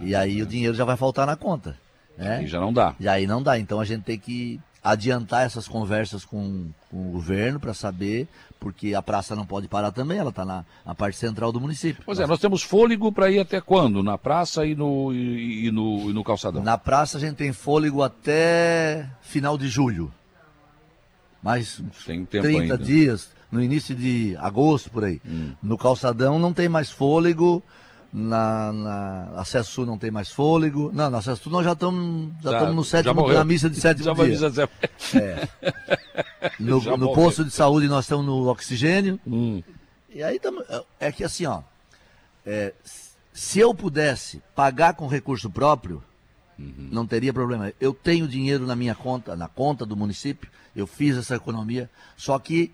e 0.00 0.14
aí 0.16 0.42
o 0.42 0.46
dinheiro 0.46 0.74
já 0.74 0.84
vai 0.84 0.96
faltar 0.96 1.26
na 1.26 1.36
conta. 1.36 1.76
Né? 2.18 2.42
E 2.42 2.46
já 2.48 2.58
não 2.58 2.72
dá. 2.72 2.94
E 2.98 3.06
aí 3.08 3.24
não 3.26 3.40
dá. 3.42 3.56
Então 3.58 3.78
a 3.80 3.84
gente 3.84 4.02
tem 4.02 4.18
que 4.18 4.60
adiantar 4.82 5.44
essas 5.44 5.68
conversas 5.68 6.24
com, 6.24 6.68
com 6.90 7.08
o 7.08 7.12
governo 7.12 7.60
para 7.60 7.74
saber, 7.74 8.26
porque 8.58 8.94
a 8.94 9.02
praça 9.02 9.36
não 9.36 9.44
pode 9.44 9.68
parar 9.68 9.90
também, 9.90 10.18
ela 10.18 10.30
está 10.30 10.44
na, 10.44 10.64
na 10.84 10.94
parte 10.94 11.16
central 11.16 11.52
do 11.52 11.60
município. 11.60 12.02
Pois 12.04 12.18
é, 12.18 12.26
nós 12.26 12.40
temos 12.40 12.62
fôlego 12.62 13.12
para 13.12 13.30
ir 13.30 13.40
até 13.40 13.60
quando? 13.60 14.02
Na 14.02 14.16
praça 14.16 14.64
e 14.64 14.74
no, 14.74 15.12
e, 15.12 15.66
e 15.66 15.70
no, 15.70 16.10
e 16.10 16.12
no 16.12 16.24
calçadão? 16.24 16.62
Na 16.62 16.78
praça 16.78 17.18
a 17.18 17.20
gente 17.20 17.36
tem 17.36 17.52
fôlego 17.52 18.02
até 18.02 19.08
final 19.20 19.56
de 19.58 19.68
julho. 19.68 20.12
Mais 21.42 21.82
Tem 22.04 22.24
tempo 22.24 22.44
30 22.44 22.60
ainda. 22.60 22.78
dias, 22.78 23.30
no 23.50 23.62
início 23.62 23.94
de 23.94 24.36
agosto, 24.38 24.90
por 24.90 25.04
aí. 25.04 25.20
No 25.62 25.78
calçadão 25.78 26.38
não 26.38 26.52
tem 26.52 26.68
mais 26.68 26.90
fôlego, 26.90 27.62
na, 28.12 28.72
na 28.72 29.22
acesso 29.36 29.70
sul 29.72 29.86
não 29.86 29.96
tem 29.98 30.10
mais 30.10 30.30
fôlego. 30.30 30.90
Não, 30.92 31.08
no 31.10 31.16
acesso 31.16 31.42
sul 31.44 31.52
nós 31.52 31.64
já 31.64 31.72
estamos 31.72 32.32
já 32.42 32.50
Já- 32.52 32.72
no 32.72 32.82
já 32.84 32.90
sétimo, 32.90 33.14
morreu. 33.14 33.38
na 33.38 33.44
missa 33.44 33.70
de 33.70 33.80
sétimo 33.80 34.04
Já 34.04 34.12
vai 34.12 34.30
dia. 34.30 34.68
É. 35.14 35.48
No, 36.58 36.80
Já 36.80 36.96
no 36.96 37.12
posto 37.12 37.44
de 37.44 37.50
saúde 37.50 37.86
nós 37.88 38.04
estamos 38.06 38.24
no 38.24 38.48
oxigênio. 38.48 39.20
Hum. 39.26 39.62
E 40.08 40.22
aí 40.22 40.38
tamo, 40.40 40.62
é 40.98 41.12
que 41.12 41.22
assim, 41.22 41.44
ó, 41.46 41.60
é, 42.44 42.72
se 43.32 43.58
eu 43.58 43.74
pudesse 43.74 44.42
pagar 44.54 44.94
com 44.94 45.06
recurso 45.06 45.48
próprio, 45.50 46.02
Uhum. 46.58 46.88
não 46.92 47.06
teria 47.06 47.32
problema. 47.32 47.72
Eu 47.80 47.94
tenho 47.94 48.28
dinheiro 48.28 48.66
na 48.66 48.76
minha 48.76 48.94
conta, 48.94 49.34
na 49.34 49.48
conta 49.48 49.86
do 49.86 49.96
município, 49.96 50.50
eu 50.76 50.86
fiz 50.86 51.16
essa 51.16 51.36
economia, 51.36 51.88
só 52.18 52.38
que 52.38 52.70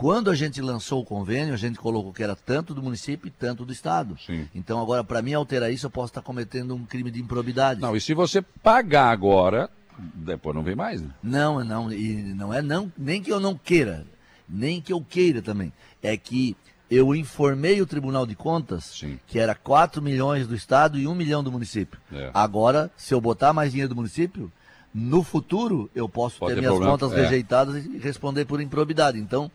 quando 0.00 0.30
a 0.30 0.34
gente 0.34 0.62
lançou 0.62 1.02
o 1.02 1.04
convênio, 1.04 1.52
a 1.52 1.58
gente 1.58 1.78
colocou 1.78 2.10
que 2.10 2.22
era 2.22 2.34
tanto 2.34 2.72
do 2.72 2.82
município 2.82 3.28
e 3.28 3.30
tanto 3.30 3.66
do 3.66 3.72
Estado. 3.72 4.16
Então 4.54 4.80
agora, 4.80 5.04
para 5.04 5.20
mim 5.20 5.34
alterar 5.34 5.70
isso, 5.70 5.84
eu 5.84 5.90
posso 5.90 6.06
estar 6.06 6.22
cometendo 6.22 6.74
um 6.74 6.86
crime 6.86 7.10
de 7.10 7.20
improbidade. 7.20 7.82
Não, 7.82 7.94
e 7.94 8.00
se 8.00 8.14
você 8.14 8.40
pagar 8.40 9.10
agora, 9.10 9.68
depois 9.98 10.56
não 10.56 10.62
vem 10.62 10.74
mais, 10.74 11.02
né? 11.02 11.10
Não, 11.22 11.62
não, 11.62 11.92
e 11.92 12.14
não 12.14 12.54
é 12.54 12.62
não, 12.62 12.90
nem 12.96 13.22
que 13.22 13.30
eu 13.30 13.38
não 13.38 13.54
queira, 13.54 14.06
nem 14.48 14.80
que 14.80 14.90
eu 14.90 15.04
queira 15.06 15.42
também. 15.42 15.70
É 16.02 16.16
que 16.16 16.56
eu 16.90 17.14
informei 17.14 17.82
o 17.82 17.86
Tribunal 17.86 18.26
de 18.26 18.34
Contas 18.34 19.04
que 19.26 19.38
era 19.38 19.54
4 19.54 20.00
milhões 20.00 20.46
do 20.46 20.54
Estado 20.54 20.98
e 20.98 21.06
1 21.06 21.14
milhão 21.14 21.44
do 21.44 21.52
município. 21.52 22.00
É. 22.10 22.30
Agora, 22.32 22.90
se 22.96 23.12
eu 23.12 23.20
botar 23.20 23.52
mais 23.52 23.72
dinheiro 23.72 23.90
do 23.90 23.96
município, 23.96 24.50
no 24.94 25.22
futuro 25.22 25.90
eu 25.94 26.08
posso 26.08 26.38
Pode 26.38 26.54
ter 26.54 26.62
ter 26.62 26.66
minhas 26.66 26.82
contas 26.82 27.12
é. 27.12 27.16
rejeitadas 27.20 27.84
e 27.84 27.98
responder 27.98 28.46
por 28.46 28.62
improbidade. 28.62 29.18
Então, 29.18 29.50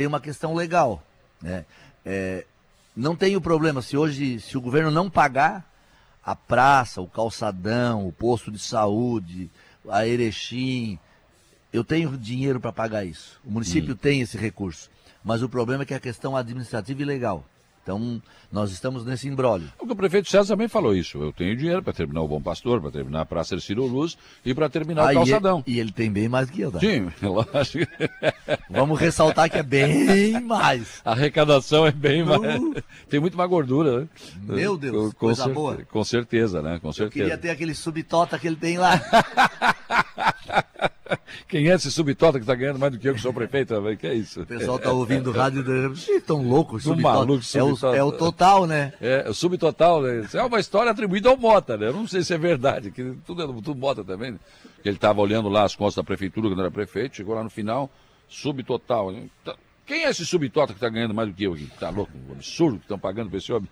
tem 0.00 0.06
uma 0.06 0.18
questão 0.18 0.54
legal. 0.54 1.02
Né? 1.42 1.66
É, 2.06 2.46
não 2.96 3.14
tenho 3.14 3.38
problema 3.38 3.82
se 3.82 3.98
hoje, 3.98 4.40
se 4.40 4.56
o 4.56 4.60
governo 4.60 4.90
não 4.90 5.10
pagar 5.10 5.62
a 6.24 6.34
praça, 6.34 7.02
o 7.02 7.06
calçadão, 7.06 8.08
o 8.08 8.10
posto 8.12 8.50
de 8.50 8.58
saúde, 8.58 9.50
a 9.86 10.06
Erechim, 10.06 10.98
eu 11.70 11.84
tenho 11.84 12.16
dinheiro 12.16 12.58
para 12.58 12.72
pagar 12.72 13.04
isso. 13.04 13.38
O 13.44 13.50
município 13.50 13.92
Hum. 13.92 13.96
tem 13.96 14.22
esse 14.22 14.38
recurso. 14.38 14.88
Mas 15.22 15.42
o 15.42 15.50
problema 15.50 15.82
é 15.82 15.86
que 15.86 15.92
é 15.92 15.98
a 15.98 16.00
questão 16.00 16.34
administrativa 16.34 17.02
e 17.02 17.04
legal. 17.04 17.44
Então, 17.90 18.22
nós 18.52 18.70
estamos 18.70 19.04
nesse 19.04 19.26
embrólio. 19.26 19.68
O 19.80 19.96
prefeito 19.96 20.30
César 20.30 20.54
também 20.54 20.68
falou 20.68 20.94
isso. 20.94 21.20
Eu 21.20 21.32
tenho 21.32 21.56
dinheiro 21.56 21.82
para 21.82 21.92
terminar 21.92 22.20
o 22.22 22.28
Bom 22.28 22.40
Pastor, 22.40 22.80
para 22.80 22.90
terminar 22.92 23.22
a 23.22 23.24
Praça 23.24 23.56
Ercílio 23.56 23.84
Luz 23.84 24.16
e 24.44 24.54
para 24.54 24.68
terminar 24.68 25.02
Ah, 25.02 25.06
o 25.08 25.10
e 25.10 25.14
calçadão. 25.14 25.64
ele- 25.66 25.76
E 25.76 25.80
ele 25.80 25.90
tem 25.90 26.08
bem 26.10 26.28
mais 26.28 26.48
que 26.48 26.60
eu, 26.60 26.70
tá? 26.70 26.78
Sim, 26.78 27.10
lógico. 27.20 27.90
Vamos 28.70 29.00
ressaltar 29.00 29.50
que 29.50 29.58
é 29.58 29.62
bem 29.64 30.38
mais. 30.40 31.00
A 31.04 31.10
arrecadação 31.12 31.84
é 31.84 31.90
bem 31.90 32.22
mais. 32.24 32.62
Uh. 32.62 32.76
Tem 33.08 33.18
muito 33.18 33.36
mais 33.36 33.50
gordura, 33.50 34.02
né? 34.02 34.08
Meu 34.42 34.76
Deus, 34.76 35.12
com, 35.14 35.18
coisa 35.18 35.48
boa. 35.48 35.78
Com 35.90 36.04
certeza, 36.04 36.62
né? 36.62 36.78
Com 36.80 36.88
Eu 36.88 36.92
certeza. 36.92 37.24
queria 37.24 37.38
ter 37.38 37.50
aquele 37.50 37.74
subtota 37.74 38.38
que 38.38 38.46
ele 38.46 38.56
tem 38.56 38.78
lá. 38.78 39.00
Quem 41.48 41.68
é 41.70 41.74
esse 41.74 41.90
subtota 41.90 42.38
que 42.38 42.44
está 42.44 42.54
ganhando 42.54 42.78
mais 42.78 42.92
do 42.92 42.98
que 42.98 43.08
eu 43.08 43.14
que 43.14 43.20
sou 43.20 43.32
prefeito? 43.32 43.74
Que 43.98 44.06
é 44.06 44.14
isso? 44.14 44.42
O 44.42 44.46
pessoal 44.46 44.78
tá 44.78 44.90
ouvindo 44.92 45.30
o 45.30 45.32
rádio 45.32 45.64
e 46.08 46.20
tão 46.20 46.42
louco. 46.42 46.76
Do 46.76 46.82
subtota. 46.82 47.14
maluco, 47.14 47.44
é, 47.54 47.62
o, 47.62 47.94
é 47.94 48.02
o 48.02 48.12
total, 48.12 48.66
né? 48.66 48.92
É, 49.00 49.28
o 49.28 49.34
subtotal, 49.34 50.02
né? 50.02 50.20
Isso 50.20 50.36
é 50.38 50.42
uma 50.42 50.60
história 50.60 50.90
atribuída 50.90 51.28
ao 51.28 51.36
Mota, 51.36 51.76
né? 51.76 51.88
Eu 51.88 51.92
não 51.92 52.06
sei 52.06 52.22
se 52.22 52.34
é 52.34 52.38
verdade, 52.38 52.90
que 52.90 53.16
tudo 53.26 53.42
é 53.42 53.46
tudo 53.46 53.74
Mota 53.74 54.04
também, 54.04 54.32
né? 54.32 54.38
Ele 54.84 54.96
estava 54.96 55.20
olhando 55.20 55.48
lá 55.48 55.64
as 55.64 55.74
contas 55.74 55.94
da 55.94 56.04
prefeitura 56.04 56.48
quando 56.48 56.60
era 56.60 56.70
prefeito, 56.70 57.16
chegou 57.16 57.34
lá 57.34 57.44
no 57.44 57.50
final, 57.50 57.90
subtotal. 58.28 59.10
né? 59.10 59.28
Tá- 59.44 59.56
Quem 59.86 60.04
é 60.04 60.10
esse 60.10 60.24
subtota 60.24 60.72
que 60.72 60.76
está 60.78 60.88
ganhando 60.88 61.12
mais 61.12 61.28
do 61.28 61.34
que 61.34 61.44
eu 61.44 61.52
aqui? 61.54 61.68
Tá 61.78 61.90
louco? 61.90 62.12
Um 62.28 62.32
absurdo 62.32 62.78
que 62.78 62.84
estão 62.84 62.98
pagando 62.98 63.28
para 63.28 63.38
esse 63.38 63.52
homem. 63.52 63.68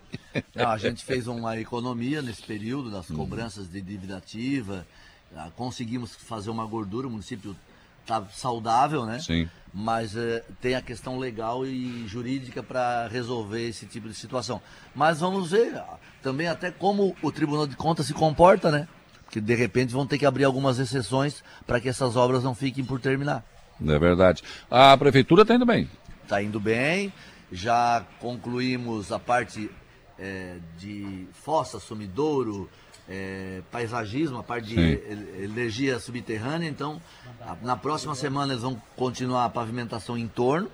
Não, 0.53 0.69
a 0.69 0.77
gente 0.77 1.03
fez 1.03 1.27
uma 1.27 1.59
economia 1.59 2.21
nesse 2.21 2.43
período 2.43 2.91
das 2.91 3.07
cobranças 3.07 3.69
de 3.69 3.81
dívida 3.81 4.17
ativa. 4.17 4.85
Ah, 5.35 5.49
Conseguimos 5.55 6.15
fazer 6.15 6.49
uma 6.49 6.65
gordura, 6.65 7.07
o 7.07 7.11
município 7.11 7.55
está 8.01 8.23
saudável, 8.33 9.05
né? 9.05 9.19
Sim. 9.19 9.49
Mas 9.71 10.15
eh, 10.15 10.43
tem 10.59 10.73
a 10.75 10.81
questão 10.81 11.19
legal 11.19 11.65
e 11.65 12.07
jurídica 12.07 12.63
para 12.63 13.07
resolver 13.07 13.67
esse 13.67 13.85
tipo 13.85 14.07
de 14.07 14.15
situação. 14.15 14.59
Mas 14.95 15.19
vamos 15.19 15.51
ver 15.51 15.75
ah, 15.77 15.97
também 16.23 16.47
até 16.47 16.71
como 16.71 17.15
o 17.21 17.31
Tribunal 17.31 17.67
de 17.67 17.75
Contas 17.75 18.07
se 18.07 18.13
comporta, 18.13 18.71
né? 18.71 18.87
Que 19.29 19.39
de 19.39 19.53
repente 19.53 19.93
vão 19.93 20.07
ter 20.07 20.17
que 20.17 20.25
abrir 20.25 20.43
algumas 20.43 20.79
exceções 20.79 21.43
para 21.67 21.79
que 21.79 21.87
essas 21.87 22.15
obras 22.15 22.43
não 22.43 22.55
fiquem 22.55 22.83
por 22.83 22.99
terminar. 22.99 23.43
É 23.79 23.99
verdade. 23.99 24.43
A 24.69 24.97
prefeitura 24.97 25.43
está 25.43 25.53
indo 25.53 25.65
bem. 25.65 25.87
Está 26.23 26.41
indo 26.41 26.59
bem. 26.59 27.13
Já 27.51 28.05
concluímos 28.19 29.11
a 29.11 29.19
parte 29.19 29.69
eh, 30.17 30.57
de 30.77 31.27
fossa, 31.33 31.79
sumidouro, 31.79 32.69
eh, 33.09 33.61
paisagismo, 33.71 34.37
a 34.39 34.43
parte 34.43 34.67
de 34.67 34.75
Sim. 34.75 34.81
e- 34.81 35.43
energia 35.43 35.99
subterrânea. 35.99 36.69
Então, 36.69 37.01
a- 37.41 37.57
na 37.61 37.75
próxima 37.75 38.13
semana 38.15 38.53
eles 38.53 38.61
vão 38.63 38.81
continuar 38.95 39.45
a 39.45 39.49
pavimentação 39.49 40.17
em 40.17 40.27
torno. 40.27 40.69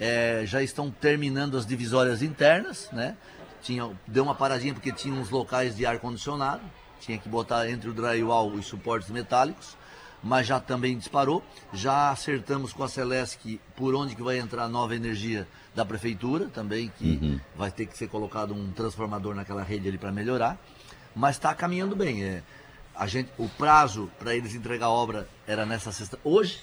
Eh, 0.00 0.44
já 0.46 0.62
estão 0.62 0.90
terminando 0.90 1.56
as 1.56 1.66
divisórias 1.66 2.22
internas, 2.22 2.88
né? 2.92 3.16
Tinha, 3.62 3.90
deu 4.06 4.24
uma 4.24 4.34
paradinha 4.34 4.72
porque 4.74 4.92
tinha 4.92 5.14
uns 5.14 5.30
locais 5.30 5.76
de 5.76 5.84
ar 5.86 5.98
condicionado. 5.98 6.62
Tinha 7.00 7.18
que 7.18 7.28
botar 7.28 7.68
entre 7.68 7.88
o 7.90 7.92
drywall 7.92 8.48
os 8.52 8.66
suportes 8.66 9.10
metálicos 9.10 9.76
mas 10.24 10.46
já 10.46 10.60
também 10.60 10.96
disparou. 10.96 11.42
Já 11.72 12.10
acertamos 12.10 12.72
com 12.72 12.84
a 12.84 12.88
Celesc 12.88 13.58
por 13.74 13.92
onde 13.92 14.14
que 14.14 14.22
vai 14.22 14.38
entrar 14.38 14.62
a 14.62 14.68
nova 14.68 14.94
energia 14.94 15.48
da 15.74 15.84
prefeitura, 15.84 16.46
também 16.46 16.92
que 16.96 17.40
vai 17.56 17.72
ter 17.72 17.86
que 17.86 17.98
ser 17.98 18.06
colocado 18.08 18.54
um 18.54 18.70
transformador 18.70 19.34
naquela 19.34 19.64
rede 19.64 19.88
ali 19.88 19.98
para 19.98 20.12
melhorar. 20.12 20.56
Mas 21.14 21.36
está 21.36 21.54
caminhando 21.54 21.94
bem. 21.96 22.22
É, 22.24 22.42
a 22.96 23.06
gente, 23.06 23.30
o 23.38 23.48
prazo 23.48 24.10
para 24.18 24.34
eles 24.34 24.54
entregar 24.54 24.86
a 24.86 24.90
obra 24.90 25.26
era 25.46 25.64
nessa 25.66 25.90
sexta 25.92 26.18
hoje, 26.24 26.60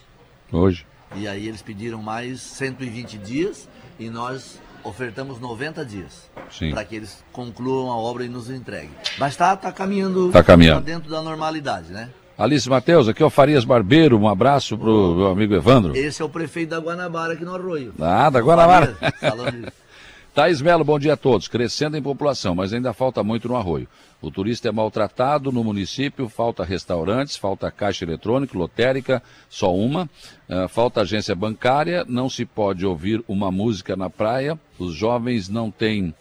Hoje. 0.51 0.85
e 1.15 1.27
aí 1.27 1.47
eles 1.47 1.61
pediram 1.61 2.01
mais 2.01 2.39
120 2.41 3.17
dias 3.17 3.67
e 3.99 4.09
nós 4.09 4.59
ofertamos 4.83 5.39
90 5.39 5.83
dias 5.85 6.29
para 6.71 6.85
que 6.85 6.95
eles 6.95 7.23
concluam 7.33 7.91
a 7.91 7.97
obra 7.97 8.23
e 8.23 8.29
nos 8.29 8.49
entreguem. 8.49 8.91
Mas 9.17 9.33
está 9.33 9.55
tá 9.57 9.71
caminhando, 9.71 10.31
Tá 10.31 10.41
caminhando. 10.43 10.79
tá 10.81 10.85
dentro 10.85 11.09
da 11.09 11.21
normalidade, 11.21 11.91
né? 11.91 12.09
Alice 12.37 12.69
Matheus, 12.69 13.09
aqui 13.09 13.21
é 13.21 13.25
o 13.25 13.29
Farias 13.29 13.65
Barbeiro. 13.65 14.17
Um 14.17 14.25
abraço 14.29 14.77
pro 14.77 15.13
meu 15.15 15.27
amigo 15.27 15.53
Evandro. 15.53 15.93
Esse 15.97 16.21
é 16.21 16.25
o 16.25 16.29
prefeito 16.29 16.69
da 16.69 16.77
Guanabara 16.79 17.33
aqui 17.33 17.43
no 17.43 17.53
Arroio. 17.53 17.93
Ah, 17.99 18.29
da 18.29 18.39
Guanabara. 18.39 18.95
Farias, 18.95 19.19
falando 19.19 19.57
isso. 19.67 19.71
Thaís 20.33 20.61
Melo, 20.61 20.83
bom 20.83 20.99
dia 20.99 21.13
a 21.13 21.17
todos. 21.17 21.47
Crescendo 21.47 21.97
em 21.97 22.01
população, 22.01 22.53
mas 22.53 22.71
ainda 22.71 22.93
falta 22.93 23.23
muito 23.23 23.47
no 23.47 23.55
arroio. 23.55 23.87
O 24.21 24.29
turista 24.29 24.69
é 24.69 24.71
maltratado 24.71 25.51
no 25.51 25.63
município, 25.63 26.29
falta 26.29 26.63
restaurantes, 26.63 27.35
falta 27.35 27.71
caixa 27.71 28.05
eletrônica, 28.05 28.57
lotérica, 28.57 29.23
só 29.49 29.73
uma. 29.73 30.09
Ah, 30.47 30.67
falta 30.67 31.01
agência 31.01 31.35
bancária, 31.35 32.05
não 32.07 32.29
se 32.29 32.45
pode 32.45 32.85
ouvir 32.85 33.23
uma 33.27 33.51
música 33.51 33.95
na 33.95 34.09
praia. 34.09 34.59
Os 34.77 34.93
jovens 34.93 35.49
não 35.49 35.71
têm 35.71 36.13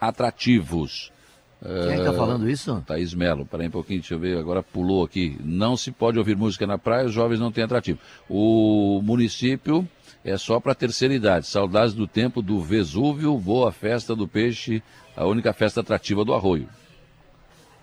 atrativos. 0.00 1.12
Quem 1.62 1.92
é 1.92 1.96
que 1.98 2.04
tá 2.04 2.14
falando 2.14 2.48
isso? 2.48 2.82
Thaís 2.86 3.12
Melo, 3.12 3.44
peraí 3.44 3.68
um 3.68 3.70
pouquinho, 3.70 4.00
deixa 4.00 4.14
eu 4.14 4.18
ver, 4.18 4.38
agora 4.38 4.62
pulou 4.62 5.04
aqui. 5.04 5.36
Não 5.44 5.76
se 5.76 5.90
pode 5.90 6.18
ouvir 6.18 6.34
música 6.34 6.66
na 6.66 6.78
praia, 6.78 7.06
os 7.06 7.12
jovens 7.12 7.38
não 7.38 7.52
têm 7.52 7.64
atrativo. 7.64 7.98
O 8.30 9.02
município 9.04 9.86
é 10.24 10.36
só 10.36 10.60
para 10.60 10.74
terceira 10.74 11.14
idade. 11.14 11.46
Saudades 11.46 11.94
do 11.94 12.06
tempo 12.06 12.42
do 12.42 12.60
Vesúvio, 12.60 13.36
boa 13.38 13.72
festa 13.72 14.14
do 14.14 14.26
peixe, 14.28 14.82
a 15.16 15.26
única 15.26 15.52
festa 15.52 15.80
atrativa 15.80 16.24
do 16.24 16.34
arroio. 16.34 16.68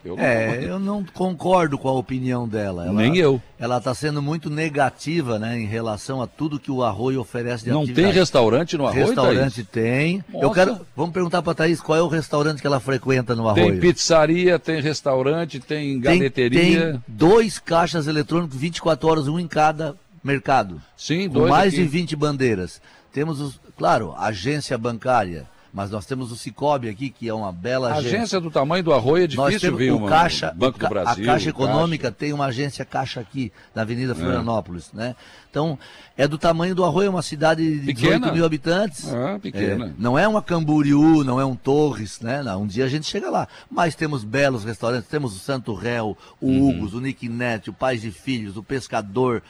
Eu 0.05 0.15
não- 0.15 0.23
É, 0.23 0.64
eu 0.64 0.80
não 0.80 1.03
concordo 1.03 1.77
com 1.77 1.89
a 1.89 1.91
opinião 1.91 2.47
dela. 2.47 2.85
Ela, 2.85 2.93
Nem 2.93 3.18
eu. 3.18 3.41
Ela 3.59 3.77
está 3.80 3.93
sendo 3.93 4.22
muito 4.22 4.49
negativa, 4.49 5.38
né, 5.38 5.59
em 5.59 5.65
relação 5.65 6.22
a 6.22 6.27
tudo 6.27 6.59
que 6.59 6.72
o 6.72 6.81
Arroio 6.84 7.19
oferece 7.19 7.65
de 7.65 7.72
Não 7.72 7.81
atividade. 7.81 8.07
tem 8.07 8.18
restaurante 8.18 8.77
no 8.77 8.85
arroio, 8.88 9.05
Restaurante 9.07 9.64
Thaís? 9.64 9.68
tem. 9.69 10.23
Eu 10.34 10.41
Nossa. 10.43 10.53
quero. 10.53 10.80
Vamos 10.95 11.11
perguntar 11.14 11.41
para 11.41 11.55
Thaís 11.55 11.81
qual 11.81 11.97
é 11.97 12.01
o 12.01 12.07
restaurante 12.07 12.61
que 12.61 12.68
ela 12.68 12.80
frequenta 12.80 13.35
no 13.35 13.49
Arroio. 13.49 13.72
Tem 13.72 13.80
pizzaria, 13.80 14.57
tem 14.59 14.80
restaurante, 14.80 15.59
tem 15.59 15.99
Tem- 15.99 15.99
galeteria. 15.99 16.91
tem 16.93 17.03
dois 17.07 17.59
caixas 17.59 18.07
eletrônicos 18.07 18.55
24 18.55 19.09
horas, 19.09 19.27
um 19.27 19.38
em 19.39 19.47
cada 19.47 19.95
mercado. 20.28 20.82
Sim, 20.95 21.28
com 21.28 21.34
dois 21.36 21.49
mais 21.49 21.74
aqui. 21.74 21.82
de 21.84 21.88
20 21.88 22.16
bandeiras. 22.16 22.82
Temos, 23.12 23.40
os, 23.41 23.60
claro, 23.78 24.14
agência 24.18 24.78
bancária, 24.78 25.48
mas 25.74 25.90
nós 25.91 26.06
temos 26.06 26.32
o 26.32 26.36
Cicobi 26.36 26.88
aqui, 26.90 27.10
que 27.10 27.28
é 27.28 27.34
uma 27.34 27.52
bela 27.52 27.90
A 27.90 27.95
agência. 27.95 28.18
agência 28.18 28.40
do 28.40 28.49
tamanho 28.52 28.84
do 28.84 28.94
arroio 28.94 29.24
é 29.24 29.28
difícil 29.28 29.76
ver 29.76 29.91
o 29.91 30.06
Caixa, 30.06 30.52
Banco 30.56 30.78
o 30.78 30.80
Ca- 30.80 30.88
do 30.88 30.94
Brasil. 30.94 31.24
a 31.24 31.28
Caixa 31.28 31.49
Econômica 31.49 32.12
tem 32.12 32.32
uma 32.34 32.45
agência 32.45 32.84
Caixa 32.86 33.20
aqui, 33.20 33.52
na 33.76 33.82
Avenida 33.84 34.12
É. 34.14 34.16
Florianópolis, 34.16 34.91
né? 34.94 35.16
Então, 35.49 35.78
é 36.16 36.28
do 36.28 36.38
tamanho 36.38 36.76
do 36.76 36.84
Arroio, 36.84 37.08
é 37.08 37.10
uma 37.10 37.22
cidade 37.24 37.80
de 37.80 37.86
Pequena. 37.88 38.18
18 38.20 38.34
mil 38.34 38.45
habitantes. 38.45 39.12
Ah, 39.12 39.40
pequena. 39.41 39.88
É, 39.88 39.91
não 39.98 40.18
é 40.18 40.28
uma 40.28 40.41
Camboriú, 40.41 41.24
não 41.24 41.40
é 41.41 41.45
um 41.45 41.56
Torres, 41.56 42.20
né? 42.22 42.44
Não, 42.44 42.64
um 42.64 42.68
dia 42.68 42.86
a 42.86 42.90
gente 42.90 43.08
chega 43.08 43.30
lá. 43.32 43.48
Mas 43.70 43.95
temos 43.95 44.24
belos 44.24 44.64
restaurantes, 44.64 45.10
temos 45.10 45.36
o 45.36 45.40
Santo 45.40 45.74
Réu, 45.74 46.16
o 46.40 46.48
Uhum. 46.48 46.70
Hugos, 46.70 46.94
o 46.94 46.99
Nick 47.02 47.28
Net, 47.28 47.70
o 47.70 47.74
Pais 47.74 48.04
e 48.04 48.12
Filhos, 48.12 48.58
o 48.58 48.64
Pescador. 48.64 49.41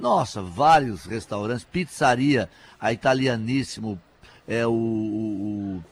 Nossa, 0.00 0.40
vários 0.40 1.04
restaurantes, 1.04 1.62
pizzaria, 1.64 2.48
a 2.80 2.90
Italianíssimo, 2.92 4.00
é 4.48 4.66
o, 4.66 4.70
o- 4.72 5.76
o- 5.76 5.84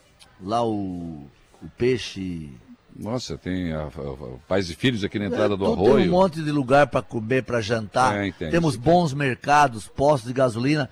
lá 0.48 0.64
o, 0.64 1.26
o 1.62 1.68
peixe. 1.76 2.50
Nossa, 2.96 3.36
tem 3.36 3.70
a, 3.72 3.82
a- 3.82 3.84
a- 3.86 4.38
pais 4.48 4.70
e 4.70 4.74
filhos 4.74 5.04
aqui 5.04 5.18
na 5.18 5.26
entrada 5.26 5.56
do 5.56 5.64
Então, 5.64 5.76
Tem 5.76 5.86
arroio. 5.86 6.08
um 6.08 6.10
monte 6.12 6.42
de 6.42 6.50
lugar 6.50 6.86
para 6.86 7.02
comer, 7.02 7.42
para 7.44 7.60
jantar. 7.60 8.14
Tem, 8.38 8.50
Temos 8.50 8.76
bons 8.76 9.12
mercados, 9.12 9.86
postos 9.86 10.28
de 10.28 10.32
gasolina. 10.34 10.88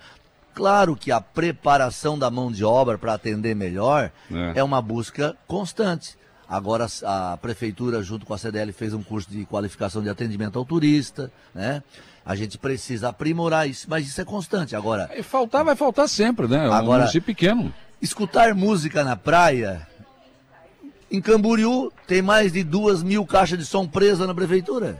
Claro 0.53 0.95
que 0.95 1.11
a 1.11 1.19
preparação 1.19 2.17
da 2.17 2.29
mão 2.31 2.51
de 2.51 2.63
obra 2.63 2.97
para 2.97 3.13
atender 3.13 3.55
melhor 3.55 4.11
É. 4.31 4.59
é. 4.59 4.63
uma 4.63 4.81
busca 4.81 5.35
constante. 5.47 6.15
Agora 6.49 6.87
a 7.03 7.37
prefeitura, 7.41 8.01
junto 8.01 8.25
com 8.25 8.33
a 8.33 8.37
CDL, 8.37 8.71
fez 8.71 8.93
um 8.93 9.03
curso 9.03 9.29
de 9.29 9.45
qualificação 9.45 10.01
de 10.01 10.09
atendimento 10.09 10.57
ao 10.57 10.63
turista, 10.65 11.29
né? 11.53 11.83
A 12.25 12.35
gente 12.35 12.57
precisa 12.57 13.09
aprimorar 13.09 13.69
isso, 13.69 13.87
mas 13.89 14.07
isso 14.07 14.19
é 14.21 14.25
constante. 14.25 14.75
Agora, 14.75 15.09
E 15.17 15.23
faltar 15.23 15.63
vai 15.63 15.75
faltar 15.75 16.07
sempre, 16.09 16.47
né? 16.47 16.65
É 16.65 16.69
um 16.69 16.73
Agora- 16.73 16.99
município 16.99 17.25
pequeno. 17.35 17.73
escutar 18.01 18.53
música 18.55 19.03
na 19.03 19.15
praia. 19.15 19.85
Em 21.09 21.21
Camboriú 21.21 21.91
tem 22.05 22.21
mais 22.21 22.51
de 22.51 22.63
duas 22.63 23.01
mil 23.01 23.25
caixas 23.25 23.57
de 23.57 23.65
som 23.65 23.87
presas 23.87 24.27
na 24.27 24.33
prefeitura. 24.35 24.97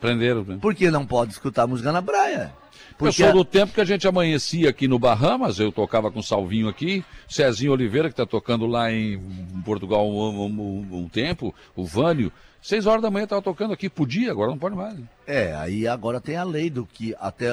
Prenderam, 0.00 0.44
né? 0.44 0.58
Por 0.60 0.74
que 0.74 0.90
não 0.90 1.04
pode 1.06 1.32
escutar 1.32 1.66
música 1.66 1.90
na 1.92 2.00
praia? 2.02 2.52
Eu 3.00 3.12
sou 3.12 3.32
do 3.32 3.44
tempo 3.44 3.72
que 3.72 3.80
a 3.80 3.84
gente 3.84 4.08
amanhecia 4.08 4.70
aqui 4.70 4.88
no 4.88 4.98
Bahamas, 4.98 5.58
eu 5.60 5.70
tocava 5.70 6.10
com 6.10 6.18
o 6.18 6.22
Salvinho 6.22 6.68
aqui, 6.68 7.04
Cezinho 7.28 7.72
Oliveira, 7.72 8.08
que 8.08 8.12
está 8.14 8.26
tocando 8.26 8.66
lá 8.66 8.90
em 8.92 9.18
Portugal 9.64 10.08
um, 10.08 10.46
um- 10.46 10.88
um- 11.04 11.08
tempo, 11.08 11.54
o 11.76 11.84
Vânio, 11.84 12.32
seis 12.60 12.86
horas 12.86 13.00
da 13.02 13.10
manhã 13.10 13.24
estava 13.24 13.40
tocando 13.42 13.72
aqui, 13.72 13.88
podia, 13.88 14.32
agora 14.32 14.50
não 14.50 14.58
pode 14.58 14.74
mais. 14.74 14.94
né? 14.98 15.04
É, 15.26 15.54
aí 15.54 15.86
agora 15.86 16.20
tem 16.20 16.36
a 16.36 16.42
lei 16.44 16.70
do 16.70 16.84
que 16.86 17.14
até 17.20 17.50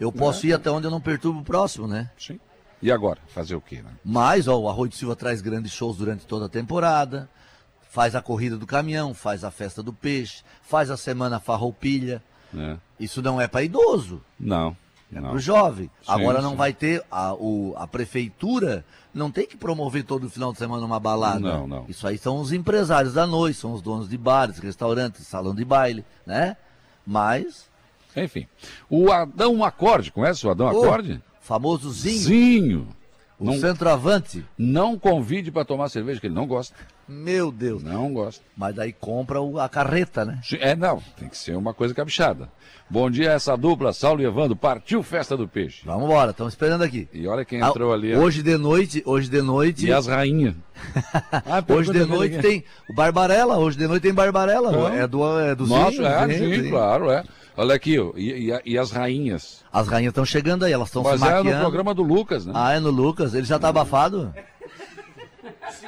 eu 0.00 0.10
posso 0.12 0.46
ir 0.46 0.54
até 0.54 0.70
onde 0.70 0.86
eu 0.86 0.90
não 0.90 1.00
perturbo 1.00 1.40
o 1.40 1.44
próximo, 1.44 1.86
né? 1.86 2.10
Sim. 2.18 2.40
E 2.82 2.90
agora? 2.90 3.18
Fazer 3.28 3.54
o 3.54 3.60
quê, 3.60 3.76
né? 3.76 3.90
Mas, 4.04 4.48
ó, 4.48 4.58
o 4.58 4.68
Arroio 4.68 4.88
de 4.90 4.96
Silva 4.96 5.14
traz 5.16 5.40
grandes 5.42 5.72
shows 5.72 5.96
durante 5.98 6.26
toda 6.26 6.46
a 6.46 6.48
temporada, 6.48 7.28
faz 7.96 8.14
a 8.14 8.20
corrida 8.20 8.58
do 8.58 8.66
caminhão, 8.66 9.14
faz 9.14 9.42
a 9.42 9.50
festa 9.50 9.82
do 9.82 9.90
peixe, 9.90 10.42
faz 10.60 10.90
a 10.90 10.98
semana 10.98 11.40
farroupilha. 11.40 12.22
É. 12.54 12.76
Isso 13.00 13.22
não 13.22 13.40
é 13.40 13.48
para 13.48 13.62
idoso, 13.62 14.20
Não. 14.38 14.76
é 15.10 15.18
para 15.18 15.32
o 15.32 15.38
jovem. 15.38 15.86
Sim, 16.02 16.12
Agora 16.12 16.42
não 16.42 16.50
sim. 16.50 16.56
vai 16.56 16.74
ter, 16.74 17.02
a, 17.10 17.32
o, 17.32 17.72
a 17.78 17.86
prefeitura 17.86 18.84
não 19.14 19.30
tem 19.30 19.46
que 19.46 19.56
promover 19.56 20.04
todo 20.04 20.28
final 20.28 20.52
de 20.52 20.58
semana 20.58 20.84
uma 20.84 21.00
balada. 21.00 21.40
Não, 21.40 21.66
não. 21.66 21.86
Isso 21.88 22.06
aí 22.06 22.18
são 22.18 22.38
os 22.38 22.52
empresários 22.52 23.14
da 23.14 23.26
noite, 23.26 23.58
são 23.58 23.72
os 23.72 23.80
donos 23.80 24.10
de 24.10 24.18
bares, 24.18 24.58
restaurantes, 24.58 25.26
salão 25.26 25.54
de 25.54 25.64
baile, 25.64 26.04
né? 26.26 26.54
Mas, 27.06 27.64
Enfim. 28.14 28.46
O 28.90 29.10
Adão 29.10 29.64
Acorde, 29.64 30.12
conhece 30.12 30.46
o 30.46 30.50
Adão 30.50 30.68
Acorde? 30.68 31.22
famoso 31.40 31.90
Zinho, 31.92 32.18
Zinho. 32.20 32.88
o 33.38 33.44
Não, 33.46 33.58
centroavante, 33.58 34.44
não 34.58 34.98
convide 34.98 35.50
para 35.50 35.64
tomar 35.64 35.88
cerveja, 35.88 36.20
que 36.20 36.26
ele 36.26 36.34
não 36.34 36.46
gosta. 36.46 36.74
Meu 37.08 37.52
Deus. 37.52 37.82
Não 37.82 38.12
gosta. 38.12 38.42
Mas 38.56 38.74
daí 38.74 38.92
compra 38.92 39.40
o- 39.40 39.58
a 39.60 39.68
carreta, 39.68 40.24
né? 40.24 40.40
É, 40.60 40.74
não, 40.74 41.00
tem 41.18 41.28
que 41.28 41.36
ser 41.38 41.56
uma 41.56 41.72
coisa 41.72 41.94
caprichada. 41.94 42.48
Bom 42.88 43.10
dia, 43.10 43.32
essa 43.32 43.56
dupla, 43.56 43.92
Saulo 43.92 44.22
e 44.22 44.24
Evandro. 44.24 44.54
Partiu 44.56 45.02
Festa 45.02 45.36
do 45.36 45.48
Peixe. 45.48 45.82
Vamos 45.84 46.04
embora, 46.04 46.30
estamos 46.30 46.52
esperando 46.52 46.82
aqui. 46.82 47.08
E 47.12 47.26
olha 47.26 47.44
quem 47.44 47.60
Ah, 47.60 47.68
entrou 47.68 47.92
ali. 47.92 48.14
ó. 48.14 48.18
Hoje 48.20 48.42
de 48.42 48.56
noite, 48.56 49.02
hoje 49.04 49.28
de 49.28 49.42
noite. 49.42 49.86
E 49.86 49.92
as 49.92 50.06
rainhas. 50.06 50.54
Ah, 51.32 51.64
Hoje 51.68 51.90
de 51.92 52.04
noite 52.04 52.38
tem 52.38 52.62
o 52.88 52.92
Barbarella, 52.94 53.56
hoje 53.58 53.78
de 53.78 53.86
noite 53.86 54.02
tem 54.02 54.12
Barbarella, 54.14 54.92
é 54.94 55.06
do 55.06 55.40
é 55.40 55.54
do 55.54 55.66
Nossa, 55.66 55.90
Zinho, 55.90 56.06
é, 56.06 56.28
sim, 56.28 56.38
sim, 56.54 56.62
sim. 56.64 56.70
claro, 56.70 57.10
é. 57.10 57.24
Olha 57.56 57.74
aqui, 57.74 57.98
ó, 57.98 58.12
e, 58.14 58.50
e, 58.52 58.60
e 58.66 58.78
as 58.78 58.90
rainhas? 58.90 59.64
As 59.72 59.88
rainhas 59.88 60.10
estão 60.10 60.24
chegando 60.26 60.64
aí, 60.66 60.72
elas 60.72 60.88
estão 60.88 61.02
se 61.02 61.10
Mas 61.10 61.20
maquiando. 61.20 61.48
é 61.50 61.54
no 61.54 61.60
programa 61.60 61.94
do 61.94 62.02
Lucas, 62.02 62.44
né? 62.44 62.52
Ah, 62.54 62.74
é 62.74 62.80
no 62.80 62.90
Lucas? 62.90 63.32
Ele 63.34 63.46
já 63.46 63.58
tá 63.58 63.68
abafado? 63.70 64.34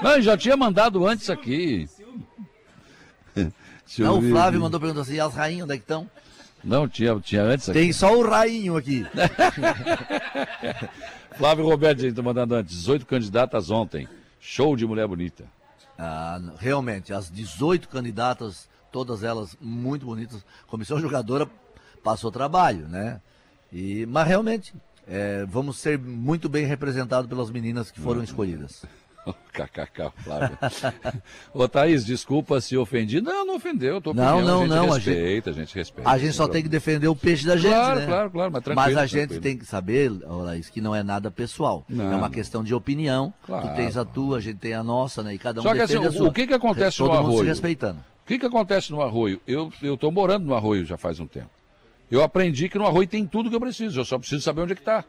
Não, 0.02 0.20
já 0.20 0.36
tinha 0.36 0.56
mandado 0.56 1.06
antes 1.06 1.28
aqui. 1.30 1.88
Não, 3.98 4.18
o 4.18 4.22
Flávio 4.30 4.60
mandou 4.60 4.78
perguntar 4.78 5.02
assim, 5.02 5.14
e 5.14 5.20
as 5.20 5.34
rainhas 5.34 5.64
onde 5.64 5.74
é 5.74 5.76
que 5.76 5.82
estão? 5.82 6.10
Não, 6.62 6.88
tinha, 6.88 7.18
tinha 7.20 7.42
antes 7.42 7.68
aqui. 7.68 7.78
Tem 7.78 7.92
só 7.92 8.16
o 8.16 8.28
rainho 8.28 8.76
aqui. 8.76 9.06
Flávio 11.36 11.64
Roberto, 11.64 12.00
gente, 12.00 12.14
tá 12.14 12.22
mandando 12.22 12.54
antes. 12.54 12.74
18 12.76 13.06
candidatas 13.06 13.70
ontem. 13.70 14.08
Show 14.40 14.76
de 14.76 14.86
mulher 14.86 15.06
bonita. 15.06 15.44
Ah, 15.96 16.40
realmente, 16.58 17.12
as 17.12 17.30
18 17.30 17.88
candidatas, 17.88 18.68
todas 18.90 19.22
elas 19.22 19.56
muito 19.60 20.04
bonitas. 20.04 20.44
Comissão 20.66 21.00
jogadora 21.00 21.48
passou 22.02 22.30
trabalho, 22.30 22.88
né? 22.88 23.20
E, 23.72 24.04
mas 24.06 24.26
realmente, 24.26 24.74
é, 25.06 25.44
vamos 25.46 25.78
ser 25.78 25.98
muito 25.98 26.48
bem 26.48 26.66
representados 26.66 27.28
pelas 27.28 27.50
meninas 27.50 27.90
que 27.90 28.00
foram 28.00 28.22
escolhidas. 28.22 28.84
KKK, 29.52 30.12
Flávio. 30.18 30.58
Ô, 31.52 31.68
Thaís, 31.68 32.04
desculpa 32.04 32.60
se 32.60 32.76
ofendi. 32.76 33.20
Não, 33.20 33.44
não 33.46 33.56
ofendeu. 33.56 34.00
Tua 34.00 34.14
Não, 34.14 34.36
opinião, 34.36 34.66
não, 34.66 34.74
a 34.74 34.78
gente 34.78 34.86
não, 34.86 34.92
a 34.92 34.96
respeita, 34.96 35.50
a 35.50 35.52
gente 35.52 35.74
respeita. 35.74 36.10
A 36.10 36.18
gente 36.18 36.32
só 36.32 36.46
tem 36.48 36.62
que 36.62 36.68
defender 36.68 37.08
o 37.08 37.16
peixe 37.16 37.46
da 37.46 37.56
gente, 37.56 37.72
Claro, 37.72 38.00
né? 38.00 38.06
claro, 38.06 38.30
claro, 38.30 38.52
mas 38.52 38.62
tranquilo, 38.64 38.98
a 38.98 39.06
gente 39.06 39.18
tranquilo. 39.20 39.40
tem 39.42 39.58
que 39.58 39.64
saber, 39.66 40.10
ô, 40.26 40.36
Laís, 40.42 40.68
que 40.70 40.80
não 40.80 40.94
é 40.94 41.02
nada 41.02 41.30
pessoal. 41.30 41.84
Não. 41.88 42.12
É 42.12 42.16
uma 42.16 42.30
questão 42.30 42.62
de 42.62 42.74
opinião. 42.74 43.32
Claro. 43.44 43.68
Tu 43.68 43.74
tens 43.76 43.96
a 43.96 44.04
tua, 44.04 44.38
a 44.38 44.40
gente 44.40 44.58
tem 44.58 44.74
a 44.74 44.82
nossa, 44.82 45.22
né? 45.22 45.34
E 45.34 45.38
cada 45.38 45.60
um 45.60 45.62
Só 45.62 45.74
que 45.74 45.80
assim, 45.80 45.96
a 45.96 46.08
o, 46.08 46.12
sua. 46.12 46.28
o 46.28 46.32
que 46.32 46.46
que 46.46 46.54
acontece 46.54 46.98
Todo 46.98 47.08
no 47.08 47.14
mundo 47.16 47.26
arroio? 47.26 47.38
se 47.42 47.46
respeitando. 47.48 47.98
O 47.98 48.26
que 48.28 48.38
que 48.38 48.46
acontece 48.46 48.90
no 48.92 49.00
arroio? 49.00 49.40
Eu 49.46 49.72
eu 49.82 49.96
tô 49.96 50.10
morando 50.10 50.44
no 50.46 50.54
arroio 50.54 50.84
já 50.84 50.96
faz 50.98 51.18
um 51.18 51.26
tempo. 51.26 51.50
Eu 52.10 52.22
aprendi 52.22 52.68
que 52.68 52.78
no 52.78 52.86
arroio 52.86 53.06
tem 53.08 53.26
tudo 53.26 53.50
que 53.50 53.56
eu 53.56 53.60
preciso, 53.60 54.00
eu 54.00 54.04
só 54.04 54.18
preciso 54.18 54.42
saber 54.42 54.62
onde 54.62 54.72
é 54.72 54.76
que 54.76 54.82
tá. 54.82 55.04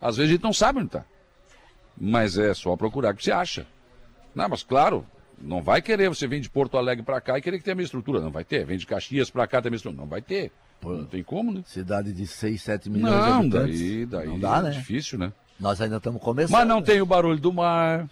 Às 0.00 0.16
vezes 0.16 0.30
a 0.30 0.34
gente 0.34 0.42
não 0.44 0.52
sabe 0.52 0.80
onde 0.80 0.90
tá. 0.90 1.04
Mas 1.98 2.36
é 2.38 2.52
só 2.54 2.76
procurar 2.76 3.14
que 3.14 3.24
você 3.24 3.32
acha. 3.32 3.66
Não, 4.34 4.48
mas 4.48 4.62
claro, 4.62 5.06
não 5.40 5.62
vai 5.62 5.80
querer 5.80 6.08
você 6.08 6.26
vir 6.26 6.40
de 6.40 6.50
Porto 6.50 6.76
Alegre 6.76 7.02
para 7.04 7.20
cá 7.20 7.38
e 7.38 7.42
querer 7.42 7.58
que 7.58 7.64
tenha 7.64 7.72
a 7.72 7.76
minha 7.76 7.84
estrutura. 7.84 8.20
Não 8.20 8.30
vai 8.30 8.44
ter. 8.44 8.64
Vem 8.66 8.76
de 8.76 8.86
Caxias 8.86 9.30
para 9.30 9.46
cá 9.46 9.62
tem 9.62 9.68
a 9.68 9.70
minha 9.70 9.76
estrutura. 9.76 10.02
Não 10.02 10.08
vai 10.10 10.20
ter. 10.20 10.52
Não 10.82 11.06
tem 11.06 11.22
como, 11.22 11.50
né? 11.52 11.62
Cidade 11.66 12.12
de 12.12 12.26
6, 12.26 12.60
7 12.62 12.90
milhões 12.90 13.14
de 13.14 13.30
Não, 13.30 13.38
habitantes. 13.40 13.80
daí, 13.80 14.06
daí 14.06 14.26
não 14.28 14.38
dá, 14.38 14.58
é 14.58 14.62
né? 14.64 14.70
difícil, 14.70 15.18
né? 15.18 15.32
Nós 15.58 15.80
ainda 15.80 15.96
estamos 15.96 16.20
começando. 16.22 16.52
Mas 16.52 16.68
não 16.68 16.82
tem 16.82 17.00
o 17.00 17.06
barulho 17.06 17.40
do 17.40 17.50
mar, 17.50 18.06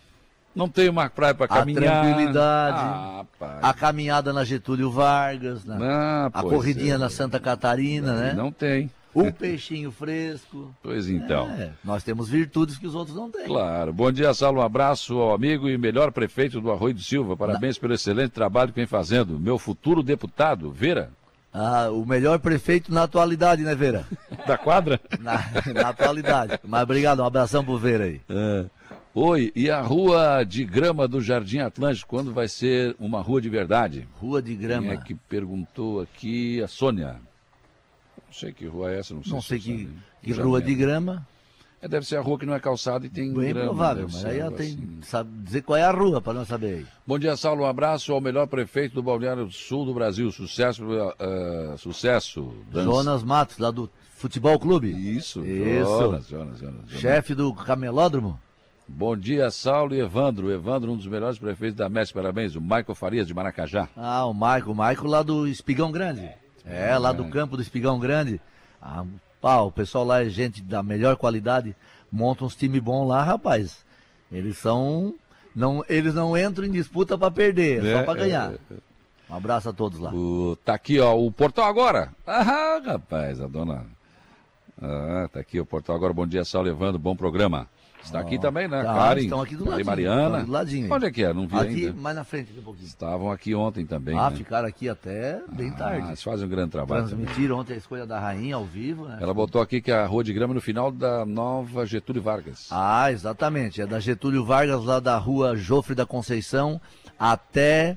não 0.57 0.67
tem 0.67 0.89
uma 0.89 1.11
praia 1.11 1.35
para 1.35 1.45
a 1.45 1.49
caminhar. 1.49 2.03
tranquilidade, 2.03 2.79
Ah, 2.81 3.25
a 3.63 3.75
caminhada 3.75 4.33
na 4.33 4.45
Getúlio 4.45 4.91
Vargas, 4.91 5.63
né? 5.65 5.77
Ah, 5.79 6.31
a 6.33 6.43
corridinha 6.43 6.95
é. 6.95 6.99
na 6.99 7.11
Santa 7.11 7.39
Catarina, 7.39 8.15
né? 8.15 8.33
Não 8.33 8.51
tem. 8.51 8.91
Um 9.15 9.31
peixinho 9.31 9.91
fresco. 9.91 10.75
Pois 10.83 11.09
então. 11.09 11.49
É, 11.51 11.71
nós 11.85 12.03
temos 12.03 12.29
virtudes 12.29 12.77
que 12.77 12.87
os 12.87 12.95
outros 12.95 13.17
não 13.17 13.31
têm. 13.31 13.47
Claro. 13.47 13.93
Bom 13.93 14.11
dia, 14.11 14.35
Saulo. 14.35 14.61
Um 14.61 14.65
abraço 14.65 15.19
ao 15.19 15.35
amigo 15.35 15.69
e 15.69 15.79
melhor 15.79 16.11
prefeito 16.13 16.61
do 16.61 16.71
Arroio 16.71 16.95
do 16.95 17.01
Silva. 17.03 17.37
Parabéns 17.37 17.79
pelo 17.79 17.95
excelente 17.95 18.31
trabalho 18.31 18.71
que 18.71 18.77
vem 18.77 18.87
fazendo. 18.87 19.39
Meu 19.39 19.59
futuro 19.59 20.03
deputado, 20.03 20.71
Vera. 20.71 21.11
Ah, 21.53 21.89
o 21.89 22.05
melhor 22.05 22.41
prefeito 22.41 22.93
na 22.93 23.05
atualidade, 23.05 23.63
né, 23.63 23.75
Vera? 23.77 24.05
Da 24.45 24.59
quadra? 24.59 25.01
Na, 25.21 25.45
na 25.73 25.89
atualidade. 25.91 26.59
Mas 26.65 26.83
obrigado, 26.83 27.21
um 27.21 27.25
abração 27.25 27.65
pro 27.65 27.79
Vera 27.79 28.05
aí. 28.05 28.21
É. 28.29 28.65
Oi, 29.15 29.53
e 29.55 29.71
a 29.71 29.81
rua 29.81 30.43
de 30.43 30.65
grama 30.65 31.07
do 31.07 31.21
Jardim 31.21 31.61
Atlântico, 31.61 32.11
quando 32.11 32.33
vai 32.33 32.49
ser 32.49 32.97
uma 32.99 33.23
rua 33.23 33.41
de 33.41 33.49
verdade? 33.49 34.09
Rua 34.21 34.43
de 34.43 34.57
grama. 34.57 34.89
Quem 34.89 34.91
é 34.91 34.97
que 34.97 35.15
perguntou 35.15 36.01
aqui? 36.01 36.61
A 36.61 36.67
Sônia. 36.67 37.21
Não 38.35 38.41
sei 38.41 38.53
que 38.53 38.67
rua 38.67 38.91
é 38.93 38.99
essa, 38.99 39.15
não 39.15 39.23
sei 39.23 39.33
Não 39.33 39.41
se 39.41 39.47
sei 39.49 39.59
você 39.61 39.65
que, 39.71 39.85
sabe. 39.85 39.95
que 40.23 40.33
rua 40.43 40.61
de 40.61 40.75
grama. 40.75 41.25
É, 41.81 41.87
deve 41.87 42.05
ser 42.05 42.17
a 42.17 42.21
rua 42.21 42.37
que 42.39 42.45
não 42.47 42.55
é 42.55 42.59
calçada 42.59 43.07
e 43.07 43.09
tem 43.11 43.33
Bem 43.33 43.51
grama. 43.53 43.67
provável, 43.69 44.09
mas 44.11 44.25
aí 44.25 44.39
ela 44.41 44.51
tem 44.51 44.69
assim. 44.73 44.99
sabe 45.03 45.31
dizer 45.45 45.63
qual 45.63 45.77
é 45.77 45.83
a 45.85 45.91
rua 45.93 46.21
para 46.21 46.33
nós 46.33 46.49
saber 46.49 46.79
aí. 46.79 46.87
Bom 47.07 47.17
dia, 47.19 47.37
Saulo. 47.37 47.63
Um 47.63 47.67
abraço 47.67 48.13
ao 48.13 48.21
melhor 48.21 48.47
prefeito 48.49 48.95
do 48.95 49.03
Balneário 49.05 49.49
Sul 49.53 49.85
do 49.85 49.95
Brasil. 49.95 50.33
Sucesso, 50.33 50.83
eh, 51.19 51.75
sucesso. 51.79 52.53
Dança. 52.73 52.87
Jonas 52.87 53.23
Matos, 53.23 53.59
lá 53.59 53.71
do 53.71 53.89
Futebol 54.17 54.59
Clube. 54.59 54.89
Isso, 54.91 55.45
Isso. 55.45 55.85
Jonas, 55.99 56.27
Jonas, 56.27 56.59
Jonas. 56.59 56.91
Chefe 56.91 57.35
do 57.37 57.53
Camelódromo. 57.55 58.41
Bom 58.89 59.17
dia, 59.17 59.51
Saulo 59.51 59.95
e 59.95 60.01
Evandro. 60.01 60.51
Evandro, 60.51 60.91
um 60.91 60.97
dos 60.97 61.07
melhores 61.07 61.39
prefeitos 61.39 61.77
da 61.77 61.89
MES. 61.89 62.11
Parabéns. 62.11 62.57
O 62.57 62.61
Michael 62.61 62.95
Farias, 62.95 63.27
de 63.29 63.35
Maracajá. 63.35 63.89
Ah, 63.97 64.25
o 64.27 64.33
Maico, 64.35 64.73
o 64.73 64.75
Maico 64.75 65.07
lá 65.07 65.23
do 65.23 65.47
Espigão 65.47 65.93
Grande. 65.93 66.29
É, 66.65 66.97
lá 66.97 67.13
do 67.13 67.27
campo 67.27 67.57
do 67.57 67.63
Espigão 67.63 67.99
Grande. 67.99 68.41
Ah, 68.81 69.05
pá, 69.41 69.61
o 69.61 69.71
pessoal 69.71 70.05
lá 70.05 70.23
é 70.23 70.29
gente 70.29 70.63
da 70.63 70.83
melhor 70.83 71.17
qualidade, 71.17 71.75
monta 72.11 72.45
uns 72.45 72.57
times 72.57 72.83
bons 72.83 73.07
lá, 73.07 73.23
rapaz. 73.23 73.85
Eles 74.33 74.59
são. 74.59 75.15
Não, 75.55 75.85
eles 75.89 76.15
não 76.15 76.37
entram 76.37 76.65
em 76.67 76.71
disputa 76.73 77.17
para 77.17 77.31
perder, 77.31 77.85
é, 77.85 77.91
É, 77.91 77.99
só 77.99 78.03
para 78.05 78.19
é, 78.21 78.23
ganhar. 78.25 78.53
é, 78.53 78.59
Um 79.31 79.37
abraço 79.37 79.69
a 79.69 79.73
todos 79.73 80.01
lá. 80.01 80.13
O, 80.13 80.57
tá 80.65 80.75
aqui, 80.75 80.99
ó, 80.99 81.17
o 81.17 81.31
Portal 81.31 81.67
Agora. 81.67 82.13
Ah, 82.27 82.81
rapaz, 82.85 83.41
a 83.41 83.47
dona... 83.47 83.85
Ah, 84.83 85.29
tá 85.33 85.39
aqui 85.39 85.61
o 85.61 85.65
Portal 85.65 85.95
Agora. 85.95 86.13
Bom 86.13 86.27
dia, 86.27 86.45
Saulo 86.45 86.67
e 86.67 86.71
Evandro. 86.73 86.99
Bom 86.99 87.15
programa. 87.15 87.69
Está 88.05 88.21
aqui 88.21 88.39
também, 88.39 88.69
né? 88.69 88.83
Tá, 88.85 88.95
Karen, 88.95 89.21
estão 89.23 89.41
aqui 89.41 89.57
do 89.57 89.65
ladinho. 89.69 89.87
Mariana. 89.87 90.45
do 90.45 90.51
ladinho. 90.53 90.93
Onde 90.93 91.07
é 91.07 91.11
que 91.11 91.25
é? 91.25 91.33
Não 91.33 91.47
vi 91.49 91.57
Aqui, 91.57 91.87
ainda. 91.87 92.01
mais 92.01 92.15
na 92.17 92.23
frente, 92.23 92.53
um 92.57 92.63
pouquinho. 92.63 92.87
Estavam 92.87 93.31
aqui 93.33 93.55
ontem 93.55 93.85
também, 93.87 94.17
Ah, 94.19 94.31
né? 94.31 94.37
ficaram 94.37 94.69
aqui 94.69 94.89
até 94.89 95.41
bem 95.53 95.71
Ah, 95.71 95.77
tarde. 95.77 96.07
eles 96.09 96.23
fazem 96.23 96.47
um 96.47 96.49
grande 96.49 96.71
trabalho 96.71 97.09
também. 97.09 97.25
Transmitiram 97.25 97.59
ontem 97.59 97.73
a 97.75 97.77
escolha 97.77 98.07
da 98.07 98.21
rainha 98.21 98.57
ao 98.57 98.65
vivo, 98.65 99.07
né? 99.09 99.19
Ela 99.21 99.33
botou 99.35 99.61
aqui 99.61 99.81
que 99.81 99.91
a 99.91 100.07
Rua 100.07 100.23
de 100.23 100.33
Grama 100.33 100.53
é 100.53 100.57
no 100.57 100.61
final 100.61 100.93
da 100.93 101.25
nova 101.27 101.85
Getúlio 101.87 102.23
Vargas. 102.23 102.69
Ah, 102.71 103.11
exatamente. 103.11 103.81
É 103.81 103.87
da 103.87 103.99
Getúlio 103.99 104.45
Vargas, 104.45 104.85
lá 104.85 105.01
da 105.01 105.17
rua 105.19 105.57
Jofre 105.57 105.95
da 105.95 106.05
Conceição, 106.07 106.81
até 107.19 107.97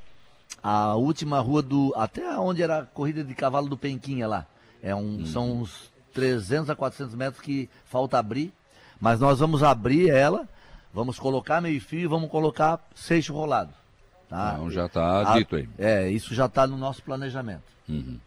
a 0.64 0.96
última 0.96 1.40
rua 1.40 1.62
do. 1.62 1.94
Até 1.96 2.38
onde 2.40 2.64
era 2.64 2.80
a 2.80 2.86
corrida 2.86 3.24
de 3.24 3.36
cavalo 3.36 3.68
do 3.68 3.78
Penquinha 3.78 4.28
lá. 4.28 4.46
É 4.82 4.96
um, 4.96 5.26
São 5.26 5.62
uns 5.62 5.92
300 6.14 6.70
a 6.70 6.76
400 6.76 7.14
metros 7.14 7.42
que 7.42 7.70
falta 7.86 8.18
abrir. 8.18 8.54
Mas 9.00 9.20
nós 9.20 9.40
vamos 9.40 9.64
abrir 9.64 10.10
ela, 10.10 10.48
vamos 10.94 11.20
colocar 11.20 11.62
meio 11.62 11.80
fio 11.80 12.02
e 12.02 12.08
vamos 12.08 12.30
colocar 12.30 12.80
seixo 12.96 13.34
rolado. 13.34 13.72
Tá? 14.30 14.54
Então 14.56 14.72
já 14.72 14.86
está 14.86 15.36
dito 15.36 15.56
aí. 15.56 15.70
É, 15.78 16.10
isso 16.10 16.34
já 16.36 16.48
está 16.48 16.68
no 16.68 16.78
nosso 16.78 17.02
planejamento. 17.04 17.64
Uhum. 17.88 18.20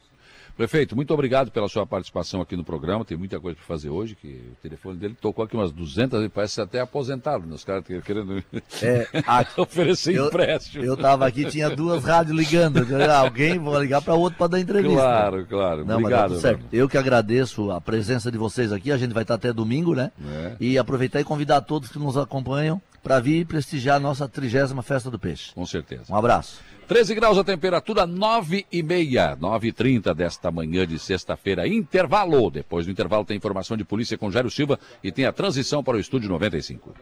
Prefeito, 0.61 0.95
muito 0.95 1.15
obrigado 1.15 1.51
pela 1.51 1.70
sua 1.70 1.87
participação 1.87 2.43
aqui 2.43 2.55
no 2.55 2.62
programa. 2.62 3.03
Tem 3.03 3.16
muita 3.16 3.41
coisa 3.41 3.57
para 3.57 3.65
fazer 3.65 3.89
hoje, 3.89 4.15
que 4.15 4.28
o 4.53 4.57
telefone 4.62 4.99
dele 4.99 5.16
tocou 5.19 5.43
aqui 5.43 5.57
umas 5.57 5.73
200, 5.73 6.20
ele 6.20 6.28
parece 6.28 6.61
até 6.61 6.81
aposentado, 6.81 7.47
né? 7.47 7.55
Os 7.55 7.65
caras 7.65 7.82
querendo 8.05 8.45
É, 8.82 9.07
a- 9.27 9.47
oferecer 9.57 10.15
eu, 10.15 10.27
empréstimo. 10.27 10.85
Eu 10.85 10.99
tava 10.99 11.27
aqui, 11.27 11.47
tinha 11.47 11.70
duas 11.74 12.05
rádios 12.05 12.37
ligando. 12.37 12.77
Alguém, 13.11 13.59
vou 13.59 13.81
ligar 13.81 14.03
para 14.03 14.12
outro 14.12 14.37
para 14.37 14.49
dar 14.49 14.61
entrevista. 14.61 14.97
Claro, 15.01 15.47
claro. 15.47 15.85
Não, 15.87 15.97
obrigado. 15.97 16.32
mas 16.32 16.43
tá 16.43 16.49
certo. 16.49 16.66
Eu 16.70 16.87
que 16.91 16.99
agradeço 16.99 17.70
a 17.70 17.81
presença 17.81 18.31
de 18.31 18.37
vocês 18.37 18.70
aqui. 18.70 18.93
A 18.93 18.99
gente 18.99 19.15
vai 19.15 19.23
estar 19.23 19.37
até 19.37 19.55
domingo, 19.55 19.95
né? 19.95 20.12
É. 20.23 20.57
E 20.61 20.77
aproveitar 20.77 21.23
e 21.23 21.24
convidar 21.24 21.62
todos 21.62 21.89
que 21.89 21.99
nos 21.99 22.19
acompanham 22.19 22.82
para 23.02 23.20
vir 23.20 23.47
prestigiar 23.47 23.97
a 23.97 24.01
nossa 24.01 24.28
trigésima 24.28 24.82
Festa 24.82 25.10
do 25.10 25.18
Peixe. 25.18 25.52
Com 25.55 25.64
certeza. 25.66 26.05
Um 26.09 26.16
abraço. 26.16 26.60
13 26.86 27.14
graus 27.14 27.39
a 27.39 27.44
temperatura, 27.44 28.05
9 28.05 28.66
e 28.70 28.82
meia, 28.82 29.36
9 29.40 29.68
e 29.68 29.72
30 29.72 30.12
desta 30.12 30.51
manhã 30.51 30.86
de 30.86 30.98
sexta-feira. 30.98 31.68
Intervalo. 31.68 32.51
Depois 32.51 32.85
do 32.86 32.90
intervalo 32.93 33.24
tem 33.24 33.36
informação 33.36 33.77
de 33.77 33.85
polícia 33.85 34.18
com 34.18 34.31
Jairo 34.31 34.51
Silva 34.51 34.78
e 35.02 35.12
tem 35.12 35.24
a 35.24 35.32
transição 35.32 35.85
para 35.85 35.97
o 35.97 36.01
estúdio 36.01 36.28
95. 36.28 36.93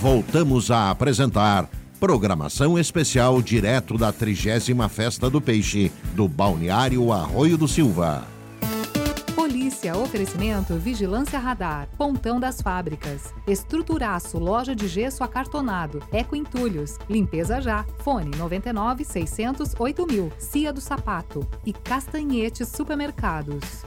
Voltamos 0.00 0.70
a 0.70 0.90
apresentar 0.90 1.68
programação 1.98 2.78
especial 2.78 3.42
direto 3.42 3.98
da 3.98 4.12
trigésima 4.12 4.88
Festa 4.88 5.28
do 5.28 5.40
Peixe, 5.40 5.90
do 6.14 6.28
Balneário 6.28 7.12
Arroio 7.12 7.58
do 7.58 7.66
Silva. 7.66 8.24
Polícia, 9.34 9.96
oferecimento, 9.96 10.74
vigilância 10.74 11.38
radar, 11.38 11.88
pontão 11.96 12.38
das 12.38 12.60
fábricas, 12.60 13.32
estruturaço, 13.46 14.38
loja 14.38 14.76
de 14.76 14.86
gesso 14.86 15.24
acartonado, 15.24 16.02
eco 16.12 16.36
entulhos, 16.36 16.98
limpeza 17.08 17.60
já, 17.60 17.84
fone 17.98 18.36
99 18.36 19.04
600 19.04 19.74
8000, 19.78 20.32
Cia 20.38 20.72
do 20.72 20.80
Sapato 20.80 21.46
e 21.64 21.72
Castanhete 21.72 22.64
Supermercados. 22.64 23.84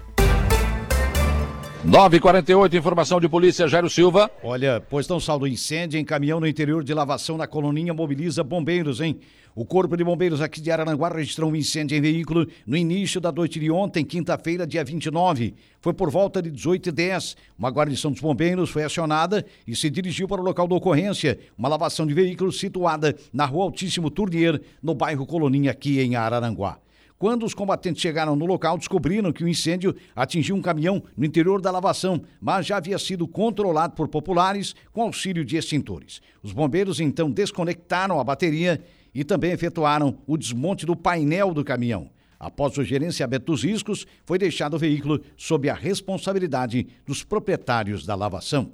9h48, 1.85 2.75
informação 2.75 3.19
de 3.19 3.27
polícia, 3.27 3.67
Jairo 3.67 3.89
Silva. 3.89 4.29
Olha, 4.43 4.79
pois 4.87 5.07
não 5.07 5.19
saldo 5.19 5.47
incêndio 5.47 5.99
em 5.99 6.05
caminhão 6.05 6.39
no 6.39 6.45
interior 6.45 6.83
de 6.83 6.93
lavação 6.93 7.37
na 7.37 7.47
Coloninha 7.47 7.91
mobiliza 7.91 8.43
bombeiros, 8.43 9.01
hein? 9.01 9.19
O 9.55 9.65
Corpo 9.65 9.97
de 9.97 10.03
Bombeiros 10.03 10.41
aqui 10.41 10.61
de 10.61 10.69
Araranguá 10.69 11.09
registrou 11.09 11.49
um 11.49 11.55
incêndio 11.55 11.97
em 11.97 12.01
veículo 12.01 12.47
no 12.67 12.77
início 12.77 13.19
da 13.19 13.31
noite 13.31 13.59
de 13.59 13.71
ontem, 13.71 14.05
quinta-feira, 14.05 14.67
dia 14.67 14.83
29. 14.83 15.55
Foi 15.81 15.91
por 15.91 16.11
volta 16.11 16.39
de 16.39 16.51
18h10. 16.51 17.35
Uma 17.57 17.69
guarnição 17.69 18.11
dos 18.11 18.21
bombeiros 18.21 18.69
foi 18.69 18.83
acionada 18.83 19.43
e 19.65 19.75
se 19.75 19.89
dirigiu 19.89 20.27
para 20.27 20.39
o 20.39 20.43
local 20.43 20.67
da 20.67 20.75
ocorrência, 20.75 21.39
uma 21.57 21.67
lavação 21.67 22.05
de 22.05 22.13
veículos 22.13 22.59
situada 22.59 23.15
na 23.33 23.45
rua 23.45 23.65
Altíssimo 23.65 24.11
Tournier, 24.11 24.61
no 24.83 24.93
bairro 24.93 25.25
Coloninha, 25.25 25.71
aqui 25.71 25.99
em 25.99 26.15
Araranguá. 26.15 26.77
Quando 27.21 27.45
os 27.45 27.53
combatentes 27.53 28.01
chegaram 28.01 28.35
no 28.35 28.47
local, 28.47 28.79
descobriram 28.79 29.31
que 29.31 29.43
o 29.43 29.47
incêndio 29.47 29.95
atingiu 30.15 30.55
um 30.55 30.61
caminhão 30.61 31.03
no 31.15 31.23
interior 31.23 31.61
da 31.61 31.69
lavação, 31.69 32.23
mas 32.41 32.65
já 32.65 32.77
havia 32.77 32.97
sido 32.97 33.27
controlado 33.27 33.93
por 33.93 34.07
populares 34.07 34.73
com 34.91 35.03
auxílio 35.03 35.45
de 35.45 35.55
extintores. 35.55 36.19
Os 36.41 36.51
bombeiros 36.51 36.99
então 36.99 37.29
desconectaram 37.29 38.19
a 38.19 38.23
bateria 38.23 38.81
e 39.13 39.23
também 39.23 39.51
efetuaram 39.51 40.17
o 40.25 40.35
desmonte 40.35 40.83
do 40.83 40.95
painel 40.95 41.53
do 41.53 41.63
caminhão. 41.63 42.09
Após 42.39 42.75
o 42.79 42.83
gerenciamento 42.83 43.45
dos 43.45 43.63
riscos, 43.63 44.07
foi 44.25 44.39
deixado 44.39 44.73
o 44.73 44.79
veículo 44.79 45.21
sob 45.37 45.69
a 45.69 45.75
responsabilidade 45.75 46.87
dos 47.05 47.23
proprietários 47.23 48.03
da 48.03 48.15
lavação. 48.15 48.71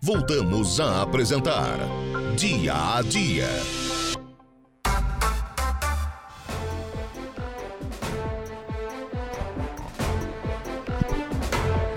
Voltamos 0.00 0.80
a 0.80 1.02
apresentar 1.02 1.76
Dia 2.34 2.96
a 2.96 3.02
Dia. 3.02 3.87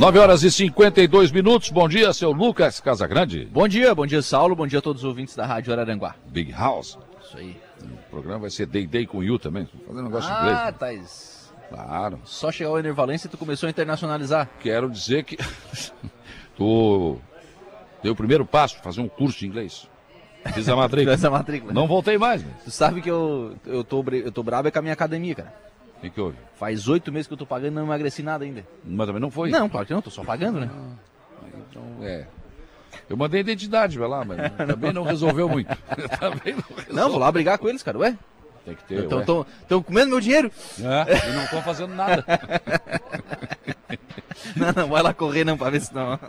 9 0.02 0.18
horas 0.18 0.42
e 0.42 0.50
52 0.50 1.32
minutos. 1.32 1.70
Bom 1.70 1.88
dia, 1.88 2.12
seu 2.12 2.32
Lucas 2.32 2.80
Casagrande. 2.80 3.48
Bom 3.52 3.68
dia, 3.68 3.94
bom 3.94 4.04
dia, 4.04 4.24
Saulo. 4.24 4.56
Bom 4.56 4.66
dia 4.66 4.80
a 4.80 4.82
todos 4.82 5.04
os 5.04 5.08
ouvintes 5.08 5.36
da 5.36 5.46
Rádio 5.46 5.72
Araranguá. 5.72 6.16
Big 6.26 6.52
House. 6.52 6.98
Isso 7.24 7.38
aí. 7.38 7.56
O 7.84 8.10
programa 8.10 8.40
vai 8.40 8.50
ser 8.50 8.66
Day 8.66 8.88
Day 8.88 9.06
com 9.06 9.24
You 9.24 9.38
também. 9.38 9.70
Fazendo 9.86 10.00
um 10.00 10.06
negócio 10.06 10.28
ah, 10.34 10.40
inglês. 10.40 10.58
Ah, 10.58 10.72
Thais. 10.72 11.54
Claro. 11.70 12.20
Só 12.26 12.52
chegar 12.52 12.72
ao 12.72 12.80
Enervalência 12.80 13.28
e 13.28 13.30
tu 13.30 13.38
começou 13.38 13.68
a 13.68 13.70
internacionalizar. 13.70 14.50
Quero 14.60 14.90
dizer 14.90 15.24
que 15.24 15.38
tu 16.58 17.20
deu 18.02 18.14
o 18.14 18.16
primeiro 18.16 18.44
passo, 18.44 18.78
fazer 18.82 19.02
um 19.02 19.08
curso 19.08 19.38
de 19.38 19.46
inglês. 19.46 19.88
Fiz 20.52 20.68
a 20.68 20.74
matrícula. 20.76 21.16
Fiz 21.16 21.26
a 21.26 21.30
matrícula. 21.30 21.74
Não 21.74 21.86
voltei 21.86 22.18
mais. 22.18 22.44
Né? 22.44 22.52
Tu 22.64 22.72
sabe 22.72 23.04
que 23.04 23.12
eu, 23.12 23.56
eu, 23.68 23.84
tô, 23.84 24.04
eu 24.10 24.32
tô 24.32 24.42
brabo 24.42 24.68
é 24.68 24.72
com 24.72 24.80
a 24.80 24.82
minha 24.82 24.94
academia, 24.94 25.36
cara. 25.36 25.54
O 26.02 26.04
que, 26.04 26.10
que 26.10 26.20
houve? 26.20 26.38
Faz 26.56 26.88
oito 26.88 27.12
meses 27.12 27.28
que 27.28 27.34
eu 27.34 27.38
tô 27.38 27.46
pagando 27.46 27.74
e 27.74 27.76
não 27.76 27.84
emagreci 27.84 28.24
nada 28.24 28.44
ainda. 28.44 28.66
Mas 28.84 29.06
também 29.06 29.22
não 29.22 29.30
foi? 29.30 29.52
Não, 29.52 29.70
claro 29.70 29.86
que 29.86 29.94
não, 29.94 30.02
tô 30.02 30.10
só 30.10 30.24
pagando, 30.24 30.60
né? 30.60 30.68
Ah, 30.74 31.46
então, 31.70 31.84
é. 32.02 32.26
Eu 33.08 33.16
mandei 33.16 33.42
identidade 33.42 34.00
pra 34.00 34.08
lá, 34.08 34.26
mas 34.26 34.52
também 34.68 34.92
não 34.92 35.04
resolveu 35.04 35.48
muito. 35.48 35.70
também 36.20 36.56
não, 36.56 36.64
resolveu. 36.76 36.96
não, 36.96 37.10
vou 37.12 37.20
lá 37.20 37.32
brigar 37.32 37.60
com 37.60 37.70
eles, 37.70 37.84
cara, 37.84 38.00
ué. 38.00 38.18
Tem 38.66 38.74
que 38.74 38.84
ter. 38.86 39.04
Estão 39.04 39.84
comendo 39.84 40.10
meu 40.10 40.20
dinheiro. 40.20 40.52
É, 40.80 41.30
e 41.30 41.34
não 41.34 41.44
estão 41.44 41.62
fazendo 41.62 41.94
nada. 41.94 42.26
não, 44.56 44.72
não, 44.72 44.90
vai 44.90 45.04
lá 45.04 45.14
correr 45.14 45.44
não, 45.44 45.56
pra 45.56 45.70
ver 45.70 45.82
se 45.82 45.94
não. 45.94 46.20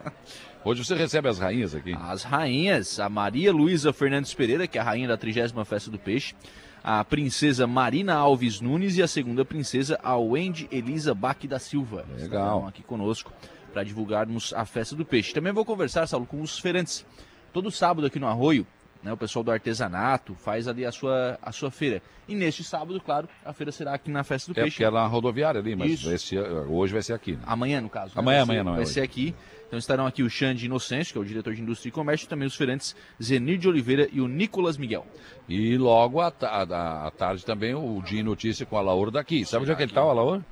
Hoje 0.62 0.84
você 0.84 0.94
recebe 0.94 1.28
as 1.28 1.38
rainhas 1.38 1.74
aqui. 1.74 1.96
As 1.98 2.24
rainhas, 2.24 3.00
a 3.00 3.08
Maria 3.08 3.50
Luísa 3.50 3.90
Fernandes 3.90 4.34
Pereira, 4.34 4.66
que 4.66 4.76
é 4.76 4.82
a 4.82 4.84
rainha 4.84 5.08
da 5.08 5.16
30 5.16 5.64
Festa 5.64 5.90
do 5.90 5.98
Peixe 5.98 6.34
a 6.82 7.04
princesa 7.04 7.66
Marina 7.66 8.14
Alves 8.14 8.60
Nunes 8.60 8.96
e 8.96 9.02
a 9.02 9.08
segunda 9.08 9.44
princesa, 9.44 9.98
a 10.02 10.16
Wendy 10.16 10.68
Elisa 10.70 11.14
Bach 11.14 11.38
da 11.46 11.58
Silva. 11.58 12.04
Legal. 12.16 12.56
Estão 12.56 12.68
aqui 12.68 12.82
conosco 12.82 13.32
para 13.72 13.84
divulgarmos 13.84 14.52
a 14.52 14.64
festa 14.64 14.94
do 14.94 15.04
peixe. 15.04 15.32
Também 15.32 15.52
vou 15.52 15.64
conversar, 15.64 16.06
Saulo, 16.06 16.26
com 16.26 16.40
os 16.42 16.58
feirantes. 16.58 17.06
Todo 17.52 17.70
sábado 17.70 18.06
aqui 18.06 18.18
no 18.18 18.26
Arroio, 18.26 18.66
né, 19.02 19.12
o 19.12 19.16
pessoal 19.16 19.42
do 19.42 19.50
artesanato 19.50 20.34
faz 20.34 20.68
ali 20.68 20.84
a 20.84 20.92
sua, 20.92 21.38
a 21.42 21.52
sua 21.52 21.70
feira. 21.70 22.02
E 22.28 22.34
neste 22.34 22.62
sábado, 22.62 23.00
claro, 23.00 23.28
a 23.44 23.52
feira 23.52 23.72
será 23.72 23.94
aqui 23.94 24.10
na 24.10 24.22
Festa 24.22 24.52
do 24.52 24.58
é 24.58 24.62
Peixe. 24.62 24.82
É 24.82 24.86
porque 24.86 24.96
é 24.96 25.00
na 25.00 25.06
rodoviária 25.06 25.60
ali, 25.60 25.74
mas 25.74 26.04
esse, 26.06 26.38
hoje 26.38 26.92
vai 26.92 27.02
ser 27.02 27.12
aqui. 27.12 27.32
Né? 27.32 27.42
Amanhã, 27.46 27.80
no 27.80 27.88
caso. 27.88 28.14
Né? 28.14 28.20
Amanhã, 28.20 28.44
vai 28.44 28.58
amanhã 28.58 28.60
ser, 28.60 28.64
não 28.64 28.72
é 28.72 28.74
Vai 28.76 28.84
hoje. 28.84 28.92
ser 28.94 29.00
aqui. 29.00 29.34
Então 29.66 29.78
estarão 29.78 30.06
aqui 30.06 30.22
o 30.22 30.28
Xande 30.28 30.66
Inocêncio, 30.66 31.14
que 31.14 31.18
é 31.18 31.22
o 31.22 31.24
diretor 31.24 31.54
de 31.54 31.62
Indústria 31.62 31.88
e 31.88 31.92
Comércio, 31.92 32.26
e 32.26 32.28
também 32.28 32.46
os 32.46 32.54
feirantes 32.54 32.94
Zenir 33.20 33.56
de 33.56 33.66
Oliveira 33.66 34.06
e 34.12 34.20
o 34.20 34.28
Nicolas 34.28 34.76
Miguel. 34.76 35.06
E 35.48 35.78
logo 35.78 36.20
à, 36.20 36.30
à, 36.42 37.06
à 37.06 37.10
tarde 37.10 37.44
também 37.44 37.74
o 37.74 38.02
Dia 38.02 38.22
Notícia 38.22 38.66
com 38.66 38.76
a 38.76 38.82
Laura 38.82 39.10
daqui. 39.10 39.44
Sabe 39.46 39.62
onde 39.62 39.72
é 39.72 39.74
que 39.74 39.82
ele 39.82 39.90
está, 39.90 40.04
o 40.04 40.12
Laura? 40.12 40.44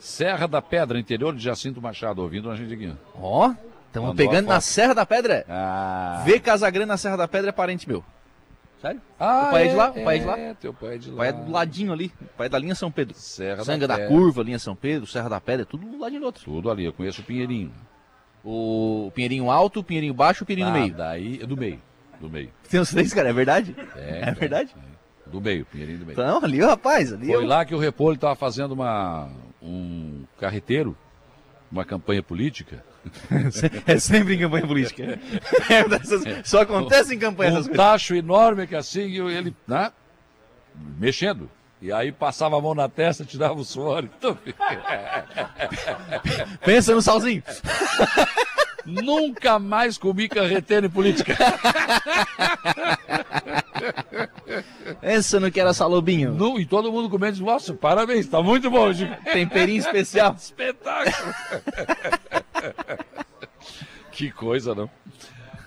Serra 0.00 0.46
da 0.46 0.60
Pedra, 0.60 0.98
interior 0.98 1.34
de 1.34 1.42
Jacinto 1.42 1.80
Machado, 1.80 2.22
ouvindo 2.22 2.50
a 2.50 2.56
gente 2.56 2.74
aqui. 2.74 2.92
Ó, 3.14 3.48
oh, 3.48 3.54
estamos 4.00 4.16
pegando 4.16 4.46
na 4.46 4.60
Serra 4.60 4.94
da 4.94 5.06
Pedra. 5.06 5.44
Ah. 5.48 6.22
Vê 6.24 6.38
Casagrande 6.38 6.86
na 6.86 6.96
Serra 6.96 7.16
da 7.16 7.28
Pedra 7.28 7.50
é 7.50 7.52
parente 7.52 7.88
meu. 7.88 8.04
Sério? 8.80 9.00
Ah, 9.18 9.46
o 9.48 9.50
pai 9.52 9.62
é, 9.62 9.66
é 9.66 9.70
de 9.70 9.76
lá? 9.76 9.90
O 9.90 10.04
pai 10.04 10.16
é 10.16 10.18
de 10.18 10.24
lá? 10.24 10.38
É, 10.38 10.54
teu 10.54 10.74
pai 10.74 10.94
é 10.94 10.98
de 10.98 11.08
lá. 11.08 11.14
O 11.14 11.18
pai 11.18 11.28
é 11.28 11.32
do 11.32 11.50
ladinho 11.50 11.92
ali. 11.92 12.12
O 12.20 12.36
pai 12.36 12.46
é 12.46 12.50
da 12.50 12.58
linha 12.58 12.74
São 12.74 12.90
Pedro. 12.90 13.14
Serra 13.16 13.64
Sanga 13.64 13.88
da, 13.88 13.96
da 13.96 14.06
Curva, 14.06 14.42
linha 14.42 14.58
São 14.58 14.76
Pedro, 14.76 15.06
Serra 15.06 15.28
da 15.28 15.40
Pedra, 15.40 15.64
tudo 15.64 15.86
do 15.86 15.98
ladinho 15.98 16.20
do 16.20 16.26
outro. 16.26 16.44
Tudo 16.44 16.70
ali, 16.70 16.84
eu 16.84 16.92
conheço 16.92 17.22
o 17.22 17.24
Pinheirinho. 17.24 17.72
O 18.44 19.10
Pinheirinho 19.14 19.50
alto, 19.50 19.80
o 19.80 19.84
Pinheirinho 19.84 20.14
baixo 20.14 20.42
e 20.42 20.44
o 20.44 20.46
Pinheirinho 20.46 20.68
ah, 20.68 20.72
no 20.72 20.80
meio. 20.80 20.94
daí, 20.94 21.38
do 21.38 21.56
meio. 21.56 21.80
Do 22.20 22.30
meio. 22.30 22.50
Tem 22.70 22.78
os 22.78 22.90
três, 22.90 23.12
cara, 23.12 23.30
é 23.30 23.32
verdade? 23.32 23.74
É, 23.96 24.28
é 24.28 24.32
verdade? 24.32 24.74
É. 24.76 25.30
Do 25.30 25.40
meio, 25.40 25.64
Pinheirinho 25.64 25.98
do 25.98 26.06
meio. 26.06 26.14
Então, 26.14 26.44
ali, 26.44 26.60
rapaz, 26.60 27.12
ali. 27.12 27.26
Foi 27.26 27.36
eu... 27.36 27.46
lá 27.46 27.64
que 27.64 27.74
o 27.74 27.78
Repolho 27.78 28.14
estava 28.14 28.36
fazendo 28.36 28.72
uma, 28.72 29.28
um 29.60 30.24
carreteiro, 30.38 30.96
uma 31.72 31.84
campanha 31.84 32.22
política. 32.22 32.84
É 33.86 33.98
sempre 33.98 34.34
em 34.34 34.38
campanha 34.38 34.66
política. 34.66 35.18
É, 35.68 36.42
só 36.44 36.62
acontece 36.62 37.14
em 37.14 37.18
campanha. 37.18 37.58
Um 37.58 37.64
tacho 37.64 38.14
enorme 38.14 38.66
que 38.66 38.76
assim, 38.76 39.18
ele, 39.28 39.54
né, 39.66 39.92
mexendo. 40.98 41.50
E 41.80 41.92
aí 41.92 42.10
passava 42.10 42.56
a 42.56 42.60
mão 42.60 42.74
na 42.74 42.88
testa, 42.88 43.24
tirava 43.24 43.54
o 43.54 43.64
suor. 43.64 44.04
Então... 44.04 44.36
Pensa 46.64 46.94
no 46.94 47.02
salzinho. 47.02 47.42
Nunca 48.86 49.58
mais 49.58 49.98
comi 49.98 50.28
carreteiro 50.28 50.86
em 50.86 50.90
política. 50.90 51.36
Pensa 55.00 55.40
no 55.40 55.50
que 55.50 55.60
era 55.60 55.74
salobinho. 55.74 56.32
No, 56.32 56.58
e 56.58 56.64
todo 56.64 56.92
mundo 56.92 57.10
comendo, 57.10 57.44
nossa, 57.44 57.74
parabéns, 57.74 58.26
tá 58.26 58.40
muito 58.42 58.70
bom. 58.70 58.92
Digo, 58.92 59.14
Temperinho 59.24 59.80
especial. 59.80 60.34
Espetáculo. 60.38 61.34
que 64.12 64.30
coisa, 64.30 64.74
não? 64.74 64.90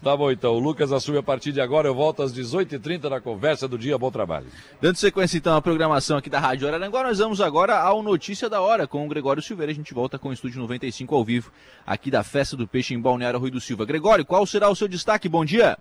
Tá 0.01 0.15
bom, 0.15 0.31
então. 0.31 0.53
O 0.53 0.59
Lucas 0.59 0.91
assume 0.91 1.17
a 1.17 1.23
partir 1.23 1.51
de 1.51 1.59
agora. 1.59 1.87
Eu 1.87 1.95
volto 1.95 2.23
às 2.23 2.33
18h30 2.33 3.09
na 3.09 3.19
conversa 3.19 3.67
do 3.67 3.77
dia. 3.77 3.97
Bom 3.97 4.09
trabalho. 4.09 4.47
Dando 4.81 4.95
sequência, 4.95 5.37
então, 5.37 5.55
à 5.55 5.61
programação 5.61 6.17
aqui 6.17 6.29
da 6.29 6.39
Rádio 6.39 6.67
Araranguá, 6.67 7.03
nós 7.03 7.19
vamos 7.19 7.41
agora 7.41 7.77
ao 7.77 8.01
Notícia 8.01 8.49
da 8.49 8.61
Hora 8.61 8.87
com 8.87 9.05
o 9.05 9.09
Gregório 9.09 9.43
Silveira. 9.43 9.71
A 9.71 9.75
gente 9.75 9.93
volta 9.93 10.17
com 10.17 10.29
o 10.29 10.33
Estúdio 10.33 10.61
95 10.61 11.13
ao 11.13 11.23
vivo, 11.23 11.51
aqui 11.85 12.09
da 12.09 12.23
Festa 12.23 12.55
do 12.55 12.67
Peixe 12.67 12.93
em 12.93 12.99
Balneário 12.99 13.39
Rui 13.39 13.51
do 13.51 13.59
Silva. 13.59 13.85
Gregório, 13.85 14.25
qual 14.25 14.45
será 14.45 14.69
o 14.69 14.75
seu 14.75 14.87
destaque? 14.87 15.27
Bom 15.27 15.43
dia. 15.43 15.77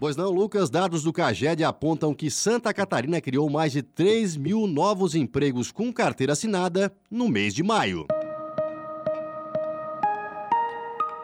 Pois 0.00 0.16
não, 0.16 0.30
Lucas, 0.30 0.70
dados 0.70 1.02
do 1.02 1.12
CAGED 1.12 1.64
apontam 1.64 2.14
que 2.14 2.30
Santa 2.30 2.72
Catarina 2.72 3.20
criou 3.20 3.50
mais 3.50 3.72
de 3.72 3.82
3 3.82 4.36
mil 4.36 4.66
novos 4.66 5.14
empregos 5.16 5.72
com 5.72 5.92
carteira 5.92 6.34
assinada 6.34 6.92
no 7.10 7.28
mês 7.28 7.52
de 7.52 7.64
maio. 7.64 8.06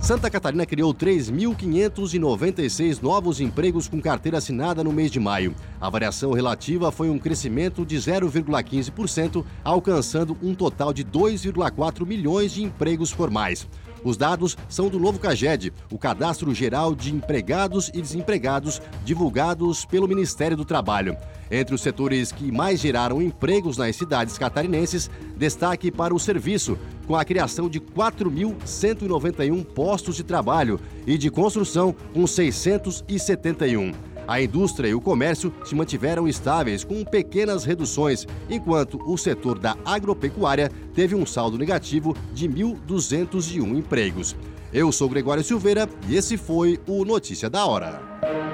Santa 0.00 0.30
Catarina 0.30 0.64
criou 0.64 0.94
3.596 0.94 3.02
novos 3.02 3.40
empregos 3.40 3.88
com 3.88 4.00
carteira 4.00 4.38
assinada 4.38 4.84
no 4.84 4.92
mês 4.92 5.10
de 5.10 5.18
maio. 5.18 5.56
A 5.80 5.90
variação 5.90 6.32
relativa 6.32 6.92
foi 6.92 7.10
um 7.10 7.18
crescimento 7.18 7.84
de 7.84 7.96
0,15%, 7.96 9.44
alcançando 9.62 10.38
um 10.40 10.54
total 10.54 10.92
de 10.92 11.04
2,4 11.04 12.06
milhões 12.06 12.52
de 12.52 12.62
empregos 12.62 13.10
formais. 13.10 13.66
Os 14.04 14.16
dados 14.16 14.56
são 14.68 14.88
do 14.88 14.98
novo 14.98 15.18
CAGED, 15.18 15.72
o 15.90 15.98
Cadastro 15.98 16.54
Geral 16.54 16.94
de 16.94 17.14
Empregados 17.14 17.90
e 17.92 18.00
Desempregados, 18.00 18.80
divulgados 19.04 19.84
pelo 19.84 20.08
Ministério 20.08 20.56
do 20.56 20.64
Trabalho. 20.64 21.16
Entre 21.50 21.74
os 21.74 21.80
setores 21.80 22.30
que 22.30 22.52
mais 22.52 22.80
geraram 22.80 23.22
empregos 23.22 23.76
nas 23.76 23.96
cidades 23.96 24.36
catarinenses, 24.36 25.10
destaque 25.36 25.90
para 25.90 26.14
o 26.14 26.18
serviço, 26.18 26.78
com 27.06 27.16
a 27.16 27.24
criação 27.24 27.68
de 27.68 27.80
4.191 27.80 29.64
postos 29.64 30.16
de 30.16 30.22
trabalho 30.22 30.78
e 31.06 31.16
de 31.16 31.30
construção, 31.30 31.94
com 32.12 32.26
671. 32.26 34.17
A 34.28 34.42
indústria 34.42 34.90
e 34.90 34.94
o 34.94 35.00
comércio 35.00 35.50
se 35.64 35.74
mantiveram 35.74 36.28
estáveis 36.28 36.84
com 36.84 37.02
pequenas 37.02 37.64
reduções, 37.64 38.26
enquanto 38.50 39.00
o 39.10 39.16
setor 39.16 39.58
da 39.58 39.74
agropecuária 39.86 40.70
teve 40.92 41.14
um 41.14 41.24
saldo 41.24 41.56
negativo 41.56 42.14
de 42.34 42.46
1.201 42.46 43.78
empregos. 43.78 44.36
Eu 44.70 44.92
sou 44.92 45.08
Gregório 45.08 45.42
Silveira 45.42 45.88
e 46.06 46.14
esse 46.14 46.36
foi 46.36 46.78
o 46.86 47.06
Notícia 47.06 47.48
da 47.48 47.64
Hora. 47.64 48.47